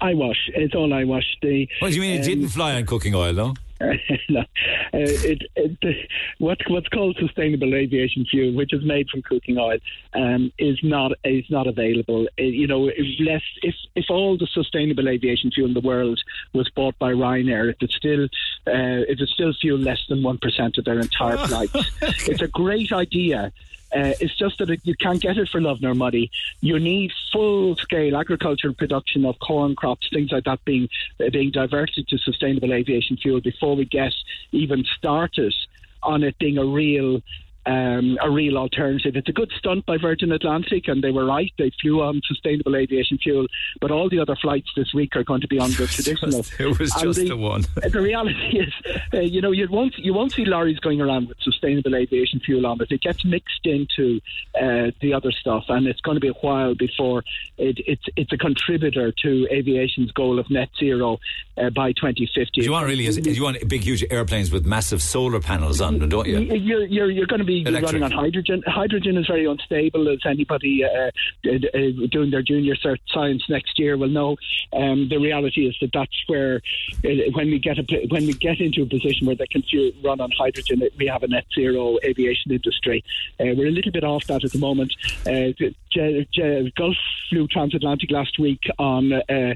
I 0.00 0.14
wash. 0.14 0.50
It's 0.54 0.74
all 0.74 0.92
I 0.92 1.04
wash. 1.04 1.24
The, 1.42 1.66
What 1.80 1.88
do 1.88 1.94
you 1.96 2.02
mean 2.02 2.16
it 2.16 2.18
um, 2.18 2.24
didn't 2.26 2.48
fly 2.48 2.74
on 2.74 2.86
cooking 2.86 3.14
oil, 3.14 3.32
no? 3.32 3.54
no, 4.28 4.40
uh, 4.40 4.44
it, 4.92 5.42
it, 5.56 5.78
the, 5.82 5.94
what, 6.38 6.58
what's 6.68 6.88
called 6.88 7.16
sustainable 7.18 7.74
aviation 7.74 8.24
fuel, 8.24 8.54
which 8.54 8.72
is 8.72 8.84
made 8.84 9.08
from 9.10 9.20
cooking 9.22 9.58
oil, 9.58 9.78
um, 10.14 10.52
is 10.58 10.78
not 10.82 11.12
is 11.24 11.44
not 11.50 11.66
available. 11.66 12.26
Uh, 12.38 12.42
you 12.42 12.66
know, 12.66 12.86
if 12.86 13.20
less 13.20 13.42
if 13.62 13.74
if 13.96 14.06
all 14.10 14.38
the 14.38 14.46
sustainable 14.46 15.08
aviation 15.08 15.50
fuel 15.50 15.68
in 15.68 15.74
the 15.74 15.80
world 15.80 16.20
was 16.52 16.70
bought 16.70 16.96
by 16.98 17.12
Ryanair, 17.12 17.70
it 17.70 17.76
would 17.80 17.90
still 17.90 18.24
uh, 18.66 19.02
it 19.10 19.18
would 19.18 19.28
still 19.28 19.52
fuel 19.60 19.78
less 19.78 20.00
than 20.08 20.22
one 20.22 20.38
percent 20.38 20.78
of 20.78 20.84
their 20.84 21.00
entire 21.00 21.36
flights. 21.46 21.90
It's 22.28 22.42
a 22.42 22.48
great 22.48 22.92
idea. 22.92 23.52
Uh, 23.94 24.12
it's 24.20 24.36
just 24.36 24.58
that 24.58 24.70
it, 24.70 24.80
you 24.82 24.94
can't 24.96 25.20
get 25.20 25.38
it 25.38 25.48
for 25.48 25.60
love 25.60 25.80
nor 25.80 25.94
money. 25.94 26.30
You 26.60 26.78
need 26.80 27.12
full 27.32 27.76
scale 27.76 28.16
agricultural 28.16 28.74
production 28.74 29.24
of 29.24 29.38
corn 29.38 29.76
crops, 29.76 30.08
things 30.12 30.32
like 30.32 30.44
that, 30.44 30.64
being 30.64 30.88
uh, 31.20 31.30
being 31.30 31.50
diverted 31.50 32.08
to 32.08 32.18
sustainable 32.18 32.72
aviation 32.72 33.16
fuel 33.16 33.40
before 33.40 33.76
we 33.76 33.84
get 33.84 34.12
even 34.50 34.84
started 34.96 35.54
on 36.02 36.22
it 36.24 36.38
being 36.38 36.58
a 36.58 36.64
real. 36.64 37.22
Um, 37.66 38.18
a 38.22 38.30
real 38.30 38.58
alternative. 38.58 39.16
It's 39.16 39.28
a 39.28 39.32
good 39.32 39.50
stunt 39.58 39.86
by 39.86 39.96
Virgin 39.96 40.32
Atlantic, 40.32 40.86
and 40.86 41.02
they 41.02 41.10
were 41.10 41.24
right. 41.24 41.52
They 41.56 41.72
flew 41.80 42.02
on 42.02 42.20
sustainable 42.26 42.76
aviation 42.76 43.16
fuel, 43.18 43.46
but 43.80 43.90
all 43.90 44.10
the 44.10 44.18
other 44.18 44.36
flights 44.36 44.70
this 44.76 44.92
week 44.92 45.16
are 45.16 45.24
going 45.24 45.40
to 45.40 45.48
be 45.48 45.58
on 45.58 45.70
the 45.70 45.86
traditional. 45.90 46.44
It 46.58 46.78
was 46.78 46.92
just 47.00 47.20
the, 47.20 47.28
the 47.28 47.36
one. 47.36 47.64
the 47.76 48.00
reality 48.00 48.58
is, 48.58 48.72
uh, 49.14 49.20
you 49.20 49.40
know, 49.40 49.50
you 49.50 49.66
won't 49.70 49.96
you 49.96 50.12
won't 50.12 50.32
see 50.32 50.44
lorries 50.44 50.78
going 50.80 51.00
around 51.00 51.28
with 51.28 51.38
sustainable 51.40 51.94
aviation 51.96 52.40
fuel 52.40 52.66
on 52.66 52.80
it. 52.82 52.92
It 52.92 53.00
gets 53.00 53.24
mixed 53.24 53.64
into 53.64 54.20
uh, 54.60 54.90
the 55.00 55.14
other 55.14 55.32
stuff, 55.32 55.64
and 55.68 55.86
it's 55.86 56.00
going 56.00 56.16
to 56.16 56.20
be 56.20 56.28
a 56.28 56.34
while 56.34 56.74
before 56.74 57.24
it, 57.56 57.78
it's 57.86 58.04
it's 58.16 58.32
a 58.32 58.36
contributor 58.36 59.12
to 59.22 59.48
aviation's 59.50 60.12
goal 60.12 60.38
of 60.38 60.50
net 60.50 60.68
zero 60.78 61.18
uh, 61.56 61.70
by 61.70 61.92
2050. 61.92 62.62
You 62.62 62.72
want 62.72 62.86
really, 62.86 63.06
is, 63.06 63.18
you 63.18 63.42
want 63.42 63.66
big, 63.68 63.82
huge 63.82 64.04
airplanes 64.10 64.50
with 64.50 64.66
massive 64.66 65.02
solar 65.02 65.40
panels 65.40 65.80
on 65.80 65.98
them, 65.98 66.08
don't 66.08 66.26
you? 66.26 66.40
You're, 66.40 66.86
you're, 66.86 67.10
you're 67.10 67.26
going 67.26 67.40
to 67.40 67.44
be 67.44 67.53
Electric. 67.62 67.84
running 67.84 68.02
on 68.02 68.10
hydrogen. 68.10 68.62
Hydrogen 68.66 69.16
is 69.16 69.26
very 69.26 69.46
unstable, 69.46 70.08
as 70.08 70.20
anybody 70.24 70.84
uh, 70.84 70.88
uh, 70.88 71.50
uh, 71.50 72.06
doing 72.10 72.30
their 72.30 72.42
junior 72.42 72.74
cert 72.76 72.98
science 73.08 73.42
next 73.48 73.78
year 73.78 73.96
will 73.96 74.08
know. 74.08 74.36
Um, 74.72 75.08
the 75.08 75.18
reality 75.18 75.66
is 75.66 75.76
that 75.80 75.90
that's 75.92 76.24
where, 76.26 76.60
uh, 77.04 77.08
when 77.32 77.50
we 77.50 77.58
get 77.58 77.78
a, 77.78 78.06
when 78.08 78.26
we 78.26 78.34
get 78.34 78.60
into 78.60 78.82
a 78.82 78.86
position 78.86 79.26
where 79.26 79.36
they 79.36 79.46
can 79.46 79.62
run 80.02 80.20
on 80.20 80.30
hydrogen, 80.36 80.82
we 80.98 81.06
have 81.06 81.22
a 81.22 81.28
net 81.28 81.44
zero 81.54 81.98
aviation 82.04 82.52
industry. 82.52 83.04
Uh, 83.40 83.54
we're 83.56 83.68
a 83.68 83.70
little 83.70 83.92
bit 83.92 84.04
off 84.04 84.24
that 84.26 84.44
at 84.44 84.52
the 84.52 84.58
moment. 84.58 84.92
Uh, 85.26 85.52
J- 85.90 86.26
J- 86.32 86.72
Gulf 86.76 86.96
flew 87.30 87.46
transatlantic 87.48 88.10
last 88.10 88.38
week 88.38 88.62
on 88.78 89.12
uh, 89.12 89.22
uh, 89.28 89.54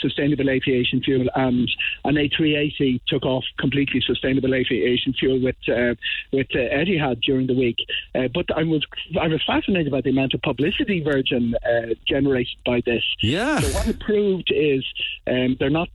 sustainable 0.00 0.48
aviation 0.50 1.02
fuel, 1.02 1.26
and 1.34 1.70
an 2.04 2.14
A380 2.14 3.00
took 3.06 3.24
off 3.24 3.44
completely 3.58 4.00
sustainable 4.06 4.54
aviation 4.54 5.12
fuel 5.12 5.40
with 5.40 5.56
with 6.32 6.46
uh, 6.54 6.58
Etihad 6.58 7.22
during 7.32 7.46
the 7.46 7.54
week. 7.54 7.78
Uh, 8.14 8.28
but 8.34 8.46
I 8.54 8.62
was 8.62 8.84
I 9.18 9.28
was 9.28 9.42
fascinated 9.46 9.90
by 9.90 10.02
the 10.02 10.10
amount 10.10 10.34
of 10.34 10.42
publicity 10.42 11.02
Virgin 11.02 11.54
uh, 11.54 11.94
generated 12.06 12.58
by 12.66 12.82
this. 12.84 13.02
Yeah. 13.22 13.58
So 13.60 13.68
what 13.78 13.88
it 13.88 14.00
proved 14.00 14.52
is 14.54 14.84
um, 15.26 15.56
they're 15.58 15.70
not 15.70 15.88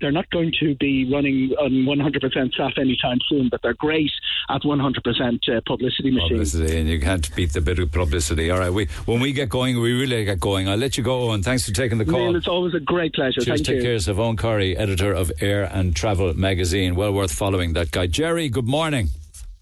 they're 0.00 0.18
not 0.20 0.28
going 0.30 0.52
to 0.60 0.74
be 0.76 1.08
running 1.12 1.52
on 1.60 1.70
100% 1.70 2.54
SAF 2.56 2.78
anytime 2.78 3.18
soon, 3.28 3.48
but 3.48 3.62
they're 3.62 3.74
great 3.74 4.10
at 4.48 4.62
100% 4.62 5.48
uh, 5.48 5.60
publicity 5.66 6.10
machines. 6.10 6.52
Publicity, 6.52 6.80
and 6.80 6.88
you 6.88 7.00
can't 7.00 7.34
beat 7.36 7.52
the 7.52 7.60
bit 7.60 7.78
of 7.78 7.92
publicity. 7.92 8.50
All 8.50 8.58
right, 8.58 8.72
we 8.72 8.86
when 9.04 9.20
we 9.20 9.32
get 9.32 9.50
going, 9.50 9.80
we 9.80 9.92
really 9.92 10.24
get 10.24 10.40
going. 10.40 10.68
I'll 10.68 10.76
let 10.78 10.96
you 10.96 11.04
go, 11.04 11.28
Eoghan. 11.28 11.44
Thanks 11.44 11.68
for 11.68 11.74
taking 11.74 11.98
the 11.98 12.04
call. 12.04 12.18
Neil, 12.18 12.36
it's 12.36 12.48
always 12.48 12.74
a 12.74 12.80
great 12.80 13.12
pleasure. 13.14 13.40
Cheers, 13.42 13.58
Thank 13.58 13.66
take 13.66 13.76
you. 13.76 13.82
care 13.82 13.94
of 13.94 14.02
Eoghan 14.02 14.36
Corry, 14.36 14.74
editor 14.76 15.12
of 15.12 15.30
Air 15.40 15.64
and 15.64 15.94
Travel 15.94 16.32
magazine. 16.34 16.94
Well 16.94 17.12
worth 17.12 17.32
following 17.32 17.74
that 17.74 17.90
guy. 17.90 18.06
Jerry, 18.06 18.48
good 18.48 18.66
morning. 18.66 19.10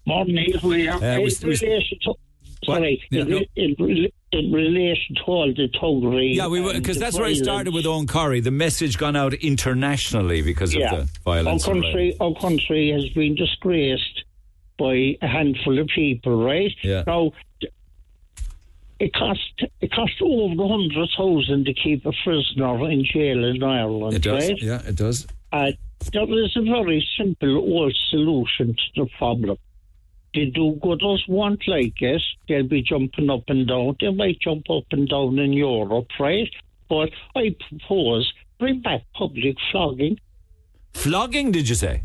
Morning, 0.07 0.35
Neil. 0.35 0.59
We 0.63 0.87
are 0.87 1.03
Uh, 1.03 1.17
in 1.17 1.23
we- 1.23 1.35
we- 1.43 1.55
relation 1.55 1.99
to. 2.05 2.13
Sorry, 2.65 3.01
Yeah, 3.11 3.21
in, 3.21 3.29
no. 3.29 3.41
in, 3.55 4.09
in 4.31 4.51
relation 4.51 5.15
to 5.17 5.21
all 5.23 5.53
the 5.53 5.67
totally. 5.79 6.33
Yeah, 6.33 6.47
we 6.47 6.59
because 6.73 6.97
that's 6.97 7.15
where 7.17 7.27
I 7.27 7.33
started 7.33 7.71
with 7.73 7.85
Eoghan. 7.85 8.43
The 8.43 8.51
message 8.51 8.97
gone 8.97 9.15
out 9.15 9.33
internationally 9.35 10.41
because 10.41 10.73
Yeah. 10.73 10.95
of 10.95 11.13
the 11.13 11.19
violence. 11.23 11.67
Our 11.67 11.73
country, 11.75 12.15
our 12.19 12.33
country 12.33 12.89
has 12.89 13.07
been 13.09 13.35
disgraced 13.35 14.23
by 14.79 15.17
a 15.21 15.27
handful 15.27 15.77
of 15.77 15.87
people, 15.87 16.43
right? 16.43 16.73
Yeah. 16.83 17.03
Now, 17.05 17.31
it 18.99 19.13
cost 19.13 19.53
it 19.81 19.91
cost 19.91 20.13
over 20.21 20.67
hundred 20.67 21.09
thousand 21.15 21.65
to 21.65 21.73
keep 21.73 22.05
a 22.05 22.11
prisoner 22.23 22.89
in 22.89 23.05
jail 23.05 23.43
in 23.45 23.61
Ireland, 23.61 24.15
It 24.15 24.23
does. 24.23 24.47
right? 24.49 24.61
Yeah, 24.61 24.81
it 24.87 24.95
does. 24.95 25.27
Uh, 25.53 25.71
there 26.11 26.23
is 26.43 26.55
a 26.57 26.61
very 26.63 27.05
simple 27.17 27.57
old 27.57 27.95
solution 28.09 28.75
to 28.75 29.03
the 29.03 29.09
problem. 29.17 29.57
The 30.37 30.51
do-gooders 30.51 31.27
won't 31.27 31.67
like 31.67 31.99
it. 31.99 32.21
They'll 32.47 32.61
be 32.61 32.83
jumping 32.83 33.27
up 33.31 33.45
and 33.47 33.67
down. 33.67 33.95
They 33.99 34.11
might 34.11 34.39
jump 34.39 34.69
up 34.69 34.83
and 34.91 35.09
down 35.09 35.39
in 35.39 35.51
Europe, 35.51 36.09
right? 36.19 36.47
But 36.87 37.09
I 37.35 37.55
propose 37.67 38.31
bring 38.59 38.81
back 38.81 39.01
public 39.15 39.55
flogging. 39.71 40.19
Flogging, 40.93 41.51
did 41.51 41.67
you 41.67 41.73
say? 41.73 42.03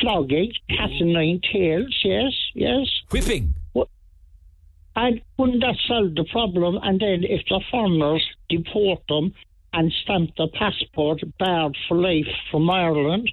Flogging, 0.00 0.52
cat 0.68 0.90
and 1.00 1.12
nine 1.12 1.40
tails, 1.52 1.92
yes, 2.04 2.32
yes. 2.54 2.86
Whipping. 3.10 3.52
And 4.94 5.20
wouldn't 5.36 5.60
that 5.62 5.74
solve 5.88 6.14
the 6.14 6.26
problem? 6.30 6.78
And 6.84 7.00
then 7.00 7.24
if 7.24 7.44
the 7.48 7.60
foreigners 7.68 8.24
deport 8.48 9.02
them 9.08 9.34
and 9.72 9.92
stamp 10.04 10.36
their 10.36 10.46
passport 10.54 11.20
barred 11.40 11.76
for 11.88 11.96
life 11.96 12.32
from 12.52 12.70
Ireland, 12.70 13.28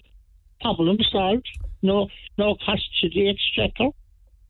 problem 0.60 0.98
solved. 1.12 1.48
No, 1.84 2.10
no 2.40 2.56
cost 2.66 2.82
to 3.02 3.10
the 3.10 3.30
exchequer. 3.30 3.92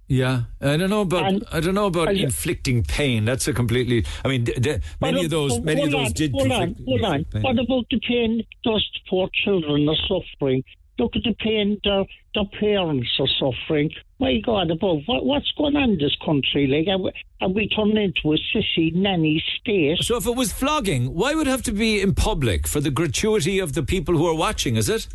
Yeah, 0.10 0.44
I 0.62 0.78
don't 0.78 0.90
know 0.90 1.02
about 1.02 1.28
And- 1.28 1.44
I 1.52 1.60
don't 1.60 1.76
know 1.76 1.88
about 1.88 2.08
and- 2.10 2.20
inflicting 2.20 2.84
pain. 2.84 3.26
That's 3.26 3.48
a 3.48 3.54
completely. 3.54 4.06
I 4.24 4.30
mean, 4.30 4.46
d- 4.46 4.54
d- 4.60 4.78
many 5.02 5.26
of 5.26 5.32
those 5.32 5.60
many 5.60 5.84
of 5.84 5.92
those 5.92 6.08
on, 6.08 6.12
did. 6.14 6.32
Hold 6.32 6.52
on, 6.52 6.76
hold 6.86 7.04
on. 7.04 7.26
pain. 7.26 7.42
What 7.42 7.60
about 7.60 7.86
the 7.92 8.00
pain 8.00 8.44
those 8.64 8.90
poor 9.10 9.30
children 9.44 9.88
are 9.90 9.98
suffering? 10.08 10.64
Look 11.00 11.16
at 11.16 11.22
the 11.24 11.36
pain 11.36 11.78
their, 11.84 12.06
their 12.34 12.46
parents 12.60 13.10
are 13.20 13.28
suffering. 13.40 13.92
My 14.20 14.40
God, 14.44 14.72
above 14.72 15.02
what, 15.06 15.26
what's 15.26 15.52
going 15.56 15.76
on 15.76 15.92
in 15.92 15.98
this 16.00 16.16
country? 16.26 16.66
Like, 16.66 16.88
are 16.88 16.98
we, 16.98 17.12
are 17.42 17.50
we 17.50 17.70
turning 17.70 17.98
into 17.98 18.34
a 18.34 18.38
sissy 18.52 18.92
nanny 18.96 19.44
state? 19.60 20.00
So 20.02 20.18
if 20.18 20.26
it 20.26 20.36
was 20.36 20.52
flogging, 20.52 21.14
why 21.14 21.36
would 21.36 21.46
it 21.46 21.52
have 21.52 21.62
to 21.64 21.72
be 21.72 22.02
in 22.02 22.16
public 22.16 22.68
for 22.68 22.80
the 22.80 22.90
gratuity 22.90 23.60
of 23.60 23.74
the 23.74 23.84
people 23.84 24.18
who 24.18 24.26
are 24.26 24.34
watching? 24.34 24.76
Is 24.76 24.90
it? 24.90 25.08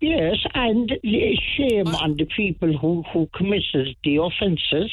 Yes, 0.00 0.36
and 0.54 0.92
shame 1.02 1.88
on 1.88 2.16
the 2.16 2.26
people 2.36 2.76
who, 2.76 3.02
who 3.12 3.28
committed 3.34 3.96
the 4.04 4.16
offences. 4.16 4.92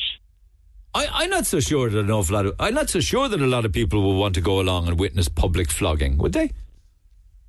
I, 0.96 1.08
I'm 1.12 1.30
not 1.30 1.46
so 1.46 1.60
sure 1.60 1.90
that 1.90 2.00
an 2.00 2.12
awful 2.12 2.36
lot 2.36 2.46
of 2.46 2.56
I'm 2.60 2.76
not 2.76 2.90
so 2.90 3.00
sure 3.00 3.28
that 3.28 3.42
a 3.42 3.48
lot 3.48 3.66
of 3.66 3.74
people 3.74 4.02
will 4.02 4.18
want 4.18 4.36
to 4.36 4.42
go 4.42 4.60
along 4.60 4.88
and 4.88 5.00
witness 5.00 5.28
public 5.28 5.72
flogging, 5.72 6.18
would 6.20 6.34
they? 6.34 6.52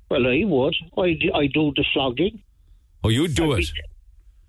Well, 0.09 0.27
I 0.27 0.43
would. 0.45 0.75
I, 0.97 1.17
I 1.33 1.47
do 1.47 1.71
the 1.75 1.85
flogging. 1.93 2.41
Oh, 3.03 3.09
you'd 3.09 3.35
do 3.35 3.53
it. 3.53 3.67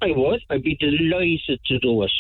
I 0.00 0.12
would. 0.12 0.40
I'd 0.50 0.62
be 0.62 0.76
delighted 0.76 1.60
to 1.66 1.78
do 1.78 2.02
it. 2.02 2.12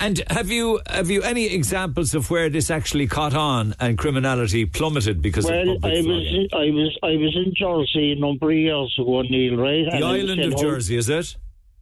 And 0.00 0.22
have 0.30 0.50
you 0.50 0.80
have 0.86 1.10
you 1.10 1.22
any 1.22 1.52
examples 1.54 2.14
of 2.14 2.30
where 2.30 2.48
this 2.48 2.70
actually 2.70 3.06
caught 3.06 3.34
on 3.34 3.74
and 3.78 3.98
criminality 3.98 4.64
plummeted 4.64 5.20
because 5.20 5.44
well, 5.44 5.76
of 5.76 5.82
public 5.82 5.94
I 5.94 5.96
was 5.98 6.06
flogging? 6.06 6.48
I 6.54 6.70
was 6.70 6.98
I 7.02 7.16
was 7.16 7.36
in 7.36 7.54
Jersey 7.54 8.12
a 8.12 8.16
number 8.16 8.50
of 8.50 8.56
years 8.56 8.96
ago, 8.98 9.20
Neil. 9.20 9.56
Right, 9.56 9.84
The 9.84 9.96
And 9.96 10.04
island 10.04 10.40
of 10.40 10.54
Hull- 10.54 10.62
Jersey, 10.62 10.96
is 10.96 11.10
it? 11.10 11.36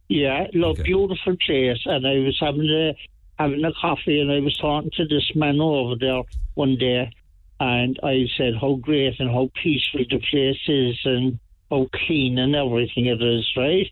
Yeah, 0.09 0.47
look, 0.53 0.83
beautiful 0.83 1.37
place. 1.45 1.79
And 1.85 2.05
I 2.05 2.19
was 2.19 2.37
having 2.41 2.69
a 2.69 2.93
having 3.41 3.63
a 3.63 3.71
coffee, 3.71 4.19
and 4.19 4.29
I 4.29 4.39
was 4.39 4.57
talking 4.57 4.91
to 4.97 5.05
this 5.07 5.31
man 5.33 5.61
over 5.61 5.95
there 5.95 6.21
one 6.55 6.75
day, 6.75 7.09
and 7.61 7.97
I 8.03 8.25
said 8.37 8.55
how 8.59 8.73
great 8.75 9.17
and 9.19 9.29
how 9.29 9.49
peaceful 9.63 10.01
the 10.09 10.19
place 10.29 10.59
is, 10.67 10.99
and 11.05 11.39
how 11.71 11.87
clean 12.05 12.37
and 12.37 12.53
everything 12.53 13.05
it 13.05 13.21
is, 13.21 13.49
right? 13.55 13.87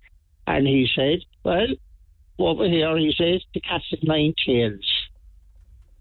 And 0.48 0.68
he 0.68 0.90
said, 0.94 1.20
well, 1.44 1.68
over 2.40 2.68
here, 2.68 2.98
he 2.98 3.14
says 3.18 3.42
the 3.54 3.62
cat's 3.62 3.86
at 3.92 4.04
nine 4.04 4.34
tails, 4.46 4.88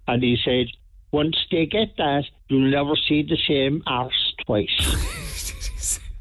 and 0.07 0.23
he 0.23 0.37
said. 0.45 0.67
Once 1.13 1.37
they 1.53 1.65
get 1.65 1.97
that, 1.97 2.25
you'll 2.49 2.69
never 2.69 2.95
see 3.09 3.23
the 3.23 3.39
same 3.49 3.81
arse 3.87 4.35
twice. 4.45 4.67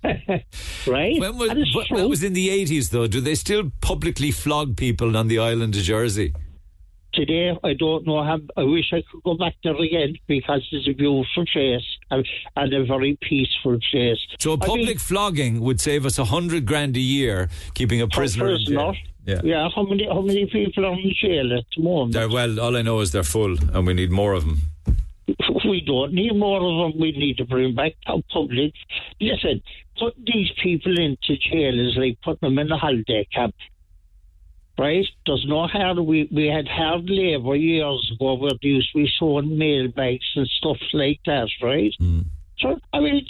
right? 0.88 1.20
When 1.20 1.38
was, 1.38 1.50
That 1.50 1.88
that 1.96 2.08
was 2.08 2.24
in 2.24 2.34
the 2.34 2.50
80s, 2.50 2.92
though. 2.92 3.08
Do 3.08 3.20
they 3.22 3.36
still 3.36 3.72
publicly 3.82 4.32
flog 4.32 4.78
people 4.78 5.18
on 5.18 5.28
the 5.28 5.40
island 5.40 5.76
of 5.76 5.82
Jersey? 5.82 6.34
today. 7.16 7.58
I 7.64 7.74
don't 7.74 8.06
know 8.06 8.24
how. 8.24 8.40
I 8.58 8.64
wish 8.64 8.92
I 8.92 9.02
could 9.10 9.24
go 9.24 9.36
back 9.36 9.56
there 9.64 9.76
again 9.76 10.16
because 10.28 10.68
it's 10.72 10.88
a 10.88 10.92
beautiful 10.92 11.46
place 11.52 11.82
and, 12.12 12.28
and 12.56 12.74
a 12.74 12.86
very 12.86 13.18
peaceful 13.22 13.80
place. 13.92 14.20
So 14.40 14.52
a 14.52 14.54
I 14.56 14.58
mean, 14.58 14.68
public 14.68 15.00
flogging 15.00 15.62
would 15.62 15.80
save 15.80 16.06
us 16.06 16.20
a 16.20 16.26
hundred 16.26 16.66
grand 16.66 16.98
a 16.98 17.00
year 17.00 17.50
keeping 17.74 18.02
a 18.02 18.08
prisoner 18.08 18.50
in 18.50 18.66
jail. 18.66 18.96
Yeah. 19.26 19.42
Yeah. 19.44 19.70
How 19.76 19.84
many? 19.84 20.08
How 20.08 20.22
many 20.22 20.46
people 20.46 20.86
are 20.86 20.94
in 20.94 21.14
jail 21.20 21.58
at 21.58 21.66
the 21.76 21.82
moment? 21.84 22.14
They're, 22.14 22.30
well, 22.30 22.60
all 22.60 22.78
I 22.78 22.82
know 22.84 23.00
is 23.00 23.12
they're 23.12 23.24
full, 23.24 23.58
and 23.74 23.88
we 23.88 23.94
need 23.94 24.12
more 24.12 24.34
of 24.34 24.46
them. 24.46 24.62
We 25.66 25.82
don't 25.82 26.14
need 26.14 26.36
more 26.36 26.58
of 26.58 26.94
them. 26.94 27.02
We 27.02 27.12
need 27.12 27.38
to 27.38 27.46
bring 27.46 27.74
back 27.74 27.94
our 28.06 28.22
public. 28.32 28.74
Listen, 29.20 29.64
put 29.98 30.14
these 30.24 30.52
people 30.62 30.98
into 31.00 31.38
jail 31.38 31.80
is 31.80 31.98
like 31.98 32.20
putting 32.24 32.50
them 32.50 32.60
in 32.60 32.72
a 32.72 32.78
holiday 32.78 33.28
camp. 33.34 33.56
Right? 34.78 35.08
There's 35.26 35.46
no 35.48 35.68
hard. 35.68 35.98
We 36.00 36.30
we 36.32 36.48
had 36.48 36.68
hard 36.68 37.10
labour 37.10 37.56
years 37.56 38.12
ago 38.14 38.36
where 38.36 38.52
there 38.62 38.72
used 38.72 38.92
to 38.92 39.00
be 39.00 39.10
sewing 39.18 39.58
mailbags 39.58 40.32
and 40.36 40.48
stuff 40.48 40.78
like 40.94 41.22
that. 41.26 41.50
Right? 41.64 41.94
Mm. 42.00 42.26
So 42.60 42.80
I 42.94 43.00
mean, 43.00 43.26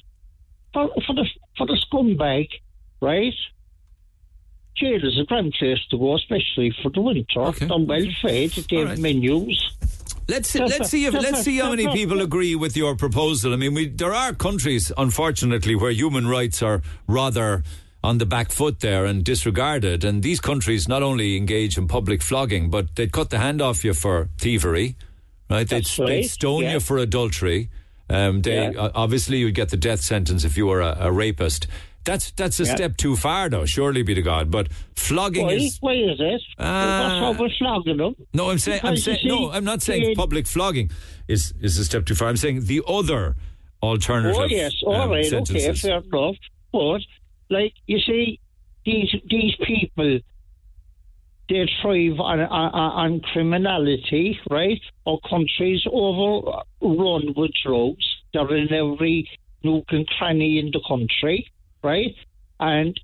for, 0.73 0.89
for 1.05 1.13
the 1.13 1.25
for 1.57 1.67
the 1.67 1.79
scumbag, 1.85 2.49
right? 2.99 3.33
Jail 4.75 5.05
is 5.05 5.19
a 5.19 5.23
grand 5.25 5.53
place 5.57 5.79
to 5.89 5.97
go, 5.97 6.15
especially 6.15 6.75
for 6.83 6.89
the 6.89 7.01
winter. 7.01 7.51
They're 7.51 7.77
well 7.77 8.05
fed. 8.21 8.51
They 8.69 8.77
have 8.77 8.99
menus. 8.99 9.71
Let's 10.27 10.49
see, 10.49 10.59
let's 10.59 10.89
see 10.89 11.05
if 11.05 11.13
let's 11.13 11.43
see 11.43 11.57
how 11.57 11.69
many 11.69 11.87
people 11.89 12.19
agree 12.21 12.55
with 12.55 12.75
your 12.75 12.95
proposal. 12.95 13.53
I 13.53 13.57
mean, 13.57 13.75
we, 13.75 13.87
there 13.87 14.13
are 14.13 14.33
countries, 14.33 14.91
unfortunately, 14.97 15.75
where 15.75 15.91
human 15.91 16.27
rights 16.27 16.63
are 16.63 16.81
rather 17.07 17.63
on 18.03 18.17
the 18.17 18.25
back 18.25 18.51
foot 18.51 18.79
there 18.79 19.05
and 19.05 19.23
disregarded. 19.23 20.03
And 20.03 20.23
these 20.23 20.39
countries 20.41 20.87
not 20.87 21.03
only 21.03 21.37
engage 21.37 21.77
in 21.77 21.87
public 21.87 22.21
flogging, 22.21 22.69
but 22.69 22.95
they'd 22.95 23.11
cut 23.11 23.29
the 23.29 23.37
hand 23.39 23.61
off 23.61 23.85
you 23.85 23.93
for 23.93 24.29
thievery, 24.39 24.95
right? 25.49 25.67
They'd, 25.67 25.83
That's 25.85 25.97
they'd 25.97 26.23
stone 26.23 26.63
yeah. 26.63 26.73
you 26.73 26.79
for 26.79 26.97
adultery. 26.97 27.69
Um, 28.09 28.41
they 28.41 28.71
Yeah. 28.71 28.79
uh, 28.79 28.91
obviously 28.95 29.37
you'd 29.37 29.55
get 29.55 29.69
the 29.69 29.77
death 29.77 30.01
sentence 30.01 30.43
if 30.43 30.57
you 30.57 30.67
were 30.67 30.81
a, 30.81 30.97
a 31.01 31.11
rapist. 31.11 31.67
That's 32.05 32.31
that's 32.31 32.59
a 32.59 32.63
Yeah. 32.63 32.75
step 32.75 32.97
too 32.97 33.15
far, 33.15 33.49
though. 33.49 33.65
Surely 33.65 34.03
be 34.03 34.13
to 34.13 34.21
God, 34.21 34.51
but 34.51 34.71
flogging 34.95 35.47
Why? 35.47 35.53
is 35.53 35.77
Why 35.81 35.93
is 35.93 36.19
it? 36.19 36.41
Ah. 36.59 37.01
What's 37.01 37.21
wrong 37.21 37.37
with 37.37 37.57
flogging 37.57 37.97
them? 37.97 38.15
no, 38.33 38.49
I'm 38.51 38.59
saying, 38.59 38.81
I'm 38.83 38.97
saying, 38.97 39.19
no, 39.25 39.51
I'm 39.51 39.63
not 39.63 39.81
saying 39.81 40.15
public 40.15 40.47
flogging 40.47 40.91
is 41.27 41.53
is 41.61 41.77
a 41.77 41.85
step 41.85 42.05
too 42.05 42.15
far. 42.15 42.27
I'm 42.29 42.37
saying 42.37 42.65
the 42.65 42.81
other 42.87 43.35
alternative. 43.81 44.37
Oh 44.39 44.45
yes, 44.45 44.73
all 44.85 44.95
um, 44.95 45.09
right, 45.09 45.33
okay, 45.33 45.73
fair 45.73 45.97
enough. 45.99 46.35
But 46.71 47.01
like 47.49 47.73
you 47.87 47.99
see, 47.99 48.39
these 48.85 49.13
these 49.29 49.55
people 49.63 50.19
they 51.49 51.69
thrive 51.81 52.19
on, 52.19 52.39
on 52.39 52.71
on 52.71 53.19
criminality, 53.31 54.39
right? 54.49 54.81
Our 55.07 55.19
country's 55.29 55.83
overrun 55.91 57.33
with 57.35 57.51
drugs. 57.63 58.05
They're 58.33 58.55
in 58.55 58.73
every 58.73 59.29
nook 59.63 59.85
and 59.89 60.07
cranny 60.07 60.59
in 60.59 60.71
the 60.71 60.81
country, 60.87 61.51
right? 61.85 62.15
And 62.59 62.99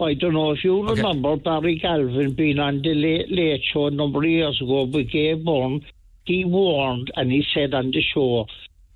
I 0.00 0.14
don't 0.14 0.34
know 0.34 0.50
if 0.50 0.64
you 0.64 0.86
remember 0.86 1.36
Barry 1.36 1.78
Galvin 1.78 2.34
being 2.34 2.58
on 2.58 2.82
the 2.82 2.94
late, 2.94 3.30
late 3.30 3.62
show 3.72 3.86
a 3.86 3.90
number 3.90 4.18
of 4.18 4.24
years 4.28 4.60
ago 4.60 4.82
with 4.84 5.10
Gay 5.10 5.34
Byrne. 5.34 5.84
He 6.24 6.44
warned 6.44 7.10
and 7.16 7.30
he 7.30 7.44
said 7.54 7.72
on 7.74 7.90
the 7.92 8.02
show, 8.02 8.46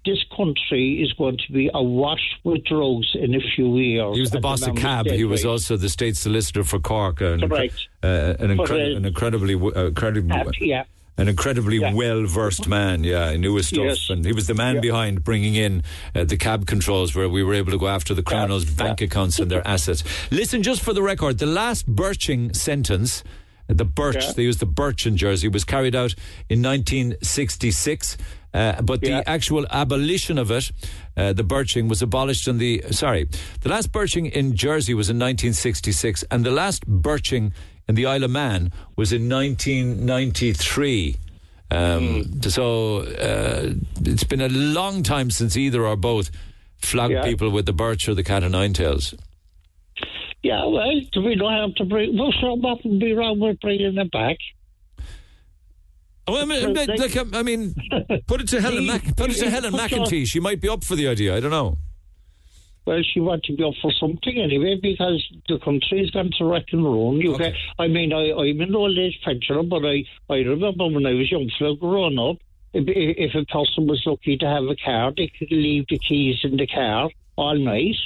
this 0.05 0.25
country 0.35 1.03
is 1.03 1.13
going 1.13 1.37
to 1.47 1.53
be 1.53 1.71
awash 1.75 2.39
with 2.43 2.65
drugs 2.65 3.09
in 3.15 3.35
a 3.35 3.41
few 3.55 3.77
years. 3.77 4.15
He 4.17 4.21
was 4.21 4.31
the 4.31 4.39
And 4.39 4.43
boss 4.43 4.67
of 4.67 4.75
CAB. 4.75 5.07
He 5.09 5.25
was 5.25 5.45
also 5.45 5.77
the 5.77 5.89
state 5.91 6.17
solicitor 6.17 6.65
for 6.65 6.79
Cork. 6.79 7.21
An, 7.21 7.41
incre- 7.41 7.49
Correct. 7.51 7.89
uh, 8.03 8.43
an, 8.43 8.57
incre- 8.57 8.97
an 8.97 9.05
incredibly, 9.05 9.55
w- 9.55 9.75
uh, 9.77 9.89
incredibly, 9.89 10.57
yeah. 10.61 10.85
An 11.19 11.29
incredibly 11.29 11.79
well 11.79 12.25
versed 12.25 12.67
man. 12.67 13.05
Yeah, 13.05 13.33
he 13.33 13.39
knew 13.39 13.55
his 13.57 13.69
stuff, 13.69 13.85
Yes. 13.85 14.09
and 14.09 14.25
he 14.25 14.33
was 14.33 14.47
the 14.47 14.55
man 14.55 14.81
behind 14.81 15.23
bringing 15.25 15.55
in 15.55 15.83
uh, 16.15 16.25
the 16.25 16.37
cab 16.39 16.67
controls, 16.67 17.15
where 17.15 17.29
we 17.29 17.43
were 17.43 17.53
able 17.55 17.73
to 17.73 17.79
go 17.79 17.89
after 17.89 18.15
the 18.15 18.23
criminals' 18.23 18.65
bank 18.65 19.01
accounts 19.03 19.39
and 19.39 19.51
their 19.51 19.67
assets. 19.69 20.03
Listen, 20.31 20.63
just 20.63 20.81
for 20.83 20.93
the 20.95 21.03
record, 21.03 21.39
the 21.39 21.47
last 21.47 21.87
birching 21.95 22.55
sentence. 22.57 23.23
The 23.71 23.85
birch, 23.85 24.25
Yeah. 24.25 24.33
they 24.33 24.45
used 24.45 24.61
the 24.61 24.65
birch 24.67 25.07
in 25.07 25.19
Jersey, 25.19 25.47
was 25.49 25.63
carried 25.65 25.95
out 25.95 26.15
in 26.49 26.63
1966. 26.63 28.17
Uh, 28.55 28.81
but 28.83 29.01
the 29.03 29.23
actual 29.29 29.67
abolition 29.71 30.39
of 30.39 30.51
it, 30.51 30.71
uh, 31.17 31.33
the 31.35 31.45
birching, 31.45 31.89
was 31.89 32.01
abolished 32.03 32.49
in 32.49 32.59
the. 32.59 32.83
Sorry, 32.91 33.29
the 33.61 33.69
last 33.69 33.93
birching 33.93 34.31
in 34.33 34.57
Jersey 34.57 34.95
was 34.95 35.11
in 35.11 35.17
1966, 35.19 36.25
and 36.31 36.45
the 36.47 36.51
last 36.51 36.87
birching 36.87 37.53
in 37.87 37.95
the 37.95 38.07
Isle 38.07 38.25
of 38.25 38.31
Man 38.31 38.73
was 38.97 39.13
in 39.13 39.29
1993. 39.29 41.17
Um, 41.71 42.41
So 42.43 43.01
uh, 43.01 43.75
it's 44.01 44.25
been 44.25 44.41
a 44.41 44.49
long 44.49 45.03
time 45.03 45.31
since 45.31 45.57
either 45.57 45.85
or 45.87 45.97
both 45.97 46.31
flogged 46.79 47.13
Yeah. 47.13 47.25
people 47.25 47.51
with 47.51 47.67
the 47.67 47.73
birch 47.75 48.09
or 48.09 48.15
the 48.15 48.25
cat 48.25 48.43
o' 48.45 48.49
nine 48.49 48.73
tails. 48.73 49.15
Yeah, 50.43 50.65
well, 50.65 50.95
we 51.17 51.35
don't 51.35 51.53
have 51.53 51.75
to 51.77 51.85
bring. 51.85 52.17
Well, 52.17 52.33
so 52.41 52.55
what 52.55 52.83
would 52.85 53.01
be 53.01 53.13
wrong 53.13 53.41
with 53.41 53.61
bringing 53.61 53.95
them 53.97 54.09
back? 54.09 54.37
Oh, 56.29 56.41
I 56.41 56.45
mean, 56.45 56.73
They- 56.75 56.87
like, 56.97 57.17
um, 57.17 57.31
I 57.35 57.43
mean, 57.43 57.75
put 58.27 58.41
it 58.41 58.49
to 58.49 58.61
Helen, 58.61 58.87
Mac- 58.87 59.17
put 59.17 59.31
it 59.31 59.35
to 59.39 59.51
Helen 59.51 59.73
McEntee. 59.73 60.27
She 60.27 60.41
might 60.41 60.61
be 60.61 60.69
up 60.69 60.85
for 60.85 60.97
the 60.97 61.09
idea. 61.09 61.37
I 61.37 61.41
don't 61.41 61.51
know. 61.51 61.79
Well, 62.89 63.03
she 63.03 63.21
to 63.21 63.53
be 63.55 63.63
up 63.65 63.75
for 63.83 63.93
something 64.01 64.41
anyway 64.41 64.79
because 64.81 65.23
the 65.47 65.59
country's 65.59 66.11
gone 66.11 66.31
to 66.39 66.45
wreck 66.47 66.65
and 66.73 66.83
ruin. 66.83 67.21
You 67.21 67.37
get, 67.37 67.53
I 67.79 67.87
mean, 67.87 68.15
I, 68.15 68.33
I'm 68.33 68.61
an 68.63 68.75
old 68.75 68.97
age 68.97 69.21
pensioner, 69.23 69.63
but 69.63 69.85
I, 69.85 70.05
I 70.31 70.37
remember 70.39 70.87
when 70.87 71.05
I 71.05 71.13
was 71.13 71.31
young, 71.31 71.51
for 71.59 71.77
growing 71.77 72.19
up, 72.19 72.37
if, 72.73 72.85
if 72.87 73.35
a 73.35 73.45
person 73.45 73.87
was 73.89 74.03
lucky 74.07 74.39
to 74.39 74.47
have 74.47 74.65
a 74.65 74.77
car, 74.77 75.13
they 75.15 75.31
could 75.39 75.51
leave 75.51 75.85
the 75.91 75.99
keys 75.99 76.37
in 76.45 76.57
the 76.57 76.67
car 76.67 77.11
all 77.37 77.59
night. 77.59 77.97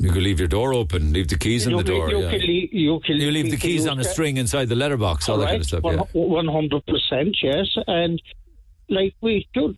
You 0.00 0.10
could 0.10 0.22
leave 0.22 0.38
your 0.38 0.48
door 0.48 0.72
open, 0.72 1.12
leave 1.12 1.28
the 1.28 1.36
keys 1.36 1.66
in 1.66 1.72
you 1.72 1.76
the 1.76 1.84
can- 1.84 1.92
door. 1.94 2.10
You 2.10 2.20
yeah. 2.22 2.30
can 2.30 2.40
leave, 2.40 2.72
you 2.72 3.00
can 3.04 3.16
You 3.16 3.30
leave 3.30 3.50
the 3.50 3.58
keys 3.58 3.86
on 3.86 4.00
a 4.00 4.04
string 4.04 4.38
inside 4.38 4.70
the 4.70 4.74
letterbox, 4.74 5.28
all 5.28 5.36
that 5.38 5.48
kind 5.48 5.60
of 5.60 5.66
stuff. 5.66 5.82
One 6.14 6.48
hundred 6.48 6.86
percent, 6.86 7.36
yes. 7.42 7.66
And 7.86 8.20
like 8.88 9.14
we 9.20 9.46
do, 9.52 9.76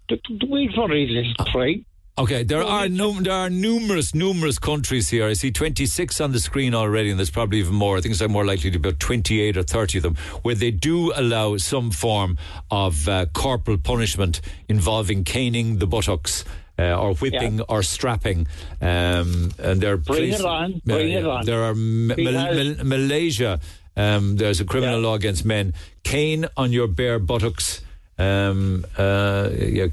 we 0.49 0.71
very 0.77 1.09
little 1.09 1.45
crime. 1.53 1.85
Okay, 2.19 2.45
there 2.45 2.63
are 2.63 2.89
no, 2.89 3.13
there 3.21 3.33
are 3.33 3.51
numerous 3.51 4.15
numerous 4.15 4.59
countries 4.61 5.09
here. 5.09 5.27
I 5.27 5.33
see 5.33 5.51
26 5.51 6.21
on 6.21 6.31
the 6.31 6.39
screen 6.41 6.73
already, 6.75 7.11
and 7.11 7.19
there's 7.19 7.31
probably 7.31 7.59
even 7.59 7.75
more. 7.75 7.97
I 7.97 8.01
think 8.01 8.13
it's 8.15 8.29
more 8.29 8.45
likely 8.45 8.71
to 8.71 8.79
be 8.79 8.91
about 8.91 9.01
28 9.01 9.57
or 9.57 9.63
30 9.65 9.99
of 9.99 10.03
them, 10.03 10.15
where 10.43 10.55
they 10.55 10.71
do 10.71 11.11
allow 11.17 11.57
some 11.57 11.91
form 11.91 12.37
of 12.71 13.09
uh, 13.09 13.27
corporal 13.33 13.79
punishment 13.79 14.41
involving 14.69 15.25
caning 15.25 15.79
the 15.79 15.87
buttocks. 15.87 16.45
Uh, 16.79 16.97
or 16.99 17.15
whipping 17.17 17.59
Yeah. 17.59 17.65
or 17.69 17.83
strapping, 17.83 18.47
um, 18.81 19.53
and 19.59 19.81
there 19.83 19.93
are 19.93 19.97
Bring 19.99 20.33
it 20.33 20.41
on, 20.41 20.81
bring 20.87 21.11
Yeah, 21.13 21.19
it 21.19 21.27
on. 21.27 21.45
There 21.45 21.63
are 21.63 21.73
M- 21.73 22.07
Mal- 22.09 22.17
Because- 22.17 22.83
Malaysia. 22.83 23.61
Um, 23.95 24.37
there's 24.37 24.59
a 24.59 24.65
criminal 24.65 24.99
law 25.01 25.15
against 25.15 25.45
men. 25.45 25.75
Cane 26.03 26.47
on 26.57 26.73
your 26.73 26.89
bare 26.89 27.19
buttocks, 27.19 27.83
um, 28.19 28.87
uh, 28.97 29.51
yeah, 29.53 29.89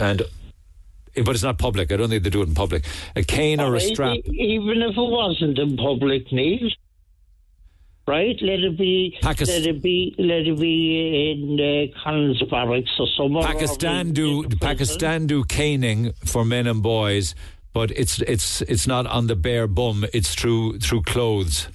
and 0.00 0.22
but 1.24 1.30
it's 1.36 1.44
not 1.44 1.58
public. 1.58 1.92
I 1.92 1.96
don't 1.96 2.08
think 2.10 2.24
they 2.24 2.30
do 2.30 2.42
it 2.42 2.48
in 2.48 2.54
public. 2.54 2.84
A 3.14 3.22
cane 3.22 3.60
or 3.60 3.76
a 3.76 3.80
strap. 3.80 4.16
e- 4.16 4.22
Even 4.58 4.82
if 4.82 4.96
it 4.98 5.10
wasn't 5.20 5.58
in 5.60 5.76
public 5.76 6.30
need, 6.32 6.72
right? 8.06 8.36
Let 8.40 8.60
it 8.60 8.76
be. 8.78 9.16
Pakis- 9.22 9.48
let 9.48 9.66
it 9.66 9.82
be. 9.82 10.14
Let 10.18 10.46
it 10.46 10.58
be 10.58 11.30
in 11.32 11.60
uh, 11.92 12.02
Collins 12.02 12.42
Barracks 12.50 12.90
or 12.98 13.06
somewhere. 13.16 13.44
Pakistan 13.44 14.12
do. 14.12 14.44
Pakistan 14.60 15.26
do 15.26 15.44
caning 15.44 16.12
for 16.24 16.44
men 16.44 16.66
and 16.66 16.82
boys, 16.82 17.34
but 17.72 17.90
it's 17.92 18.20
it's 18.22 18.62
it's 18.62 18.86
not 18.86 19.06
on 19.06 19.26
the 19.26 19.36
bare 19.36 19.66
bum. 19.66 20.04
It's 20.12 20.34
through 20.34 20.78
through 20.78 21.02
clothes. 21.02 21.68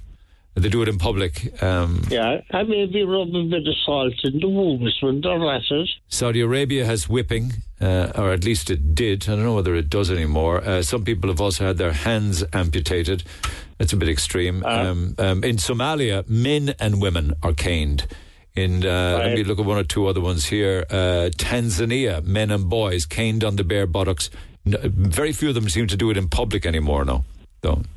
They 0.53 0.67
do 0.67 0.81
it 0.81 0.89
in 0.89 0.97
public. 0.97 1.63
Um, 1.63 2.03
Yeah, 2.09 2.41
and 2.49 2.67
maybe 2.67 3.03
rub 3.03 3.29
a 3.33 3.43
bit 3.45 3.65
of 3.65 3.75
salt 3.85 4.13
in 4.25 4.41
the 4.41 4.49
wounds 4.49 4.97
when 5.01 5.21
they're 5.21 5.49
at 5.49 5.61
it. 5.71 5.89
Saudi 6.09 6.41
Arabia 6.41 6.83
has 6.85 7.07
whipping, 7.07 7.53
uh, 7.79 8.11
or 8.15 8.33
at 8.33 8.43
least 8.43 8.69
it 8.69 8.93
did. 8.93 9.23
I 9.29 9.35
don't 9.37 9.45
know 9.45 9.55
whether 9.55 9.75
it 9.75 9.89
does 9.89 10.11
anymore. 10.11 10.61
Uh, 10.61 10.81
some 10.81 11.05
people 11.05 11.29
have 11.29 11.39
also 11.39 11.65
had 11.65 11.77
their 11.77 11.93
hands 11.93 12.43
amputated. 12.51 13.23
That's 13.81 13.93
a 13.93 13.97
bit 13.97 14.09
extreme. 14.09 14.63
um, 14.65 15.15
um, 15.17 15.43
in 15.43 15.57
Somalia, 15.57 16.27
men 16.29 16.73
and 16.79 17.01
women 17.01 17.33
are 17.43 17.53
caned. 17.53 18.07
In 18.55 18.85
uh, 18.85 19.17
let 19.19 19.33
me 19.35 19.43
look 19.43 19.59
at 19.59 19.65
one 19.65 19.77
or 19.77 19.83
two 19.83 20.07
other 20.07 20.21
ones 20.21 20.45
here. 20.45 20.85
Uh, 20.89 21.29
Tanzania, 21.37 22.23
men 22.23 22.51
and 22.51 22.69
boys 22.69 23.05
caned 23.05 23.43
on 23.43 23.55
the 23.55 23.63
bare 23.63 23.87
buttocks. 23.87 24.29
N- 24.65 24.75
very 24.83 25.31
few 25.31 25.49
of 25.49 25.55
them 25.55 25.69
seem 25.69 25.87
to 25.87 25.95
do 25.97 26.09
it 26.11 26.17
in 26.17 26.27
public 26.29 26.65
anymore. 26.65 27.05
No, 27.05 27.23
don't. 27.61 27.87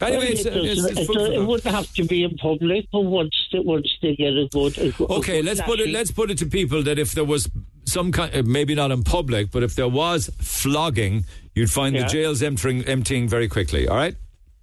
Anyway, 0.00 0.18
Well, 0.24 0.32
it's, 0.32 0.44
it, 0.46 0.56
it's, 0.56 0.74
doesn't- 0.82 0.90
it's 0.92 1.00
it, 1.00 1.06
food 1.06 1.12
do- 1.14 1.20
for 1.20 1.26
it 1.32 1.36
thought. 1.36 1.46
wouldn't 1.46 1.74
have 1.74 1.92
to 1.94 2.04
be 2.04 2.24
in 2.24 2.36
public, 2.38 2.86
but 2.90 3.00
once 3.02 3.34
they, 3.52 3.58
once 3.60 3.88
they 4.02 4.16
get 4.16 4.32
a 4.32 4.48
good, 4.50 4.76
a 4.78 4.90
good 4.92 5.10
Okay, 5.10 5.40
let's 5.42 5.60
put 5.60 5.78
it. 5.78 5.90
Let's 5.90 6.10
put 6.10 6.30
it 6.30 6.38
to 6.38 6.46
people 6.46 6.82
that 6.82 6.98
if 6.98 7.12
there 7.12 7.24
was 7.24 7.48
some 7.84 8.10
kind, 8.10 8.34
uh, 8.34 8.42
maybe 8.44 8.74
not 8.74 8.90
in 8.90 9.02
public, 9.04 9.50
but 9.50 9.62
if 9.62 9.74
there 9.76 9.88
was 9.88 10.30
flogging, 10.40 11.24
you'd 11.54 11.70
find 11.70 11.94
Yeah. 11.94 12.02
the 12.04 12.08
jails 12.08 12.42
emptying, 12.42 12.84
emptying 12.86 13.28
very 13.28 13.46
quickly. 13.48 13.86
All 13.88 13.96
right. 13.96 14.14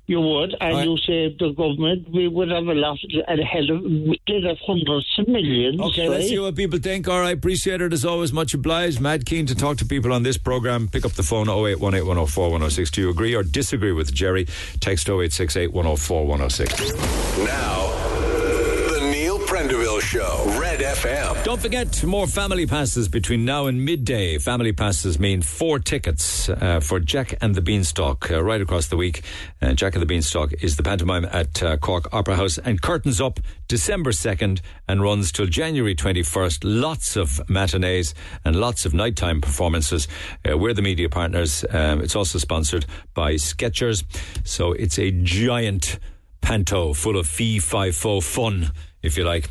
You 0.10 0.22
would, 0.22 0.56
and 0.62 0.72
All 0.72 0.78
right. 0.78 0.88
you 0.88 0.98
say 1.06 1.36
the 1.38 1.52
government, 1.52 2.10
we 2.14 2.30
would 2.30 2.50
have 2.50 2.64
a 2.64 2.74
lot, 2.74 2.98
a 3.28 3.44
hell 3.44 3.70
of, 3.72 3.84
they'd 4.26 4.44
have 4.46 4.58
hundreds 4.66 5.06
of 5.20 5.28
millions. 5.28 5.82
Okay, 5.82 6.08
right? 6.08 6.20
let's 6.20 6.30
see 6.30 6.40
what 6.40 6.56
people 6.56 6.80
think. 6.80 7.10
All 7.10 7.20
right, 7.20 7.36
appreciate 7.36 7.82
it 7.82 7.92
as 7.92 8.06
always. 8.06 8.32
Much 8.32 8.54
obliged. 8.54 9.02
Mad 9.02 9.26
keen 9.26 9.46
to 9.48 9.54
talk 9.56 9.76
to 9.78 9.86
people 9.86 10.14
on 10.14 10.24
this 10.24 10.38
program. 10.38 10.88
Pick 10.88 11.04
up 11.04 11.12
the 11.12 11.24
phone 11.24 11.50
0818 11.50 12.08
104 12.08 12.44
106. 12.46 12.92
Do 12.92 13.02
you 13.02 13.10
agree 13.10 13.36
or 13.36 13.44
disagree 13.44 13.92
with 13.92 14.14
Jerry? 14.14 14.46
Text 14.80 15.10
0868 15.10 15.74
104 15.74 16.26
106. 16.26 16.94
Now, 17.44 17.88
the 17.98 18.17
Neil 18.17 18.17
Show, 20.00 20.44
Red 20.60 20.80
FM. 20.80 21.44
Don't 21.44 21.62
forget 21.62 22.04
more 22.04 22.28
family 22.28 22.66
passes 22.66 23.08
between 23.08 23.46
now 23.46 23.66
and 23.66 23.84
midday. 23.84 24.38
Family 24.38 24.72
passes 24.72 25.20
mean 25.20 25.42
four 25.42 25.80
tickets 25.80 26.50
uh, 26.50 26.80
for 26.80 27.00
Jack 27.00 27.36
and 27.42 27.56
the 27.56 27.62
Beanstalk 27.62 28.30
uh, 28.32 28.44
right 28.44 28.62
across 28.62 28.88
the 28.88 28.98
week. 28.98 29.24
Uh, 29.62 29.74
Jack 29.74 29.96
and 29.96 30.02
the 30.02 30.06
Beanstalk 30.06 30.54
is 30.62 30.78
the 30.78 30.84
pantomime 30.84 31.26
at 31.26 31.64
uh, 31.64 31.78
Cork 31.78 32.14
Opera 32.14 32.36
House 32.36 32.58
and 32.58 32.82
curtains 32.82 33.20
up 33.20 33.40
December 33.68 34.12
2nd 34.12 34.62
and 34.88 35.02
runs 35.02 35.32
till 35.32 35.48
January 35.48 35.96
21st. 35.96 36.60
Lots 36.64 37.16
of 37.16 37.42
matinees 37.50 38.14
and 38.46 38.56
lots 38.56 38.86
of 38.86 38.94
nighttime 38.94 39.42
performances. 39.42 40.08
Uh, 40.50 40.58
we're 40.58 40.74
the 40.74 40.82
media 40.82 41.10
partners. 41.10 41.66
Um, 41.70 42.02
it's 42.02 42.16
also 42.16 42.40
sponsored 42.40 42.86
by 43.14 43.34
Skechers. 43.34 44.04
So 44.44 44.74
it's 44.74 45.00
a 45.00 45.12
giant 45.12 46.00
panto 46.42 46.94
full 46.94 47.18
of 47.18 47.28
fee 47.28 47.60
fi 47.60 47.92
fo 47.92 48.22
fun 48.22 48.72
if 49.08 49.18
you 49.18 49.24
like. 49.24 49.50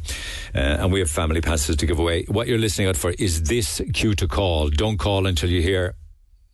Uh, 0.54 0.58
and 0.58 0.92
we 0.92 1.00
have 1.00 1.10
family 1.10 1.40
passes 1.40 1.76
to 1.76 1.86
give 1.86 1.98
away. 1.98 2.24
What 2.28 2.46
you're 2.46 2.58
listening 2.58 2.88
out 2.88 2.96
for 2.96 3.10
is 3.18 3.42
this 3.44 3.80
cue 3.92 4.14
to 4.14 4.28
call. 4.28 4.68
Don't 4.68 4.98
call 4.98 5.26
until 5.26 5.50
you 5.50 5.62
hear 5.62 5.94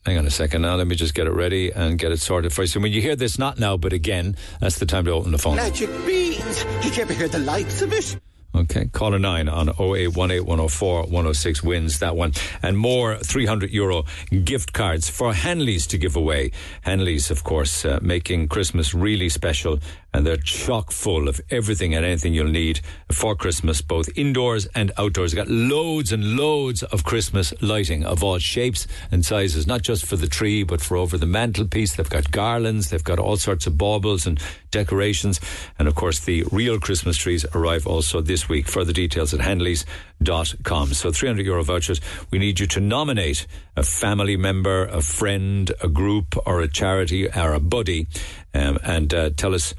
hang 0.04 0.18
on 0.18 0.26
a 0.26 0.30
second 0.30 0.62
now 0.62 0.74
let 0.74 0.88
me 0.88 0.96
just 0.96 1.14
get 1.14 1.28
it 1.28 1.30
ready 1.30 1.70
and 1.70 1.98
get 1.98 2.10
it 2.10 2.20
sorted 2.20 2.52
for 2.52 2.62
you. 2.62 2.66
So 2.66 2.80
when 2.80 2.92
you 2.92 3.00
hear 3.00 3.14
this 3.14 3.38
not 3.38 3.58
now 3.58 3.76
but 3.76 3.92
again 3.92 4.36
that's 4.60 4.78
the 4.78 4.86
time 4.86 5.04
to 5.04 5.12
open 5.12 5.30
the 5.30 5.38
phone. 5.38 5.56
Magic 5.56 5.90
beans. 6.04 6.64
You 6.82 7.02
ever 7.02 7.12
hear 7.12 7.28
the 7.28 7.38
likes 7.38 7.82
of 7.82 7.92
it? 7.92 8.18
Okay, 8.54 8.84
caller 8.92 9.18
9 9.18 9.48
on 9.48 9.70
0818 9.70 10.44
104 10.44 11.02
106 11.04 11.62
wins 11.62 12.00
that 12.00 12.16
one. 12.16 12.32
And 12.62 12.76
more 12.76 13.16
300 13.16 13.70
euro 13.70 14.04
gift 14.44 14.74
cards 14.74 15.08
for 15.08 15.32
Hanleys 15.32 15.88
to 15.88 15.98
give 15.98 16.16
away. 16.16 16.50
Hanleys, 16.84 17.30
of 17.30 17.44
course, 17.44 17.86
uh, 17.86 17.98
making 18.02 18.48
Christmas 18.48 18.92
really 18.92 19.30
special 19.30 19.78
and 20.14 20.26
they're 20.26 20.36
chock 20.36 20.90
full 20.90 21.28
of 21.28 21.40
everything 21.50 21.94
and 21.94 22.04
anything 22.04 22.34
you'll 22.34 22.46
need 22.46 22.80
for 23.10 23.34
Christmas, 23.34 23.80
both 23.80 24.10
indoors 24.16 24.66
and 24.74 24.92
outdoors. 24.98 25.32
They've 25.32 25.44
got 25.44 25.50
loads 25.50 26.12
and 26.12 26.36
loads 26.36 26.82
of 26.82 27.04
Christmas 27.04 27.54
lighting 27.62 28.04
of 28.04 28.22
all 28.22 28.38
shapes 28.38 28.86
and 29.10 29.24
sizes, 29.24 29.66
not 29.66 29.82
just 29.82 30.04
for 30.04 30.16
the 30.16 30.26
tree, 30.26 30.62
but 30.62 30.82
for 30.82 30.96
over 30.96 31.16
the 31.16 31.26
mantelpiece. 31.26 31.96
They've 31.96 32.08
got 32.08 32.30
garlands, 32.30 32.90
they've 32.90 33.02
got 33.02 33.18
all 33.18 33.36
sorts 33.36 33.66
of 33.66 33.78
baubles 33.78 34.26
and 34.26 34.40
decorations. 34.70 35.40
And 35.78 35.88
of 35.88 35.94
course, 35.94 36.20
the 36.20 36.44
real 36.52 36.78
Christmas 36.78 37.16
trees 37.16 37.46
arrive 37.54 37.86
also 37.86 38.20
this 38.20 38.41
week. 38.48 38.68
Further 38.68 38.92
details 38.92 39.34
at 39.34 39.40
Hanleys.com. 39.40 40.94
So 40.94 41.12
300 41.12 41.46
euro 41.46 41.62
vouchers. 41.62 42.00
We 42.30 42.38
need 42.38 42.60
you 42.60 42.66
to 42.68 42.80
nominate 42.80 43.46
a 43.76 43.82
family 43.82 44.36
member, 44.36 44.86
a 44.86 45.02
friend, 45.02 45.70
a 45.82 45.88
group, 45.88 46.36
or 46.46 46.60
a 46.60 46.68
charity, 46.68 47.28
or 47.28 47.54
a 47.54 47.60
buddy, 47.60 48.06
um, 48.54 48.78
and 48.82 49.12
uh, 49.12 49.30
tell 49.36 49.54
us 49.54 49.74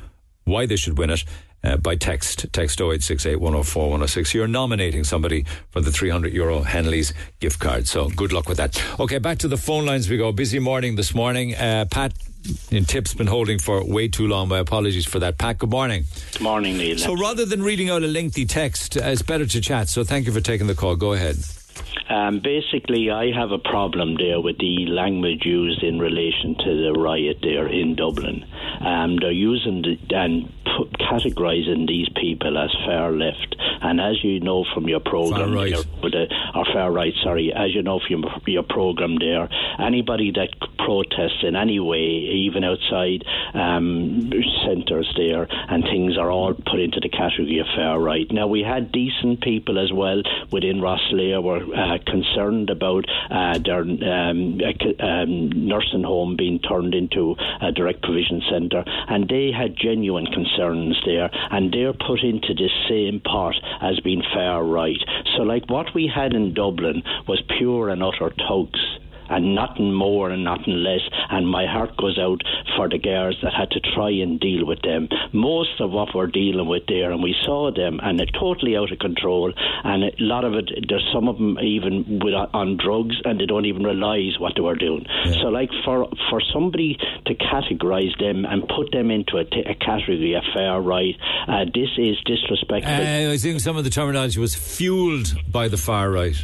why 0.46 0.66
they 0.66 0.76
should 0.76 0.98
win 0.98 1.10
it. 1.10 1.24
Uh, 1.66 1.78
by 1.78 1.96
text, 1.96 2.46
text 2.52 2.82
0868 2.82 3.38
104 3.38 3.84
106. 3.84 4.34
You're 4.34 4.48
nominating 4.48 5.06
somebody 5.06 5.46
for 5.70 5.80
the 5.80 5.92
300 5.92 6.34
euro 6.34 6.62
Hanley's 6.62 7.14
gift 7.40 7.62
card. 7.62 7.88
So 7.88 8.10
good 8.10 8.34
luck 8.34 8.50
with 8.50 8.58
that. 8.58 8.84
Okay, 9.00 9.18
back 9.18 9.38
to 9.40 9.48
the 9.48 9.56
phone 9.56 9.86
lines 9.86 10.10
we 10.10 10.18
go. 10.18 10.34
Busy 10.34 10.60
morning 10.60 10.98
this 10.98 11.16
morning. 11.16 11.56
Uh, 11.56 11.86
Pat 11.90 12.14
in 12.72 12.86
Tip's 12.86 13.14
been 13.14 13.28
holding 13.28 13.60
for 13.60 13.84
way 13.84 14.08
too 14.08 14.28
long. 14.28 14.48
My 14.50 14.60
apologies 14.60 15.06
for 15.06 15.20
that. 15.20 15.38
Pat, 15.38 15.60
good 15.60 15.70
morning. 15.70 16.06
Good 16.34 16.42
morning, 16.42 16.78
Neil. 16.78 16.98
So 16.98 17.16
rather 17.16 17.46
than 17.46 17.64
reading 17.64 17.90
out 17.90 18.04
a 18.04 18.08
lengthy 18.08 18.46
text, 18.46 18.98
uh, 18.98 19.02
it's 19.06 19.22
better 19.22 19.46
to 19.46 19.62
chat. 19.62 19.90
So 19.90 20.04
thank 20.04 20.26
you 20.26 20.32
for 20.32 20.42
taking 20.42 20.68
the 20.68 20.76
call. 20.76 20.96
Go 20.96 21.14
ahead. 21.14 21.38
Um, 22.10 22.40
basically, 22.40 23.10
I 23.10 23.32
have 23.32 23.52
a 23.52 23.58
problem 23.58 24.16
there 24.18 24.42
with 24.42 24.58
the 24.58 24.86
language 24.88 25.46
used 25.46 25.84
in 25.84 26.00
relation 26.00 26.56
to 26.56 26.84
the 26.84 26.94
riot 27.00 27.38
there 27.42 27.68
in 27.68 27.96
Dublin. 27.96 28.46
Um, 28.82 29.18
they're 29.18 29.32
using 29.32 29.82
the, 29.82 29.98
and 30.16 30.52
categorising 31.00 31.88
these 31.88 32.10
people 32.16 32.58
as 32.58 32.72
far 32.86 33.12
left, 33.12 33.56
and 33.82 34.02
as 34.02 34.24
you 34.24 34.40
know 34.40 34.66
from 34.74 34.88
your 34.88 35.00
program, 35.00 35.54
Far 35.54 35.56
right. 35.56 36.12
there, 36.12 36.28
or 36.56 36.66
far 36.74 36.92
right, 36.92 37.14
sorry, 37.24 37.54
as 37.54 37.74
you 37.74 37.84
know 37.84 38.00
from 38.00 38.24
your, 38.24 38.32
your 38.48 38.64
program 38.64 39.18
there, 39.20 39.50
anybody 39.80 40.32
that 40.32 40.50
protests 40.78 41.44
in 41.44 41.56
any 41.56 41.80
way, 41.80 42.00
even 42.00 42.64
outside 42.64 43.24
um, 43.54 44.32
centres 44.66 45.12
there, 45.18 45.48
and 45.70 45.84
things 45.84 46.18
are 46.18 46.32
all 46.32 46.54
put 46.54 46.80
into 46.80 47.00
the 47.00 47.10
category 47.10 47.60
of 47.60 47.68
far 47.76 48.00
right. 48.00 48.30
Now 48.32 48.48
we 48.48 48.62
had 48.62 48.92
decent 48.92 49.42
people 49.42 49.80
as 49.80 49.92
well 49.92 50.22
within 50.52 50.80
Rosslare 50.80 51.42
were 51.42 51.63
uh, 51.72 51.98
concerned 52.06 52.70
about 52.70 53.06
uh, 53.30 53.58
their 53.64 53.82
um, 53.82 54.60
uh, 54.60 55.04
um, 55.04 55.68
nursing 55.68 56.04
home 56.04 56.36
being 56.38 56.60
turned 56.60 56.94
into 56.94 57.36
a 57.62 57.72
direct 57.72 58.02
provision 58.02 58.42
centre, 58.50 58.84
and 59.08 59.28
they 59.30 59.52
had 59.52 59.76
genuine 59.76 60.26
concerns 60.28 61.00
there, 61.06 61.30
and 61.52 61.74
they're 61.74 61.94
put 61.94 62.22
into 62.22 62.54
this 62.54 62.72
same 62.90 63.20
pot 63.22 63.56
as 63.82 64.00
being 64.02 64.24
far 64.34 64.64
right. 64.64 65.00
So, 65.36 65.44
like 65.44 65.70
what 65.70 65.94
we 65.94 66.12
had 66.14 66.34
in 66.34 66.54
Dublin 66.54 67.04
was 67.28 67.42
pure 67.58 67.90
and 67.90 68.04
utter 68.04 68.34
thugs 68.48 68.80
and 69.34 69.56
nothing 69.56 69.94
more 69.94 70.30
and 70.30 70.44
nothing 70.44 70.84
less. 70.84 71.02
And 71.30 71.48
my 71.48 71.66
heart 71.66 71.98
goes 71.98 72.18
out 72.20 72.42
for 72.76 72.90
the 72.90 73.00
girls 73.00 73.38
that 73.44 73.54
had 73.54 73.72
to 73.72 73.80
try 73.80 74.12
and 74.12 74.40
deal 74.40 74.66
with 74.66 74.82
them. 74.82 75.10
Most 75.34 75.80
of 75.80 75.92
what 75.92 76.10
we're 76.14 76.28
dealing 76.28 76.68
with 76.68 76.84
there, 76.88 77.12
and 77.12 77.22
we 77.22 77.36
saw 77.44 77.72
them, 77.72 78.00
and 78.02 78.20
they're 78.20 78.40
totally 78.40 78.78
out 78.78 78.92
of 78.92 79.00
control. 79.00 79.54
And 79.84 80.04
a 80.04 80.12
lot 80.20 80.44
of 80.46 80.54
it, 80.54 80.70
there's 80.88 81.10
some 81.14 81.28
of 81.28 81.38
them 81.38 81.58
even 81.60 82.20
with, 82.24 82.34
on 82.54 82.78
drugs, 82.78 83.16
and 83.26 83.40
they 83.40 83.46
don't 83.46 83.66
even 83.66 83.84
realise 83.84 84.40
what 84.40 84.54
they 84.56 84.62
were 84.62 84.76
doing. 84.76 85.06
So, 85.42 85.48
like 85.48 85.70
for 85.84 86.08
for 86.30 86.42
somebody 86.54 86.98
to 87.26 87.34
categorise 87.36 88.18
them 88.20 88.46
and 88.46 88.68
put 88.68 88.92
them 88.92 89.12
into 89.12 89.38
a, 89.38 89.46
t- 89.46 89.66
a 89.66 89.76
category 89.76 90.34
of 90.34 90.44
fair 90.54 90.80
right, 90.80 91.16
uh, 91.48 91.66
this 91.74 91.90
is 91.98 92.18
disrespectful. 92.26 92.94
Uh, 92.94 93.32
I 93.32 93.38
think 93.38 93.60
some 93.60 93.78
of 93.78 93.84
the 93.84 93.90
terminology 93.90 94.40
was 94.40 94.56
fueled 94.56 95.36
by 95.52 95.68
the 95.68 95.78
far 95.78 96.10
right. 96.12 96.36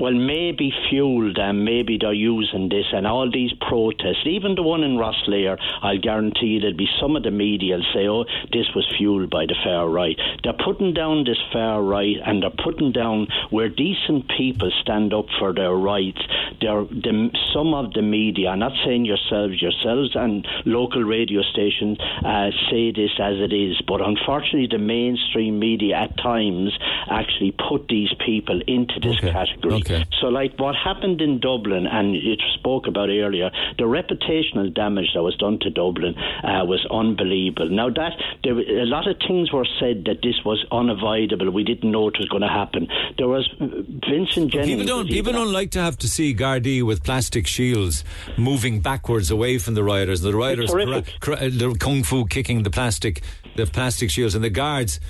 Well, 0.00 0.12
maybe 0.12 0.72
fueled 0.88 1.38
and 1.38 1.64
maybe 1.64 1.98
they're 2.00 2.12
using 2.12 2.68
this 2.68 2.86
and 2.92 3.06
all 3.06 3.30
these 3.30 3.52
protests, 3.68 4.26
even 4.26 4.54
the 4.54 4.62
one 4.62 4.82
in 4.82 4.96
Rosslare, 4.96 5.58
I'll 5.82 5.98
guarantee 5.98 6.46
you 6.46 6.60
there'll 6.60 6.76
be 6.76 6.88
some 7.00 7.16
of 7.16 7.22
the 7.22 7.30
media 7.30 7.76
will 7.76 7.84
say, 7.94 8.08
oh, 8.08 8.24
this 8.52 8.66
was 8.74 8.86
fueled 8.96 9.30
by 9.30 9.46
the 9.46 9.54
far 9.64 9.88
right. 9.88 10.18
They're 10.42 10.52
putting 10.52 10.94
down 10.94 11.24
this 11.24 11.38
far 11.52 11.82
right 11.82 12.16
and 12.24 12.42
they're 12.42 12.64
putting 12.64 12.92
down 12.92 13.28
where 13.50 13.68
decent 13.68 14.28
people 14.36 14.70
stand 14.82 15.14
up 15.14 15.26
for 15.38 15.52
their 15.52 15.74
rights. 15.74 16.20
They're, 16.60 16.84
the, 16.84 17.30
some 17.54 17.74
of 17.74 17.92
the 17.92 18.02
media, 18.02 18.50
I'm 18.50 18.58
not 18.58 18.72
saying 18.84 19.04
yourselves, 19.04 19.60
yourselves 19.60 20.12
and 20.14 20.46
local 20.64 21.02
radio 21.02 21.42
stations 21.42 21.98
uh, 22.24 22.50
say 22.70 22.92
this 22.92 23.10
as 23.20 23.36
it 23.38 23.52
is, 23.52 23.80
but 23.86 24.00
unfortunately 24.00 24.68
the 24.70 24.78
mainstream 24.78 25.58
media 25.58 25.96
at 25.96 26.16
times 26.16 26.76
actually 27.10 27.52
put 27.52 27.88
these 27.88 28.10
people 28.24 28.60
into 28.66 29.00
this 29.00 29.18
category. 29.20 29.67
Okay. 29.74 30.04
So, 30.20 30.28
like 30.28 30.58
what 30.58 30.74
happened 30.74 31.20
in 31.20 31.40
Dublin, 31.40 31.86
and 31.86 32.14
it 32.14 32.40
spoke 32.54 32.86
about 32.86 33.08
earlier, 33.08 33.50
the 33.78 33.84
reputational 33.84 34.72
damage 34.74 35.10
that 35.14 35.22
was 35.22 35.36
done 35.36 35.58
to 35.60 35.70
Dublin 35.70 36.14
uh, 36.16 36.64
was 36.64 36.86
unbelievable. 36.90 37.68
Now, 37.70 37.90
that 37.90 38.12
there, 38.44 38.58
a 38.58 38.86
lot 38.86 39.08
of 39.08 39.16
things 39.26 39.52
were 39.52 39.66
said 39.80 40.04
that 40.06 40.22
this 40.22 40.36
was 40.44 40.64
unavoidable. 40.72 41.50
We 41.50 41.64
didn't 41.64 41.90
know 41.90 42.08
it 42.08 42.16
was 42.18 42.28
going 42.28 42.42
to 42.42 42.48
happen. 42.48 42.88
There 43.16 43.28
was 43.28 43.48
uh, 43.60 43.66
Vincent 44.08 44.52
Jennings. 44.52 44.68
People 44.68 44.86
don't. 44.86 45.08
People 45.08 45.32
don't 45.32 45.52
like 45.52 45.70
to 45.72 45.80
have 45.80 45.96
to 45.98 46.08
see 46.08 46.34
Gardaí 46.34 46.82
with 46.82 47.04
plastic 47.04 47.46
shields 47.46 48.04
moving 48.36 48.80
backwards 48.80 49.30
away 49.30 49.58
from 49.58 49.74
the 49.74 49.84
rioters. 49.84 50.20
The 50.20 50.34
rioters, 50.34 50.70
cra- 50.70 51.04
cra- 51.20 51.50
the 51.50 51.74
kung 51.78 52.02
fu 52.02 52.26
kicking 52.26 52.62
the 52.62 52.70
plastic, 52.70 53.22
the 53.56 53.66
plastic 53.66 54.10
shields, 54.10 54.34
and 54.34 54.44
the 54.44 54.50
guards 54.50 55.00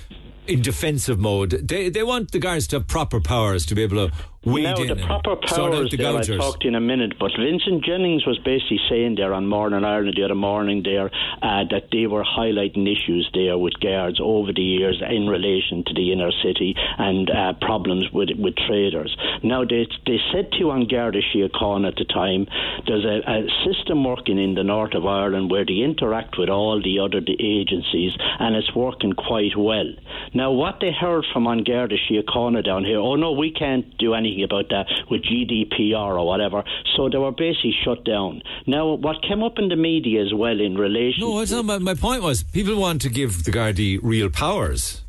in 0.46 0.62
defensive 0.62 1.18
mode. 1.18 1.50
They 1.50 1.90
they 1.90 2.02
want 2.02 2.32
the 2.32 2.38
guards 2.38 2.66
to 2.68 2.76
have 2.76 2.86
proper 2.86 3.20
powers 3.20 3.66
to 3.66 3.74
be 3.74 3.82
able 3.82 4.08
to 4.08 4.14
wade 4.44 4.64
now, 4.64 4.76
the 4.76 4.96
proper 4.96 5.36
powers 5.36 5.90
the 5.90 5.96
there, 5.96 6.16
I'll 6.16 6.22
talk 6.22 6.60
to 6.60 6.64
you 6.64 6.68
in 6.68 6.74
a 6.74 6.80
minute, 6.80 7.18
but 7.18 7.32
Vincent 7.38 7.84
Jennings 7.84 8.26
was 8.26 8.38
basically 8.38 8.80
saying 8.88 9.16
there 9.16 9.34
on 9.34 9.46
Morning 9.46 9.84
Ireland 9.84 10.14
the 10.16 10.24
other 10.24 10.34
morning 10.34 10.82
there 10.84 11.10
uh, 11.42 11.64
that 11.70 11.88
they 11.92 12.06
were 12.06 12.24
highlighting 12.24 12.86
issues 12.86 13.28
there 13.34 13.58
with 13.58 13.74
guards 13.80 14.20
over 14.22 14.52
the 14.52 14.62
years 14.62 15.02
in 15.08 15.26
relation 15.28 15.84
to 15.84 15.94
the 15.94 16.12
inner 16.12 16.30
city 16.42 16.74
and 16.76 17.30
uh, 17.30 17.52
problems 17.60 18.06
with 18.12 18.30
with 18.38 18.54
traders. 18.56 19.16
Now, 19.42 19.64
they, 19.64 19.86
they 20.06 20.18
said 20.32 20.52
to 20.52 20.58
you 20.58 20.70
An 20.70 20.86
Garda 20.86 21.20
Síochána 21.34 21.88
at 21.88 21.96
the 21.96 22.04
time, 22.04 22.46
there's 22.86 23.04
a, 23.04 23.18
a 23.26 23.48
system 23.66 24.04
working 24.04 24.38
in 24.38 24.54
the 24.54 24.64
north 24.64 24.94
of 24.94 25.06
Ireland 25.06 25.50
where 25.50 25.64
they 25.64 25.80
interact 25.84 26.38
with 26.38 26.48
all 26.48 26.80
the 26.82 27.00
other 27.00 27.20
the 27.20 27.36
agencies 27.38 28.12
and 28.38 28.56
it's 28.56 28.74
working 28.74 29.12
quite 29.12 29.56
well. 29.56 29.90
Now, 30.34 30.52
what 30.52 30.78
they 30.80 30.92
heard 30.92 31.24
from 31.32 31.46
An 31.46 31.64
Garda 31.64 31.96
Síochána 32.08 32.64
down 32.64 32.84
here, 32.84 32.98
oh 32.98 33.16
no, 33.16 33.32
we 33.32 33.52
can't 33.52 33.96
do 33.98 34.14
anything 34.28 34.44
about 34.44 34.68
that 34.70 34.86
with 35.10 35.22
GDPR 35.22 36.18
or 36.18 36.26
whatever. 36.26 36.62
So 36.96 37.08
they 37.08 37.18
were 37.18 37.32
basically 37.32 37.74
shut 37.84 38.04
down. 38.04 38.42
Now, 38.66 38.94
what 38.94 39.22
came 39.22 39.42
up 39.42 39.58
in 39.58 39.68
the 39.68 39.76
media 39.76 40.22
as 40.24 40.32
well 40.34 40.60
in 40.60 40.76
relation 40.76 41.20
No, 41.20 41.40
it's 41.40 41.52
not, 41.52 41.64
my, 41.64 41.78
my 41.78 41.94
point 41.94 42.22
was 42.22 42.42
people 42.42 42.76
want 42.76 43.02
to 43.02 43.08
give 43.08 43.44
the 43.44 43.50
Gardaí 43.50 43.98
real 44.02 44.30
powers. 44.30 45.02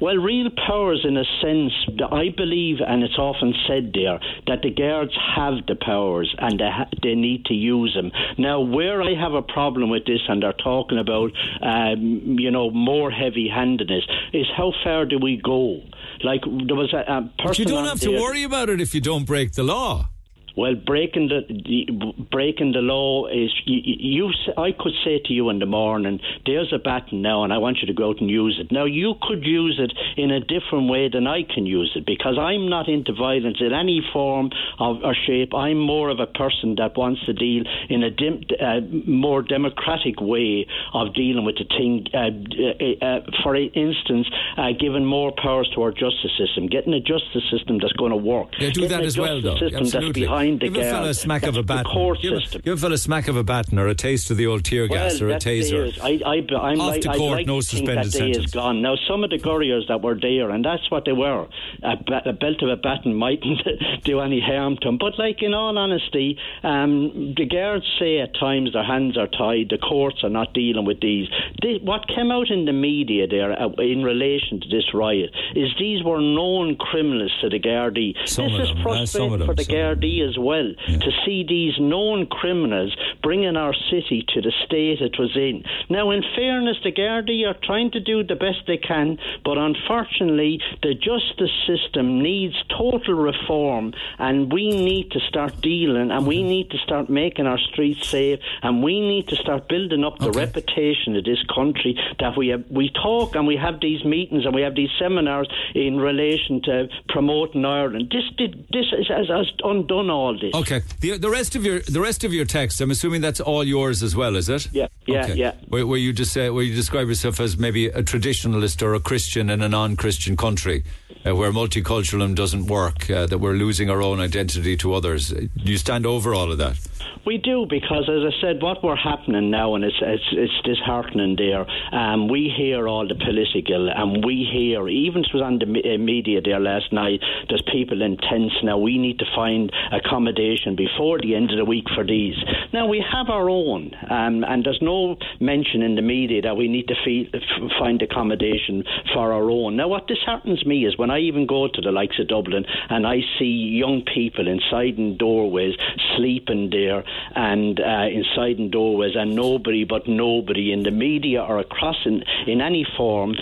Well, 0.00 0.16
real 0.16 0.50
powers, 0.66 1.04
in 1.04 1.16
a 1.16 1.24
sense, 1.40 1.72
I 2.10 2.28
believe, 2.36 2.78
and 2.86 3.02
it's 3.02 3.18
often 3.18 3.54
said 3.66 3.92
there, 3.94 4.18
that 4.46 4.62
the 4.62 4.70
guards 4.70 5.12
have 5.36 5.66
the 5.66 5.76
powers 5.76 6.34
and 6.38 6.58
they, 6.58 6.70
ha- 6.70 6.90
they 7.02 7.14
need 7.14 7.44
to 7.46 7.54
use 7.54 7.94
them. 7.94 8.10
Now, 8.38 8.60
where 8.60 9.02
I 9.02 9.14
have 9.14 9.34
a 9.34 9.42
problem 9.42 9.90
with 9.90 10.04
this, 10.04 10.20
and 10.28 10.42
they're 10.42 10.52
talking 10.52 10.98
about, 10.98 11.32
um, 11.62 12.36
you 12.38 12.50
know, 12.50 12.70
more 12.70 13.10
heavy 13.10 13.48
handedness, 13.48 14.04
is 14.32 14.46
how 14.56 14.72
far 14.82 15.06
do 15.06 15.18
we 15.18 15.40
go? 15.42 15.80
Like, 16.22 16.42
there 16.42 16.76
was 16.76 16.92
a, 16.92 16.98
a 16.98 17.30
person. 17.38 17.46
But 17.46 17.58
you 17.58 17.64
don't 17.64 17.84
on 17.84 17.88
have 17.88 18.00
to 18.00 18.10
worry 18.10 18.42
about 18.42 18.68
it 18.68 18.80
if 18.80 18.94
you 18.94 19.00
don't 19.00 19.24
break 19.24 19.52
the 19.52 19.62
law. 19.62 20.08
Well, 20.56 20.74
breaking 20.76 21.28
the, 21.28 21.42
the 21.48 22.24
breaking 22.30 22.72
the 22.72 22.80
law 22.80 23.26
is 23.26 23.50
you, 23.64 23.80
you. 23.84 24.32
I 24.56 24.70
could 24.70 24.92
say 25.04 25.20
to 25.24 25.32
you 25.32 25.50
in 25.50 25.58
the 25.58 25.66
morning, 25.66 26.20
"There's 26.46 26.72
a 26.72 26.78
baton 26.78 27.22
now, 27.22 27.42
and 27.42 27.52
I 27.52 27.58
want 27.58 27.78
you 27.80 27.88
to 27.88 27.92
go 27.92 28.10
out 28.10 28.20
and 28.20 28.30
use 28.30 28.60
it." 28.60 28.70
Now, 28.70 28.84
you 28.84 29.14
could 29.20 29.44
use 29.44 29.80
it 29.82 29.92
in 30.16 30.30
a 30.30 30.38
different 30.38 30.88
way 30.88 31.08
than 31.08 31.26
I 31.26 31.42
can 31.42 31.66
use 31.66 31.90
it 31.96 32.06
because 32.06 32.38
I'm 32.38 32.68
not 32.68 32.88
into 32.88 33.12
violence 33.12 33.58
in 33.60 33.72
any 33.72 34.00
form 34.12 34.50
of, 34.78 35.02
or 35.02 35.14
shape. 35.26 35.52
I'm 35.54 35.78
more 35.80 36.08
of 36.08 36.20
a 36.20 36.26
person 36.26 36.76
that 36.78 36.96
wants 36.96 37.24
to 37.26 37.32
deal 37.32 37.64
in 37.88 38.04
a 38.04 38.10
dim, 38.10 38.42
uh, 38.60 38.80
more 39.06 39.42
democratic 39.42 40.20
way 40.20 40.68
of 40.92 41.14
dealing 41.14 41.44
with 41.44 41.56
the 41.56 41.64
thing. 41.64 42.06
Uh, 42.14 42.30
uh, 42.62 43.04
uh, 43.04 43.20
for 43.42 43.56
instance, 43.56 44.28
uh, 44.56 44.70
giving 44.78 45.04
more 45.04 45.32
powers 45.32 45.68
to 45.74 45.82
our 45.82 45.90
justice 45.90 46.30
system, 46.38 46.68
getting 46.68 46.94
a 46.94 47.00
justice 47.00 47.42
system 47.50 47.78
that's 47.80 47.92
going 47.94 48.12
to 48.12 48.16
work. 48.16 48.48
Yeah, 48.60 48.70
do 48.70 48.86
that 48.86 49.02
as 49.02 49.18
well, 49.18 49.40
though. 49.40 49.58
Absolutely. 49.74 50.26
Behind 50.44 50.60
the 50.60 50.68
give 50.68 50.86
a 50.86 50.90
fella 50.90 51.08
a 51.08 51.14
smack 51.14 51.42
of 51.44 51.54
a 51.56 51.58
the 51.58 51.62
baton. 51.62 51.84
court 51.92 52.18
give, 52.22 52.38
system. 52.42 52.62
give 52.64 52.74
a 52.74 52.80
fella 52.80 52.94
a 52.94 52.98
smack 52.98 53.28
of 53.28 53.36
a 53.36 53.44
baton 53.44 53.78
or 53.78 53.86
a 53.88 53.94
taste 53.94 54.30
of 54.30 54.36
the 54.36 54.46
old 54.46 54.64
tear 54.64 54.86
gas 54.86 55.20
well, 55.20 55.30
or 55.30 55.34
a 55.34 55.38
taser. 55.38 55.88
is- 55.88 55.98
I, 56.00 56.20
I, 56.24 56.36
I'm 56.56 56.80
Off 56.80 56.90
like, 56.92 57.00
to 57.02 57.08
court, 57.14 57.38
like 57.38 57.46
no 57.46 57.56
that 57.58 57.62
suspended 57.64 58.12
day 58.12 58.18
sentence. 58.18 58.44
is 58.46 58.50
gone. 58.50 58.82
Now, 58.82 58.96
some 59.08 59.24
of 59.24 59.30
the 59.30 59.38
couriers 59.38 59.86
that 59.88 60.02
were 60.02 60.18
there, 60.20 60.50
and 60.50 60.64
that's 60.64 60.90
what 60.90 61.04
they 61.04 61.12
were, 61.12 61.46
a, 61.82 61.96
a 62.26 62.32
belt 62.32 62.62
of 62.62 62.68
a 62.70 62.76
baton 62.76 63.14
mightn't 63.14 63.60
do 64.04 64.20
any 64.20 64.40
harm 64.40 64.76
to 64.82 64.88
them. 64.88 64.98
But, 64.98 65.18
like, 65.18 65.42
in 65.42 65.54
all 65.54 65.76
honesty, 65.76 66.38
um, 66.62 67.34
the 67.36 67.46
guards 67.46 67.84
say 67.98 68.18
at 68.20 68.34
times 68.34 68.72
their 68.72 68.84
hands 68.84 69.16
are 69.16 69.26
tied, 69.28 69.68
the 69.70 69.78
courts 69.78 70.22
are 70.22 70.30
not 70.30 70.52
dealing 70.54 70.84
with 70.84 71.00
these. 71.00 71.28
They, 71.62 71.78
what 71.82 72.06
came 72.08 72.30
out 72.30 72.50
in 72.50 72.64
the 72.64 72.72
media 72.72 73.26
there 73.26 73.52
uh, 73.52 73.68
in 73.78 74.02
relation 74.02 74.60
to 74.60 74.68
this 74.68 74.92
riot 74.94 75.30
is 75.54 75.68
these 75.78 76.02
were 76.04 76.20
known 76.20 76.76
criminals 76.76 77.32
to 77.40 77.48
the 77.48 77.60
Gardaí. 77.60 78.14
Some 78.26 78.52
this 78.52 78.68
is 78.68 78.74
them, 78.74 78.86
uh, 78.86 79.06
some 79.06 79.30
frustrating 79.30 79.32
of 79.32 79.38
them, 79.40 79.48
for 79.48 79.54
the 79.54 79.64
Gardaí 79.64 80.28
as 80.34 80.38
well. 80.38 80.72
To 80.86 81.10
see 81.24 81.44
these 81.48 81.74
known 81.78 82.26
criminals 82.26 82.96
bringing 83.22 83.56
our 83.56 83.74
city 83.90 84.24
to 84.28 84.40
the 84.40 84.52
state 84.64 85.00
it 85.00 85.18
was 85.18 85.36
in. 85.36 85.64
Now, 85.88 86.10
in 86.10 86.22
fairness, 86.36 86.76
the 86.82 86.92
Gardaí 86.92 87.46
are 87.46 87.58
trying 87.62 87.90
to 87.92 88.00
do 88.00 88.22
the 88.22 88.36
best 88.36 88.66
they 88.66 88.76
can, 88.76 89.18
but 89.44 89.58
unfortunately, 89.58 90.60
the 90.82 90.94
justice 90.94 91.54
system 91.66 92.22
needs 92.22 92.54
total 92.68 93.14
reform, 93.14 93.92
and 94.18 94.52
we 94.52 94.70
need 94.70 95.10
to 95.12 95.20
start 95.20 95.60
dealing, 95.60 96.10
and 96.10 96.26
we 96.26 96.38
mm-hmm. 96.38 96.48
need 96.48 96.70
to 96.70 96.78
start 96.78 97.08
making 97.08 97.46
our 97.46 97.58
streets 97.58 98.08
safe, 98.08 98.40
and 98.62 98.82
we 98.82 99.00
need 99.00 99.28
to 99.28 99.36
start 99.36 99.68
building 99.68 100.04
up 100.04 100.18
the 100.18 100.30
reputation 100.32 101.16
of 101.16 101.24
this 101.24 101.42
country 101.54 101.98
that 102.18 102.36
we 102.36 102.48
have, 102.48 102.64
we 102.70 102.90
talk 102.90 103.34
and 103.34 103.46
we 103.46 103.56
have 103.56 103.80
these 103.80 104.04
meetings 104.04 104.44
and 104.44 104.54
we 104.54 104.62
have 104.62 104.74
these 104.74 104.90
seminars 104.98 105.48
in 105.74 105.96
relation 105.96 106.60
to 106.62 106.88
promoting 107.08 107.64
Ireland. 107.64 108.12
This 108.12 108.24
did 108.36 108.66
this 108.70 108.86
has, 108.90 109.08
has, 109.08 109.28
has 109.28 109.52
undone 109.62 110.10
all 110.10 110.23
this. 110.32 110.54
Okay. 110.54 110.80
The, 111.00 111.18
the 111.18 111.30
rest 111.30 111.54
of 111.54 111.64
your 111.64 111.80
the 111.80 112.00
rest 112.00 112.24
of 112.24 112.32
your 112.32 112.44
text, 112.46 112.80
I'm 112.80 112.90
assuming 112.90 113.20
that's 113.20 113.40
all 113.40 113.62
yours 113.64 114.02
as 114.02 114.16
well, 114.16 114.36
is 114.36 114.48
it? 114.48 114.68
Yeah, 114.72 114.88
yeah, 115.06 115.24
Okay. 115.24 115.34
yeah. 115.34 115.52
Where, 115.68 115.86
where 115.86 115.98
you 115.98 116.12
just 116.12 116.32
say 116.32 116.48
where 116.50 116.64
you 116.64 116.74
describe 116.74 117.08
yourself 117.08 117.38
as 117.40 117.58
maybe 117.58 117.86
a 117.86 118.02
traditionalist 118.02 118.82
or 118.82 118.94
a 118.94 119.00
Christian 119.00 119.50
in 119.50 119.62
a 119.62 119.68
non-Christian 119.68 120.36
country, 120.36 120.82
uh, 121.26 121.34
where 121.34 121.52
multiculturalism 121.52 122.34
doesn't 122.34 122.66
work, 122.66 123.10
uh, 123.10 123.26
that 123.26 123.38
we're 123.38 123.52
losing 123.54 123.90
our 123.90 124.02
own 124.02 124.20
identity 124.20 124.76
to 124.78 124.94
others. 124.94 125.32
Uh, 125.32 125.42
Do 125.56 125.72
you 125.72 125.78
stand 125.78 126.06
over 126.06 126.34
all 126.34 126.52
of 126.52 126.58
that? 126.58 126.78
We 127.26 127.38
do 127.38 127.66
because, 127.68 128.06
as 128.10 128.20
I 128.22 128.38
said, 128.42 128.60
what 128.60 128.84
we're 128.84 128.96
happening 128.96 129.50
now, 129.50 129.74
and 129.74 129.82
it's 129.82 129.96
it's, 130.02 130.28
it's 130.32 130.52
disheartening. 130.62 131.36
There, 131.36 131.64
um, 131.90 132.28
we 132.28 132.52
hear 132.54 132.86
all 132.86 133.08
the 133.08 133.14
political, 133.14 133.88
and 133.88 134.22
we 134.22 134.46
hear 134.52 134.86
even 134.90 135.22
it 135.24 135.32
was 135.32 135.42
on 135.42 135.58
the 135.58 135.64
uh, 135.64 135.96
media 135.96 136.42
there 136.44 136.60
last 136.60 136.92
night. 136.92 137.20
There's 137.48 137.64
people 137.72 138.02
in 138.02 138.18
tents 138.18 138.54
now. 138.62 138.76
We 138.76 138.98
need 138.98 139.18
to 139.20 139.24
find 139.34 139.72
accommodation 139.90 140.76
before 140.76 141.18
the 141.18 141.34
end 141.34 141.50
of 141.50 141.56
the 141.56 141.64
week 141.64 141.86
for 141.94 142.04
these. 142.04 142.36
Now 142.74 142.86
we 142.88 143.02
have 143.10 143.30
our 143.30 143.48
own, 143.48 143.92
um, 144.10 144.44
and 144.44 144.62
there's 144.62 144.82
no 144.82 145.16
mention 145.40 145.80
in 145.80 145.94
the 145.94 146.02
media 146.02 146.42
that 146.42 146.58
we 146.58 146.68
need 146.68 146.88
to 146.88 146.94
fee- 147.06 147.32
find 147.78 148.02
accommodation 148.02 148.84
for 149.14 149.32
our 149.32 149.50
own. 149.50 149.76
Now, 149.76 149.88
what 149.88 150.06
disheartens 150.08 150.66
me 150.66 150.84
is 150.84 150.98
when 150.98 151.10
I 151.14 151.18
even 151.20 151.46
go 151.46 151.68
to 151.68 151.80
the 151.80 151.92
likes 151.92 152.18
of 152.18 152.28
Dublin 152.28 152.64
and 152.90 153.06
I 153.06 153.20
see 153.38 153.44
young 153.44 154.02
people 154.02 154.48
inside 154.48 154.98
in 154.98 155.16
doorways 155.16 155.74
sleeping 156.16 156.70
there 156.70 157.04
and 157.34 157.78
uh, 157.80 158.08
inside 158.10 158.58
in 158.58 158.70
doorways 158.70 159.14
and 159.14 159.34
nobody 159.34 159.84
but 159.84 160.08
nobody 160.08 160.72
in 160.72 160.82
the 160.82 160.90
media 160.90 161.40
or 161.42 161.58
across 161.58 161.96
in, 162.04 162.24
in 162.46 162.60
any 162.60 162.84
form 162.96 163.34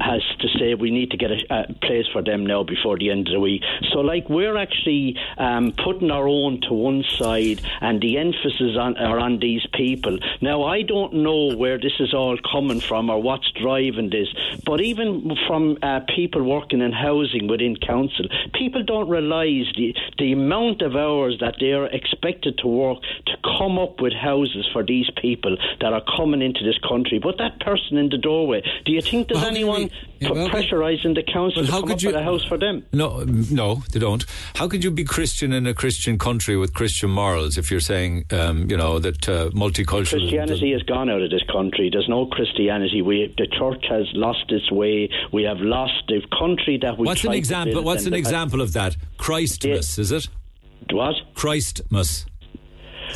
has 0.00 0.22
to 0.40 0.48
say 0.58 0.74
we 0.74 0.90
need 0.90 1.10
to 1.10 1.16
get 1.16 1.30
a, 1.30 1.40
a 1.50 1.72
place 1.74 2.06
for 2.12 2.22
them 2.22 2.46
now 2.46 2.62
before 2.62 2.98
the 2.98 3.10
end 3.10 3.28
of 3.28 3.34
the 3.34 3.40
week. 3.40 3.62
So, 3.92 4.00
like, 4.00 4.28
we're 4.28 4.56
actually 4.56 5.16
um, 5.38 5.72
putting 5.72 6.10
our 6.10 6.28
own 6.28 6.60
to 6.62 6.74
one 6.74 7.04
side 7.18 7.60
and 7.80 8.00
the 8.00 8.18
emphasis 8.18 8.76
on, 8.78 8.96
are 8.96 9.18
on 9.18 9.38
these 9.38 9.66
people. 9.74 10.18
Now, 10.40 10.64
I 10.64 10.82
don't 10.82 11.14
know 11.14 11.56
where 11.56 11.78
this 11.78 11.94
is 12.00 12.14
all 12.14 12.38
coming 12.52 12.80
from 12.80 13.10
or 13.10 13.20
what's 13.20 13.50
driving 13.52 14.10
this, 14.10 14.28
but 14.64 14.80
even 14.80 15.36
from 15.46 15.78
uh, 15.82 16.00
people 16.14 16.42
working 16.42 16.80
in 16.80 16.92
housing 17.08 17.48
within 17.48 17.74
council, 17.76 18.26
people 18.54 18.82
don't 18.84 19.08
realise 19.08 19.66
the, 19.76 19.94
the 20.18 20.32
amount 20.32 20.82
of 20.82 20.94
hours 20.94 21.36
that 21.40 21.54
they're 21.60 21.86
expected 21.86 22.58
to 22.58 22.66
work 22.66 22.98
to 23.26 23.34
come 23.42 23.78
up 23.78 24.00
with 24.00 24.12
houses 24.12 24.68
for 24.72 24.82
these 24.84 25.08
people 25.20 25.56
that 25.80 25.92
are 25.92 26.04
coming 26.16 26.42
into 26.42 26.62
this 26.64 26.78
country. 26.86 27.18
But 27.18 27.38
that 27.38 27.60
person 27.60 27.96
in 27.96 28.08
the 28.10 28.18
doorway, 28.18 28.62
do 28.84 28.92
you 28.92 29.00
think 29.00 29.28
there's 29.28 29.40
Well, 29.40 29.50
anyone 29.50 29.90
yeah, 30.20 30.30
well, 30.30 30.48
pressurising 30.48 31.14
the 31.14 31.22
council 31.22 31.62
Well, 31.62 31.66
to 31.66 31.72
how 31.72 31.80
come 31.80 31.88
could 31.88 31.96
up 31.96 32.02
you- 32.02 32.08
with 32.08 32.16
a 32.16 32.22
house 32.22 32.44
for 32.44 32.58
them? 32.58 32.84
No, 32.92 33.22
no, 33.24 33.82
they 33.92 34.00
don't. 34.00 34.24
How 34.56 34.68
could 34.68 34.82
you 34.82 34.90
be 34.90 35.04
Christian 35.04 35.52
in 35.52 35.66
a 35.66 35.74
Christian 35.74 36.18
country 36.18 36.56
with 36.56 36.74
Christian 36.74 37.10
morals 37.10 37.56
if 37.58 37.70
you're 37.70 37.80
saying, 37.80 38.24
um, 38.32 38.68
you 38.70 38.76
know, 38.76 38.98
that 38.98 39.28
uh, 39.28 39.50
multiculturalism? 39.50 40.18
Christianity 40.20 40.72
has 40.72 40.82
gone 40.82 41.08
out 41.10 41.22
of 41.22 41.30
this 41.30 41.44
country. 41.52 41.88
There's 41.92 42.08
no 42.08 42.26
Christianity. 42.26 43.02
We, 43.02 43.34
the 43.38 43.46
church 43.46 43.84
has 43.88 44.06
lost 44.14 44.50
its 44.50 44.70
way. 44.72 45.08
We 45.32 45.44
have 45.44 45.58
lost 45.60 46.02
the 46.08 46.20
country 46.38 46.78
that 46.82 46.98
we. 46.98 47.06
What's 47.06 47.24
an 47.24 47.32
example? 47.32 47.82
What's 47.82 48.06
an 48.06 48.14
example 48.14 48.60
of 48.60 48.72
that? 48.72 48.96
Christmas, 49.18 49.98
is 49.98 50.12
it? 50.12 50.28
What? 50.90 51.14
Christmas. 51.34 52.24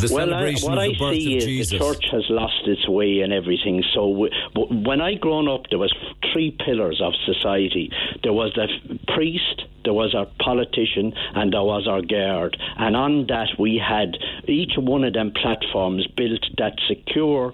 The 0.01 0.09
well, 0.13 0.27
celebration 0.29 0.71
I, 0.71 0.75
what 0.75 0.79
of 0.79 0.93
the 0.93 0.97
I 0.97 0.99
birth 0.99 1.15
see 1.15 1.37
of 1.37 1.39
is 1.39 1.45
Jesus. 1.45 1.71
the 1.71 1.79
church 1.79 2.05
has 2.13 2.25
lost 2.29 2.67
its 2.67 2.89
way 2.89 3.21
and 3.21 3.33
everything. 3.33 3.83
So 3.95 4.11
w- 4.11 4.33
w- 4.55 4.89
when 4.89 5.01
I 5.01 5.15
grown 5.15 5.49
up, 5.49 5.63
there 5.71 5.79
was 5.79 5.95
three 6.33 6.51
pillars 6.65 7.01
of 7.03 7.13
society. 7.27 7.91
There 8.23 8.33
was 8.33 8.53
the 8.55 8.69
priest, 9.15 9.65
there 9.85 9.93
was 9.93 10.15
our 10.15 10.27
politician, 10.41 11.13
and 11.35 11.53
there 11.53 11.63
was 11.63 11.87
our 11.87 12.01
guard. 12.01 12.57
And 12.79 12.97
on 12.97 13.27
that, 13.29 13.49
we 13.59 13.77
had 13.77 14.17
each 14.49 14.73
one 14.77 15.05
of 15.05 15.13
them 15.13 15.33
platforms 15.33 16.07
built 16.17 16.45
that 16.59 16.75
secure 16.89 17.53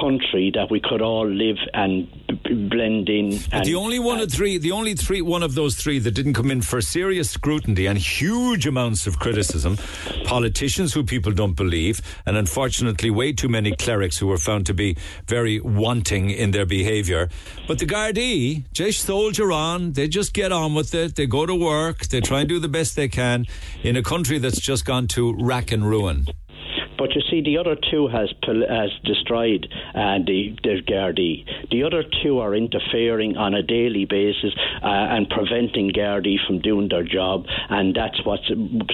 country 0.00 0.50
that 0.54 0.70
we 0.70 0.80
could 0.80 1.02
all 1.02 1.28
live 1.28 1.58
and 1.74 2.08
b- 2.26 2.54
blend 2.68 3.08
in. 3.08 3.38
And 3.52 3.64
the 3.64 3.74
only 3.74 3.98
one 3.98 4.20
of 4.20 4.30
three, 4.30 4.58
the 4.58 4.72
only 4.72 4.94
three, 4.94 5.20
one 5.20 5.42
of 5.42 5.54
those 5.54 5.76
three 5.76 5.98
that 6.00 6.12
didn't 6.12 6.34
come 6.34 6.50
in 6.50 6.62
for 6.62 6.80
serious 6.80 7.30
scrutiny 7.30 7.86
and 7.86 7.98
huge 7.98 8.66
amounts 8.66 9.06
of 9.06 9.18
criticism, 9.18 9.76
politicians 10.24 10.94
who 10.94 11.04
people 11.04 11.32
don't 11.32 11.54
believe, 11.54 12.00
and 12.26 12.36
unfortunately, 12.36 13.10
way 13.10 13.32
too 13.32 13.48
many 13.48 13.74
clerics 13.76 14.18
who 14.18 14.26
were 14.26 14.38
found 14.38 14.66
to 14.66 14.74
be 14.74 14.96
very 15.26 15.60
wanting 15.60 16.30
in 16.30 16.50
their 16.50 16.66
behaviour. 16.66 17.28
But 17.68 17.78
the 17.78 17.86
Gardaí, 17.86 18.64
just 18.72 19.04
soldier 19.04 19.52
on. 19.52 19.92
They 19.92 20.08
just 20.08 20.32
get 20.32 20.52
on 20.52 20.74
with 20.74 20.94
it. 20.94 21.16
They 21.16 21.26
go 21.26 21.44
to 21.46 21.54
work. 21.54 22.06
They 22.06 22.20
try 22.20 22.40
and 22.40 22.48
do 22.48 22.58
the 22.58 22.68
best 22.68 22.96
they 22.96 23.08
can 23.08 23.46
in 23.82 23.96
a 23.96 24.02
country 24.02 24.38
that's 24.38 24.60
just 24.60 24.84
gone 24.84 25.06
to 25.08 25.34
rack 25.34 25.70
and 25.72 25.84
ruin. 25.88 26.26
But 27.02 27.16
you 27.16 27.22
see, 27.28 27.40
the 27.42 27.58
other 27.58 27.74
two 27.74 28.06
has 28.06 28.32
has 28.46 28.90
destroyed 29.02 29.66
uh, 29.92 30.22
the 30.24 30.54
the 30.62 30.82
Gardaí. 30.86 31.68
The 31.68 31.82
other 31.82 32.04
two 32.22 32.38
are 32.38 32.54
interfering 32.54 33.36
on 33.36 33.54
a 33.54 33.62
daily 33.64 34.04
basis 34.04 34.54
uh, 34.80 34.86
and 34.86 35.28
preventing 35.28 35.90
Gardaí 35.90 36.36
from 36.46 36.60
doing 36.60 36.88
their 36.88 37.02
job, 37.02 37.46
and 37.68 37.92
that's 37.92 38.24
what's 38.24 38.46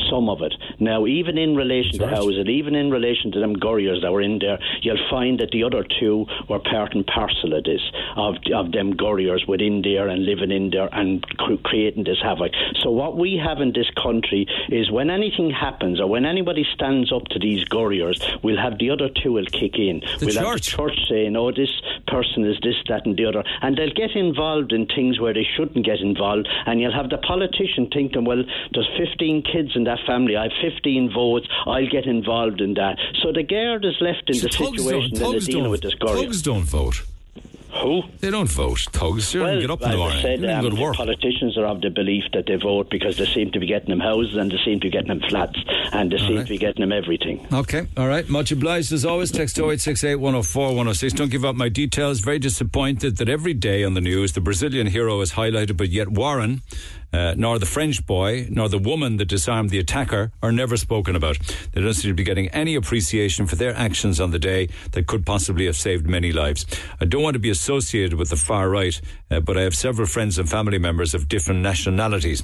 some 0.09 0.31
of 0.31 0.41
it. 0.41 0.55
Now, 0.81 1.05
even 1.05 1.37
in 1.37 1.55
relation 1.55 1.99
to 1.99 2.07
housing, 2.09 2.49
even 2.49 2.75
in 2.75 2.91
relation 2.91 3.31
to 3.33 3.41
them 3.41 3.55
Gurriers 3.55 4.01
that 4.01 4.11
were 4.11 4.23
in 4.23 4.39
there, 4.39 4.59
you'll 4.81 5.07
find 5.11 5.39
that 5.41 5.51
the 5.51 5.65
other 5.65 5.85
two 6.01 6.25
were 6.49 6.61
part 6.61 6.95
and 6.95 7.07
parcel 7.07 7.53
of 7.53 7.65
this, 7.65 7.83
of 8.17 8.37
of 8.55 8.73
them 8.73 8.95
Gurriers 8.97 9.47
within 9.47 9.83
there 9.83 10.09
and 10.09 10.25
living 10.25 10.51
in 10.51 10.71
there 10.71 10.89
and 10.93 11.27
creating 11.63 12.05
this 12.05 12.23
havoc. 12.23 12.53
So 12.83 12.91
what 12.91 13.19
we 13.19 13.37
have 13.37 13.61
in 13.61 13.73
this 13.75 13.91
country 14.03 14.47
is 14.71 14.91
when 14.91 15.11
anything 15.11 15.51
happens 15.51 16.01
or 16.01 16.07
when 16.07 16.25
anybody 16.25 16.65
stands 16.73 17.13
up 17.13 17.25
to 17.33 17.39
these 17.39 17.67
Gurriers, 17.67 17.98
we'll 18.43 18.59
have 18.59 18.79
the 18.79 18.91
other 18.91 19.09
two 19.09 19.33
will 19.33 19.47
kick 19.47 19.79
in. 19.79 20.01
The 20.19 20.27
we'll 20.27 20.35
have 20.35 20.55
the 20.55 20.61
church. 20.61 20.77
church 20.77 20.99
saying, 21.09 21.37
"Oh, 21.37 21.51
this 21.51 21.71
person 22.07 22.45
is 22.45 22.59
this, 22.63 22.77
that, 22.89 23.07
and 23.07 23.17
the 23.17 23.27
other," 23.27 23.45
and 23.63 23.77
they'll 23.77 23.95
get 23.95 24.13
involved 24.17 24.73
in 24.73 24.87
things 24.87 25.21
where 25.21 25.35
they 25.35 25.47
shouldn't 25.57 25.85
get 25.85 26.01
involved. 26.01 26.49
And 26.67 26.81
you'll 26.81 26.93
have 26.93 27.11
the 27.11 27.19
politician 27.19 27.89
thinking, 27.93 28.25
"Well, 28.25 28.45
there's 28.73 28.89
15 28.97 29.43
kids 29.43 29.71
in 29.75 29.85
that 29.85 30.01
family. 30.07 30.37
I 30.37 30.45
have 30.45 30.53
15 30.61 31.11
votes. 31.11 31.47
I'll 31.67 31.89
get 31.89 32.07
involved 32.07 32.61
in 32.61 32.75
that." 32.75 32.99
So 33.23 33.33
the 33.33 33.43
guard 33.43 33.85
is 33.85 33.97
left 34.01 34.29
in 34.29 34.39
the 34.39 34.51
situation 34.53 35.15
that 35.15 35.31
they're 35.31 35.41
dealing 35.41 35.71
with 35.71 35.83
this 35.83 35.95
thugs 35.99 36.43
don't 36.43 36.65
vote. 36.65 37.03
Who? 37.83 38.03
They 38.21 38.31
don't 38.31 38.51
vote. 38.51 38.81
Thugs. 38.93 39.33
They 39.33 39.39
don't 39.39 39.61
get 39.61 39.71
up 39.71 39.83
in 39.83 39.91
the 39.91 39.97
morning. 39.97 40.23
said, 40.23 40.45
um, 40.45 40.63
go 40.63 40.71
to 40.71 40.81
work. 40.81 40.97
politicians 40.97 41.57
are 41.59 41.67
of 41.67 41.81
the 41.81 41.91
belief 41.91 42.25
that 42.33 42.47
they 42.47 42.57
vote 42.57 42.91
because 42.91 43.17
they 43.19 43.27
seem 43.27 43.51
to 43.53 43.61
be 43.61 43.67
getting 43.67 43.91
them 43.91 44.01
houses 44.01 44.37
and 44.37 44.51
they 44.51 44.59
seem 44.65 44.81
to 44.81 44.87
be 44.87 44.91
getting 44.91 45.09
them 45.09 45.21
flats 45.29 45.59
and 45.93 46.11
they 46.11 46.19
seem 46.19 46.37
right. 46.37 46.47
to 46.47 46.53
be 46.53 46.59
getting 46.59 46.81
them 46.81 46.93
everything. 46.93 47.47
Okay, 47.53 47.87
all 47.97 48.09
right. 48.09 48.29
Much 48.29 48.53
obliged 48.53 48.93
as 48.93 49.05
always. 49.05 49.31
Text 49.31 49.59
0868 49.59 50.17
104 50.17 50.69
106. 50.69 51.15
Don't 51.15 51.31
give 51.31 51.45
up 51.45 51.57
my 51.57 51.69
details. 51.69 52.21
Very 52.21 52.39
disappointed 52.39 53.19
that 53.19 53.29
every 53.29 53.55
day 53.55 53.85
on 53.85 53.95
the 53.95 54.01
news 54.01 54.33
the 54.33 54.41
Brazilian 54.41 54.87
hero 54.87 55.21
is 55.21 55.33
highlighted, 55.33 55.77
but 55.77 55.91
yet 55.91 56.09
Warren, 56.09 56.63
uh, 57.13 57.35
nor 57.37 57.59
the 57.59 57.67
French 57.67 58.05
boy, 58.07 58.47
nor 58.51 58.69
the 58.69 58.79
woman 58.79 59.17
that 59.17 59.29
disarmed 59.29 59.71
the 59.71 59.79
attacker 59.79 60.31
are 60.43 60.53
never 60.53 60.77
spoken 60.77 61.17
about. 61.17 61.39
They 61.73 61.81
don't 61.81 61.95
seem 61.95 62.11
to 62.11 62.15
be 62.15 62.25
getting 62.25 62.49
any 62.49 62.75
appreciation 62.75 63.47
for 63.47 63.57
their 63.57 63.75
actions 63.75 64.21
on 64.21 64.31
the 64.31 64.39
day 64.39 64.69
that 64.93 65.07
could 65.07 65.25
possibly 65.25 65.67
have 65.67 65.77
saved 65.77 66.07
many 66.07 66.33
lives. 66.33 66.67
I 67.01 67.05
don't 67.05 67.23
want 67.23 67.35
to 67.35 67.41
be 67.41 67.51
associated 67.51 68.15
with 68.15 68.31
the 68.31 68.37
far 68.37 68.69
right, 68.69 69.01
uh, 69.31 69.41
but 69.41 69.57
I 69.57 69.63
have 69.63 69.75
several 69.75 70.07
friends 70.07 70.39
and 70.39 70.49
family 70.49 70.79
members 70.79 71.15
of 71.15 71.29
different 71.29 71.61
nationalities. 71.61 72.43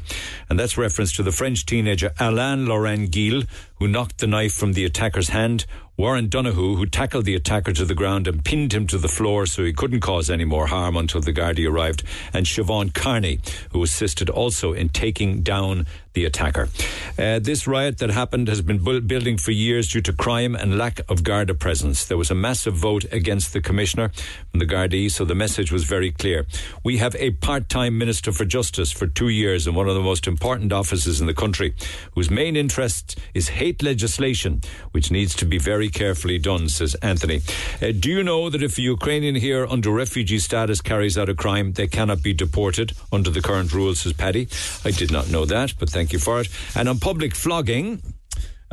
And 0.49 0.59
that's 0.59 0.79
reference 0.79 1.13
to 1.17 1.23
the 1.23 1.33
French 1.33 1.67
teenager 1.67 2.13
Alain 2.19 2.67
Laurent 2.67 3.13
Gilles, 3.13 3.45
who 3.77 3.89
knocked 3.89 4.19
the 4.19 4.27
knife 4.27 4.53
from 4.53 4.73
the 4.73 4.85
attacker's 4.85 5.29
hand, 5.29 5.67
Warren 5.97 6.29
Donahue, 6.29 6.77
who 6.77 6.87
tackled 6.87 7.25
the 7.25 7.35
attacker 7.35 7.73
to 7.73 7.85
the 7.85 7.95
ground 7.95 8.27
and 8.27 8.45
pinned 8.45 8.75
him 8.75 8.87
to 8.89 8.99
the 8.99 9.09
floor 9.09 9.47
so 9.47 9.65
he 9.65 9.73
couldn't 9.73 10.01
cause 10.01 10.29
any 10.29 10.45
more 10.45 10.67
harm 10.67 10.97
until 10.97 11.21
the 11.21 11.33
Gardaí 11.33 11.71
arrived, 11.71 12.03
and 12.33 12.47
Siobhan 12.47 12.93
Carney, 12.93 13.39
who 13.71 13.83
assisted 13.83 14.29
also 14.29 14.73
in 14.73 14.89
taking 14.89 15.43
down 15.43 15.87
the 16.15 16.25
attacker. 16.25 16.69
Uh, 17.19 17.39
this 17.39 17.67
riot 17.67 17.99
that 17.99 18.11
happened 18.11 18.49
has 18.49 18.63
been 18.63 18.79
bu- 18.79 19.01
building 19.01 19.37
for 19.37 19.51
years 19.51 19.91
due 19.91 20.01
to 20.01 20.13
crime 20.13 20.55
and 20.55 20.79
lack 20.79 21.01
of 21.09 21.23
Garda 21.23 21.55
presence. 21.55 22.05
There 22.05 22.17
was 22.17 22.31
a 22.31 22.35
massive 22.35 22.75
vote 22.75 23.05
against 23.13 23.53
the 23.53 23.61
commissioner 23.61 24.11
from 24.51 24.61
the 24.61 24.67
Gardaí, 24.67 25.11
so 25.11 25.25
the 25.25 25.35
message 25.35 25.71
was 25.71 25.85
very 25.85 26.11
clear. 26.11 26.47
We 26.83 26.99
have 26.99 27.15
a 27.17 27.31
part-time 27.31 27.99
minister 27.99 28.33
for 28.33 28.45
justice 28.45 28.93
for 28.93 29.07
two 29.07 29.29
years 29.29 29.67
in 29.67 29.75
one 29.75 29.89
of 29.89 29.95
the 29.95 30.03
most 30.03 30.27
important 30.27 30.73
offices 30.73 31.21
in 31.21 31.27
the 31.27 31.35
country, 31.35 31.75
whose 32.15 32.31
main 32.31 32.57
interest 32.57 33.19
is 33.35 33.49
hate 33.49 33.83
legislation, 33.83 34.61
which 34.93 35.11
needs 35.11 35.35
to 35.37 35.45
be 35.45 35.59
very 35.59 35.89
carefully 35.89 36.39
done, 36.39 36.69
says 36.69 36.95
Anthony. 36.97 37.43
Uh, 37.83 37.93
do 37.99 38.11
you 38.11 38.23
know 38.23 38.51
that 38.51 38.63
if 38.63 38.79
a 38.79 38.83
Ukrainian 38.83 39.35
here 39.35 39.67
under 39.67 39.91
refugee 39.91 40.39
status 40.39 40.81
carries 40.81 41.19
out 41.19 41.29
a 41.29 41.35
crime, 41.35 41.73
they 41.73 41.89
cannot 41.89 42.23
be 42.23 42.33
deported 42.33 42.93
under 43.13 43.31
the 43.31 43.43
current 43.43 43.73
rules, 43.73 44.01
says 44.01 44.13
Paddy? 44.13 44.49
I 44.85 44.91
did 44.93 45.11
not 45.11 45.29
know 45.31 45.45
that, 45.47 45.75
but 45.79 45.91
thank 45.91 46.04
you 46.13 46.19
for 46.19 46.41
it. 46.41 46.49
And 46.75 46.89
on 46.89 46.99
public 46.99 47.35
flogging, 47.35 48.03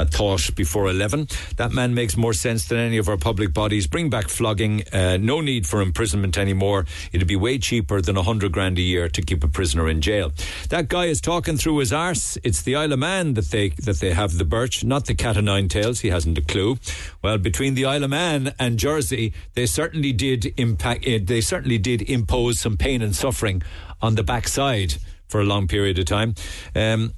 a 0.02 0.06
thought 0.06 0.56
before 0.56 0.90
11. 0.90 1.28
That 1.58 1.72
man 1.72 1.94
makes 1.94 2.18
more 2.18 2.34
sense 2.34 2.66
than 2.68 2.80
any 2.80 2.98
of 2.98 3.08
our 3.08 3.18
public 3.18 3.54
bodies. 3.54 3.88
Bring 3.88 4.10
back 4.10 4.30
flogging. 4.30 4.84
Uh, 4.92 5.18
no 5.18 5.42
need 5.42 5.68
for 5.68 5.82
imprisonment 5.82 6.38
anymore. 6.38 6.86
It'd 7.12 7.28
be 7.28 7.36
way 7.36 7.60
cheaper 7.60 8.02
than 8.02 8.18
a 8.18 8.24
hundred 8.24 8.52
grand 8.52 8.80
a 8.80 8.82
year 8.82 9.10
to 9.10 9.22
keep 9.22 9.44
a 9.44 9.48
prisoner 9.48 9.88
in 9.88 10.02
jail. 10.02 10.32
That 10.70 10.88
guy 10.88 11.06
is 11.06 11.22
talking 11.22 11.58
through 11.58 11.78
his 11.78 11.94
arse. 11.94 12.38
It's 12.44 12.62
the 12.64 12.76
Isle 12.76 12.94
of 12.94 13.00
Man 13.00 13.36
that 13.36 13.52
they 13.52 13.70
that 13.70 14.00
they 14.00 14.14
have 14.14 14.38
the 14.38 14.46
birch, 14.46 14.84
not 14.84 15.06
the 15.06 15.14
cat 15.14 15.38
o' 15.38 15.42
nine 15.42 15.68
tails. 15.68 16.00
He 16.00 16.10
hasn't 16.10 16.38
a 16.38 16.42
clue. 16.42 16.78
Well, 17.22 17.38
between 17.38 17.76
the 17.76 17.86
Isle 17.86 18.06
of 18.06 18.10
Man 18.10 18.54
and 18.58 18.80
Jersey, 18.80 19.34
they 19.54 19.68
certainly 19.68 20.14
did 20.14 20.54
impact. 20.58 21.08
Uh, 21.08 21.20
they 21.22 21.42
certainly 21.42 21.78
did 21.78 22.02
impose 22.10 22.60
some 22.60 22.78
pain 22.78 23.02
and 23.02 23.16
suffering 23.16 23.62
on 24.02 24.16
the 24.16 24.24
backside 24.24 24.96
for 25.28 25.40
a 25.40 25.46
long 25.46 25.68
period 25.68 26.00
of 26.00 26.06
time. 26.06 26.36
Um, 26.76 27.14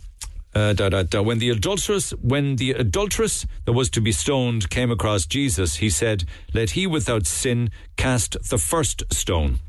uh, 0.56 0.74
da, 0.74 0.90
da, 0.90 1.04
da. 1.04 1.22
When 1.22 1.40
the 1.40 1.50
adulteress, 1.50 2.12
when 2.22 2.58
the 2.58 2.72
adulteress 2.72 3.46
that 3.66 3.74
was 3.74 3.90
to 3.92 4.02
be 4.02 4.12
stoned 4.12 4.70
came 4.70 4.92
across 4.92 5.26
Jesus, 5.26 5.78
he 5.78 5.90
said, 5.90 6.26
"Let 6.54 6.72
he 6.72 6.88
without 6.88 7.26
sin 7.26 7.72
cast 7.98 8.38
the 8.50 8.58
first 8.58 9.04
stone." 9.12 9.60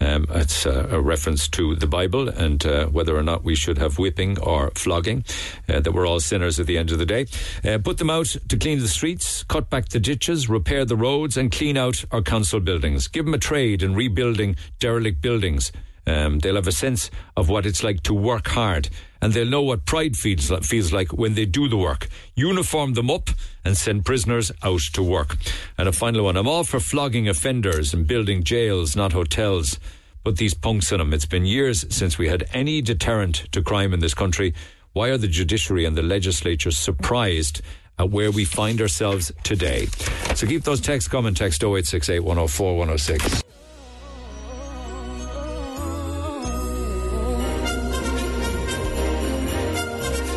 Um, 0.00 0.26
it's 0.30 0.66
uh, 0.66 0.88
a 0.90 1.00
reference 1.00 1.48
to 1.50 1.76
the 1.76 1.86
Bible 1.86 2.28
and 2.28 2.64
uh, 2.66 2.86
whether 2.86 3.16
or 3.16 3.22
not 3.22 3.44
we 3.44 3.54
should 3.54 3.78
have 3.78 3.98
whipping 3.98 4.38
or 4.38 4.70
flogging. 4.74 5.24
Uh, 5.68 5.80
that 5.80 5.92
we're 5.92 6.06
all 6.06 6.20
sinners 6.20 6.58
at 6.58 6.66
the 6.66 6.76
end 6.76 6.90
of 6.90 6.98
the 6.98 7.06
day. 7.06 7.26
Uh, 7.64 7.78
put 7.78 7.98
them 7.98 8.10
out 8.10 8.36
to 8.48 8.56
clean 8.56 8.80
the 8.80 8.88
streets, 8.88 9.44
cut 9.44 9.70
back 9.70 9.88
the 9.88 10.00
ditches, 10.00 10.48
repair 10.48 10.84
the 10.84 10.96
roads, 10.96 11.36
and 11.36 11.52
clean 11.52 11.76
out 11.76 12.04
our 12.10 12.22
council 12.22 12.60
buildings. 12.60 13.08
Give 13.08 13.24
them 13.24 13.34
a 13.34 13.38
trade 13.38 13.82
in 13.82 13.94
rebuilding 13.94 14.56
derelict 14.78 15.22
buildings. 15.22 15.72
Um, 16.06 16.38
they'll 16.40 16.56
have 16.56 16.68
a 16.68 16.72
sense 16.72 17.10
of 17.36 17.48
what 17.48 17.66
it's 17.66 17.82
like 17.82 18.02
to 18.02 18.14
work 18.14 18.48
hard, 18.48 18.90
and 19.22 19.32
they'll 19.32 19.46
know 19.46 19.62
what 19.62 19.86
pride 19.86 20.16
feels 20.16 20.50
like, 20.50 20.62
feels 20.62 20.92
like 20.92 21.12
when 21.12 21.34
they 21.34 21.46
do 21.46 21.68
the 21.68 21.76
work. 21.76 22.08
Uniform 22.34 22.94
them 22.94 23.10
up 23.10 23.30
and 23.64 23.76
send 23.76 24.04
prisoners 24.04 24.52
out 24.62 24.82
to 24.92 25.02
work. 25.02 25.36
And 25.78 25.88
a 25.88 25.92
final 25.92 26.24
one: 26.24 26.36
I'm 26.36 26.48
all 26.48 26.64
for 26.64 26.80
flogging 26.80 27.28
offenders 27.28 27.94
and 27.94 28.06
building 28.06 28.42
jails, 28.42 28.94
not 28.94 29.12
hotels. 29.12 29.78
Put 30.24 30.36
these 30.36 30.54
punks 30.54 30.90
in 30.90 30.98
them. 30.98 31.12
It's 31.12 31.26
been 31.26 31.44
years 31.44 31.84
since 31.94 32.16
we 32.16 32.28
had 32.28 32.48
any 32.52 32.80
deterrent 32.80 33.44
to 33.52 33.62
crime 33.62 33.92
in 33.92 34.00
this 34.00 34.14
country. 34.14 34.54
Why 34.94 35.08
are 35.08 35.18
the 35.18 35.28
judiciary 35.28 35.84
and 35.84 35.96
the 35.96 36.02
legislature 36.02 36.70
surprised 36.70 37.60
at 37.98 38.10
where 38.10 38.30
we 38.30 38.44
find 38.44 38.80
ourselves 38.80 39.32
today? 39.42 39.86
So 40.34 40.46
keep 40.46 40.62
those 40.62 40.80
texts 40.80 41.08
coming. 41.08 41.34
Text 41.34 41.62
0868 41.62 42.20
104 42.20 42.78
106. 42.78 43.42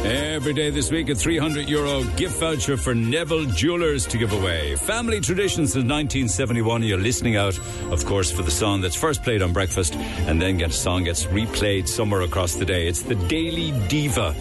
Every 0.07 0.53
day 0.53 0.69
this 0.69 0.89
week, 0.89 1.09
a 1.09 1.15
300 1.15 1.67
euro 1.67 2.01
gift 2.15 2.39
voucher 2.39 2.77
for 2.77 2.95
Neville 2.95 3.43
Jewelers 3.47 4.05
to 4.07 4.17
give 4.17 4.31
away. 4.31 4.77
Family 4.77 5.19
tradition 5.19 5.67
since 5.67 5.83
1971. 5.83 6.83
You're 6.83 6.97
listening 6.97 7.35
out, 7.35 7.59
of 7.91 8.05
course, 8.05 8.31
for 8.31 8.41
the 8.41 8.51
song 8.51 8.79
that's 8.79 8.95
first 8.95 9.21
played 9.21 9.41
on 9.41 9.51
breakfast 9.51 9.95
and 9.95 10.41
then 10.41 10.55
gets 10.55 10.77
song 10.77 11.03
gets 11.03 11.25
replayed 11.25 11.89
somewhere 11.89 12.21
across 12.21 12.55
the 12.55 12.63
day. 12.63 12.87
It's 12.87 13.01
the 13.01 13.15
Daily 13.15 13.73
Diva. 13.89 14.33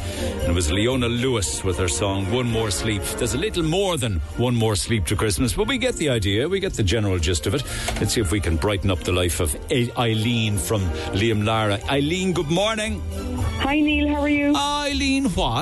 And 0.43 0.51
it 0.51 0.55
was 0.55 0.71
Leona 0.71 1.09
Lewis 1.09 1.65
with 1.65 1.79
her 1.79 1.89
song 1.89 2.31
One 2.31 2.49
More 2.49 2.71
Sleep. 2.71 3.03
There's 3.03 3.35
a 3.35 3.39
little 3.39 3.65
more 3.65 3.97
than 3.97 4.21
one 4.37 4.55
more 4.55 4.77
sleep 4.77 5.07
to 5.07 5.17
Christmas, 5.17 5.55
but 5.55 5.67
we 5.67 5.79
get 5.79 5.97
the 5.97 6.11
idea. 6.11 6.49
We 6.49 6.61
get 6.61 6.75
the 6.75 6.85
general 6.85 7.19
gist 7.19 7.45
of 7.49 7.55
it. 7.57 7.65
Let's 7.99 8.15
see 8.15 8.21
if 8.21 8.31
we 8.31 8.39
can 8.39 8.57
brighten 8.57 8.89
up 8.89 9.01
the 9.01 9.13
life 9.13 9.41
of 9.41 9.57
Eileen 9.99 10.59
from 10.59 10.83
Lemlara. 11.13 11.83
Eileen, 11.89 12.33
good 12.35 12.53
morning. 12.53 13.03
Hi, 13.59 13.81
Neil. 13.81 14.15
How 14.15 14.21
are 14.21 14.29
you? 14.29 14.55
Eileen, 14.55 15.25
what? 15.31 15.56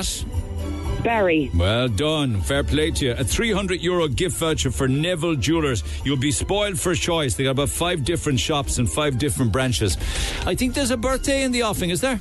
Barry. 1.04 1.50
Well 1.54 1.88
done. 1.88 2.40
Fair 2.40 2.64
play 2.64 2.90
to 2.90 3.04
you. 3.04 3.12
A 3.12 3.22
300 3.22 3.80
euro 3.82 4.08
gift 4.08 4.38
voucher 4.38 4.70
for 4.70 4.88
Neville 4.88 5.36
Jewelers. 5.36 5.84
You'll 6.02 6.16
be 6.16 6.32
spoiled 6.32 6.80
for 6.80 6.94
choice. 6.94 7.34
They 7.34 7.44
got 7.44 7.50
about 7.50 7.68
five 7.68 8.04
different 8.04 8.40
shops 8.40 8.78
and 8.78 8.90
five 8.90 9.18
different 9.18 9.52
branches. 9.52 9.98
I 10.46 10.54
think 10.54 10.74
there's 10.74 10.90
a 10.90 10.96
birthday 10.96 11.42
in 11.42 11.52
the 11.52 11.62
offing, 11.62 11.90
is 11.90 12.00
there? 12.00 12.18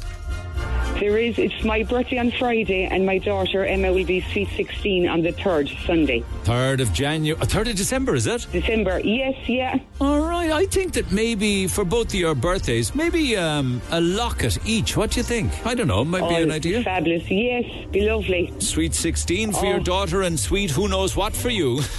There 1.03 1.17
is. 1.17 1.37
It's 1.37 1.65
my 1.65 1.83
birthday 1.83 2.17
on 2.17 2.31
Friday, 2.31 2.85
and 2.85 3.05
my 3.05 3.17
daughter 3.17 3.65
Emma 3.65 3.91
will 3.91 4.05
be 4.05 4.21
sweet 4.31 4.47
16 4.55 5.05
on 5.09 5.21
the 5.21 5.33
third 5.33 5.69
Sunday. 5.85 6.23
3rd 6.45 6.79
of 6.79 6.93
January. 6.93 7.37
Uh, 7.41 7.45
3rd 7.45 7.71
of 7.71 7.75
December, 7.75 8.15
is 8.15 8.25
it? 8.25 8.47
December. 8.53 9.01
Yes, 9.03 9.35
yeah. 9.49 9.79
All 9.99 10.21
right. 10.21 10.49
I 10.49 10.65
think 10.65 10.93
that 10.93 11.11
maybe 11.11 11.67
for 11.67 11.83
both 11.83 12.07
of 12.07 12.13
your 12.15 12.33
birthdays, 12.35 12.95
maybe 12.95 13.35
um, 13.35 13.81
a 13.91 13.99
locket 13.99 14.57
each. 14.65 14.95
What 14.95 15.11
do 15.11 15.19
you 15.19 15.23
think? 15.25 15.51
I 15.65 15.75
don't 15.75 15.87
know. 15.87 16.05
Might 16.05 16.29
be 16.29 16.35
Oh, 16.35 16.43
an 16.43 16.51
idea. 16.51 16.81
Fabulous. 16.83 17.29
Yes, 17.29 17.65
be 17.91 18.09
lovely. 18.09 18.53
Sweet 18.59 18.93
16 18.95 19.51
for 19.51 19.65
your 19.65 19.81
Oh. 19.81 19.83
daughter 19.83 20.21
and 20.21 20.39
sweet 20.39 20.71
who 20.71 20.87
knows 20.87 21.17
what 21.17 21.35
for 21.35 21.49
you. 21.49 21.81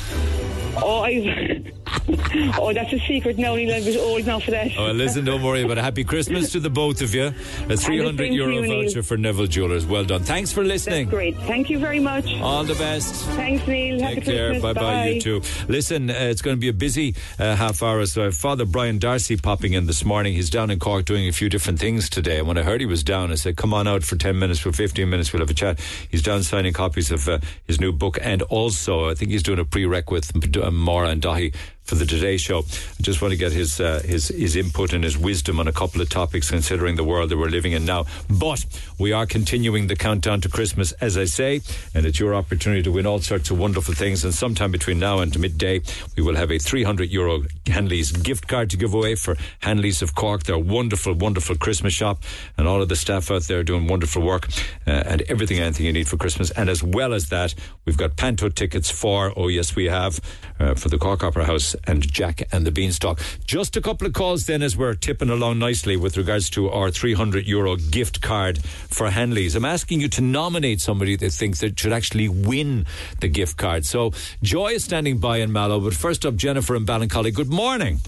Oh, 0.77 1.05
I. 1.05 1.63
oh, 2.59 2.73
that's 2.73 2.93
a 2.93 2.99
secret 3.01 3.39
now. 3.39 3.55
Neil, 3.55 3.71
a 3.71 3.85
bit 3.85 3.99
old 3.99 4.27
now 4.27 4.39
for 4.41 4.51
that. 4.51 4.71
Oh, 4.77 4.91
listen, 4.93 5.25
don't 5.25 5.43
worry 5.43 5.63
about 5.63 5.79
it. 5.79 5.85
Happy 5.85 6.05
Christmas 6.05 6.53
to 6.53 6.61
the 6.61 6.71
both 6.71 7.01
of 7.01 7.15
you. 7.15 7.27
A 7.69 7.77
300 7.77 7.79
same 7.79 8.17
to 8.17 8.27
euro 8.35 8.53
you, 8.53 8.63
Neil. 8.63 8.83
voucher 8.83 9.03
for 9.03 9.17
Neville 9.17 9.47
Jewelers. 9.47 9.87
Well 9.87 10.05
done. 10.05 10.23
Thanks 10.23 10.53
for 10.53 10.65
listening. 10.65 11.09
Great. 11.09 11.37
Thank 11.39 11.71
you 11.71 11.79
very 11.79 12.01
much. 12.01 12.33
All 12.41 12.65
the 12.65 12.75
best. 12.75 13.15
Thanks, 13.37 13.67
Neil. 13.67 14.01
Happy 14.01 14.17
Take 14.17 14.25
care. 14.25 14.51
Christmas. 14.51 14.75
Bye 14.75 14.81
bye, 14.81 15.07
you 15.09 15.21
too. 15.21 15.43
Listen, 15.69 16.11
uh, 16.11 16.15
it's 16.15 16.43
going 16.43 16.57
to 16.57 16.61
be 16.61 16.69
a 16.69 16.73
busy 16.73 17.15
uh, 17.39 17.57
half 17.57 17.83
hour. 17.83 18.05
So 18.07 18.23
I 18.23 18.25
have 18.27 18.37
Father 18.37 18.65
Brian 18.65 18.99
Darcy 18.99 19.37
popping 19.37 19.73
in 19.73 19.87
this 19.87 20.05
morning. 20.05 20.35
He's 20.35 20.51
down 20.51 20.71
in 20.71 20.79
Cork 20.79 21.05
doing 21.05 21.29
a 21.29 21.33
few 21.33 21.49
different 21.49 21.79
things 21.79 22.11
today. 22.11 22.39
And 22.39 22.49
when 22.49 22.59
I 22.59 22.63
heard 22.63 22.81
he 22.81 22.87
was 22.87 23.03
down, 23.05 23.31
I 23.33 23.37
said, 23.37 23.57
come 23.57 23.73
on 23.73 23.87
out 23.87 24.03
for 24.03 24.17
10 24.17 24.39
minutes, 24.39 24.61
for 24.61 24.73
15 24.73 25.09
minutes, 25.09 25.33
we'll 25.33 25.41
have 25.41 25.51
a 25.51 25.55
chat. 25.55 25.81
He's 26.11 26.23
down 26.23 26.43
signing 26.43 26.73
copies 26.73 27.11
of 27.11 27.29
uh, 27.29 27.39
his 27.67 27.81
new 27.81 27.93
book. 27.93 28.19
And 28.21 28.43
also, 28.43 29.09
I 29.09 29.15
think 29.15 29.31
he's 29.31 29.43
doing 29.43 29.59
a 29.59 29.65
prereq 29.65 30.11
with 30.11 30.57
uh, 30.57 30.71
Maura 30.71 31.09
and 31.09 31.23
Dáithí 31.23 31.55
for 31.85 31.95
the 31.95 32.07
Today 32.07 32.37
Show. 32.37 32.61
I 32.61 33.03
just 33.03 33.21
want 33.23 33.33
to 33.33 33.37
get 33.39 33.53
his 33.53 33.81
uh, 33.81 34.01
his 34.05 34.29
his 34.29 34.57
input 34.57 34.93
and 34.93 35.05
his 35.05 35.17
wisdom 35.17 35.61
on 35.61 35.69
a 35.69 35.73
couple 35.73 36.01
of 36.01 36.09
topics, 36.09 36.51
considering 36.51 36.97
the 36.97 37.05
world 37.05 37.31
that 37.31 37.37
we're 37.37 37.49
living 37.49 37.73
in 37.73 37.85
now. 37.85 38.07
But 38.29 38.65
we 38.99 39.13
are 39.13 39.27
continuing 39.27 39.87
the 39.87 39.97
countdown 39.97 40.41
to 40.43 40.49
Christmas, 40.49 40.93
as 40.93 41.17
I 41.19 41.25
say, 41.25 41.61
and 41.95 42.07
it's 42.07 42.19
your 42.19 42.35
opportunity 42.35 42.83
to 42.83 42.93
win 42.93 43.07
all 43.07 43.21
sorts 43.21 43.51
of 43.51 43.59
wonderful 43.59 43.95
things. 43.95 44.25
And 44.25 44.35
sometime 44.35 44.73
between 44.73 44.99
now 44.99 45.19
and 45.19 45.39
midday, 45.39 45.83
we 46.17 46.23
will 46.23 46.37
have 46.37 46.51
a 46.51 46.59
300 46.59 47.11
euro 47.11 47.43
Hanley's 47.67 48.13
gift 48.13 48.49
card 48.49 48.71
to 48.71 48.77
give 48.77 48.95
away 48.95 49.15
for 49.15 49.37
Hanley's 49.61 50.01
of 50.03 50.15
Cork. 50.15 50.45
They're 50.45 50.57
a 50.57 50.59
wonderful, 50.59 51.15
wonderful 51.15 51.57
Christmas 51.57 51.93
shop, 51.93 52.23
and 52.57 52.67
all 52.67 52.81
of 52.81 52.89
the 52.89 52.97
staff 52.97 53.31
out 53.31 53.43
there 53.43 53.63
doing 53.63 53.87
wonderful 53.87 54.23
work 54.23 54.49
uh, 54.87 54.91
and 54.91 55.23
everything, 55.23 55.59
anything 55.59 55.87
you 55.87 55.93
need 55.93 56.09
for 56.09 56.17
Christmas. 56.17 56.51
And 56.53 56.71
as 56.71 56.83
well 56.83 57.13
as 57.13 57.29
that, 57.29 57.55
we've 57.85 57.99
got 57.99 58.17
Panto 58.17 58.49
tickets 58.49 58.91
for, 58.91 59.33
oh 59.37 59.49
yes, 59.49 59.77
we 59.77 59.87
have, 59.87 60.21
uh, 60.59 60.75
for 60.75 60.89
the 60.89 60.99
Cork 60.99 61.23
Opera 61.23 61.45
House 61.45 61.74
and 61.87 62.03
Jack 62.03 62.43
and 62.53 62.67
the 62.67 62.71
Beanstalk. 62.71 63.21
Just 63.47 63.77
a 63.77 63.81
couple 63.81 64.07
of 64.07 64.13
calls 64.13 64.47
then 64.47 64.63
as 64.63 64.77
we're 64.77 64.95
tipping 64.95 65.31
along 65.31 65.59
nicely 65.59 65.97
with 65.97 66.17
regards 66.17 66.49
to 66.51 66.71
our 66.71 66.91
300 66.91 67.47
euro 67.47 67.77
gift 67.77 68.21
card 68.21 68.63
for 68.65 69.11
Hanley's. 69.11 69.55
I'm 69.55 69.65
asking 69.65 70.01
you 70.01 70.09
to 70.09 70.21
nominate 70.21 70.81
somebody 70.81 71.17
that 71.17 71.33
thinks 71.33 71.61
that 71.61 71.79
should 71.79 71.93
actually 71.93 72.29
win 72.29 72.87
the 73.21 73.29
gift 73.29 73.57
card. 73.57 73.87
So 73.87 74.13
Joy 74.43 74.73
is 74.73 74.85
standing 74.85 75.19
by 75.19 75.39
in 75.39 75.53
Mallow, 75.53 75.81
but 75.81 75.95
first 75.95 76.25
up, 76.25 76.37
Jennifer 76.37 76.75
and 76.75 76.87
Ballincollig. 76.87 77.35
Good 77.35 77.51
morning. 77.51 78.01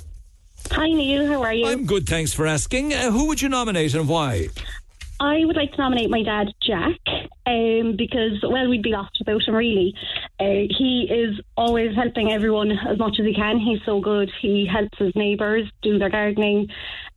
Hi, 0.73 0.89
Neil. 0.89 1.27
How 1.27 1.43
are 1.43 1.53
you? 1.53 1.67
I'm 1.67 1.87
good, 1.87 2.07
thanks 2.09 2.33
for 2.33 2.47
asking. 2.47 2.93
Uh, 2.93 3.11
who 3.11 3.27
would 3.29 3.41
you 3.41 3.49
nominate 3.49 3.95
and 3.95 4.09
why? 4.09 4.49
I 5.19 5.45
would 5.45 5.57
like 5.57 5.73
to 5.73 5.79
nominate 5.79 6.11
my 6.11 6.23
dad, 6.23 6.49
Jack, 6.61 6.99
um, 7.47 7.97
because, 7.97 8.43
well, 8.43 8.69
we'd 8.69 8.83
be 8.83 8.91
lost 8.91 9.17
without 9.19 9.43
him, 9.43 9.55
really. 9.55 9.95
Uh, 10.39 10.69
he 10.77 11.09
is 11.11 11.41
always 11.57 11.95
helping 11.95 12.33
everyone 12.33 12.71
as 12.71 12.99
much 12.99 13.17
as 13.19 13.25
he 13.25 13.35
can. 13.35 13.59
He's 13.59 13.81
so 13.87 14.01
good. 14.01 14.31
He 14.43 14.67
helps 14.67 14.99
his 14.99 15.15
neighbours 15.17 15.71
do 15.83 15.99
their 15.99 16.11
gardening. 16.11 16.69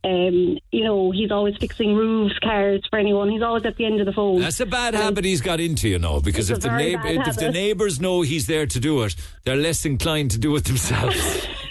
Um, 0.02 0.58
you 0.72 0.82
know, 0.82 1.10
he's 1.10 1.30
always 1.30 1.56
fixing 1.58 1.94
roofs, 1.94 2.38
cars 2.38 2.82
for 2.88 2.98
anyone. 2.98 3.28
He's 3.28 3.42
always 3.42 3.66
at 3.66 3.76
the 3.76 3.84
end 3.84 4.00
of 4.00 4.06
the 4.06 4.12
phone. 4.12 4.40
That's 4.40 4.60
a 4.60 4.66
bad 4.66 4.94
habit 4.94 5.26
he's 5.26 5.42
got 5.42 5.60
into, 5.60 5.88
you 5.88 5.98
know, 5.98 6.20
because 6.20 6.50
if 6.50 6.60
the, 6.60 6.74
neighbor, 6.74 7.06
if 7.06 7.36
the 7.36 7.50
neighbours 7.50 8.00
know 8.00 8.22
he's 8.22 8.46
there 8.46 8.64
to 8.64 8.80
do 8.80 9.02
it, 9.02 9.14
they're 9.44 9.56
less 9.56 9.84
inclined 9.84 10.30
to 10.30 10.38
do 10.38 10.56
it 10.56 10.64
themselves. 10.64 11.46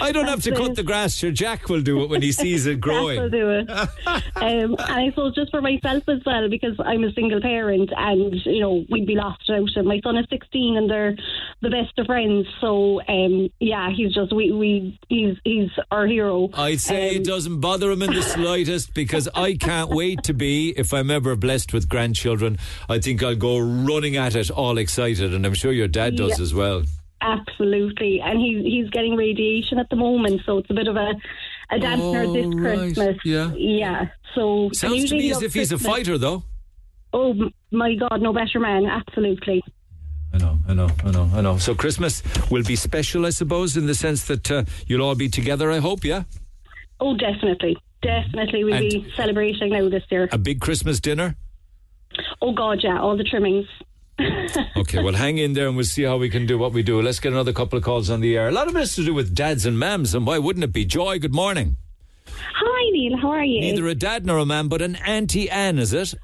I 0.00 0.12
don't 0.12 0.26
have 0.26 0.42
to 0.42 0.52
cut 0.54 0.74
the 0.74 0.82
grass. 0.82 1.14
Sure, 1.16 1.30
Jack 1.30 1.68
will 1.68 1.80
do 1.82 2.02
it 2.02 2.10
when 2.10 2.22
he 2.22 2.32
sees 2.32 2.66
it 2.66 2.80
Jack 2.80 2.86
will 2.86 3.14
growing. 3.16 3.30
do 3.30 3.50
it. 3.50 3.70
um, 3.70 4.76
and 4.78 4.80
I 4.80 5.08
suppose 5.10 5.34
just 5.34 5.50
for 5.50 5.60
myself 5.60 6.02
as 6.08 6.20
well, 6.24 6.48
because 6.48 6.76
I'm 6.84 7.04
a 7.04 7.12
single 7.12 7.40
parent 7.40 7.90
and, 7.96 8.34
you 8.44 8.60
know, 8.60 8.84
we'd 8.90 9.06
be 9.06 9.14
lost 9.14 9.42
without 9.48 9.68
him. 9.74 9.86
My 9.86 10.00
son 10.02 10.16
is 10.16 10.26
16 10.30 10.76
and 10.76 10.90
they're 10.90 11.16
the 11.62 11.70
best 11.70 11.98
of 11.98 12.06
friends. 12.06 12.46
So, 12.60 13.00
um, 13.08 13.48
yeah, 13.60 13.90
he's 13.94 14.14
just, 14.14 14.32
we, 14.34 14.52
we 14.52 14.98
he's, 15.08 15.36
he's 15.44 15.70
our 15.90 16.06
hero. 16.06 16.50
I'd 16.54 16.80
say 16.80 17.10
Um, 17.10 17.16
it 17.16 17.24
doesn't 17.24 17.60
bother 17.60 17.90
him 17.90 18.02
in 18.02 18.12
the 18.12 18.22
slightest 18.22 18.94
because 18.94 19.28
I 19.34 19.54
can't 19.54 19.90
wait 19.90 20.22
to 20.24 20.34
be, 20.34 20.70
if 20.76 20.92
I'm 20.92 21.10
ever 21.10 21.36
blessed 21.36 21.72
with 21.72 21.88
grandchildren, 21.88 22.58
I 22.88 22.98
think 22.98 23.22
I'll 23.22 23.36
go 23.36 23.58
running 23.58 24.16
at 24.16 24.34
it 24.34 24.50
all 24.50 24.78
excited, 24.78 25.34
and 25.34 25.46
I'm 25.46 25.54
sure 25.54 25.72
your 25.72 25.88
dad 25.88 26.16
does 26.16 26.38
Yeah. 26.38 26.42
as 26.42 26.54
well. 26.54 26.82
Absolutely, 27.26 28.20
and 28.20 28.38
he's 28.40 28.64
he's 28.64 28.90
getting 28.90 29.16
radiation 29.16 29.78
at 29.78 29.88
the 29.90 29.96
moment, 29.96 30.42
so 30.46 30.58
it's 30.58 30.70
a 30.70 30.74
bit 30.74 30.86
of 30.88 30.96
a 30.96 31.12
a 31.70 31.78
dampener 31.78 32.26
Oh, 32.28 32.32
this 32.32 32.46
right. 32.46 32.94
Christmas. 32.94 33.16
Yeah. 33.24 33.52
yeah. 33.56 34.06
So 34.34 34.70
Sounds 34.72 35.08
to 35.10 35.16
me 35.16 35.30
as 35.32 35.42
if 35.42 35.52
he's 35.54 35.72
a 35.72 35.78
fighter, 35.78 36.16
though. 36.18 36.44
Oh 37.12 37.34
my 37.72 37.94
God, 37.94 38.20
no 38.22 38.32
better 38.32 38.60
man! 38.60 38.86
Absolutely. 38.86 39.62
I 40.34 40.38
know, 40.38 40.58
I 40.68 40.74
know, 40.74 40.88
I 41.04 41.10
know, 41.10 41.30
I 41.34 41.40
know. 41.40 41.56
So 41.56 41.74
Christmas 41.74 42.22
will 42.50 42.62
be 42.62 42.76
special, 42.76 43.24
I 43.26 43.30
suppose, 43.30 43.76
in 43.76 43.86
the 43.86 43.94
sense 43.94 44.24
that 44.26 44.50
uh, 44.50 44.64
you'll 44.86 45.02
all 45.02 45.14
be 45.14 45.28
together. 45.28 45.70
I 45.70 45.78
hope, 45.78 46.04
yeah. 46.04 46.24
Oh, 47.00 47.16
definitely, 47.16 47.76
definitely, 48.02 48.64
we'll 48.64 48.74
And- 48.74 48.90
be 48.90 49.06
celebrating 49.16 49.70
now 49.70 49.88
this 49.88 50.04
year. 50.10 50.28
A 50.32 50.38
big 50.38 50.60
Christmas 50.60 51.00
dinner. 51.00 51.36
Oh 52.42 52.52
God, 52.52 52.80
yeah, 52.82 53.00
all 53.00 53.16
the 53.16 53.24
trimmings. 53.24 53.66
Okay, 54.18 55.02
well, 55.02 55.14
hang 55.14 55.38
in 55.38 55.52
there 55.52 55.66
and 55.68 55.76
we'll 55.76 55.84
see 55.84 56.02
how 56.02 56.16
we 56.16 56.30
can 56.30 56.46
do 56.46 56.58
what 56.58 56.72
we 56.72 56.82
do. 56.82 57.00
Let's 57.02 57.20
get 57.20 57.32
another 57.32 57.52
couple 57.52 57.76
of 57.76 57.84
calls 57.84 58.08
on 58.08 58.20
the 58.20 58.36
air. 58.36 58.48
A 58.48 58.52
lot 58.52 58.68
of 58.68 58.76
it 58.76 58.78
has 58.78 58.94
to 58.96 59.04
do 59.04 59.12
with 59.12 59.34
dads 59.34 59.66
and 59.66 59.76
mams, 59.76 60.14
and 60.14 60.26
why 60.26 60.38
wouldn't 60.38 60.64
it 60.64 60.72
be? 60.72 60.84
Joy, 60.84 61.18
good 61.18 61.34
morning. 61.34 61.76
Hi, 62.28 62.90
Neil. 62.92 63.18
How 63.18 63.30
are 63.30 63.44
you? 63.44 63.60
Neither 63.60 63.86
a 63.86 63.94
dad 63.94 64.24
nor 64.24 64.38
a 64.38 64.46
mam, 64.46 64.68
but 64.68 64.80
an 64.80 64.96
Auntie 64.96 65.50
Anne, 65.50 65.78
is 65.78 65.92
it? 65.92 66.14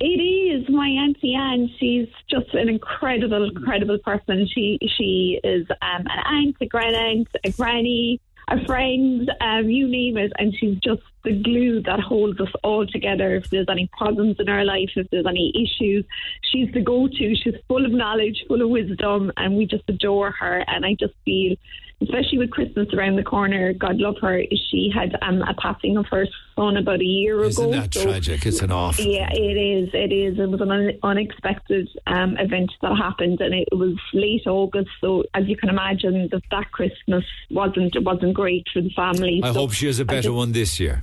It 0.00 0.04
is 0.04 0.68
my 0.70 0.88
auntie 0.88 1.34
Anne. 1.34 1.70
She's 1.78 2.08
just 2.28 2.54
an 2.54 2.68
incredible, 2.68 3.44
incredible 3.44 3.98
person. 3.98 4.48
She 4.52 4.78
she 4.96 5.38
is 5.44 5.66
um, 5.70 6.06
an 6.06 6.22
aunt, 6.24 6.56
a 6.60 6.66
grand 6.66 6.96
aunt, 6.96 7.28
a 7.44 7.50
granny, 7.50 8.20
a 8.48 8.64
friend, 8.64 9.30
um, 9.40 9.68
you 9.68 9.88
name 9.88 10.16
it, 10.16 10.32
and 10.38 10.54
she's 10.58 10.78
just 10.78 11.02
the 11.24 11.32
glue 11.42 11.82
that 11.82 12.00
holds 12.00 12.40
us 12.40 12.48
all 12.62 12.86
together. 12.86 13.34
If 13.36 13.50
there's 13.50 13.66
any 13.68 13.88
problems 13.96 14.36
in 14.38 14.48
our 14.48 14.64
life, 14.64 14.90
if 14.96 15.08
there's 15.10 15.26
any 15.26 15.52
issues, 15.54 16.04
she's 16.50 16.72
the 16.72 16.80
go-to. 16.80 17.34
She's 17.34 17.54
full 17.68 17.84
of 17.84 17.92
knowledge, 17.92 18.44
full 18.48 18.62
of 18.62 18.68
wisdom, 18.70 19.30
and 19.36 19.56
we 19.56 19.66
just 19.66 19.84
adore 19.88 20.30
her. 20.32 20.64
And 20.66 20.84
I 20.86 20.94
just 20.98 21.14
feel, 21.24 21.56
especially 22.00 22.38
with 22.38 22.50
Christmas 22.50 22.88
around 22.94 23.16
the 23.16 23.22
corner, 23.22 23.72
God 23.74 23.96
love 23.98 24.16
her. 24.22 24.42
She 24.70 24.90
had 24.94 25.16
um, 25.22 25.42
a 25.42 25.54
passing 25.54 25.96
of 25.98 26.06
her 26.10 26.26
son 26.56 26.76
about 26.78 27.00
a 27.00 27.04
year 27.04 27.38
ago. 27.38 27.46
Isn't 27.48 27.70
that 27.72 27.94
so- 27.94 28.04
tragic? 28.04 28.46
It's 28.46 28.62
an 28.62 28.72
awful. 28.72 29.04
yeah, 29.04 29.28
it 29.30 29.56
is. 29.56 29.90
It 29.92 30.12
is. 30.12 30.38
It 30.38 30.48
was 30.48 30.60
an 30.62 30.70
un- 30.70 30.98
unexpected 31.02 31.88
um, 32.06 32.36
event 32.38 32.72
that 32.80 32.96
happened, 32.96 33.40
and 33.40 33.54
it 33.54 33.68
was 33.72 33.94
late 34.14 34.46
August. 34.46 34.88
So, 35.00 35.24
as 35.34 35.46
you 35.46 35.56
can 35.56 35.68
imagine, 35.68 36.28
that 36.32 36.42
that 36.50 36.70
Christmas 36.72 37.24
wasn't 37.50 37.94
wasn't 38.02 38.34
great 38.34 38.66
for 38.72 38.80
the 38.80 38.90
family. 38.90 39.40
I 39.44 39.48
So 39.52 39.60
hope 39.60 39.72
she 39.72 39.86
has 39.86 40.00
a 40.00 40.04
better 40.04 40.22
just- 40.22 40.34
one 40.34 40.52
this 40.52 40.80
year. 40.80 41.00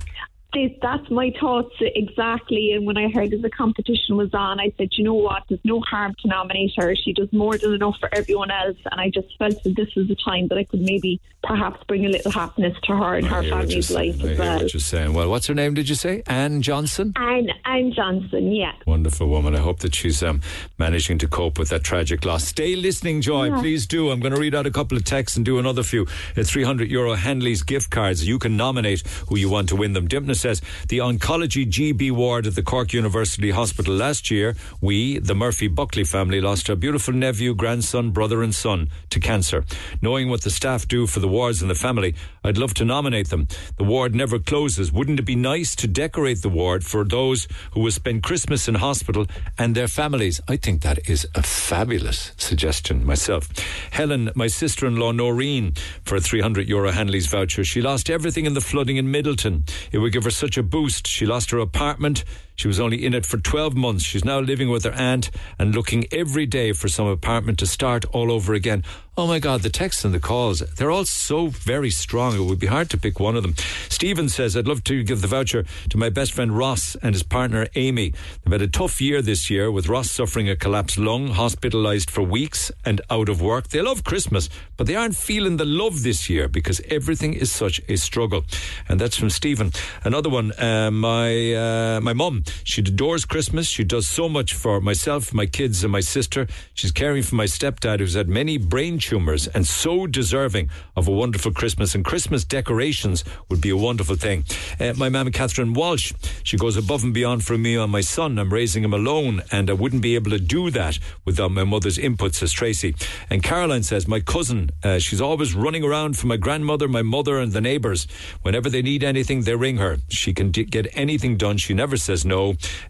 That's 0.54 1.10
my 1.10 1.30
thoughts 1.38 1.74
exactly. 1.80 2.72
And 2.72 2.86
when 2.86 2.96
I 2.96 3.10
heard 3.10 3.30
that 3.32 3.42
the 3.42 3.50
competition 3.50 4.16
was 4.16 4.32
on, 4.32 4.58
I 4.58 4.72
said, 4.78 4.88
you 4.92 5.04
know 5.04 5.14
what? 5.14 5.42
There's 5.48 5.60
no 5.62 5.80
harm 5.80 6.14
to 6.22 6.28
nominate 6.28 6.72
her. 6.76 6.96
She 6.96 7.12
does 7.12 7.30
more 7.32 7.58
than 7.58 7.74
enough 7.74 7.96
for 8.00 8.08
everyone 8.14 8.50
else. 8.50 8.78
And 8.90 9.00
I 9.00 9.10
just 9.10 9.28
felt 9.38 9.62
that 9.62 9.76
this 9.76 9.94
was 9.94 10.08
the 10.08 10.16
time 10.16 10.48
that 10.48 10.56
I 10.56 10.64
could 10.64 10.80
maybe 10.80 11.20
perhaps 11.44 11.82
bring 11.86 12.06
a 12.06 12.08
little 12.08 12.32
happiness 12.32 12.76
to 12.84 12.96
her 12.96 13.14
and 13.14 13.26
her 13.26 13.36
I 13.36 13.40
what 13.40 13.50
family's 13.50 13.90
life 13.90 14.16
saying. 14.16 14.28
I 14.28 14.32
as 14.32 14.38
well. 14.38 14.58
what 14.62 14.72
you're 14.72 14.80
saying. 14.80 15.12
Well, 15.12 15.28
what's 15.30 15.46
her 15.48 15.54
name? 15.54 15.74
Did 15.74 15.88
you 15.88 15.94
say 15.94 16.22
Anne 16.26 16.62
Johnson? 16.62 17.12
And 17.16 17.52
Anne 17.66 17.92
Johnson, 17.92 18.50
yeah. 18.50 18.72
Wonderful 18.86 19.28
woman. 19.28 19.54
I 19.54 19.60
hope 19.60 19.80
that 19.80 19.94
she's 19.94 20.22
um, 20.22 20.40
managing 20.78 21.18
to 21.18 21.28
cope 21.28 21.58
with 21.58 21.68
that 21.68 21.84
tragic 21.84 22.24
loss. 22.24 22.44
Stay 22.44 22.74
listening, 22.74 23.20
Joy. 23.20 23.48
Yeah. 23.48 23.60
Please 23.60 23.86
do. 23.86 24.10
I'm 24.10 24.20
going 24.20 24.34
to 24.34 24.40
read 24.40 24.54
out 24.54 24.66
a 24.66 24.70
couple 24.70 24.96
of 24.96 25.04
texts 25.04 25.36
and 25.36 25.44
do 25.44 25.58
another 25.58 25.82
few. 25.82 26.06
Uh, 26.36 26.42
300 26.42 26.90
euro 26.90 27.14
Hanley's 27.14 27.62
gift 27.62 27.90
cards. 27.90 28.26
You 28.26 28.38
can 28.38 28.56
nominate 28.56 29.06
who 29.28 29.36
you 29.36 29.50
want 29.50 29.68
to 29.68 29.76
win 29.76 29.92
them. 29.92 30.08
Dympna 30.08 30.37
says 30.38 30.62
the 30.88 30.98
oncology 30.98 31.66
GB 31.66 32.12
ward 32.12 32.46
at 32.46 32.54
the 32.54 32.62
Cork 32.62 32.92
University 32.92 33.50
Hospital 33.50 33.94
last 33.94 34.30
year, 34.30 34.56
we, 34.80 35.18
the 35.18 35.34
Murphy 35.34 35.68
Buckley 35.68 36.04
family, 36.04 36.40
lost 36.40 36.70
our 36.70 36.76
beautiful 36.76 37.14
nephew, 37.14 37.54
grandson, 37.54 38.10
brother, 38.10 38.42
and 38.42 38.54
son 38.54 38.88
to 39.10 39.20
cancer. 39.20 39.64
Knowing 40.00 40.28
what 40.28 40.42
the 40.42 40.50
staff 40.50 40.86
do 40.88 41.06
for 41.06 41.20
the 41.20 41.28
wards 41.28 41.60
and 41.60 41.70
the 41.70 41.74
family, 41.74 42.14
I'd 42.44 42.58
love 42.58 42.74
to 42.74 42.84
nominate 42.84 43.30
them. 43.30 43.48
The 43.76 43.84
ward 43.84 44.14
never 44.14 44.38
closes. 44.38 44.92
Wouldn't 44.92 45.20
it 45.20 45.24
be 45.24 45.36
nice 45.36 45.74
to 45.76 45.86
decorate 45.86 46.42
the 46.42 46.48
ward 46.48 46.84
for 46.84 47.04
those 47.04 47.48
who 47.72 47.80
will 47.80 47.90
spend 47.90 48.22
Christmas 48.22 48.68
in 48.68 48.76
hospital 48.76 49.26
and 49.58 49.74
their 49.74 49.88
families? 49.88 50.40
I 50.48 50.56
think 50.56 50.82
that 50.82 51.08
is 51.08 51.26
a 51.34 51.42
fabulous 51.42 52.32
suggestion 52.36 53.04
myself. 53.04 53.48
Helen, 53.90 54.30
my 54.34 54.46
sister 54.46 54.86
in 54.86 54.96
law, 54.96 55.12
Noreen, 55.12 55.74
for 56.04 56.16
a 56.16 56.20
300 56.20 56.68
euro 56.68 56.90
Hanley's 56.92 57.26
voucher. 57.26 57.64
She 57.64 57.82
lost 57.82 58.08
everything 58.08 58.46
in 58.46 58.54
the 58.54 58.60
flooding 58.60 58.96
in 58.96 59.12
Midleton. 59.12 59.68
It 59.92 59.98
would 59.98 60.12
give 60.12 60.24
her 60.24 60.27
such 60.30 60.58
a 60.58 60.62
boost. 60.62 61.06
She 61.06 61.26
lost 61.26 61.50
her 61.50 61.58
apartment. 61.58 62.24
She 62.58 62.66
was 62.66 62.80
only 62.80 63.06
in 63.06 63.14
it 63.14 63.24
for 63.24 63.38
12 63.38 63.76
months. 63.76 64.02
She's 64.02 64.24
now 64.24 64.40
living 64.40 64.68
with 64.68 64.82
her 64.82 64.92
aunt 64.92 65.30
and 65.60 65.76
looking 65.76 66.06
every 66.10 66.44
day 66.44 66.72
for 66.72 66.88
some 66.88 67.06
apartment 67.06 67.60
to 67.60 67.68
start 67.68 68.04
all 68.06 68.32
over 68.32 68.52
again. 68.52 68.82
Oh 69.16 69.26
my 69.26 69.40
God, 69.40 69.62
the 69.62 69.68
texts 69.68 70.04
and 70.04 70.14
the 70.14 70.20
calls, 70.20 70.60
they're 70.76 70.92
all 70.92 71.04
so 71.04 71.48
very 71.48 71.90
strong. 71.90 72.36
It 72.36 72.44
would 72.44 72.60
be 72.60 72.68
hard 72.68 72.88
to 72.90 72.96
pick 72.96 73.18
one 73.18 73.34
of 73.34 73.42
them. 73.42 73.56
Stephen 73.88 74.28
says, 74.28 74.56
I'd 74.56 74.68
love 74.68 74.84
to 74.84 75.02
give 75.02 75.22
the 75.22 75.26
voucher 75.26 75.64
to 75.90 75.98
my 75.98 76.08
best 76.08 76.32
friend 76.32 76.56
Ross 76.56 76.94
and 77.02 77.16
his 77.16 77.24
partner 77.24 77.66
Amy. 77.74 78.10
They've 78.44 78.52
had 78.52 78.62
a 78.62 78.68
tough 78.68 79.00
year 79.00 79.20
this 79.20 79.50
year 79.50 79.72
with 79.72 79.88
Ross 79.88 80.08
suffering 80.08 80.48
a 80.48 80.54
collapsed 80.54 80.98
lung, 80.98 81.30
hospitalized 81.30 82.12
for 82.12 82.22
weeks 82.22 82.70
and 82.84 83.00
out 83.10 83.28
of 83.28 83.42
work. 83.42 83.70
They 83.70 83.82
love 83.82 84.04
Christmas, 84.04 84.48
but 84.76 84.86
they 84.86 84.94
aren't 84.94 85.16
feeling 85.16 85.56
the 85.56 85.64
love 85.64 86.04
this 86.04 86.30
year 86.30 86.46
because 86.46 86.80
everything 86.88 87.34
is 87.34 87.50
such 87.50 87.80
a 87.88 87.96
struggle. 87.96 88.44
And 88.88 89.00
that's 89.00 89.16
from 89.16 89.30
Stephen. 89.30 89.72
Another 90.04 90.30
one, 90.30 90.52
uh, 90.52 90.92
my, 90.92 91.54
uh, 91.54 92.00
my 92.00 92.12
mum, 92.12 92.44
she 92.64 92.80
adores 92.80 93.24
Christmas. 93.24 93.66
She 93.66 93.84
does 93.84 94.08
so 94.08 94.28
much 94.28 94.54
for 94.54 94.80
myself, 94.80 95.32
my 95.34 95.46
kids, 95.46 95.82
and 95.84 95.92
my 95.92 96.00
sister. 96.00 96.46
She's 96.74 96.92
caring 96.92 97.22
for 97.22 97.34
my 97.36 97.46
stepdad, 97.46 98.00
who's 98.00 98.14
had 98.14 98.28
many 98.28 98.58
brain 98.58 98.98
tumours 98.98 99.46
and 99.48 99.66
so 99.66 100.06
deserving 100.06 100.70
of 100.96 101.08
a 101.08 101.12
wonderful 101.12 101.52
Christmas. 101.52 101.94
And 101.94 102.04
Christmas 102.04 102.44
decorations 102.44 103.24
would 103.48 103.60
be 103.60 103.70
a 103.70 103.76
wonderful 103.76 104.16
thing. 104.16 104.44
Uh, 104.80 104.94
my 104.96 105.08
mum, 105.08 105.30
Catherine 105.32 105.74
Walsh, 105.74 106.12
she 106.42 106.56
goes 106.56 106.76
above 106.76 107.04
and 107.04 107.14
beyond 107.14 107.44
for 107.44 107.58
me 107.58 107.76
and 107.76 107.92
my 107.92 108.00
son. 108.00 108.38
I'm 108.38 108.52
raising 108.52 108.84
him 108.84 108.94
alone, 108.94 109.42
and 109.50 109.70
I 109.70 109.74
wouldn't 109.74 110.02
be 110.02 110.14
able 110.14 110.30
to 110.30 110.38
do 110.38 110.70
that 110.70 110.98
without 111.24 111.50
my 111.50 111.64
mother's 111.64 111.98
input, 111.98 112.34
says 112.34 112.52
Tracy. 112.52 112.94
And 113.30 113.42
Caroline 113.42 113.82
says, 113.82 114.08
my 114.08 114.20
cousin, 114.20 114.70
uh, 114.82 114.98
she's 114.98 115.20
always 115.20 115.54
running 115.54 115.84
around 115.84 116.16
for 116.16 116.26
my 116.26 116.36
grandmother, 116.36 116.88
my 116.88 117.02
mother, 117.02 117.38
and 117.38 117.52
the 117.52 117.60
neighbours. 117.60 118.06
Whenever 118.42 118.70
they 118.70 118.82
need 118.82 119.02
anything, 119.04 119.42
they 119.42 119.54
ring 119.54 119.78
her. 119.78 119.98
She 120.08 120.32
can 120.32 120.50
d- 120.50 120.64
get 120.64 120.86
anything 120.94 121.36
done. 121.36 121.56
She 121.58 121.74
never 121.74 121.96
says 121.96 122.24
no. 122.24 122.37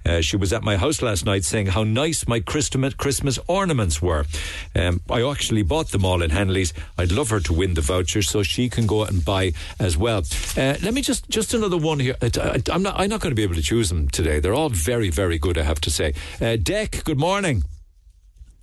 Uh, 0.05 0.21
she 0.21 0.37
was 0.37 0.53
at 0.53 0.63
my 0.63 0.77
house 0.77 1.03
last 1.03 1.25
night 1.25 1.45
saying 1.45 1.67
how 1.67 1.85
nice 1.85 2.27
my 2.29 2.41
Christmas 2.41 2.95
Christmas 2.95 3.39
ornaments 3.47 4.03
were. 4.03 4.27
Um, 4.75 5.01
I 5.11 5.23
actually 5.23 5.63
bought 5.63 5.91
them 5.91 6.05
all 6.05 6.23
in 6.23 6.31
Hanley's. 6.31 6.73
I'd 6.97 7.13
love 7.13 7.31
her 7.31 7.41
to 7.41 7.53
win 7.53 7.75
the 7.75 7.81
voucher 7.81 8.23
so 8.23 8.43
she 8.43 8.69
can 8.69 8.87
go 8.87 9.03
out 9.03 9.11
and 9.11 9.25
buy 9.25 9.53
as 9.79 9.97
well. 9.97 10.23
Uh, 10.57 10.77
let 10.83 10.95
me 10.95 11.03
just 11.03 11.29
just 11.29 11.55
another 11.55 11.77
one 11.77 12.01
here. 12.01 12.17
I, 12.23 12.63
I'm 12.71 12.83
not 12.83 12.95
I'm 12.99 13.11
not 13.11 13.21
going 13.21 13.31
to 13.31 13.37
be 13.37 13.43
able 13.43 13.55
to 13.55 13.63
choose 13.63 13.89
them 13.89 14.09
today. 14.09 14.41
They're 14.41 14.55
all 14.55 14.71
very 14.71 15.11
very 15.11 15.39
good. 15.39 15.59
I 15.59 15.63
have 15.63 15.81
to 15.83 15.91
say. 15.91 16.15
Uh, 16.41 16.57
Deck, 16.57 17.03
good 17.05 17.19
morning. 17.19 17.63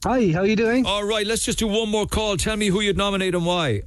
Hi, 0.03 0.27
how 0.31 0.41
are 0.41 0.45
you 0.45 0.55
doing? 0.55 0.85
All 0.85 1.03
right, 1.03 1.25
let's 1.25 1.43
just 1.43 1.57
do 1.57 1.67
one 1.67 1.89
more 1.89 2.05
call. 2.05 2.37
Tell 2.37 2.55
me 2.57 2.67
who 2.67 2.79
you'd 2.81 2.97
nominate 2.97 3.33
and 3.33 3.45
why. 3.45 3.81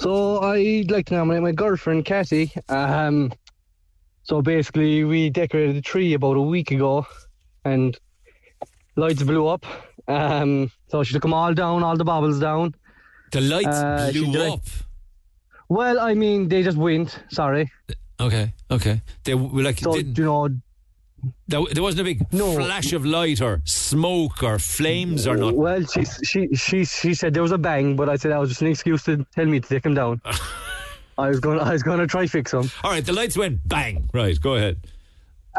So 0.00 0.40
I'd 0.40 0.90
like 0.90 1.06
to 1.06 1.14
nominate 1.14 1.42
my 1.42 1.52
girlfriend 1.52 2.04
Kathy. 2.04 2.52
Um, 2.68 3.32
so 4.30 4.40
basically, 4.40 5.02
we 5.02 5.28
decorated 5.28 5.74
the 5.76 5.82
tree 5.82 6.14
about 6.14 6.36
a 6.36 6.40
week 6.40 6.70
ago, 6.70 7.04
and 7.64 7.98
lights 8.94 9.24
blew 9.24 9.46
up. 9.48 9.66
Um, 10.06 10.70
so 10.88 11.02
she 11.02 11.12
took 11.12 11.22
them 11.22 11.34
all 11.34 11.52
down, 11.52 11.82
all 11.82 11.96
the 11.96 12.04
baubles 12.04 12.38
down. 12.38 12.74
The 13.32 13.40
lights 13.40 13.66
Uh, 13.66 14.10
blew 14.12 14.52
up. 14.52 14.62
Well, 15.68 15.98
I 15.98 16.14
mean, 16.14 16.48
they 16.48 16.62
just 16.62 16.78
went. 16.78 17.18
Sorry. 17.30 17.70
Okay, 18.20 18.52
okay. 18.70 19.02
They 19.24 19.34
were 19.34 19.62
like 19.62 19.78
So 19.80 19.94
did, 19.94 20.16
you 20.16 20.24
know, 20.24 20.48
there, 21.48 21.60
there 21.72 21.82
wasn't 21.82 22.02
a 22.02 22.04
big 22.04 22.28
flash 22.30 22.92
of 22.92 23.04
light 23.04 23.40
or 23.42 23.62
smoke 23.64 24.42
or 24.44 24.58
flames 24.58 25.26
or 25.26 25.36
not. 25.36 25.54
well, 25.56 25.84
she 25.86 26.04
she 26.24 26.48
she 26.54 26.84
she 26.84 27.14
said 27.14 27.34
there 27.34 27.42
was 27.42 27.52
a 27.52 27.58
bang, 27.58 27.96
but 27.96 28.08
I 28.08 28.16
said 28.16 28.30
that 28.30 28.38
was 28.38 28.50
just 28.50 28.62
an 28.62 28.68
excuse 28.68 29.02
to 29.04 29.26
tell 29.34 29.46
me 29.46 29.58
to 29.60 29.68
take 29.68 29.82
them 29.82 29.94
down. 29.94 30.20
I 31.20 31.28
was 31.28 31.40
going 31.40 31.60
I 31.60 31.72
was 31.72 31.82
going 31.82 31.98
to 32.00 32.06
try 32.06 32.26
fix 32.26 32.50
them. 32.50 32.70
All 32.82 32.90
right, 32.90 33.04
the 33.04 33.12
lights 33.12 33.36
went 33.36 33.66
bang. 33.68 34.08
Right, 34.12 34.40
go 34.40 34.54
ahead. 34.54 34.78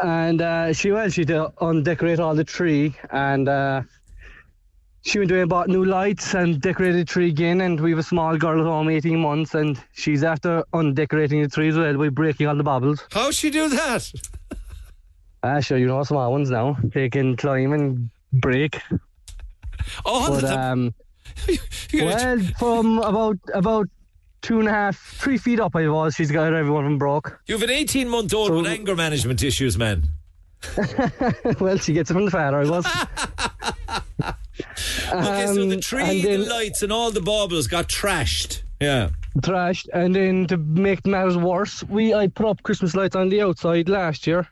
And 0.02 0.40
uh, 0.42 0.72
she 0.72 0.90
went. 0.90 1.12
she 1.12 1.24
did 1.24 1.40
undecorate 1.60 2.18
all 2.18 2.34
the 2.34 2.44
tree, 2.44 2.96
and 3.10 3.48
uh, 3.48 3.82
she 5.02 5.18
went 5.18 5.30
away 5.30 5.42
and 5.42 5.50
bought 5.50 5.68
new 5.68 5.84
lights 5.84 6.34
and 6.34 6.60
decorated 6.60 6.96
the 6.96 7.04
tree 7.04 7.28
again. 7.28 7.60
And 7.60 7.78
we 7.80 7.90
have 7.90 7.98
a 7.98 8.02
small 8.02 8.36
girl 8.36 8.60
at 8.60 8.66
home, 8.66 8.88
eighteen 8.88 9.20
months, 9.20 9.54
and 9.54 9.78
she's 9.92 10.24
after 10.24 10.64
undecorating 10.72 11.42
the 11.42 11.48
tree 11.48 11.68
as 11.68 11.76
well 11.76 11.96
by 11.96 12.08
breaking 12.08 12.46
all 12.48 12.56
the 12.56 12.64
bubbles. 12.64 13.06
How'd 13.12 13.34
she 13.34 13.50
do 13.50 13.68
that? 13.68 14.10
Ah, 15.44 15.60
sure, 15.60 15.78
you 15.78 15.86
know 15.86 16.02
small 16.04 16.30
ones 16.32 16.50
now. 16.50 16.76
They 16.82 17.10
can 17.10 17.36
climb 17.36 17.72
and 17.72 18.10
break. 18.32 18.80
Oh, 20.04 20.40
but 20.40 20.44
um, 20.44 20.94
well, 21.94 22.38
from 22.58 22.98
about 22.98 23.38
about 23.52 23.88
two 24.42 24.58
and 24.60 24.68
a 24.68 24.72
half, 24.72 24.98
three 24.98 25.38
feet 25.38 25.58
up, 25.60 25.74
I 25.74 25.88
was. 25.88 26.14
She's 26.14 26.30
got 26.30 26.52
every 26.52 26.70
one 26.70 26.84
of 26.84 26.90
them 26.90 26.98
broke. 26.98 27.40
You 27.46 27.54
have 27.54 27.62
an 27.62 27.70
18 27.70 28.08
month 28.08 28.34
old 28.34 28.50
with 28.52 28.66
anger 28.66 28.94
management 28.94 29.42
issues, 29.42 29.78
man. 29.78 30.04
well, 31.60 31.76
she 31.78 31.92
gets 31.92 32.10
it 32.10 32.14
from 32.14 32.24
the 32.26 32.30
father. 32.30 32.58
I 32.58 32.68
was. 32.68 32.86
okay, 34.22 35.46
so 35.46 35.54
the 35.66 35.74
Um, 35.74 35.80
tree, 35.80 36.02
and 36.02 36.22
the 36.22 36.38
lights, 36.48 36.82
and 36.82 36.92
all 36.92 37.10
the 37.10 37.20
baubles 37.20 37.66
got 37.66 37.88
trashed. 37.88 38.62
Yeah. 38.80 39.10
trashed. 39.38 39.88
And 39.92 40.14
then 40.14 40.46
to 40.48 40.56
make 40.56 41.06
matters 41.06 41.36
worse, 41.36 41.82
we 41.84 42.14
I 42.14 42.26
put 42.28 42.46
up 42.46 42.62
Christmas 42.62 42.94
lights 42.94 43.16
on 43.16 43.28
the 43.28 43.40
outside 43.42 43.88
last 43.88 44.26
year. 44.26 44.46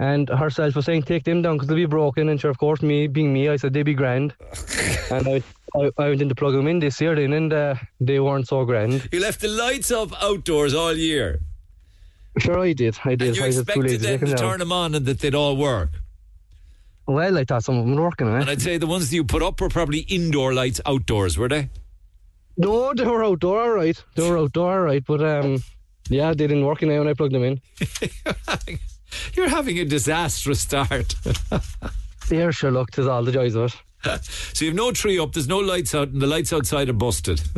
And 0.00 0.28
herself 0.28 0.76
was 0.76 0.84
saying, 0.84 1.02
take 1.02 1.24
them 1.24 1.42
down 1.42 1.54
because 1.56 1.66
they'll 1.66 1.76
be 1.76 1.84
broken. 1.84 2.28
And 2.28 2.40
sure, 2.40 2.52
of 2.52 2.58
course, 2.58 2.82
me 2.82 3.08
being 3.08 3.32
me, 3.32 3.48
I 3.48 3.56
said 3.56 3.72
they'd 3.72 3.82
be 3.82 3.94
grand. 3.94 4.32
and 5.10 5.26
I, 5.26 5.42
I, 5.74 5.90
I 5.98 6.08
went 6.08 6.22
in 6.22 6.28
to 6.28 6.34
plug 6.34 6.54
them 6.54 6.66
in 6.66 6.78
this 6.78 7.00
year 7.00 7.14
then, 7.14 7.32
and 7.32 7.52
uh, 7.52 7.74
they 8.00 8.20
weren't 8.20 8.48
so 8.48 8.64
grand. 8.64 9.08
You 9.12 9.20
left 9.20 9.40
the 9.40 9.48
lights 9.48 9.90
up 9.90 10.10
outdoors 10.22 10.74
all 10.74 10.94
year. 10.94 11.40
Sure, 12.38 12.58
I 12.58 12.72
did. 12.72 12.98
I 13.04 13.14
did. 13.14 13.28
And 13.28 13.36
you 13.36 13.44
I 13.44 13.46
expected 13.48 14.00
them 14.00 14.20
to 14.20 14.34
turn 14.36 14.60
them 14.60 14.72
on 14.72 14.94
and 14.94 15.04
that 15.06 15.20
they'd 15.20 15.34
all 15.34 15.56
work. 15.56 15.90
Well, 17.06 17.38
I 17.38 17.44
thought 17.44 17.64
some 17.64 17.78
of 17.78 17.86
them 17.86 17.96
were 17.96 18.02
working, 18.02 18.28
eh? 18.28 18.40
And 18.40 18.50
I'd 18.50 18.60
say 18.60 18.76
the 18.76 18.86
ones 18.86 19.08
that 19.08 19.16
you 19.16 19.24
put 19.24 19.42
up 19.42 19.60
were 19.60 19.70
probably 19.70 20.00
indoor 20.00 20.52
lights 20.52 20.80
outdoors, 20.86 21.38
were 21.38 21.48
they? 21.48 21.70
No, 22.56 22.92
they 22.92 23.04
were 23.04 23.24
outdoor, 23.24 23.62
all 23.62 23.70
right. 23.70 24.02
They 24.14 24.28
were 24.28 24.38
outdoor, 24.38 24.72
all 24.72 24.80
right. 24.82 25.02
But 25.04 25.22
um, 25.22 25.62
yeah, 26.10 26.28
they 26.30 26.46
didn't 26.46 26.64
work 26.66 26.82
now 26.82 26.98
when 26.98 27.08
I 27.08 27.14
plugged 27.14 27.34
them 27.34 27.44
in. 27.44 27.60
You're 29.34 29.48
having 29.48 29.78
a 29.78 29.84
disastrous 29.84 30.60
start. 30.60 31.14
Yeah, 32.30 32.50
sure, 32.50 32.70
look, 32.70 32.90
there's 32.90 33.08
all 33.08 33.22
the 33.22 33.32
joys 33.32 33.54
of 33.54 33.72
it. 33.72 33.80
So 34.22 34.64
you 34.64 34.70
have 34.70 34.76
no 34.76 34.92
tree 34.92 35.18
up, 35.18 35.32
there's 35.32 35.48
no 35.48 35.58
lights 35.58 35.94
out, 35.94 36.08
and 36.08 36.20
the 36.20 36.26
lights 36.26 36.52
outside 36.52 36.88
are 36.88 36.94
busted. 36.94 37.40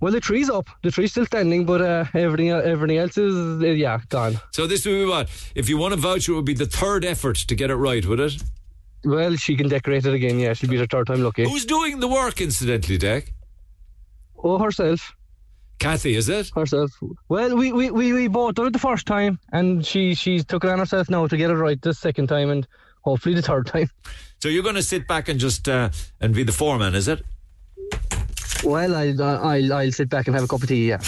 Well, 0.00 0.12
the 0.12 0.20
tree's 0.20 0.50
up. 0.50 0.68
The 0.82 0.90
tree's 0.90 1.12
still 1.12 1.24
standing, 1.24 1.64
but 1.64 1.80
uh, 1.80 2.04
everything 2.12 2.50
everything 2.50 2.98
else 2.98 3.16
is, 3.16 3.62
uh, 3.62 3.66
yeah, 3.68 4.00
gone. 4.10 4.38
So 4.52 4.66
this 4.66 4.84
would 4.84 4.92
be 4.92 5.06
what? 5.06 5.30
If 5.54 5.70
you 5.70 5.78
want 5.78 5.94
a 5.94 5.96
voucher, 5.96 6.32
it 6.32 6.34
would 6.34 6.44
be 6.44 6.52
the 6.52 6.66
third 6.66 7.06
effort 7.06 7.36
to 7.36 7.54
get 7.54 7.70
it 7.70 7.76
right, 7.76 8.04
would 8.04 8.20
it? 8.20 8.42
Well, 9.04 9.34
she 9.36 9.56
can 9.56 9.68
decorate 9.68 10.04
it 10.04 10.12
again, 10.12 10.38
yeah. 10.38 10.52
She'll 10.52 10.68
be 10.68 10.76
the 10.76 10.86
third 10.86 11.06
time 11.06 11.22
lucky. 11.22 11.44
Who's 11.44 11.64
doing 11.64 12.00
the 12.00 12.08
work, 12.08 12.42
incidentally, 12.42 12.98
Deck? 12.98 13.32
Oh, 14.36 14.58
herself. 14.58 15.14
Kathy, 15.78 16.14
is 16.16 16.28
it? 16.28 16.50
Herself. 16.54 16.90
Well, 17.28 17.56
we, 17.56 17.72
we, 17.72 17.90
we, 17.90 18.12
we 18.12 18.28
both 18.28 18.56
done 18.56 18.66
it 18.66 18.72
the 18.74 18.78
first 18.78 19.06
time, 19.06 19.38
and 19.52 19.86
she 19.86 20.14
she 20.14 20.42
took 20.42 20.64
it 20.64 20.70
on 20.70 20.78
herself 20.78 21.08
now 21.08 21.26
to 21.26 21.36
get 21.36 21.50
it 21.50 21.54
right 21.54 21.80
the 21.80 21.94
second 21.94 22.26
time, 22.26 22.50
and 22.50 22.66
hopefully 23.02 23.34
the 23.34 23.42
third 23.42 23.66
time. 23.66 23.88
So 24.44 24.50
you're 24.50 24.62
going 24.62 24.74
to 24.74 24.82
sit 24.82 25.08
back 25.08 25.30
and 25.30 25.40
just 25.40 25.66
uh, 25.70 25.88
and 26.20 26.34
be 26.34 26.42
the 26.42 26.52
foreman, 26.52 26.94
is 26.94 27.08
it? 27.08 27.24
Well, 28.62 28.94
I'll, 28.94 29.22
I'll, 29.22 29.72
I'll 29.72 29.90
sit 29.90 30.10
back 30.10 30.26
and 30.26 30.34
have 30.34 30.44
a 30.44 30.46
cup 30.46 30.62
of 30.62 30.68
tea, 30.68 30.88
yeah. 30.88 30.96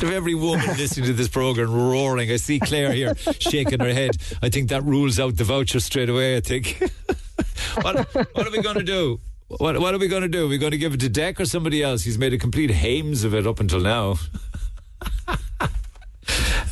of 0.00 0.04
every 0.04 0.36
woman 0.36 0.64
listening 0.76 1.06
to 1.06 1.12
this 1.12 1.26
program 1.26 1.74
roaring. 1.74 2.30
I 2.30 2.36
see 2.36 2.60
Claire 2.60 2.92
here 2.92 3.16
shaking 3.40 3.80
her 3.80 3.92
head. 3.92 4.16
I 4.42 4.48
think 4.48 4.68
that 4.68 4.84
rules 4.84 5.18
out 5.18 5.34
the 5.36 5.42
voucher 5.42 5.80
straight 5.80 6.08
away. 6.08 6.36
I 6.36 6.40
think. 6.40 6.78
what, 7.82 8.14
what 8.14 8.46
are 8.46 8.52
we 8.52 8.62
going 8.62 8.78
to 8.78 8.84
do? 8.84 9.18
What, 9.48 9.80
what 9.80 9.94
are 9.94 9.98
we 9.98 10.06
going 10.06 10.22
to 10.22 10.28
do? 10.28 10.44
Are 10.44 10.48
we 10.48 10.56
going 10.56 10.70
to 10.70 10.78
give 10.78 10.94
it 10.94 11.00
to 11.00 11.08
Deck 11.08 11.40
or 11.40 11.46
somebody 11.46 11.82
else? 11.82 12.04
He's 12.04 12.16
made 12.16 12.32
a 12.32 12.38
complete 12.38 12.70
hames 12.70 13.24
of 13.24 13.34
it 13.34 13.44
up 13.44 13.58
until 13.58 13.80
now. 13.80 14.18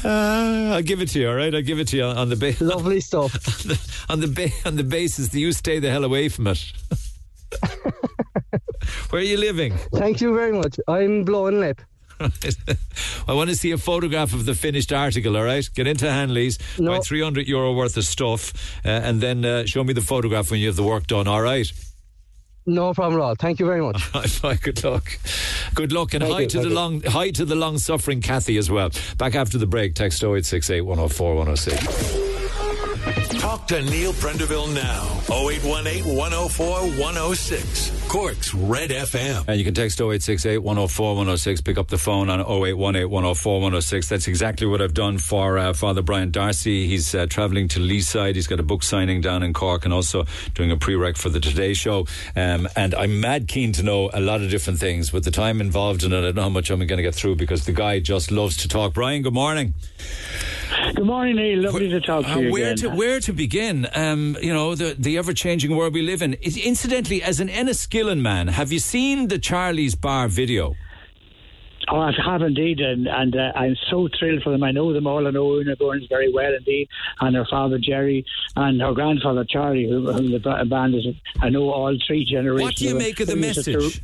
Uh, 0.04 0.72
I'll 0.74 0.82
give 0.82 1.00
it 1.00 1.08
to 1.10 1.20
you, 1.20 1.28
all 1.28 1.34
right? 1.34 1.54
I'll 1.54 1.62
give 1.62 1.78
it 1.78 1.88
to 1.88 1.96
you 1.96 2.04
on, 2.04 2.16
on 2.16 2.28
the 2.28 2.36
basis. 2.36 2.60
Lovely 2.76 3.00
stuff. 3.00 3.32
on 4.10 4.20
the 4.20 4.28
ba- 4.28 4.68
on 4.68 4.76
the 4.76 4.84
basis 4.84 5.28
that 5.28 5.38
you 5.38 5.52
stay 5.52 5.78
the 5.78 5.90
hell 5.90 6.04
away 6.04 6.28
from 6.28 6.46
it. 6.48 6.72
Where 9.10 9.20
are 9.20 9.24
you 9.24 9.36
living? 9.36 9.74
Thank 9.94 10.20
you 10.20 10.34
very 10.34 10.52
much. 10.52 10.78
I'm 10.88 11.24
blowing 11.24 11.60
lip. 11.60 11.80
I 12.20 13.32
want 13.32 13.48
to 13.50 13.56
see 13.56 13.70
a 13.70 13.78
photograph 13.78 14.34
of 14.34 14.44
the 14.44 14.54
finished 14.54 14.92
article, 14.92 15.36
all 15.38 15.44
right? 15.44 15.66
Get 15.74 15.86
into 15.86 16.10
Hanley's, 16.10 16.58
No. 16.78 16.92
buy 16.92 16.98
300 17.00 17.48
euro 17.48 17.72
worth 17.72 17.96
of 17.96 18.04
stuff, 18.04 18.52
uh, 18.84 18.88
and 18.88 19.20
then 19.22 19.44
uh, 19.44 19.64
show 19.64 19.82
me 19.84 19.94
the 19.94 20.02
photograph 20.02 20.50
when 20.50 20.60
you 20.60 20.66
have 20.66 20.76
the 20.76 20.82
work 20.82 21.06
done, 21.06 21.26
all 21.26 21.40
right? 21.40 21.70
No 22.66 22.92
problem 22.94 23.20
at 23.20 23.24
all. 23.24 23.34
Thank 23.34 23.58
you 23.58 23.66
very 23.66 23.80
much. 23.80 24.12
Bye, 24.42 24.56
good 24.56 24.82
luck. 24.84 25.18
Good 25.74 25.92
luck, 25.92 26.14
and 26.14 26.22
Thank 26.22 26.34
hi 26.34 26.40
you, 26.42 26.48
to 26.48 26.60
the 26.60 26.68
you. 26.68 26.74
long 26.74 27.02
hi 27.02 27.30
to 27.30 27.44
the 27.44 27.54
long 27.56 27.78
suffering 27.78 28.20
Kathy 28.20 28.56
as 28.58 28.70
well. 28.70 28.90
Back 29.18 29.34
after 29.34 29.58
the 29.58 29.66
break, 29.66 29.94
text 29.94 30.22
0868 30.22 30.82
104 30.82 31.34
106. 31.36 32.29
Talk 33.04 33.66
to 33.68 33.80
Neil 33.82 34.12
Prendeville 34.12 34.72
now. 34.74 35.06
0818 35.34 36.14
104 36.16 36.66
106. 37.00 37.90
Cork's 38.08 38.52
Red 38.54 38.90
FM. 38.90 39.44
And 39.48 39.58
you 39.58 39.64
can 39.64 39.72
text 39.72 39.98
0868 40.00 40.58
104 40.58 41.08
106, 41.16 41.60
pick 41.62 41.78
up 41.78 41.88
the 41.88 41.96
phone 41.96 42.28
on 42.28 42.40
0818 42.40 43.08
104 43.08 43.54
106. 43.60 44.08
That's 44.08 44.28
exactly 44.28 44.66
what 44.66 44.82
I've 44.82 44.92
done 44.94 45.16
for 45.16 45.56
uh, 45.58 45.72
Father 45.72 46.02
Brian 46.02 46.30
Darcy. 46.30 46.86
He's 46.88 47.14
uh, 47.14 47.26
travelling 47.26 47.68
to 47.68 47.80
Leeside. 47.80 48.34
He's 48.34 48.46
got 48.46 48.60
a 48.60 48.64
book 48.64 48.82
signing 48.82 49.20
down 49.22 49.42
in 49.42 49.52
Cork 49.54 49.84
and 49.86 49.94
also 49.94 50.26
doing 50.54 50.70
a 50.70 50.76
prereq 50.76 51.16
for 51.16 51.30
the 51.30 51.40
Today 51.40 51.72
Show. 51.72 52.06
Um, 52.36 52.68
and 52.76 52.94
I'm 52.94 53.20
mad 53.20 53.48
keen 53.48 53.72
to 53.74 53.82
know 53.82 54.10
a 54.12 54.20
lot 54.20 54.42
of 54.42 54.50
different 54.50 54.78
things. 54.78 55.10
With 55.12 55.24
the 55.24 55.30
time 55.30 55.60
involved 55.62 56.02
in 56.04 56.12
it, 56.12 56.18
I 56.18 56.20
don't 56.20 56.34
know 56.34 56.42
how 56.42 56.48
much 56.50 56.68
I'm 56.70 56.78
going 56.86 56.98
to 56.98 57.02
get 57.02 57.14
through 57.14 57.36
because 57.36 57.64
the 57.64 57.72
guy 57.72 58.00
just 58.00 58.30
loves 58.30 58.58
to 58.58 58.68
talk. 58.68 58.92
Brian, 58.92 59.22
good 59.22 59.32
morning. 59.34 59.72
Good 60.94 61.06
morning, 61.06 61.36
Neil. 61.36 61.60
Lovely 61.62 61.88
to 61.88 62.00
talk 62.00 62.24
to 62.24 62.32
Uh, 62.32 62.38
you 62.38 62.52
where 62.52 62.72
again. 62.72 62.76
to 62.78 62.89
where 62.94 63.20
to 63.20 63.32
begin? 63.32 63.86
Um, 63.94 64.36
you 64.42 64.52
know 64.52 64.74
the 64.74 64.94
the 64.98 65.18
ever 65.18 65.32
changing 65.32 65.76
world 65.76 65.94
we 65.94 66.02
live 66.02 66.22
in. 66.22 66.34
It- 66.34 66.56
incidentally, 66.56 67.22
as 67.22 67.40
an 67.40 67.48
Enniskillen 67.48 68.20
man, 68.20 68.48
have 68.48 68.72
you 68.72 68.78
seen 68.78 69.28
the 69.28 69.38
Charlie's 69.38 69.94
Bar 69.94 70.28
video? 70.28 70.74
Oh, 71.88 71.98
I 71.98 72.12
have 72.24 72.42
indeed, 72.42 72.78
and, 72.78 73.08
and 73.08 73.34
uh, 73.34 73.52
I'm 73.56 73.74
so 73.90 74.08
thrilled 74.18 74.42
for 74.42 74.50
them. 74.50 74.62
I 74.62 74.70
know 74.70 74.92
them 74.92 75.06
all. 75.06 75.26
I 75.26 75.30
know 75.30 75.54
Una 75.54 75.74
Burns 75.74 76.06
very 76.08 76.32
well 76.32 76.54
indeed, 76.54 76.88
and 77.20 77.34
her 77.34 77.46
father 77.50 77.78
Jerry, 77.82 78.24
and 78.54 78.80
her 78.80 78.92
grandfather 78.92 79.44
Charlie, 79.48 79.88
whom, 79.88 80.06
who 80.06 80.28
the 80.28 80.66
band 80.68 80.94
is. 80.94 81.06
I 81.40 81.48
know 81.48 81.70
all 81.70 81.96
three 82.06 82.24
generations. 82.24 82.62
What 82.62 82.76
do 82.76 82.84
you 82.84 82.94
make 82.94 83.18
of 83.18 83.26
the 83.26 83.36
message? 83.36 84.00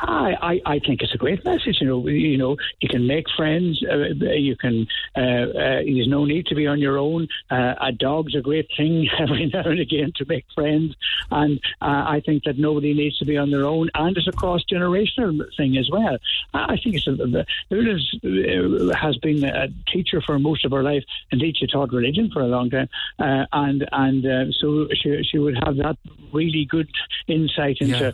I, 0.00 0.34
I, 0.40 0.74
I 0.74 0.78
think 0.78 1.02
it's 1.02 1.14
a 1.14 1.18
great 1.18 1.44
message. 1.44 1.78
You 1.80 1.86
know, 1.86 2.06
you 2.06 2.38
know, 2.38 2.56
you 2.80 2.88
can 2.88 3.06
make 3.06 3.26
friends. 3.36 3.82
Uh, 3.82 4.14
you 4.34 4.56
can. 4.56 4.86
Uh, 5.16 5.20
uh, 5.20 5.82
there's 5.84 6.08
no 6.08 6.24
need 6.24 6.46
to 6.46 6.54
be 6.54 6.66
on 6.66 6.78
your 6.78 6.98
own. 6.98 7.28
Uh, 7.50 7.74
a 7.80 7.92
dog's 7.92 8.34
a 8.34 8.40
great 8.40 8.68
thing 8.76 9.08
every 9.18 9.46
now 9.46 9.62
and 9.62 9.80
again 9.80 10.12
to 10.16 10.24
make 10.26 10.44
friends, 10.54 10.94
and 11.30 11.58
uh, 11.80 12.04
I 12.06 12.22
think 12.24 12.44
that 12.44 12.58
nobody 12.58 12.94
needs 12.94 13.18
to 13.18 13.24
be 13.24 13.36
on 13.36 13.50
their 13.50 13.64
own. 13.64 13.90
And 13.94 14.16
it's 14.16 14.28
a 14.28 14.32
cross 14.32 14.62
generational 14.70 15.44
thing 15.56 15.76
as 15.76 15.88
well. 15.90 16.18
I 16.54 16.76
think 16.82 16.96
it's 16.96 17.06
a. 17.06 17.46
Una's 17.70 18.18
uh, 18.24 18.94
has 18.96 19.16
been 19.18 19.44
a 19.44 19.68
teacher 19.92 20.20
for 20.20 20.38
most 20.38 20.64
of 20.64 20.72
her 20.72 20.82
life. 20.82 21.04
Indeed, 21.32 21.56
she 21.58 21.66
taught 21.66 21.92
religion 21.92 22.30
for 22.32 22.42
a 22.42 22.46
long 22.46 22.70
time, 22.70 22.88
uh, 23.18 23.46
and 23.52 23.88
and 23.92 24.26
uh, 24.26 24.52
so 24.52 24.88
she 24.94 25.22
she 25.24 25.38
would 25.38 25.58
have 25.64 25.76
that 25.76 25.96
really 26.32 26.66
good 26.68 26.88
insight 27.26 27.78
into 27.80 28.08
uh, 28.08 28.12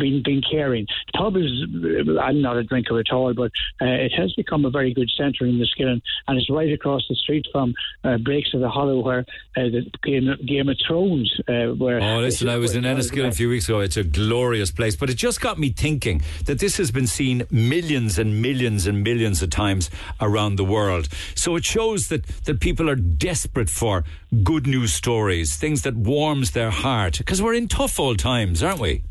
being 0.00 0.22
being 0.24 0.42
caring. 0.50 0.86
The 1.12 1.18
pub 1.18 1.36
is 1.36 2.18
I'm 2.20 2.42
not 2.42 2.56
a 2.56 2.64
drinker 2.64 2.98
at 2.98 3.12
all, 3.12 3.32
but 3.34 3.52
uh, 3.80 3.86
it 3.86 4.12
has 4.16 4.32
become 4.34 4.64
a 4.64 4.70
very 4.70 4.92
good 4.92 5.10
centre 5.16 5.46
in 5.46 5.58
the 5.58 5.66
Skillen, 5.66 6.00
and 6.26 6.38
it's 6.38 6.50
right 6.50 6.72
across 6.72 7.02
the 7.08 7.14
street 7.14 7.46
from 7.52 7.74
uh, 8.04 8.18
Blakes 8.18 8.52
of 8.54 8.60
the 8.60 8.68
Hollow, 8.68 9.00
where 9.00 9.20
uh, 9.56 9.70
the 9.74 9.90
Game, 10.02 10.28
Game 10.46 10.68
of 10.68 10.76
Thrones. 10.86 11.32
Uh, 11.48 11.74
where 11.74 12.00
Oh, 12.00 12.20
listen, 12.20 12.48
I 12.48 12.56
was 12.56 12.74
in 12.74 12.84
Enniskillen 12.84 13.28
a 13.28 13.32
few 13.32 13.48
weeks 13.48 13.68
ago. 13.68 13.80
It's 13.80 13.96
a 13.96 14.04
glorious 14.04 14.70
place, 14.70 14.96
but 14.96 15.10
it 15.10 15.14
just 15.14 15.40
got 15.40 15.58
me 15.58 15.70
thinking 15.70 16.22
that 16.46 16.58
this 16.58 16.76
has 16.78 16.90
been 16.90 17.06
seen 17.06 17.46
millions 17.50 18.18
and 18.18 18.42
millions 18.42 18.86
and 18.86 19.02
millions 19.02 19.42
of 19.42 19.50
times 19.50 19.90
around 20.20 20.56
the 20.56 20.64
world. 20.64 21.08
So 21.34 21.56
it 21.56 21.64
shows 21.64 22.08
that, 22.08 22.26
that 22.44 22.60
people 22.60 22.88
are 22.88 22.96
desperate 22.96 23.70
for 23.70 24.04
good 24.42 24.66
news 24.66 24.92
stories, 24.92 25.56
things 25.56 25.82
that 25.82 25.96
warms 25.96 26.52
their 26.52 26.70
heart, 26.70 27.18
because 27.18 27.42
we're 27.42 27.54
in 27.54 27.68
tough 27.68 27.98
old 28.00 28.18
times, 28.18 28.62
aren't 28.62 28.80
we? 28.80 29.02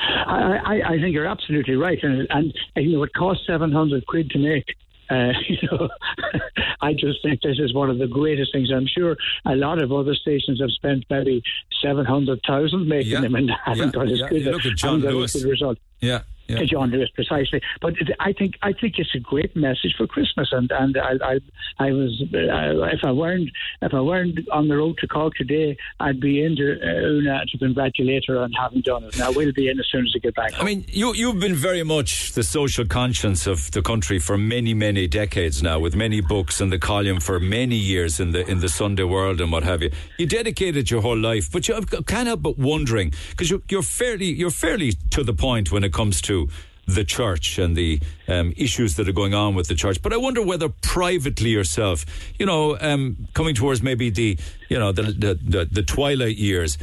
I, 0.00 0.58
I, 0.64 0.92
I 0.94 1.00
think 1.00 1.14
you're 1.14 1.26
absolutely 1.26 1.74
right, 1.76 1.98
and, 2.02 2.26
and 2.30 2.52
you 2.76 2.96
know 2.96 3.02
it 3.02 3.12
costs 3.14 3.44
seven 3.46 3.72
hundred 3.72 4.06
quid 4.06 4.30
to 4.30 4.38
make. 4.38 4.64
Uh, 5.10 5.32
you 5.48 5.56
know, 5.72 5.88
I 6.82 6.92
just 6.92 7.22
think 7.22 7.40
this 7.42 7.58
is 7.58 7.72
one 7.74 7.88
of 7.90 7.98
the 7.98 8.06
greatest 8.06 8.52
things. 8.52 8.70
I'm 8.70 8.86
sure 8.86 9.16
a 9.46 9.56
lot 9.56 9.82
of 9.82 9.90
other 9.92 10.14
stations 10.14 10.60
have 10.60 10.70
spent 10.70 11.04
maybe 11.10 11.42
seven 11.82 12.04
hundred 12.04 12.40
thousand 12.46 12.86
making 12.88 13.12
Yeah. 13.12 13.20
them 13.22 13.34
and 13.34 13.50
haven't 13.64 13.86
Yeah, 13.86 13.90
got 14.04 14.10
as 14.12 14.18
yeah. 14.20 14.28
good. 14.28 14.42
You 14.42 14.50
a- 14.50 14.52
look 14.52 14.66
at 14.66 14.76
John 14.76 15.00
haven't 15.00 15.02
got 15.02 15.08
as 15.08 15.14
Lewis. 15.14 15.32
good 15.34 15.44
a 15.44 15.48
result. 15.48 15.78
Yeah. 16.00 16.22
Yeah. 16.48 16.64
John 16.64 16.90
Lewis, 16.90 17.10
precisely. 17.14 17.60
But 17.82 17.94
I 18.20 18.32
think 18.32 18.54
I 18.62 18.72
think 18.72 18.98
it's 18.98 19.14
a 19.14 19.18
great 19.18 19.54
message 19.54 19.94
for 19.98 20.06
Christmas, 20.06 20.48
and 20.50 20.70
and 20.72 20.96
I 20.96 21.12
I, 21.22 21.38
I 21.78 21.92
was 21.92 22.22
uh, 22.22 22.84
if 22.84 23.04
I 23.04 23.12
weren't 23.12 23.50
if 23.82 23.92
I 23.92 24.00
weren't 24.00 24.38
on 24.50 24.68
the 24.68 24.76
road 24.78 24.96
to 24.98 25.06
Cork 25.06 25.34
today, 25.34 25.76
I'd 26.00 26.20
be 26.20 26.42
into 26.42 26.78
uh, 26.82 27.06
Una 27.06 27.44
to 27.44 27.58
congratulate 27.58 28.24
her 28.28 28.38
on 28.38 28.52
having 28.52 28.80
done 28.80 29.04
it. 29.04 29.14
And 29.14 29.24
I 29.24 29.28
will 29.28 29.52
be 29.52 29.68
in 29.68 29.78
as 29.78 29.86
soon 29.90 30.06
as 30.06 30.12
I 30.16 30.20
get 30.20 30.34
back. 30.34 30.58
I 30.58 30.64
mean, 30.64 30.86
you, 30.88 31.14
you've 31.14 31.38
been 31.38 31.54
very 31.54 31.82
much 31.82 32.32
the 32.32 32.42
social 32.42 32.86
conscience 32.86 33.46
of 33.46 33.70
the 33.72 33.82
country 33.82 34.18
for 34.18 34.38
many, 34.38 34.72
many 34.72 35.06
decades 35.06 35.62
now, 35.62 35.78
with 35.78 35.94
many 35.94 36.22
books 36.22 36.62
and 36.62 36.72
the 36.72 36.78
column 36.78 37.20
for 37.20 37.38
many 37.38 37.76
years 37.76 38.20
in 38.20 38.32
the 38.32 38.48
in 38.48 38.60
the 38.60 38.70
Sunday 38.70 39.04
World 39.04 39.42
and 39.42 39.52
what 39.52 39.64
have 39.64 39.82
you. 39.82 39.90
You 40.16 40.26
dedicated 40.26 40.90
your 40.90 41.02
whole 41.02 41.18
life, 41.18 41.52
but 41.52 41.68
you 41.68 41.74
I 41.74 41.80
can't 41.82 42.26
help 42.26 42.40
but 42.40 42.56
wondering 42.56 43.12
because 43.30 43.50
you're, 43.50 43.62
you're 43.68 43.82
fairly 43.82 44.32
you're 44.32 44.50
fairly 44.50 44.92
to 45.10 45.22
the 45.22 45.34
point 45.34 45.70
when 45.70 45.84
it 45.84 45.87
comes 45.92 46.20
to 46.22 46.48
the 46.88 47.04
church 47.04 47.58
and 47.58 47.76
the 47.76 48.00
um, 48.26 48.54
issues 48.56 48.96
that 48.96 49.08
are 49.08 49.12
going 49.12 49.34
on 49.34 49.54
with 49.54 49.68
the 49.68 49.74
church. 49.74 50.00
But 50.02 50.12
I 50.12 50.16
wonder 50.16 50.42
whether 50.42 50.70
privately 50.70 51.50
yourself, 51.50 52.06
you 52.38 52.46
know, 52.46 52.78
um, 52.80 53.28
coming 53.34 53.54
towards 53.54 53.82
maybe 53.82 54.10
the 54.10 54.38
you 54.68 54.78
know 54.78 54.90
the 54.92 55.02
the, 55.02 55.34
the, 55.34 55.64
the 55.70 55.82
twilight 55.82 56.38
years, 56.38 56.78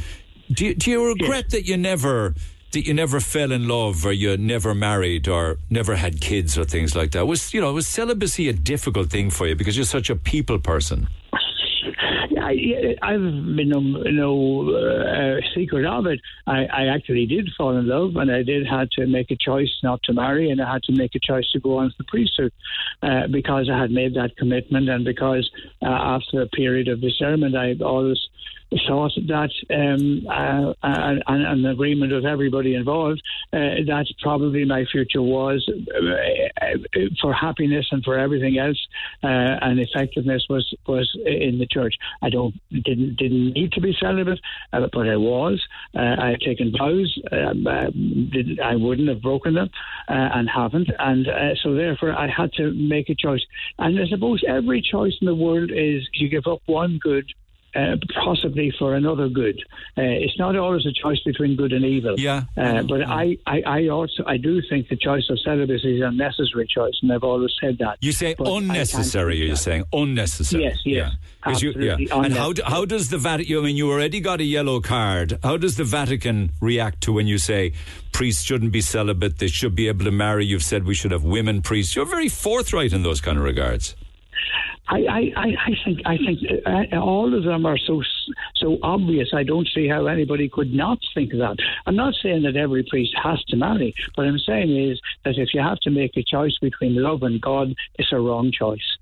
do 0.50 0.66
you, 0.66 0.74
do 0.74 0.90
you 0.90 1.06
regret 1.06 1.50
that 1.50 1.66
you 1.66 1.76
never? 1.76 2.34
that 2.72 2.84
you 2.84 2.92
never 2.92 3.20
fell 3.20 3.52
in 3.52 3.68
love 3.68 4.04
or 4.04 4.12
you 4.12 4.36
never 4.36 4.74
married 4.74 5.28
or 5.28 5.56
never 5.70 5.94
had 5.94 6.20
kids 6.20 6.58
or 6.58 6.64
things 6.64 6.94
like 6.94 7.12
that 7.12 7.24
was 7.24 7.54
you 7.54 7.60
know 7.60 7.72
was 7.72 7.86
celibacy 7.86 8.48
a 8.48 8.52
difficult 8.52 9.08
thing 9.08 9.30
for 9.30 9.46
you 9.46 9.54
because 9.54 9.76
you're 9.76 9.86
such 9.86 10.10
a 10.10 10.16
people 10.16 10.58
person 10.58 11.08
I, 12.40 12.96
I've 13.02 13.20
been 13.20 13.68
no, 13.68 13.80
no 13.80 14.70
uh, 14.74 15.40
secret 15.54 15.84
of 15.86 16.06
it. 16.06 16.20
I, 16.46 16.64
I 16.66 16.86
actually 16.86 17.26
did 17.26 17.50
fall 17.56 17.76
in 17.76 17.88
love, 17.88 18.16
and 18.16 18.30
I 18.30 18.42
did 18.42 18.66
had 18.66 18.90
to 18.92 19.06
make 19.06 19.30
a 19.30 19.36
choice 19.36 19.70
not 19.82 20.02
to 20.04 20.12
marry, 20.12 20.50
and 20.50 20.60
I 20.60 20.72
had 20.72 20.82
to 20.84 20.92
make 20.92 21.14
a 21.14 21.20
choice 21.20 21.50
to 21.52 21.60
go 21.60 21.78
on 21.78 21.90
to 21.90 21.94
the 21.98 22.04
priesthood 22.04 22.52
uh, 23.02 23.26
because 23.30 23.68
I 23.72 23.78
had 23.78 23.90
made 23.90 24.14
that 24.14 24.36
commitment, 24.36 24.88
and 24.88 25.04
because 25.04 25.50
uh, 25.82 25.86
after 25.86 26.42
a 26.42 26.46
period 26.48 26.88
of 26.88 27.00
discernment, 27.00 27.56
I 27.56 27.74
always 27.82 28.28
thought 28.86 29.12
that 29.28 29.50
um, 29.70 30.26
uh, 30.28 30.74
an, 30.82 31.22
an 31.26 31.66
agreement 31.66 32.12
with 32.12 32.24
everybody 32.24 32.74
involved 32.74 33.22
uh, 33.52 33.58
that 33.86 34.06
probably 34.20 34.64
my 34.64 34.84
future 34.90 35.22
was 35.22 35.68
uh, 35.70 36.64
uh, 36.64 37.00
for 37.20 37.32
happiness 37.32 37.86
and 37.90 38.02
for 38.04 38.18
everything 38.18 38.58
else 38.58 38.78
uh, 39.22 39.26
and 39.62 39.78
effectiveness 39.78 40.44
was 40.48 40.74
was 40.86 41.08
in 41.24 41.58
the 41.58 41.66
church. 41.70 41.94
I 42.22 42.30
don't 42.30 42.54
didn't 42.70 43.16
didn't 43.16 43.52
need 43.52 43.72
to 43.72 43.80
be 43.80 43.96
celibate, 44.00 44.40
uh, 44.72 44.86
but 44.92 45.08
I 45.08 45.16
was. 45.16 45.62
Uh, 45.94 46.16
I 46.18 46.30
had 46.30 46.40
taken 46.40 46.72
vows. 46.76 47.18
Uh, 47.30 47.52
did, 48.32 48.60
I 48.60 48.74
wouldn't 48.74 49.08
have 49.08 49.22
broken 49.22 49.54
them 49.54 49.70
uh, 50.08 50.28
and 50.34 50.48
haven't, 50.48 50.90
and 50.98 51.28
uh, 51.28 51.54
so 51.62 51.74
therefore 51.74 52.12
I 52.12 52.28
had 52.28 52.52
to 52.54 52.72
make 52.72 53.08
a 53.10 53.14
choice. 53.14 53.42
And 53.78 53.98
I 53.98 54.06
suppose 54.08 54.42
every 54.48 54.82
choice 54.82 55.14
in 55.20 55.26
the 55.26 55.34
world 55.34 55.70
is 55.72 56.08
you 56.14 56.28
give 56.28 56.46
up 56.46 56.62
one 56.66 56.98
good 57.00 57.26
uh, 57.76 57.96
possibly 58.24 58.72
for 58.78 58.94
another 58.94 59.28
good. 59.28 59.58
Uh, 59.98 60.02
it's 60.24 60.38
not 60.38 60.56
always 60.56 60.84
a 60.86 60.92
choice 60.92 61.20
between 61.24 61.56
good 61.56 61.72
and 61.72 61.84
evil. 61.84 62.14
Yeah. 62.18 62.44
Uh, 62.56 62.82
but 62.82 63.02
I, 63.02 63.36
I, 63.46 63.62
I 63.66 63.88
also 63.88 64.24
I 64.26 64.36
do 64.38 64.60
think 64.68 64.88
the 64.88 64.96
choice 64.96 65.26
of 65.30 65.38
celibacy 65.40 65.96
is 65.98 66.02
a 66.02 66.10
necessary 66.10 66.66
choice, 66.66 66.94
and 67.02 67.12
I've 67.12 67.24
always 67.24 67.52
said 67.60 67.78
that. 67.78 67.98
You 68.00 68.12
say 68.12 68.34
But 68.34 68.48
unnecessary. 68.48 69.36
You're 69.38 69.56
saying 69.56 69.84
unnecessary. 69.92 70.64
Yes, 70.64 70.78
yes, 70.84 70.96
Yeah. 70.96 71.10
'Cause 71.42 71.62
you- 71.62 71.74
yeah. 71.78 71.92
absolutely 71.92 72.08
And 72.24 72.34
how 72.34 72.52
how 72.64 72.84
does 72.84 73.10
the 73.10 73.18
Vatican? 73.18 73.58
I 73.58 73.60
mean, 73.60 73.76
you 73.76 73.90
already 73.90 74.20
got 74.20 74.40
a 74.40 74.44
yellow 74.44 74.80
card. 74.80 75.38
How 75.42 75.56
does 75.56 75.76
the 75.76 75.84
Vatican 75.84 76.50
react 76.60 77.02
to 77.02 77.12
when 77.12 77.26
you 77.26 77.38
say 77.38 77.72
priests 78.12 78.42
shouldn't 78.42 78.72
be 78.72 78.80
celibate? 78.80 79.38
They 79.38 79.48
should 79.48 79.74
be 79.74 79.86
able 79.88 80.04
to 80.06 80.10
marry. 80.10 80.44
You've 80.46 80.64
said 80.64 80.84
we 80.84 80.94
should 80.94 81.12
have 81.12 81.22
women 81.24 81.62
priests. 81.62 81.94
You're 81.94 82.06
very 82.06 82.28
forthright 82.28 82.92
in 82.92 83.02
those 83.02 83.20
kind 83.20 83.38
of 83.38 83.44
regards. 83.44 83.94
I, 84.88 85.32
I, 85.36 85.56
I 85.66 85.76
think 85.84 86.00
I 86.06 86.16
think 86.16 86.38
uh, 86.64 86.96
all 86.98 87.34
of 87.34 87.42
them 87.44 87.66
are 87.66 87.78
so 87.78 88.02
so 88.54 88.78
obvious. 88.82 89.30
I 89.34 89.42
don't 89.42 89.68
see 89.74 89.88
how 89.88 90.06
anybody 90.06 90.48
could 90.48 90.72
not 90.72 90.98
think 91.14 91.32
that. 91.32 91.56
I'm 91.86 91.96
not 91.96 92.14
saying 92.22 92.42
that 92.42 92.56
every 92.56 92.84
priest 92.84 93.14
has 93.22 93.42
to 93.44 93.56
marry. 93.56 93.94
What 94.14 94.26
I'm 94.26 94.38
saying 94.38 94.90
is 94.90 95.00
that 95.24 95.38
if 95.38 95.54
you 95.54 95.60
have 95.60 95.80
to 95.80 95.90
make 95.90 96.16
a 96.16 96.22
choice 96.22 96.56
between 96.58 96.94
love 97.02 97.22
and 97.22 97.40
God, 97.40 97.74
it's 97.98 98.12
a 98.12 98.20
wrong 98.20 98.52
choice. 98.52 98.96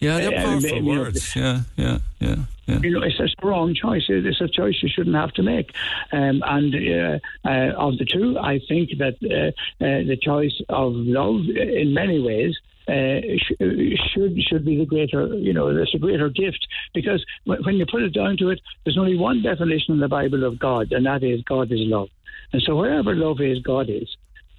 Yeah, 0.00 0.18
they're 0.18 0.36
Uh, 0.36 0.42
powerful 0.42 0.68
you 0.68 0.82
know, 0.82 1.00
words. 1.00 1.36
Yeah, 1.36 1.60
yeah, 1.76 1.98
yeah, 2.18 2.36
yeah. 2.66 2.80
You 2.82 2.90
know, 2.90 3.02
it's 3.02 3.20
a 3.20 3.46
wrong 3.46 3.72
choice. 3.72 4.02
It's 4.08 4.40
a 4.40 4.48
choice 4.48 4.82
you 4.82 4.88
shouldn't 4.88 5.14
have 5.14 5.32
to 5.34 5.44
make. 5.44 5.72
Um, 6.10 6.42
and 6.44 6.74
uh, 6.74 7.18
uh, 7.48 7.72
of 7.86 7.98
the 7.98 8.04
two, 8.04 8.36
I 8.36 8.58
think 8.68 8.98
that 8.98 9.14
uh, 9.22 9.84
uh, 9.84 10.02
the 10.10 10.16
choice 10.20 10.60
of 10.68 10.94
love, 10.94 11.42
in 11.56 11.94
many 11.94 12.18
ways, 12.20 12.56
uh, 12.56 12.71
sh- 12.88 13.98
should 14.12 14.36
should 14.42 14.64
be 14.64 14.76
the 14.78 14.86
greater, 14.86 15.26
you 15.34 15.52
know, 15.52 15.72
there's 15.72 15.92
a 15.94 15.98
greater 15.98 16.28
gift 16.28 16.66
because 16.94 17.24
when 17.44 17.76
you 17.76 17.86
put 17.86 18.02
it 18.02 18.12
down 18.14 18.36
to 18.38 18.50
it, 18.50 18.60
there's 18.84 18.98
only 18.98 19.16
one 19.16 19.42
definition 19.42 19.94
in 19.94 20.00
the 20.00 20.08
Bible 20.08 20.44
of 20.44 20.58
God, 20.58 20.92
and 20.92 21.06
that 21.06 21.22
is 21.22 21.42
God 21.42 21.70
is 21.72 21.80
love. 21.80 22.08
And 22.52 22.62
so 22.62 22.76
wherever 22.76 23.14
love 23.14 23.40
is, 23.40 23.60
God 23.60 23.88
is, 23.88 24.08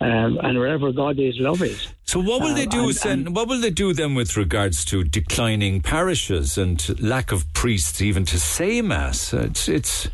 um, 0.02 0.40
and 0.42 0.58
wherever 0.58 0.92
God 0.92 1.20
is, 1.20 1.36
love 1.40 1.62
is. 1.62 1.88
So 2.06 2.20
what 2.20 2.42
will 2.42 2.54
they 2.56 2.64
Um, 2.64 2.70
do? 2.70 2.88
and- 2.90 2.96
then, 3.26 3.34
what 3.34 3.48
will 3.48 3.60
they 3.62 3.70
do 3.72 3.94
then 3.94 4.16
with 4.16 4.36
regards 4.38 4.84
to 4.86 5.04
declining 5.04 5.82
parishes 5.82 6.58
and 6.58 6.78
lack 7.02 7.32
of 7.32 7.52
priests 7.54 8.02
even 8.02 8.24
to 8.26 8.38
say 8.40 8.82
mass? 8.82 9.34
Uh, 9.34 9.48
It's 9.50 9.68
it's 9.70 10.10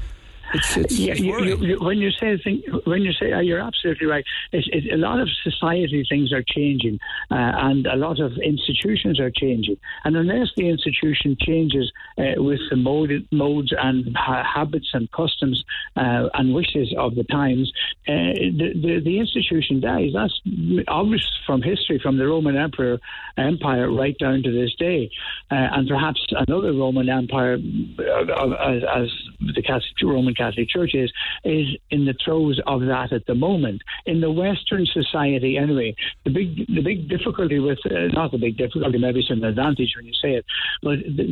it's 0.54 0.78
it's, 0.78 1.00
yeah, 1.00 1.14
you, 1.14 1.40
you, 1.44 1.58
you, 1.58 1.80
when 1.80 1.98
you 1.98 2.12
say 2.12 2.38
thing, 2.38 2.64
when 2.86 3.02
you 3.02 3.12
say 3.14 3.32
uh, 3.32 3.40
you're 3.40 3.60
absolutely 3.60 4.08
right. 4.08 4.26
It's, 4.52 4.68
it's, 4.72 4.88
a 4.92 4.98
lot 4.98 5.20
of 5.20 5.30
society 5.44 6.06
things 6.10 6.34
are 6.34 6.44
changing, 6.44 7.00
uh, 7.32 7.36
and 7.70 7.86
a 7.88 7.96
lot 7.96 8.20
of 8.20 8.34
institutions 8.44 9.20
are 9.20 9.32
changing. 9.32 9.78
And 10.04 10.16
unless 10.16 10.50
the 10.56 10.68
institution 10.70 11.38
changes 11.40 11.92
uh, 12.18 12.42
with 12.42 12.60
the 12.70 12.76
mode, 12.76 13.28
modes 13.32 13.74
and 13.78 14.16
ha- 14.18 14.44
habits 14.44 14.90
and 14.94 15.12
customs 15.12 15.64
uh, 15.96 16.30
and 16.34 16.54
wishes 16.54 16.94
of 16.98 17.16
the 17.16 17.24
times, 17.26 17.72
uh, 18.08 18.12
the, 18.14 18.72
the 18.76 19.02
the 19.04 19.20
institution 19.20 19.80
dies. 19.80 20.12
That's 20.14 20.40
obvious 20.88 21.28
from 21.46 21.62
history, 21.62 22.00
from 22.02 22.18
the 22.18 22.28
Roman 22.28 22.58
Emperor 22.58 23.00
Empire 23.38 23.92
right 23.92 24.18
down 24.18 24.44
to 24.44 24.52
this 24.52 24.74
day, 24.76 25.12
uh, 25.52 25.56
and 25.56 25.88
perhaps 25.88 26.26
another 26.32 26.74
Roman 26.74 27.10
Empire, 27.10 27.58
uh, 28.00 28.52
as, 28.74 28.84
as 28.96 29.10
the 29.56 29.62
Catholic, 29.62 29.84
Roman 30.02 30.36
Catholic 30.40 30.70
Church 30.70 30.94
is, 30.94 31.12
is 31.44 31.68
in 31.92 32.06
the 32.06 32.16
throes 32.24 32.60
of 32.66 32.80
that 32.94 33.10
at 33.12 33.26
the 33.26 33.36
moment. 33.36 33.82
In 34.06 34.22
the 34.22 34.32
Western 34.32 34.86
society, 35.00 35.58
anyway, 35.58 35.96
the 36.26 36.32
big 36.32 36.50
the 36.68 36.82
big 36.82 37.10
difficulty 37.10 37.60
with 37.60 37.80
uh, 37.86 38.08
not 38.20 38.32
the 38.32 38.42
big 38.46 38.56
difficulty, 38.58 38.98
maybe 38.98 39.20
it's 39.20 39.30
an 39.30 39.44
advantage 39.44 39.92
when 39.96 40.06
you 40.06 40.14
say 40.24 40.32
it, 40.40 40.46
but 40.82 40.98
the 41.18 41.26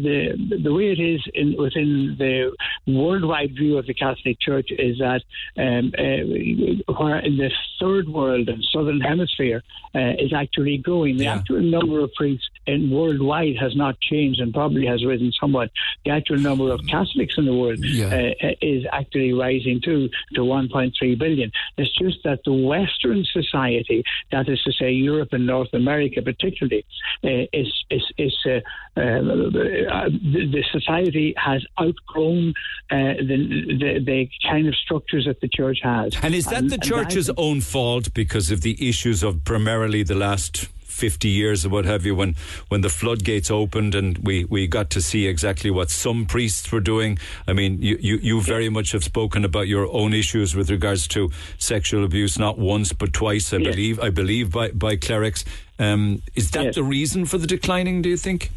the, 0.49 0.57
the 0.65 0.73
way 0.73 0.87
it 0.95 1.01
is 1.13 1.21
in 1.33 1.55
within 1.57 2.15
the 2.23 2.51
worldwide 2.87 3.53
view 3.55 3.77
of 3.77 3.85
the 3.85 3.93
Catholic 3.93 4.37
Church 4.39 4.69
is 4.71 4.97
that 4.99 5.21
um, 5.57 5.85
uh, 5.97 6.93
where 6.93 7.19
in 7.19 7.37
the 7.37 7.51
third 7.79 8.07
world 8.09 8.49
and 8.49 8.63
southern 8.73 9.01
hemisphere 9.01 9.63
uh, 9.95 10.13
is 10.19 10.33
actually 10.33 10.77
growing. 10.77 11.17
The 11.17 11.27
actual 11.27 11.61
number 11.61 11.99
of 11.99 12.13
priests 12.13 12.47
in 12.65 12.89
worldwide 12.91 13.55
has 13.59 13.75
not 13.75 13.99
changed 13.99 14.39
and 14.39 14.53
probably 14.53 14.85
has 14.85 15.05
risen 15.05 15.31
somewhat. 15.39 15.71
The 16.05 16.11
actual 16.11 16.37
number 16.37 16.71
of 16.71 16.81
Catholics 16.87 17.35
in 17.37 17.45
the 17.45 17.53
world 17.53 17.79
uh, 17.83 18.55
is 18.61 18.85
actually 18.97 19.33
rising 19.33 19.81
too 19.83 20.09
to 20.35 20.41
1.3 20.41 21.19
billion. 21.19 21.51
It's 21.77 21.93
just 21.97 22.17
that 22.23 22.39
the 22.45 22.53
Western 22.53 23.25
society, 23.31 24.03
that 24.31 24.49
is 24.49 24.61
to 24.63 24.71
say 24.71 24.91
Europe 24.91 25.29
and 25.31 25.45
North 25.45 25.73
America 25.73 26.21
particularly, 26.21 26.85
uh, 27.23 27.47
is 27.53 27.71
is 27.89 28.03
is 28.17 28.35
uh, 28.45 28.59
uh, 28.99 30.09
the, 30.55 30.63
society 30.71 31.33
has 31.37 31.65
outgrown 31.79 32.53
uh, 32.91 33.13
the, 33.29 33.37
the 33.81 34.03
the 34.05 34.29
kind 34.49 34.67
of 34.67 34.75
structures 34.75 35.25
that 35.25 35.39
the 35.41 35.47
church 35.47 35.79
has. 35.83 36.15
And 36.21 36.33
is 36.33 36.45
that 36.47 36.69
the 36.69 36.77
church's 36.77 37.29
own 37.37 37.61
fault 37.61 38.13
because 38.13 38.51
of 38.51 38.61
the 38.61 38.89
issues 38.89 39.23
of 39.23 39.43
primarily 39.43 40.03
the 40.03 40.15
last 40.15 40.67
50 40.97 41.29
years 41.29 41.65
or 41.65 41.69
what 41.69 41.85
have 41.85 42.05
you 42.05 42.15
when 42.15 42.35
when 42.69 42.81
the 42.81 42.89
floodgates 42.89 43.49
opened 43.51 43.95
and 43.95 44.17
we, 44.27 44.45
we 44.45 44.67
got 44.67 44.89
to 44.89 45.01
see 45.01 45.27
exactly 45.27 45.69
what 45.71 45.89
some 45.89 46.25
priests 46.25 46.71
were 46.71 46.81
doing. 46.81 47.17
I 47.47 47.53
mean 47.53 47.81
you, 47.81 47.97
you, 48.01 48.17
you 48.17 48.41
very 48.41 48.69
much 48.69 48.91
have 48.93 49.03
spoken 49.03 49.45
about 49.45 49.67
your 49.67 49.87
own 49.93 50.13
issues 50.13 50.55
with 50.55 50.69
regards 50.71 51.07
to 51.09 51.29
sexual 51.57 52.03
abuse 52.03 52.37
not 52.39 52.57
once 52.57 52.93
but 52.93 53.13
twice 53.13 53.53
I 53.53 53.57
Yes. 53.57 53.75
believe 53.75 53.99
I 53.99 54.09
believe 54.09 54.51
by, 54.51 54.71
by 54.71 54.95
clerics. 54.97 55.45
Um, 55.79 56.21
is 56.35 56.49
that 56.51 56.73
the 56.73 56.83
reason 56.83 57.25
for 57.25 57.37
the 57.37 57.47
declining 57.47 58.01
do 58.01 58.09
you 58.09 58.17
think 58.17 58.51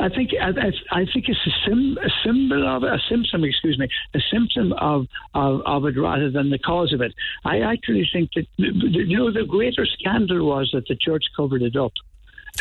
I 0.00 0.08
think 0.08 0.30
I, 0.40 0.50
I, 0.92 1.04
think 1.12 1.26
it's 1.28 1.38
a, 1.46 1.50
sim, 1.68 1.98
a 2.02 2.08
symbol 2.24 2.66
of 2.68 2.82
a 2.82 2.98
symptom, 3.08 3.44
excuse 3.44 3.78
me, 3.78 3.88
a 4.14 4.18
symptom 4.32 4.72
of, 4.74 5.06
of 5.34 5.60
of 5.66 5.84
it 5.84 5.98
rather 5.98 6.30
than 6.30 6.50
the 6.50 6.58
cause 6.58 6.92
of 6.92 7.00
it. 7.00 7.12
I 7.44 7.60
actually 7.60 8.08
think 8.12 8.30
that 8.34 8.46
you 8.56 9.18
know 9.18 9.32
the 9.32 9.44
greater 9.44 9.86
scandal 9.86 10.46
was 10.46 10.70
that 10.72 10.86
the 10.88 10.96
church 10.96 11.24
covered 11.36 11.62
it 11.62 11.76
up. 11.76 11.92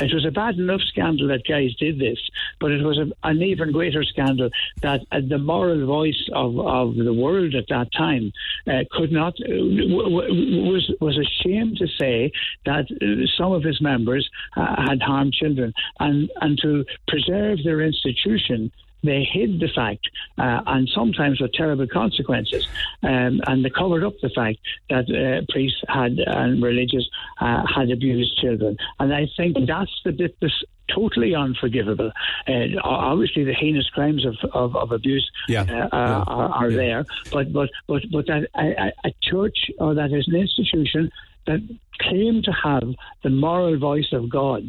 It 0.01 0.13
was 0.13 0.25
a 0.25 0.31
bad 0.31 0.55
enough 0.55 0.81
scandal 0.81 1.27
that 1.27 1.47
guys 1.47 1.75
did 1.75 1.99
this, 1.99 2.19
but 2.59 2.71
it 2.71 2.83
was 2.83 2.97
a, 2.97 3.11
an 3.27 3.41
even 3.41 3.71
greater 3.71 4.03
scandal 4.03 4.49
that 4.81 5.01
uh, 5.11 5.19
the 5.27 5.37
moral 5.37 5.85
voice 5.85 6.29
of, 6.33 6.59
of 6.59 6.95
the 6.95 7.13
world 7.13 7.55
at 7.55 7.67
that 7.69 7.91
time 7.93 8.31
uh, 8.67 8.83
could 8.91 9.11
not 9.11 9.33
uh, 9.41 9.47
w- 9.47 10.03
w- 10.03 10.71
was 10.71 10.91
was 11.01 11.17
ashamed 11.17 11.77
to 11.77 11.87
say 11.87 12.31
that 12.65 12.85
uh, 12.91 13.25
some 13.37 13.51
of 13.51 13.63
his 13.63 13.81
members 13.81 14.29
uh, 14.55 14.81
had 14.87 15.01
harmed 15.01 15.33
children, 15.33 15.73
and 15.99 16.29
and 16.41 16.57
to 16.59 16.85
preserve 17.07 17.59
their 17.63 17.81
institution 17.81 18.71
they 19.03 19.23
hid 19.23 19.59
the 19.59 19.69
fact, 19.73 20.09
uh, 20.37 20.61
and 20.67 20.89
sometimes 20.93 21.39
with 21.39 21.53
terrible 21.53 21.87
consequences, 21.87 22.67
um, 23.03 23.41
and 23.47 23.63
they 23.63 23.69
covered 23.69 24.03
up 24.03 24.13
the 24.21 24.29
fact 24.29 24.59
that 24.89 25.05
uh, 25.09 25.45
priests 25.51 25.81
had 25.87 26.19
and 26.19 26.61
religious 26.61 27.07
uh, 27.39 27.63
had 27.73 27.91
abused 27.91 28.37
children. 28.37 28.77
And 28.99 29.13
I 29.13 29.27
think 29.37 29.57
that's 29.67 29.91
the 30.03 30.11
bit 30.11 30.35
that's 30.41 30.63
totally 30.93 31.35
unforgivable. 31.35 32.11
Uh, 32.47 32.65
obviously, 32.83 33.43
the 33.43 33.53
heinous 33.53 33.87
crimes 33.89 34.25
of, 34.25 34.35
of, 34.53 34.75
of 34.75 34.91
abuse 34.91 35.29
Yeah. 35.47 35.61
uh, 35.69 35.89
are, 35.91 36.23
are, 36.27 36.49
are 36.49 36.71
there, 36.71 37.05
but 37.31 37.53
but 37.53 37.69
but 37.87 38.03
but 38.11 38.27
that 38.27 38.49
a, 38.55 38.67
a 38.85 38.91
a 39.09 39.13
church 39.21 39.71
or 39.79 39.93
that 39.93 40.11
is 40.11 40.27
an 40.27 40.35
institution 40.35 41.11
that 41.47 41.61
claimed 41.99 42.43
to 42.45 42.51
have 42.51 42.83
the 43.23 43.29
moral 43.29 43.77
voice 43.77 44.11
of 44.13 44.29
God 44.29 44.63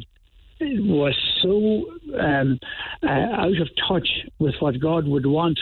was 0.61 1.16
so 1.43 2.19
um, 2.19 2.59
uh, 3.03 3.09
out 3.09 3.61
of 3.61 3.69
touch 3.89 4.09
with 4.39 4.55
what 4.61 4.81
God 4.81 5.07
would 5.07 5.27
want. 5.27 5.59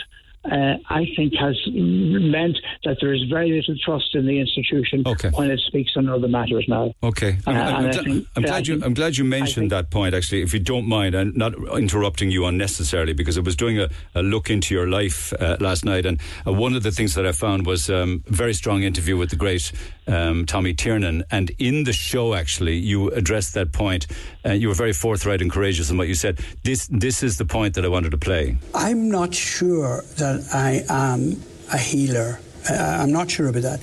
Uh, 0.51 0.77
I 0.89 1.07
think 1.17 1.35
has 1.35 1.57
meant 1.73 2.57
that 2.85 2.97
there 3.01 3.13
is 3.13 3.23
very 3.29 3.51
little 3.53 3.75
trust 3.85 4.15
in 4.15 4.27
the 4.27 4.39
institution 4.41 5.05
when 5.33 5.51
it 5.51 5.61
speaks 5.67 5.93
on 5.97 6.09
other 6.09 6.29
matters 6.29 6.65
now. 6.69 6.93
Okay, 7.03 7.37
I'm, 7.47 7.57
Uh, 7.57 7.61
I'm- 7.61 7.75
I'm 7.77 7.87
I 7.87 7.93
think- 7.93 8.27
I'm 8.37 8.45
I 8.45 8.47
glad 8.47 8.67
you. 8.69 8.75
think- 8.75 8.87
I'm 8.87 8.95
glad 8.95 9.17
you 9.17 9.25
mentioned 9.25 9.71
that 9.73 9.91
point. 9.91 10.15
Actually, 10.15 10.43
if 10.43 10.53
you 10.55 10.61
don't 10.61 10.87
mind, 10.89 11.15
and 11.15 11.37
not 11.37 11.55
interrupting 11.77 12.31
you 12.31 12.47
unnecessarily, 12.47 13.13
because 13.13 13.37
I 13.37 13.41
was 13.41 13.57
doing 13.57 13.79
a, 13.79 13.89
a 14.15 14.23
look 14.23 14.51
into 14.51 14.75
your 14.75 14.89
life 14.89 15.33
uh, 15.41 15.57
last 15.61 15.85
night, 15.85 16.07
and 16.07 16.21
uh, 16.47 16.53
one 16.53 16.75
of 16.75 16.83
the 16.83 16.91
things 16.91 17.15
that 17.15 17.27
I 17.27 17.33
found 17.33 17.67
was 17.67 17.91
um, 17.91 18.23
a 18.29 18.33
very 18.33 18.55
strong 18.55 18.83
interview 18.83 19.17
with 19.17 19.31
the 19.31 19.37
great 19.37 19.73
um, 20.07 20.47
Tommy 20.47 20.73
Tiernan, 20.75 21.25
and 21.31 21.51
in 21.59 21.85
the 21.85 21.93
show, 21.93 22.35
actually, 22.35 22.77
you 22.77 23.11
addressed 23.11 23.55
that 23.55 23.73
point. 23.73 24.07
Uh, 24.47 24.53
you 24.53 24.69
were 24.69 24.75
very 24.75 24.93
forthright 24.95 25.43
and 25.43 25.51
courageous 25.51 25.91
in 25.91 25.99
what 25.99 26.09
you 26.09 26.15
said. 26.15 26.39
This 26.65 26.89
this 26.91 27.23
is 27.23 27.37
the 27.37 27.45
point 27.45 27.75
that 27.75 27.85
I 27.85 27.89
wanted 27.89 28.11
to 28.13 28.19
play. 28.19 28.57
I'm 28.75 29.11
not 29.11 29.35
sure 29.35 30.03
that 30.17 30.38
I 30.53 30.85
am 30.89 31.43
a 31.73 31.79
healer. 31.79 32.41
Uh, 32.71 32.75
I'm 32.75 33.13
not 33.13 33.31
sure 33.31 33.49
about 33.49 33.63
that. 33.63 33.81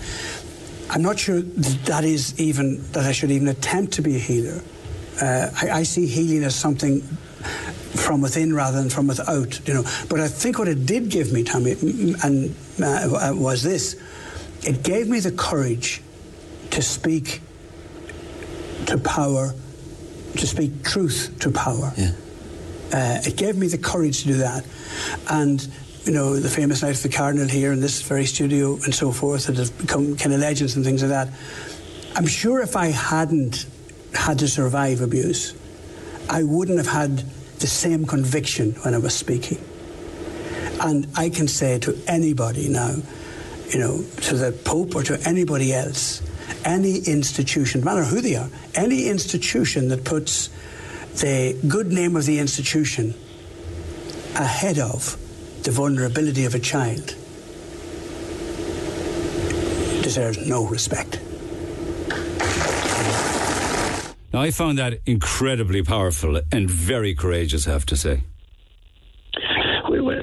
I'm 0.89 1.01
not 1.01 1.17
sure 1.19 1.41
that 1.41 2.03
is 2.03 2.39
even 2.39 2.81
that 2.91 3.05
I 3.05 3.11
should 3.11 3.31
even 3.31 3.47
attempt 3.47 3.93
to 3.93 4.01
be 4.01 4.15
a 4.15 4.19
healer. 4.19 4.61
Uh, 5.21 5.49
I, 5.61 5.79
I 5.79 5.83
see 5.83 6.05
healing 6.05 6.43
as 6.43 6.55
something 6.55 7.01
from 7.95 8.21
within 8.21 8.53
rather 8.53 8.77
than 8.77 8.89
from 8.89 9.07
without. 9.07 9.67
You 9.67 9.73
know, 9.75 9.83
but 10.09 10.19
I 10.19 10.27
think 10.27 10.59
what 10.59 10.67
it 10.67 10.85
did 10.85 11.09
give 11.09 11.31
me, 11.33 11.43
Tommy, 11.43 11.71
and 12.23 12.55
uh, 12.83 13.33
was 13.35 13.63
this: 13.63 13.95
it 14.63 14.83
gave 14.83 15.07
me 15.07 15.19
the 15.19 15.31
courage 15.31 16.01
to 16.71 16.81
speak 16.81 17.41
to 18.85 18.97
power, 18.97 19.53
to 20.37 20.47
speak 20.47 20.83
truth 20.83 21.35
to 21.39 21.51
power. 21.51 21.93
Uh, 21.97 22.11
Uh, 22.93 23.19
it 23.25 23.35
gave 23.35 23.55
me 23.57 23.67
the 23.67 23.79
courage 23.79 24.21
to 24.21 24.27
do 24.27 24.37
that. 24.37 24.63
And, 25.27 25.67
you 26.05 26.11
know, 26.11 26.35
the 26.35 26.49
famous 26.49 26.83
Night 26.83 26.95
of 26.95 27.01
the 27.01 27.09
Cardinal 27.09 27.47
here 27.47 27.71
in 27.71 27.79
this 27.79 28.03
very 28.03 28.25
studio 28.25 28.75
and 28.83 28.93
so 28.93 29.11
forth 29.11 29.47
that 29.47 29.57
have 29.57 29.75
become 29.79 30.15
kind 30.15 30.33
of 30.33 30.39
legends 30.39 30.75
and 30.75 30.85
things 30.85 31.01
like 31.01 31.09
that. 31.09 31.29
I'm 32.15 32.27
sure 32.27 32.61
if 32.61 32.75
I 32.75 32.87
hadn't 32.87 33.65
had 34.13 34.39
to 34.39 34.47
survive 34.47 35.01
abuse, 35.01 35.55
I 36.29 36.43
wouldn't 36.43 36.77
have 36.77 36.87
had 36.87 37.17
the 37.59 37.67
same 37.67 38.05
conviction 38.05 38.73
when 38.83 38.93
I 38.93 38.99
was 38.99 39.15
speaking. 39.15 39.57
And 40.79 41.07
I 41.15 41.29
can 41.29 41.47
say 41.47 41.79
to 41.79 41.97
anybody 42.07 42.69
now, 42.69 42.97
you 43.69 43.79
know, 43.79 44.05
to 44.21 44.35
the 44.35 44.51
Pope 44.51 44.95
or 44.95 45.01
to 45.03 45.19
anybody 45.27 45.73
else, 45.73 46.21
any 46.63 46.97
institution, 46.99 47.81
no 47.81 47.85
matter 47.85 48.03
who 48.03 48.21
they 48.21 48.35
are, 48.35 48.49
any 48.75 49.07
institution 49.07 49.87
that 49.87 50.03
puts 50.03 50.49
the 51.15 51.59
good 51.67 51.91
name 51.91 52.15
of 52.15 52.25
the 52.25 52.37
institution 52.37 53.15
ahead 54.35 54.77
of 54.77 55.17
the 55.65 55.71
vulnerability 55.71 56.45
of 56.45 56.53
a 56.53 56.59
child 56.59 57.15
deserves 60.03 60.47
no 60.47 60.67
respect. 60.67 61.19
Now, 64.31 64.41
I 64.41 64.51
found 64.51 64.77
that 64.77 64.99
incredibly 65.07 65.81
powerful 65.81 66.39
and 66.51 66.69
very 66.69 67.15
courageous, 67.15 67.67
I 67.67 67.71
have 67.71 67.85
to 67.87 67.97
say. 67.97 68.21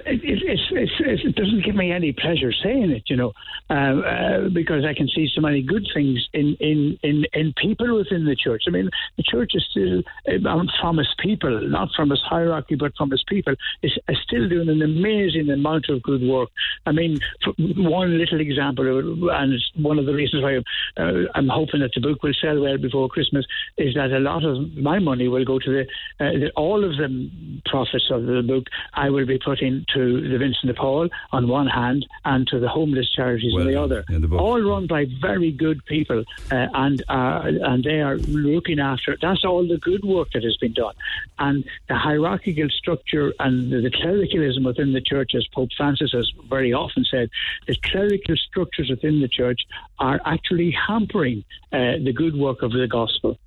It, 0.05 0.21
it, 0.25 1.27
it 1.27 1.35
doesn't 1.37 1.65
give 1.65 1.75
me 1.75 1.93
any 1.93 2.13
pleasure 2.13 2.53
saying 2.53 2.91
it, 2.91 3.05
you 3.07 3.17
know, 3.17 3.33
uh, 3.71 3.75
uh, 3.75 4.49
because 4.49 4.85
I 4.85 4.95
can 4.95 5.09
see 5.09 5.29
so 5.35 5.41
many 5.41 5.63
good 5.63 5.87
things 5.95 6.29
in, 6.33 6.57
in, 6.61 6.99
in, 7.03 7.25
in 7.33 7.55
people 7.57 7.97
within 7.97 8.25
the 8.25 8.37
church. 8.37 8.65
I 8.67 8.71
mean, 8.71 8.91
the 9.17 9.23
church 9.23 9.53
is 9.55 9.65
still, 9.71 10.03
um, 10.49 10.69
from 10.81 10.99
its 10.99 11.15
people, 11.19 11.61
not 11.69 11.89
from 11.97 12.13
its 12.13 12.23
hierarchy, 12.23 12.75
but 12.75 12.93
from 12.97 13.13
its 13.13 13.25
people, 13.29 13.55
is, 13.83 13.93
is 14.09 14.19
still 14.23 14.49
doing 14.49 14.69
an 14.69 14.83
amazing 14.83 15.51
amount 15.51 15.89
of 15.89 16.03
good 16.03 16.23
work. 16.23 16.51
I 16.87 16.93
mean, 16.93 17.19
one 17.57 18.19
little 18.19 18.41
example, 18.41 19.31
and 19.31 19.53
it's 19.53 19.71
one 19.77 19.99
of 19.99 20.07
the 20.07 20.15
reasons 20.15 20.43
why 20.43 20.57
uh, 20.97 21.29
I'm 21.35 21.49
hoping 21.49 21.81
that 21.81 21.93
the 21.95 22.01
book 22.01 22.23
will 22.23 22.35
sell 22.41 22.61
well 22.61 22.79
before 22.79 23.09
Christmas, 23.09 23.47
is 23.79 23.95
that 23.95 24.11
a 24.11 24.19
lot 24.19 24.45
of 24.45 24.73
my 24.77 24.99
money 24.99 25.29
will 25.29 25.45
go 25.45 25.59
to 25.59 25.71
the, 25.71 25.83
uh, 26.25 26.33
the 26.33 26.51
all 26.57 26.85
of 26.85 26.97
the 26.97 27.31
profits 27.67 28.09
of 28.11 28.25
the 28.27 28.43
book. 28.47 28.65
I 28.95 29.11
will 29.11 29.27
be 29.27 29.39
putting 29.39 29.85
to 29.95 30.29
the 30.29 30.39
Vincent 30.39 30.67
de 30.67 30.75
Paul 30.75 31.09
on 31.33 31.49
one 31.49 31.67
hand 31.67 32.07
and 32.25 32.47
to 32.49 32.59
the 32.59 32.69
homeless 32.69 33.11
charities 33.11 33.53
Well 33.55 33.63
on 33.63 33.67
the 33.67 33.75
done. 33.75 33.85
other. 33.85 34.05
The 34.09 34.37
all 34.37 34.61
run 34.61 34.87
by 34.87 35.07
very 35.21 35.51
good 35.51 35.85
people, 35.87 36.25
uh, 36.51 36.67
and 36.75 37.03
uh, 37.09 37.43
and 37.45 37.85
they 37.85 38.01
are 38.01 38.17
looking 38.17 38.79
after. 38.79 39.17
That's 39.21 39.45
all 39.45 39.67
the 39.67 39.79
good 39.79 40.05
work 40.05 40.33
that 40.33 40.45
has 40.45 40.57
been 40.57 40.73
done, 40.73 40.95
and 41.39 41.65
the 41.89 41.97
hierarchical 41.97 42.69
structure 42.71 43.33
and 43.39 43.71
the, 43.71 43.81
the 43.81 43.91
clericalism 43.91 44.65
within 44.65 44.93
the 44.93 45.01
church, 45.01 45.35
as 45.35 45.47
Pope 45.55 45.71
Francis 45.77 46.13
has 46.13 46.31
very 46.49 46.73
often 46.73 47.05
said, 47.05 47.31
the 47.67 47.77
clerical 47.77 48.37
structures 48.37 48.91
within 48.91 49.21
the 49.21 49.29
church 49.29 49.61
are 49.99 50.21
actually 50.25 50.71
hampering 50.71 51.45
uh, 51.73 51.99
the 52.03 52.13
good 52.13 52.37
work 52.37 52.63
of 52.63 52.73
the 52.73 52.87
gospel. 52.87 53.39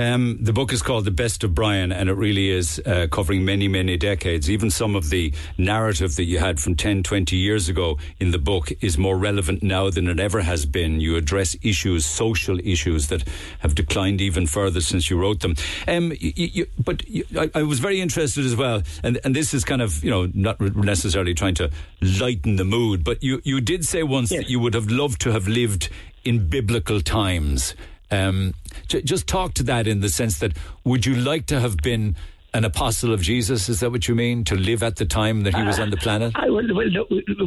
Um, 0.00 0.38
the 0.40 0.52
book 0.52 0.72
is 0.72 0.80
called 0.80 1.06
The 1.06 1.10
Best 1.10 1.42
of 1.42 1.56
Brian, 1.56 1.90
and 1.90 2.08
it 2.08 2.14
really 2.14 2.50
is 2.50 2.80
uh, 2.86 3.08
covering 3.10 3.44
many, 3.44 3.66
many 3.66 3.96
decades. 3.96 4.48
Even 4.48 4.70
some 4.70 4.94
of 4.94 5.10
the 5.10 5.32
narrative 5.56 6.14
that 6.16 6.24
you 6.24 6.38
had 6.38 6.60
from 6.60 6.76
10, 6.76 7.02
20 7.02 7.36
years 7.36 7.68
ago 7.68 7.98
in 8.20 8.30
the 8.30 8.38
book 8.38 8.70
is 8.80 8.96
more 8.96 9.18
relevant 9.18 9.60
now 9.60 9.90
than 9.90 10.06
it 10.06 10.20
ever 10.20 10.42
has 10.42 10.66
been. 10.66 11.00
You 11.00 11.16
address 11.16 11.56
issues, 11.62 12.06
social 12.06 12.60
issues 12.60 13.08
that 13.08 13.26
have 13.58 13.74
declined 13.74 14.20
even 14.20 14.46
further 14.46 14.80
since 14.80 15.10
you 15.10 15.18
wrote 15.18 15.40
them. 15.40 15.56
Um, 15.88 16.12
you, 16.20 16.32
you, 16.36 16.66
but 16.78 17.08
you, 17.08 17.24
I, 17.36 17.50
I 17.56 17.62
was 17.64 17.80
very 17.80 18.00
interested 18.00 18.46
as 18.46 18.54
well, 18.54 18.82
and, 19.02 19.18
and 19.24 19.34
this 19.34 19.52
is 19.52 19.64
kind 19.64 19.82
of, 19.82 20.04
you 20.04 20.10
know, 20.10 20.30
not 20.32 20.60
necessarily 20.60 21.34
trying 21.34 21.54
to 21.54 21.72
lighten 22.00 22.54
the 22.54 22.64
mood, 22.64 23.02
but 23.02 23.20
you, 23.20 23.40
you 23.42 23.60
did 23.60 23.84
say 23.84 24.04
once 24.04 24.28
that 24.28 24.48
you 24.48 24.60
would 24.60 24.74
have 24.74 24.90
loved 24.90 25.20
to 25.22 25.32
have 25.32 25.48
lived 25.48 25.88
in 26.24 26.48
biblical 26.48 27.00
times. 27.00 27.74
Um, 28.10 28.54
j- 28.86 29.02
just 29.02 29.26
talk 29.26 29.54
to 29.54 29.62
that 29.64 29.86
in 29.86 30.00
the 30.00 30.08
sense 30.08 30.38
that 30.38 30.56
would 30.84 31.04
you 31.06 31.14
like 31.14 31.46
to 31.46 31.60
have 31.60 31.76
been 31.78 32.16
an 32.54 32.64
apostle 32.64 33.12
of 33.12 33.20
Jesus? 33.20 33.68
Is 33.68 33.80
that 33.80 33.90
what 33.90 34.08
you 34.08 34.14
mean? 34.14 34.44
To 34.44 34.54
live 34.54 34.82
at 34.82 34.96
the 34.96 35.04
time 35.04 35.42
that 35.42 35.54
he 35.54 35.62
was 35.62 35.78
on 35.78 35.90
the 35.90 35.96
planet? 35.96 36.32
I, 36.34 36.48
well, 36.48 36.64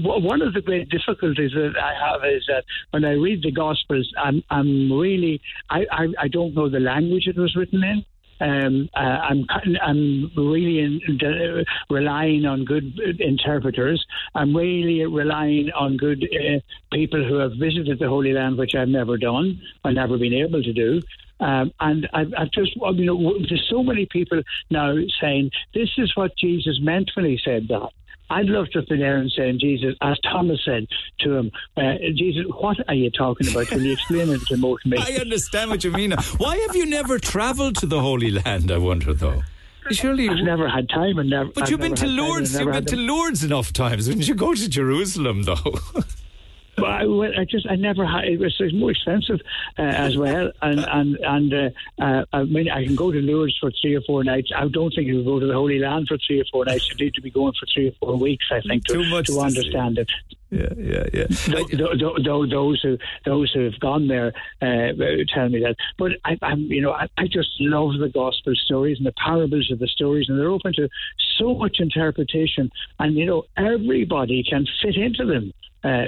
well, 0.03 0.21
one 0.21 0.41
of 0.41 0.53
the 0.53 0.61
great 0.61 0.89
difficulties 0.89 1.51
that 1.53 1.73
I 1.81 1.93
have 1.93 2.21
is 2.23 2.45
that 2.47 2.63
when 2.91 3.03
I 3.03 3.13
read 3.13 3.41
the 3.43 3.51
Gospels, 3.51 4.11
I'm, 4.17 4.43
I'm 4.49 4.91
really, 4.91 5.41
I, 5.69 5.85
I, 5.91 6.07
I 6.19 6.27
don't 6.27 6.53
know 6.53 6.69
the 6.69 6.79
language 6.79 7.27
it 7.27 7.37
was 7.37 7.55
written 7.55 7.83
in. 7.83 8.05
Um, 8.41 8.89
uh, 8.95 8.99
I'm 8.99 9.45
I'm 9.81 10.31
really 10.35 10.79
in, 10.79 11.17
de, 11.17 11.63
relying 11.89 12.45
on 12.45 12.65
good 12.65 12.99
interpreters. 13.19 14.03
I'm 14.33 14.55
really 14.55 15.05
relying 15.05 15.71
on 15.71 15.95
good 15.97 16.23
uh, 16.23 16.59
people 16.91 17.23
who 17.23 17.35
have 17.35 17.53
visited 17.59 17.99
the 17.99 18.09
Holy 18.09 18.33
Land, 18.33 18.57
which 18.57 18.73
I've 18.73 18.87
never 18.87 19.17
done, 19.17 19.61
I've 19.85 19.93
never 19.93 20.17
been 20.17 20.33
able 20.33 20.63
to 20.63 20.73
do. 20.73 21.01
Um, 21.39 21.71
and 21.79 22.07
I've, 22.13 22.33
I've 22.37 22.51
just, 22.51 22.75
you 22.75 23.05
know, 23.05 23.33
there's 23.49 23.67
so 23.69 23.81
many 23.83 24.05
people 24.05 24.41
now 24.69 24.95
saying 25.19 25.51
this 25.73 25.89
is 25.97 26.15
what 26.15 26.37
Jesus 26.37 26.79
meant 26.81 27.11
when 27.15 27.25
he 27.25 27.39
said 27.43 27.67
that. 27.69 27.89
I'd 28.31 28.45
love 28.45 28.69
to 28.71 28.79
have 28.79 28.87
been 28.87 28.99
there 28.99 29.17
and 29.17 29.31
saying, 29.31 29.59
Jesus, 29.59 29.95
as 30.01 30.17
Thomas 30.23 30.59
said 30.63 30.87
to 31.19 31.33
him, 31.35 31.51
uh, 31.75 31.93
Jesus, 32.15 32.45
what 32.47 32.77
are 32.87 32.93
you 32.93 33.11
talking 33.11 33.49
about? 33.49 33.67
Can 33.67 33.83
you 33.83 33.93
explain 33.93 34.29
it 34.29 34.41
to 34.47 34.57
more 34.57 34.79
to 34.79 34.87
me? 34.87 34.97
I 34.97 35.17
understand 35.19 35.69
what 35.69 35.83
you 35.83 35.91
mean. 35.91 36.13
Why 36.37 36.57
have 36.57 36.75
you 36.75 36.85
never 36.85 37.19
travelled 37.19 37.75
to 37.77 37.85
the 37.85 37.99
Holy 37.99 38.31
Land, 38.31 38.71
I 38.71 38.77
wonder, 38.77 39.13
though? 39.13 39.43
Surely 39.91 40.29
I've 40.29 40.45
never 40.45 40.69
had 40.69 40.87
time 40.89 41.17
and 41.19 41.29
never. 41.29 41.49
But 41.49 41.63
I've 41.63 41.71
you've 41.71 41.79
been 41.79 41.95
to 41.95 42.07
Lourdes. 42.07 42.57
You've 42.57 42.71
been 42.71 42.85
to. 42.85 42.95
Lourdes 42.95 43.43
enough 43.43 43.73
times. 43.73 44.07
Wouldn't 44.07 44.27
you 44.27 44.35
go 44.35 44.53
to 44.53 44.69
Jerusalem, 44.69 45.43
though? 45.43 45.55
But 46.77 46.85
I, 46.85 47.03
I 47.41 47.45
just 47.45 47.67
I 47.69 47.75
never 47.75 48.05
had 48.05 48.25
it 48.25 48.39
was, 48.39 48.55
it 48.59 48.63
was 48.63 48.73
more 48.73 48.91
expensive 48.91 49.39
uh, 49.77 49.81
as 49.81 50.17
well, 50.17 50.51
and 50.61 50.79
and 50.79 51.17
and 51.17 51.53
uh, 51.53 51.69
uh, 52.01 52.25
I 52.33 52.43
mean 52.43 52.69
I 52.69 52.85
can 52.85 52.95
go 52.95 53.11
to 53.11 53.19
Lourdes 53.19 53.57
for 53.59 53.71
three 53.81 53.95
or 53.95 54.01
four 54.01 54.23
nights. 54.23 54.51
I 54.55 54.67
don't 54.67 54.93
think 54.93 55.07
you 55.07 55.15
can 55.15 55.25
go 55.25 55.39
to 55.39 55.45
the 55.45 55.53
Holy 55.53 55.79
Land 55.79 56.07
for 56.07 56.17
three 56.25 56.39
or 56.39 56.45
four 56.51 56.65
nights. 56.65 56.89
You 56.89 57.05
need 57.05 57.13
to 57.15 57.21
be 57.21 57.29
going 57.29 57.53
for 57.59 57.65
three 57.73 57.89
or 57.89 57.93
four 57.99 58.17
weeks. 58.17 58.45
I 58.51 58.61
think 58.61 58.85
to, 58.85 58.93
Too 58.93 59.09
much 59.09 59.27
to 59.27 59.33
to 59.33 59.39
understand 59.41 59.97
it. 59.99 60.09
Yeah, 60.51 60.67
yeah, 60.77 61.05
yeah. 61.13 61.27
Tho- 61.47 61.63
tho- 61.63 61.95
tho- 61.97 62.17
tho- 62.21 62.45
those 62.45 62.81
who 62.81 62.97
those 63.25 63.51
who 63.53 63.63
have 63.63 63.79
gone 63.79 64.07
there 64.07 64.33
uh, 64.61 64.91
tell 65.33 65.47
me 65.47 65.61
that. 65.61 65.75
But 65.97 66.13
I, 66.25 66.37
I'm, 66.41 66.63
you 66.63 66.81
know, 66.81 66.91
I, 66.91 67.07
I 67.17 67.27
just 67.27 67.49
love 67.59 67.97
the 67.99 68.09
gospel 68.09 68.53
stories 68.55 68.97
and 68.97 69.07
the 69.07 69.13
parables 69.13 69.71
of 69.71 69.79
the 69.79 69.87
stories, 69.87 70.27
and 70.27 70.37
they're 70.37 70.49
open 70.49 70.73
to 70.73 70.89
so 71.37 71.55
much 71.55 71.77
interpretation. 71.79 72.69
And 72.99 73.15
you 73.15 73.25
know, 73.25 73.45
everybody 73.55 74.43
can 74.43 74.67
fit 74.81 74.95
into 74.95 75.25
them. 75.25 75.53
Uh, 75.83 76.05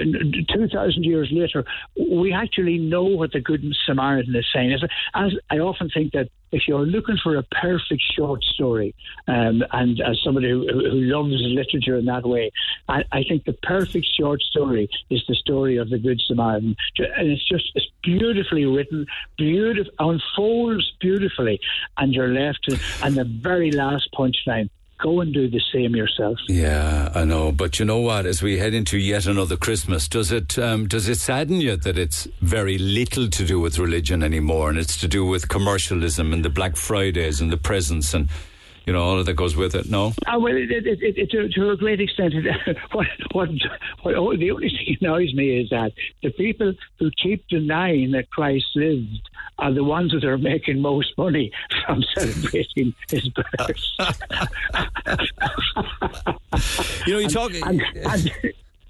two 0.52 0.68
thousand 0.68 1.04
years 1.04 1.28
later, 1.32 1.64
we 1.96 2.32
actually 2.32 2.78
know 2.78 3.04
what 3.04 3.32
the 3.32 3.40
Good 3.40 3.64
Samaritan 3.86 4.34
is 4.36 4.46
saying. 4.54 4.72
As, 4.72 4.82
as 5.14 5.32
I 5.50 5.58
often 5.58 5.90
think 5.90 6.12
that 6.12 6.28
if 6.52 6.68
you're 6.68 6.86
looking 6.86 7.16
for 7.20 7.36
a 7.36 7.42
perfect 7.42 8.02
short 8.16 8.42
story, 8.44 8.94
um, 9.26 9.64
and 9.72 10.00
as 10.00 10.20
somebody 10.22 10.50
who, 10.50 10.68
who 10.68 11.00
loves 11.00 11.32
literature 11.32 11.96
in 11.96 12.04
that 12.04 12.24
way, 12.24 12.52
I, 12.88 13.02
I 13.10 13.24
think 13.24 13.44
the 13.44 13.54
perfect 13.54 14.06
short 14.16 14.40
story 14.42 14.88
is 15.10 15.24
the 15.26 15.34
story 15.34 15.78
of 15.78 15.90
the 15.90 15.98
Good 15.98 16.20
Samaritan, 16.20 16.76
and 16.98 17.28
it's 17.28 17.48
just 17.48 17.72
it's 17.74 17.88
beautifully 18.02 18.66
written, 18.66 19.06
beautiful 19.36 19.92
unfolds 19.98 20.92
beautifully, 21.00 21.60
and 21.98 22.14
you're 22.14 22.28
left 22.28 22.68
and 23.02 23.16
the 23.16 23.24
very 23.24 23.72
last 23.72 24.08
punchline. 24.12 24.70
Go 25.04 25.20
and 25.20 25.34
do 25.34 25.50
the 25.50 25.60
same 25.70 25.94
yourself. 25.94 26.38
Yeah, 26.48 27.12
I 27.14 27.24
know, 27.24 27.52
but 27.52 27.78
you 27.78 27.84
know 27.84 27.98
what? 27.98 28.24
As 28.24 28.42
we 28.42 28.56
head 28.56 28.72
into 28.72 28.96
yet 28.96 29.26
another 29.26 29.58
Christmas, 29.58 30.08
does 30.08 30.32
it 30.32 30.58
um, 30.58 30.88
does 30.88 31.10
it 31.10 31.18
sadden 31.18 31.60
you 31.60 31.76
that 31.76 31.98
it's 31.98 32.26
very 32.40 32.78
little 32.78 33.28
to 33.28 33.44
do 33.44 33.60
with 33.60 33.78
religion 33.78 34.22
anymore, 34.22 34.70
and 34.70 34.78
it's 34.78 34.96
to 35.02 35.06
do 35.06 35.26
with 35.26 35.50
commercialism 35.50 36.32
and 36.32 36.42
the 36.42 36.48
Black 36.48 36.74
Fridays 36.74 37.42
and 37.42 37.52
the 37.52 37.58
presents 37.58 38.14
and 38.14 38.30
you 38.86 38.92
know 38.92 39.02
all 39.02 39.18
of 39.18 39.26
that 39.26 39.34
goes 39.34 39.56
with 39.56 39.74
it? 39.74 39.88
No. 39.88 40.12
Uh, 40.26 40.38
well, 40.38 40.56
it, 40.56 40.70
it, 40.70 40.86
it, 40.86 41.18
it, 41.18 41.30
to, 41.30 41.48
to 41.48 41.70
a 41.70 41.76
great 41.76 42.00
extent, 42.00 42.34
it, 42.34 42.76
what, 42.92 43.06
what, 43.32 43.48
what, 44.02 44.14
oh, 44.14 44.36
the 44.36 44.50
only 44.50 44.68
thing 44.68 44.96
that 45.00 45.06
annoys 45.06 45.34
me 45.34 45.62
is 45.62 45.70
that 45.70 45.92
the 46.22 46.30
people 46.30 46.74
who 46.98 47.10
keep 47.22 47.46
denying 47.48 48.12
that 48.12 48.30
Christ 48.30 48.66
lived 48.74 49.28
are 49.58 49.72
the 49.72 49.84
ones 49.84 50.12
that 50.12 50.24
are 50.24 50.38
making 50.38 50.80
most 50.80 51.16
money 51.16 51.52
from 51.86 52.02
celebrating 52.14 52.94
his 53.08 53.28
birth. 53.28 53.44
you 57.06 57.12
know, 57.12 57.20
you 57.20 57.28
talk. 57.28 57.52
And, 57.54 57.80
and, 57.94 58.32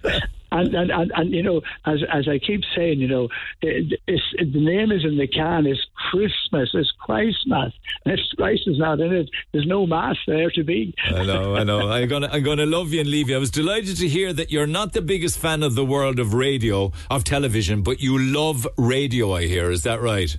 and, 0.05 0.23
and, 0.55 0.91
and, 0.91 1.13
and, 1.15 1.31
you 1.33 1.43
know, 1.43 1.61
as 1.85 1.99
as 2.13 2.29
I 2.29 2.39
keep 2.39 2.63
saying, 2.77 3.01
you 3.01 3.09
know, 3.09 3.29
it, 3.61 4.01
the 4.07 4.61
name 4.61 4.93
is 4.93 5.05
in 5.05 5.19
the 5.19 5.27
can. 5.27 5.67
It's 5.67 5.81
Christmas. 6.11 6.71
It's 6.75 6.93
Christmas. 7.01 7.73
And 8.05 8.15
if 8.15 8.21
Christ 8.37 8.63
is 8.67 8.79
not 8.79 9.01
in 9.01 9.13
it, 9.13 9.31
there's 9.53 9.67
no 9.67 9.87
mass 9.87 10.17
there 10.27 10.51
to 10.51 10.65
be. 10.65 10.95
I 11.07 11.25
know, 11.25 11.57
I 11.57 11.65
know. 11.65 11.89
I'm 11.95 12.09
gonna, 12.09 12.29
I'm 12.31 12.43
gonna 12.43 12.67
love 12.67 12.93
you 12.93 13.01
and 13.01 13.11
leave 13.11 13.29
you. 13.29 13.37
I 13.37 13.39
was 13.39 13.51
delighted 13.51 13.97
to 13.99 14.09
hear 14.09 14.33
that 14.33 14.53
you're 14.53 14.67
not 14.67 14.93
the 14.93 15.03
biggest 15.03 15.39
fan 15.39 15.63
of 15.63 15.75
the 15.75 15.85
world 15.85 16.19
of 16.19 16.35
radio, 16.35 16.93
of 17.11 17.25
television, 17.25 17.83
but 17.83 18.01
you 18.01 18.19
love 18.19 18.67
radio. 18.79 19.33
I 19.35 19.47
hear. 19.47 19.71
Is 19.71 19.83
that 19.83 20.01
right? 20.01 20.37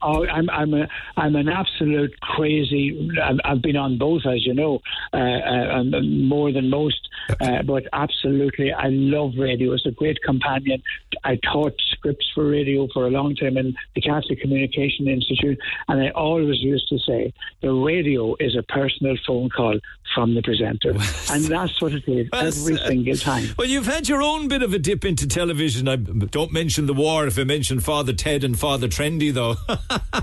Oh, 0.00 0.26
I'm 0.26 0.48
I'm 0.50 0.74
a 0.74 0.88
I'm 1.16 1.36
an 1.36 1.48
absolute 1.48 2.18
crazy. 2.20 3.10
I've, 3.22 3.38
I've 3.44 3.62
been 3.62 3.76
on 3.76 3.98
both, 3.98 4.22
as 4.26 4.46
you 4.46 4.54
know, 4.54 4.80
uh, 5.12 5.16
uh, 5.16 5.82
more 6.02 6.52
than 6.52 6.70
most. 6.70 7.08
Uh, 7.40 7.62
but 7.62 7.84
absolutely, 7.92 8.72
I 8.72 8.88
love 8.88 9.32
radio. 9.38 9.72
It's 9.72 9.86
a 9.86 9.90
great 9.90 10.22
companion. 10.22 10.82
I 11.24 11.38
taught 11.52 11.74
scripts 11.90 12.30
for 12.34 12.46
radio 12.46 12.88
for 12.92 13.06
a 13.06 13.10
long 13.10 13.34
time 13.34 13.56
in 13.56 13.74
the 13.94 14.00
Catholic 14.00 14.40
Communication 14.40 15.08
Institute, 15.08 15.58
and 15.88 16.00
I 16.00 16.10
always 16.10 16.60
used 16.60 16.88
to 16.88 16.98
say 16.98 17.32
the 17.60 17.72
radio 17.72 18.34
is 18.40 18.56
a 18.56 18.62
personal 18.62 19.16
phone 19.26 19.50
call 19.50 19.78
from 20.14 20.34
the 20.34 20.42
presenter, 20.42 20.90
and 21.30 21.44
that's 21.44 21.80
what 21.82 21.92
it 21.92 22.08
is 22.08 22.28
every 22.32 22.76
single 22.76 23.16
time. 23.16 23.48
Well, 23.58 23.68
you've 23.68 23.86
had 23.86 24.08
your 24.08 24.22
own 24.22 24.48
bit 24.48 24.62
of 24.62 24.72
a 24.72 24.78
dip 24.78 25.04
into 25.04 25.26
television. 25.26 25.88
I 25.88 25.96
don't 25.96 26.52
mention 26.52 26.86
the 26.86 26.94
war 26.94 27.26
if 27.26 27.38
I 27.38 27.44
mention 27.44 27.80
Father 27.80 28.12
Ted 28.12 28.44
and 28.44 28.58
Father 28.58 28.88
Trendy, 28.88 29.32
though. 29.32 29.56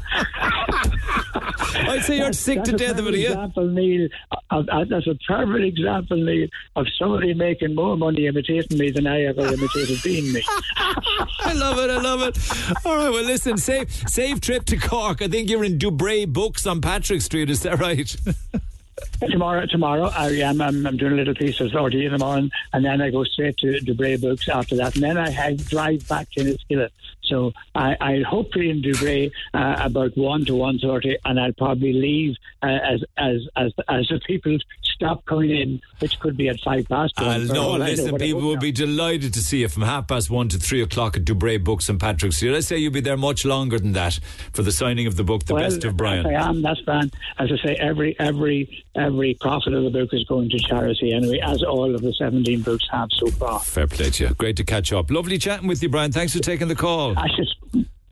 I'd 1.78 2.04
say 2.04 2.18
you're 2.18 2.34
sick 2.34 2.64
to 2.64 2.72
death 2.74 3.00
of 3.00 3.08
it, 3.08 3.16
yeah. 3.16 3.30
Example, 3.30 3.68
Neil, 3.68 4.08
of, 4.52 4.68
of, 4.70 4.90
that's 4.90 5.08
a 5.08 5.16
perfect 5.28 5.64
example, 5.64 6.18
Neil, 6.18 6.48
of 6.76 6.88
somebody 6.98 7.34
making 7.34 7.76
more 7.76 7.98
money 7.98 8.28
imitating 8.28 8.78
me 8.78 8.92
than 8.92 9.08
I 9.08 9.24
ever 9.24 9.42
imitated 9.42 10.02
being 10.04 10.32
me. 10.32 10.44
I 10.78 11.54
love 11.54 11.78
it. 11.80 11.90
I 11.90 12.00
love 12.00 12.22
it. 12.22 12.38
All 12.86 12.98
right. 12.98 13.10
Well, 13.10 13.24
listen. 13.24 13.58
Safe, 13.58 13.92
safe 14.10 14.42
trip 14.42 14.66
to 14.66 14.78
Cork. 14.78 15.22
I 15.22 15.28
think 15.28 15.50
you're 15.50 15.64
in 15.64 15.78
Dubray 15.78 16.28
Books 16.32 16.68
on 16.68 16.82
Patrick 16.82 17.22
Street. 17.22 17.50
Is 17.50 17.62
that 17.64 17.80
right? 17.80 18.16
tomorrow, 19.30 19.66
tomorrow, 19.66 20.06
I 20.16 20.28
am. 20.42 20.62
I'm, 20.62 20.86
I'm, 20.86 20.98
doing 20.98 21.14
a 21.14 21.16
little 21.16 21.36
piece 21.36 21.60
of 21.60 21.74
RT 21.74 21.96
in 21.96 22.12
the 22.12 22.18
morning, 22.18 22.52
and 22.74 22.86
then 22.86 23.02
I 23.02 23.10
go 23.10 23.24
straight 23.24 23.58
to 23.58 23.80
Dubray 23.82 24.20
Books 24.20 24.48
after 24.50 24.76
that, 24.78 24.96
and 24.96 25.04
then 25.04 25.18
I 25.18 25.30
have, 25.30 25.68
drive 25.68 26.08
back 26.08 26.30
to 26.32 26.42
Enniskillen. 26.42 26.90
So 27.28 27.54
I, 27.74 27.96
I 28.00 28.22
hope 28.22 28.52
to 28.54 28.60
be 28.60 28.70
in 28.70 28.82
Dubray 28.82 29.32
uh, 29.54 29.76
about 29.80 30.18
one 30.18 30.46
to 30.46 30.56
one 30.56 30.80
thirty, 30.80 31.18
and 31.26 31.40
I'll 31.40 31.54
probably 31.54 31.94
leave 31.94 32.36
uh, 32.62 32.68
as 32.68 33.04
as 33.18 33.42
as 33.56 33.72
as 33.88 34.08
the 34.10 34.20
people 34.26 34.58
stop 34.84 35.26
coming 35.26 35.52
in, 35.52 35.82
which 36.00 36.20
could 36.20 36.38
be 36.38 36.50
at 36.50 36.60
five 36.62 36.88
past. 36.88 37.14
Uh, 37.18 37.38
no, 37.38 37.74
listen, 37.74 38.16
people 38.18 38.42
will 38.42 38.58
be 38.58 38.72
delighted 38.72 39.34
to 39.34 39.40
see 39.40 39.62
you 39.62 39.68
from 39.68 39.84
half 39.84 40.08
past 40.08 40.30
one 40.30 40.50
to 40.50 40.58
three 40.58 40.82
o'clock 40.82 41.18
at 41.18 41.26
Dubray 41.26 41.62
Books 41.64 41.90
and 41.90 42.00
Patrick's. 42.00 42.38
Street. 42.38 42.56
I 42.56 42.62
say 42.62 42.78
you'll 42.78 42.94
be 42.94 43.02
there 43.02 43.18
much 43.18 43.46
longer 43.46 43.80
than 43.80 43.94
that 43.94 44.20
for 44.54 44.62
the 44.62 44.72
signing 44.72 45.08
of 45.08 45.16
the 45.16 45.24
book, 45.24 45.46
The 45.46 45.54
well, 45.54 45.64
Best 45.64 45.84
of 45.84 45.98
Brian. 45.98 46.26
I 46.26 46.34
am. 46.34 46.62
That's 46.62 46.80
fine. 46.82 47.12
As 47.38 47.52
I 47.52 47.58
say, 47.64 47.76
every 47.76 48.18
every 48.20 48.85
every 48.96 49.38
profit 49.40 49.74
of 49.74 49.84
the 49.84 49.90
book 49.90 50.10
is 50.14 50.24
going 50.26 50.50
to 50.50 50.60
charity 50.60 51.14
anyway, 51.14 51.40
as 51.44 51.64
all 51.64 51.94
of 51.94 52.02
the 52.02 52.14
seventeen 52.14 52.62
books 52.62 52.86
have 52.92 53.10
so 53.12 53.28
far. 53.28 53.60
Fair 53.60 53.88
play 53.88 54.10
to 54.10 54.28
you. 54.28 54.34
Great 54.36 54.58
to 54.58 54.64
catch 54.64 54.94
up. 54.94 55.10
Lovely 55.12 55.38
chatting 55.38 55.68
with 55.68 55.82
you, 55.82 55.90
Brian. 55.90 56.12
Thanks 56.12 56.34
for 56.34 56.40
taking 56.40 56.68
the 56.68 56.76
call. 56.76 57.16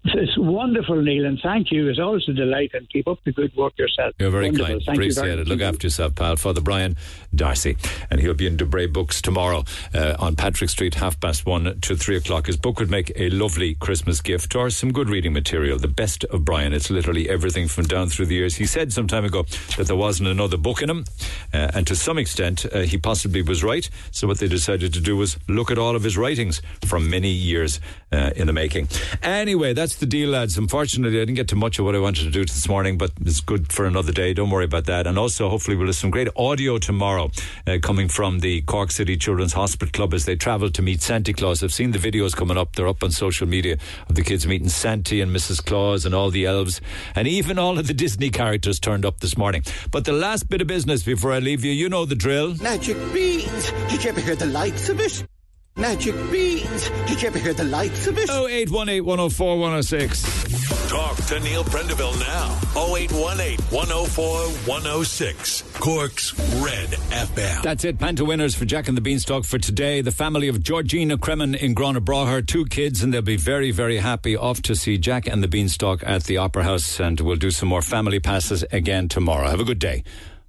It's 0.05 0.37
wonderful, 0.37 1.01
Neil, 1.01 1.25
and 1.25 1.39
thank 1.41 1.71
you. 1.71 1.87
It's 1.87 1.97
always 1.99 2.27
a 2.27 2.33
delight, 2.33 2.71
and 2.73 2.89
keep 2.89 3.07
up 3.07 3.19
the 3.23 3.31
good 3.31 3.55
work 3.55 3.77
yourself. 3.77 4.13
You're 4.19 4.31
very 4.31 4.47
Wonderful. 4.47 4.67
kind. 4.67 4.83
Thank 4.85 4.97
Appreciate 4.97 5.39
it. 5.39 5.47
Look 5.47 5.61
after 5.61 5.87
yourself, 5.87 6.15
pal. 6.15 6.35
Father 6.35 6.59
Brian 6.59 6.97
Darcy. 7.33 7.77
And 8.11 8.19
he'll 8.19 8.33
be 8.33 8.45
in 8.45 8.57
Dubray 8.57 8.91
Books 8.91 9.21
tomorrow 9.21 9.63
uh, 9.95 10.15
on 10.19 10.35
Patrick 10.35 10.69
Street, 10.69 10.95
half 10.95 11.19
past 11.21 11.45
one 11.45 11.79
to 11.81 11.95
three 11.95 12.17
o'clock. 12.17 12.47
His 12.47 12.57
book 12.57 12.79
would 12.79 12.91
make 12.91 13.13
a 13.15 13.29
lovely 13.29 13.75
Christmas 13.75 14.19
gift 14.19 14.55
or 14.55 14.69
some 14.69 14.91
good 14.91 15.09
reading 15.09 15.31
material. 15.31 15.79
The 15.79 15.87
best 15.87 16.25
of 16.25 16.43
Brian. 16.43 16.73
It's 16.73 16.89
literally 16.89 17.29
everything 17.29 17.69
from 17.69 17.85
down 17.85 18.09
through 18.09 18.25
the 18.25 18.35
years. 18.35 18.55
He 18.55 18.65
said 18.65 18.91
some 18.91 19.07
time 19.07 19.23
ago 19.23 19.45
that 19.77 19.87
there 19.87 19.95
wasn't 19.95 20.27
another 20.27 20.57
book 20.57 20.81
in 20.81 20.89
him, 20.89 21.05
uh, 21.53 21.71
and 21.73 21.87
to 21.87 21.95
some 21.95 22.17
extent, 22.17 22.65
uh, 22.73 22.81
he 22.81 22.97
possibly 22.97 23.41
was 23.41 23.63
right. 23.63 23.89
So 24.11 24.27
what 24.27 24.39
they 24.39 24.49
decided 24.49 24.93
to 24.93 24.99
do 24.99 25.15
was 25.15 25.37
look 25.47 25.71
at 25.71 25.77
all 25.77 25.95
of 25.95 26.03
his 26.03 26.17
writings 26.17 26.61
from 26.85 27.09
many 27.09 27.29
years 27.29 27.79
uh, 28.11 28.31
in 28.35 28.47
the 28.47 28.53
making. 28.53 28.89
Anyway, 29.21 29.71
that's 29.73 29.92
the 29.95 30.05
deal, 30.05 30.29
lads. 30.29 30.57
Unfortunately, 30.57 31.17
I 31.17 31.21
didn't 31.21 31.35
get 31.35 31.47
to 31.49 31.55
much 31.55 31.79
of 31.79 31.85
what 31.85 31.95
I 31.95 31.99
wanted 31.99 32.23
to 32.23 32.31
do 32.31 32.41
this 32.45 32.67
morning, 32.67 32.97
but 32.97 33.11
it's 33.21 33.41
good 33.41 33.71
for 33.71 33.85
another 33.85 34.11
day. 34.11 34.33
Don't 34.33 34.49
worry 34.49 34.65
about 34.65 34.85
that. 34.85 35.07
And 35.07 35.17
also, 35.17 35.49
hopefully, 35.49 35.75
we'll 35.75 35.87
have 35.87 35.95
some 35.95 36.09
great 36.09 36.27
audio 36.35 36.77
tomorrow 36.77 37.31
uh, 37.67 37.77
coming 37.81 38.07
from 38.07 38.39
the 38.39 38.61
Cork 38.61 38.91
City 38.91 39.17
Children's 39.17 39.53
Hospital 39.53 39.91
Club 39.91 40.13
as 40.13 40.25
they 40.25 40.35
travel 40.35 40.69
to 40.69 40.81
meet 40.81 41.01
Santa 41.01 41.33
Claus. 41.33 41.63
I've 41.63 41.73
seen 41.73 41.91
the 41.91 41.99
videos 41.99 42.35
coming 42.35 42.57
up. 42.57 42.75
They're 42.75 42.87
up 42.87 43.03
on 43.03 43.11
social 43.11 43.47
media 43.47 43.77
of 44.07 44.15
the 44.15 44.23
kids 44.23 44.47
meeting 44.47 44.69
Santa 44.69 45.21
and 45.21 45.35
Mrs. 45.35 45.65
Claus 45.65 46.05
and 46.05 46.13
all 46.13 46.29
the 46.29 46.45
elves, 46.45 46.81
and 47.15 47.27
even 47.27 47.59
all 47.59 47.79
of 47.79 47.87
the 47.87 47.93
Disney 47.93 48.29
characters 48.29 48.79
turned 48.79 49.05
up 49.05 49.19
this 49.19 49.37
morning. 49.37 49.63
But 49.91 50.05
the 50.05 50.13
last 50.13 50.49
bit 50.49 50.61
of 50.61 50.67
business 50.67 51.03
before 51.03 51.31
I 51.31 51.39
leave 51.39 51.63
you, 51.63 51.71
you 51.71 51.89
know 51.89 52.05
the 52.05 52.15
drill. 52.15 52.55
Magic 52.55 52.97
beans. 53.13 53.71
Did 53.89 54.03
you 54.03 54.09
ever 54.09 54.21
hear 54.21 54.35
the 54.35 54.47
likes 54.47 54.89
of 54.89 54.99
it? 54.99 55.25
Magic 55.75 56.13
beans. 56.31 56.89
Did 57.07 57.21
you 57.21 57.27
ever 57.29 57.39
hear 57.39 57.53
the 57.53 57.63
likes 57.63 58.05
of 58.05 58.15
it? 58.19 58.29
0818 58.29 59.03
104 59.03 59.57
106. 59.57 60.87
Talk 60.87 61.15
to 61.25 61.39
Neil 61.39 61.63
Prendeville 61.63 62.19
now. 62.19 62.51
0818 62.79 63.57
104 63.75 64.25
106. 64.71 65.61
Cork's 65.79 66.37
Red 66.63 66.89
FM. 66.89 67.63
That's 67.63 67.83
it. 67.85 67.97
Panta 67.97 68.23
winners 68.23 68.53
for 68.53 68.65
Jack 68.65 68.87
and 68.87 68.95
the 68.95 69.01
Beanstalk 69.01 69.45
for 69.45 69.57
today. 69.57 70.01
The 70.01 70.11
family 70.11 70.47
of 70.47 70.61
Georgina 70.61 71.17
Kremen 71.17 71.57
in 71.57 71.73
Grana 71.73 72.01
brought 72.01 72.27
her 72.27 72.43
two 72.43 72.65
kids, 72.65 73.01
and 73.01 73.11
they'll 73.11 73.23
be 73.23 73.35
very, 73.35 73.71
very 73.71 73.97
happy 73.97 74.37
off 74.37 74.61
to 74.63 74.75
see 74.75 74.99
Jack 74.99 75.25
and 75.25 75.41
the 75.41 75.47
Beanstalk 75.47 76.03
at 76.05 76.25
the 76.25 76.37
Opera 76.37 76.65
House. 76.65 76.99
And 76.99 77.19
we'll 77.19 77.37
do 77.37 77.49
some 77.49 77.69
more 77.69 77.81
family 77.81 78.19
passes 78.19 78.63
again 78.71 79.07
tomorrow. 79.09 79.49
Have 79.49 79.59
a 79.59 79.65
good 79.65 79.79
day. 79.79 80.03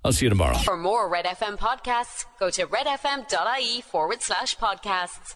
I'll 0.05 0.12
see 0.12 0.26
you 0.26 0.31
tomorrow. 0.31 0.59
For 0.59 0.76
more 0.76 1.09
Red 1.09 1.24
FM 1.24 1.56
podcasts, 1.56 2.26
go 2.39 2.51
to 2.51 2.66
redfm.ie 2.66 3.81
forward 3.81 4.20
slash 4.20 4.56
podcasts. 4.59 5.32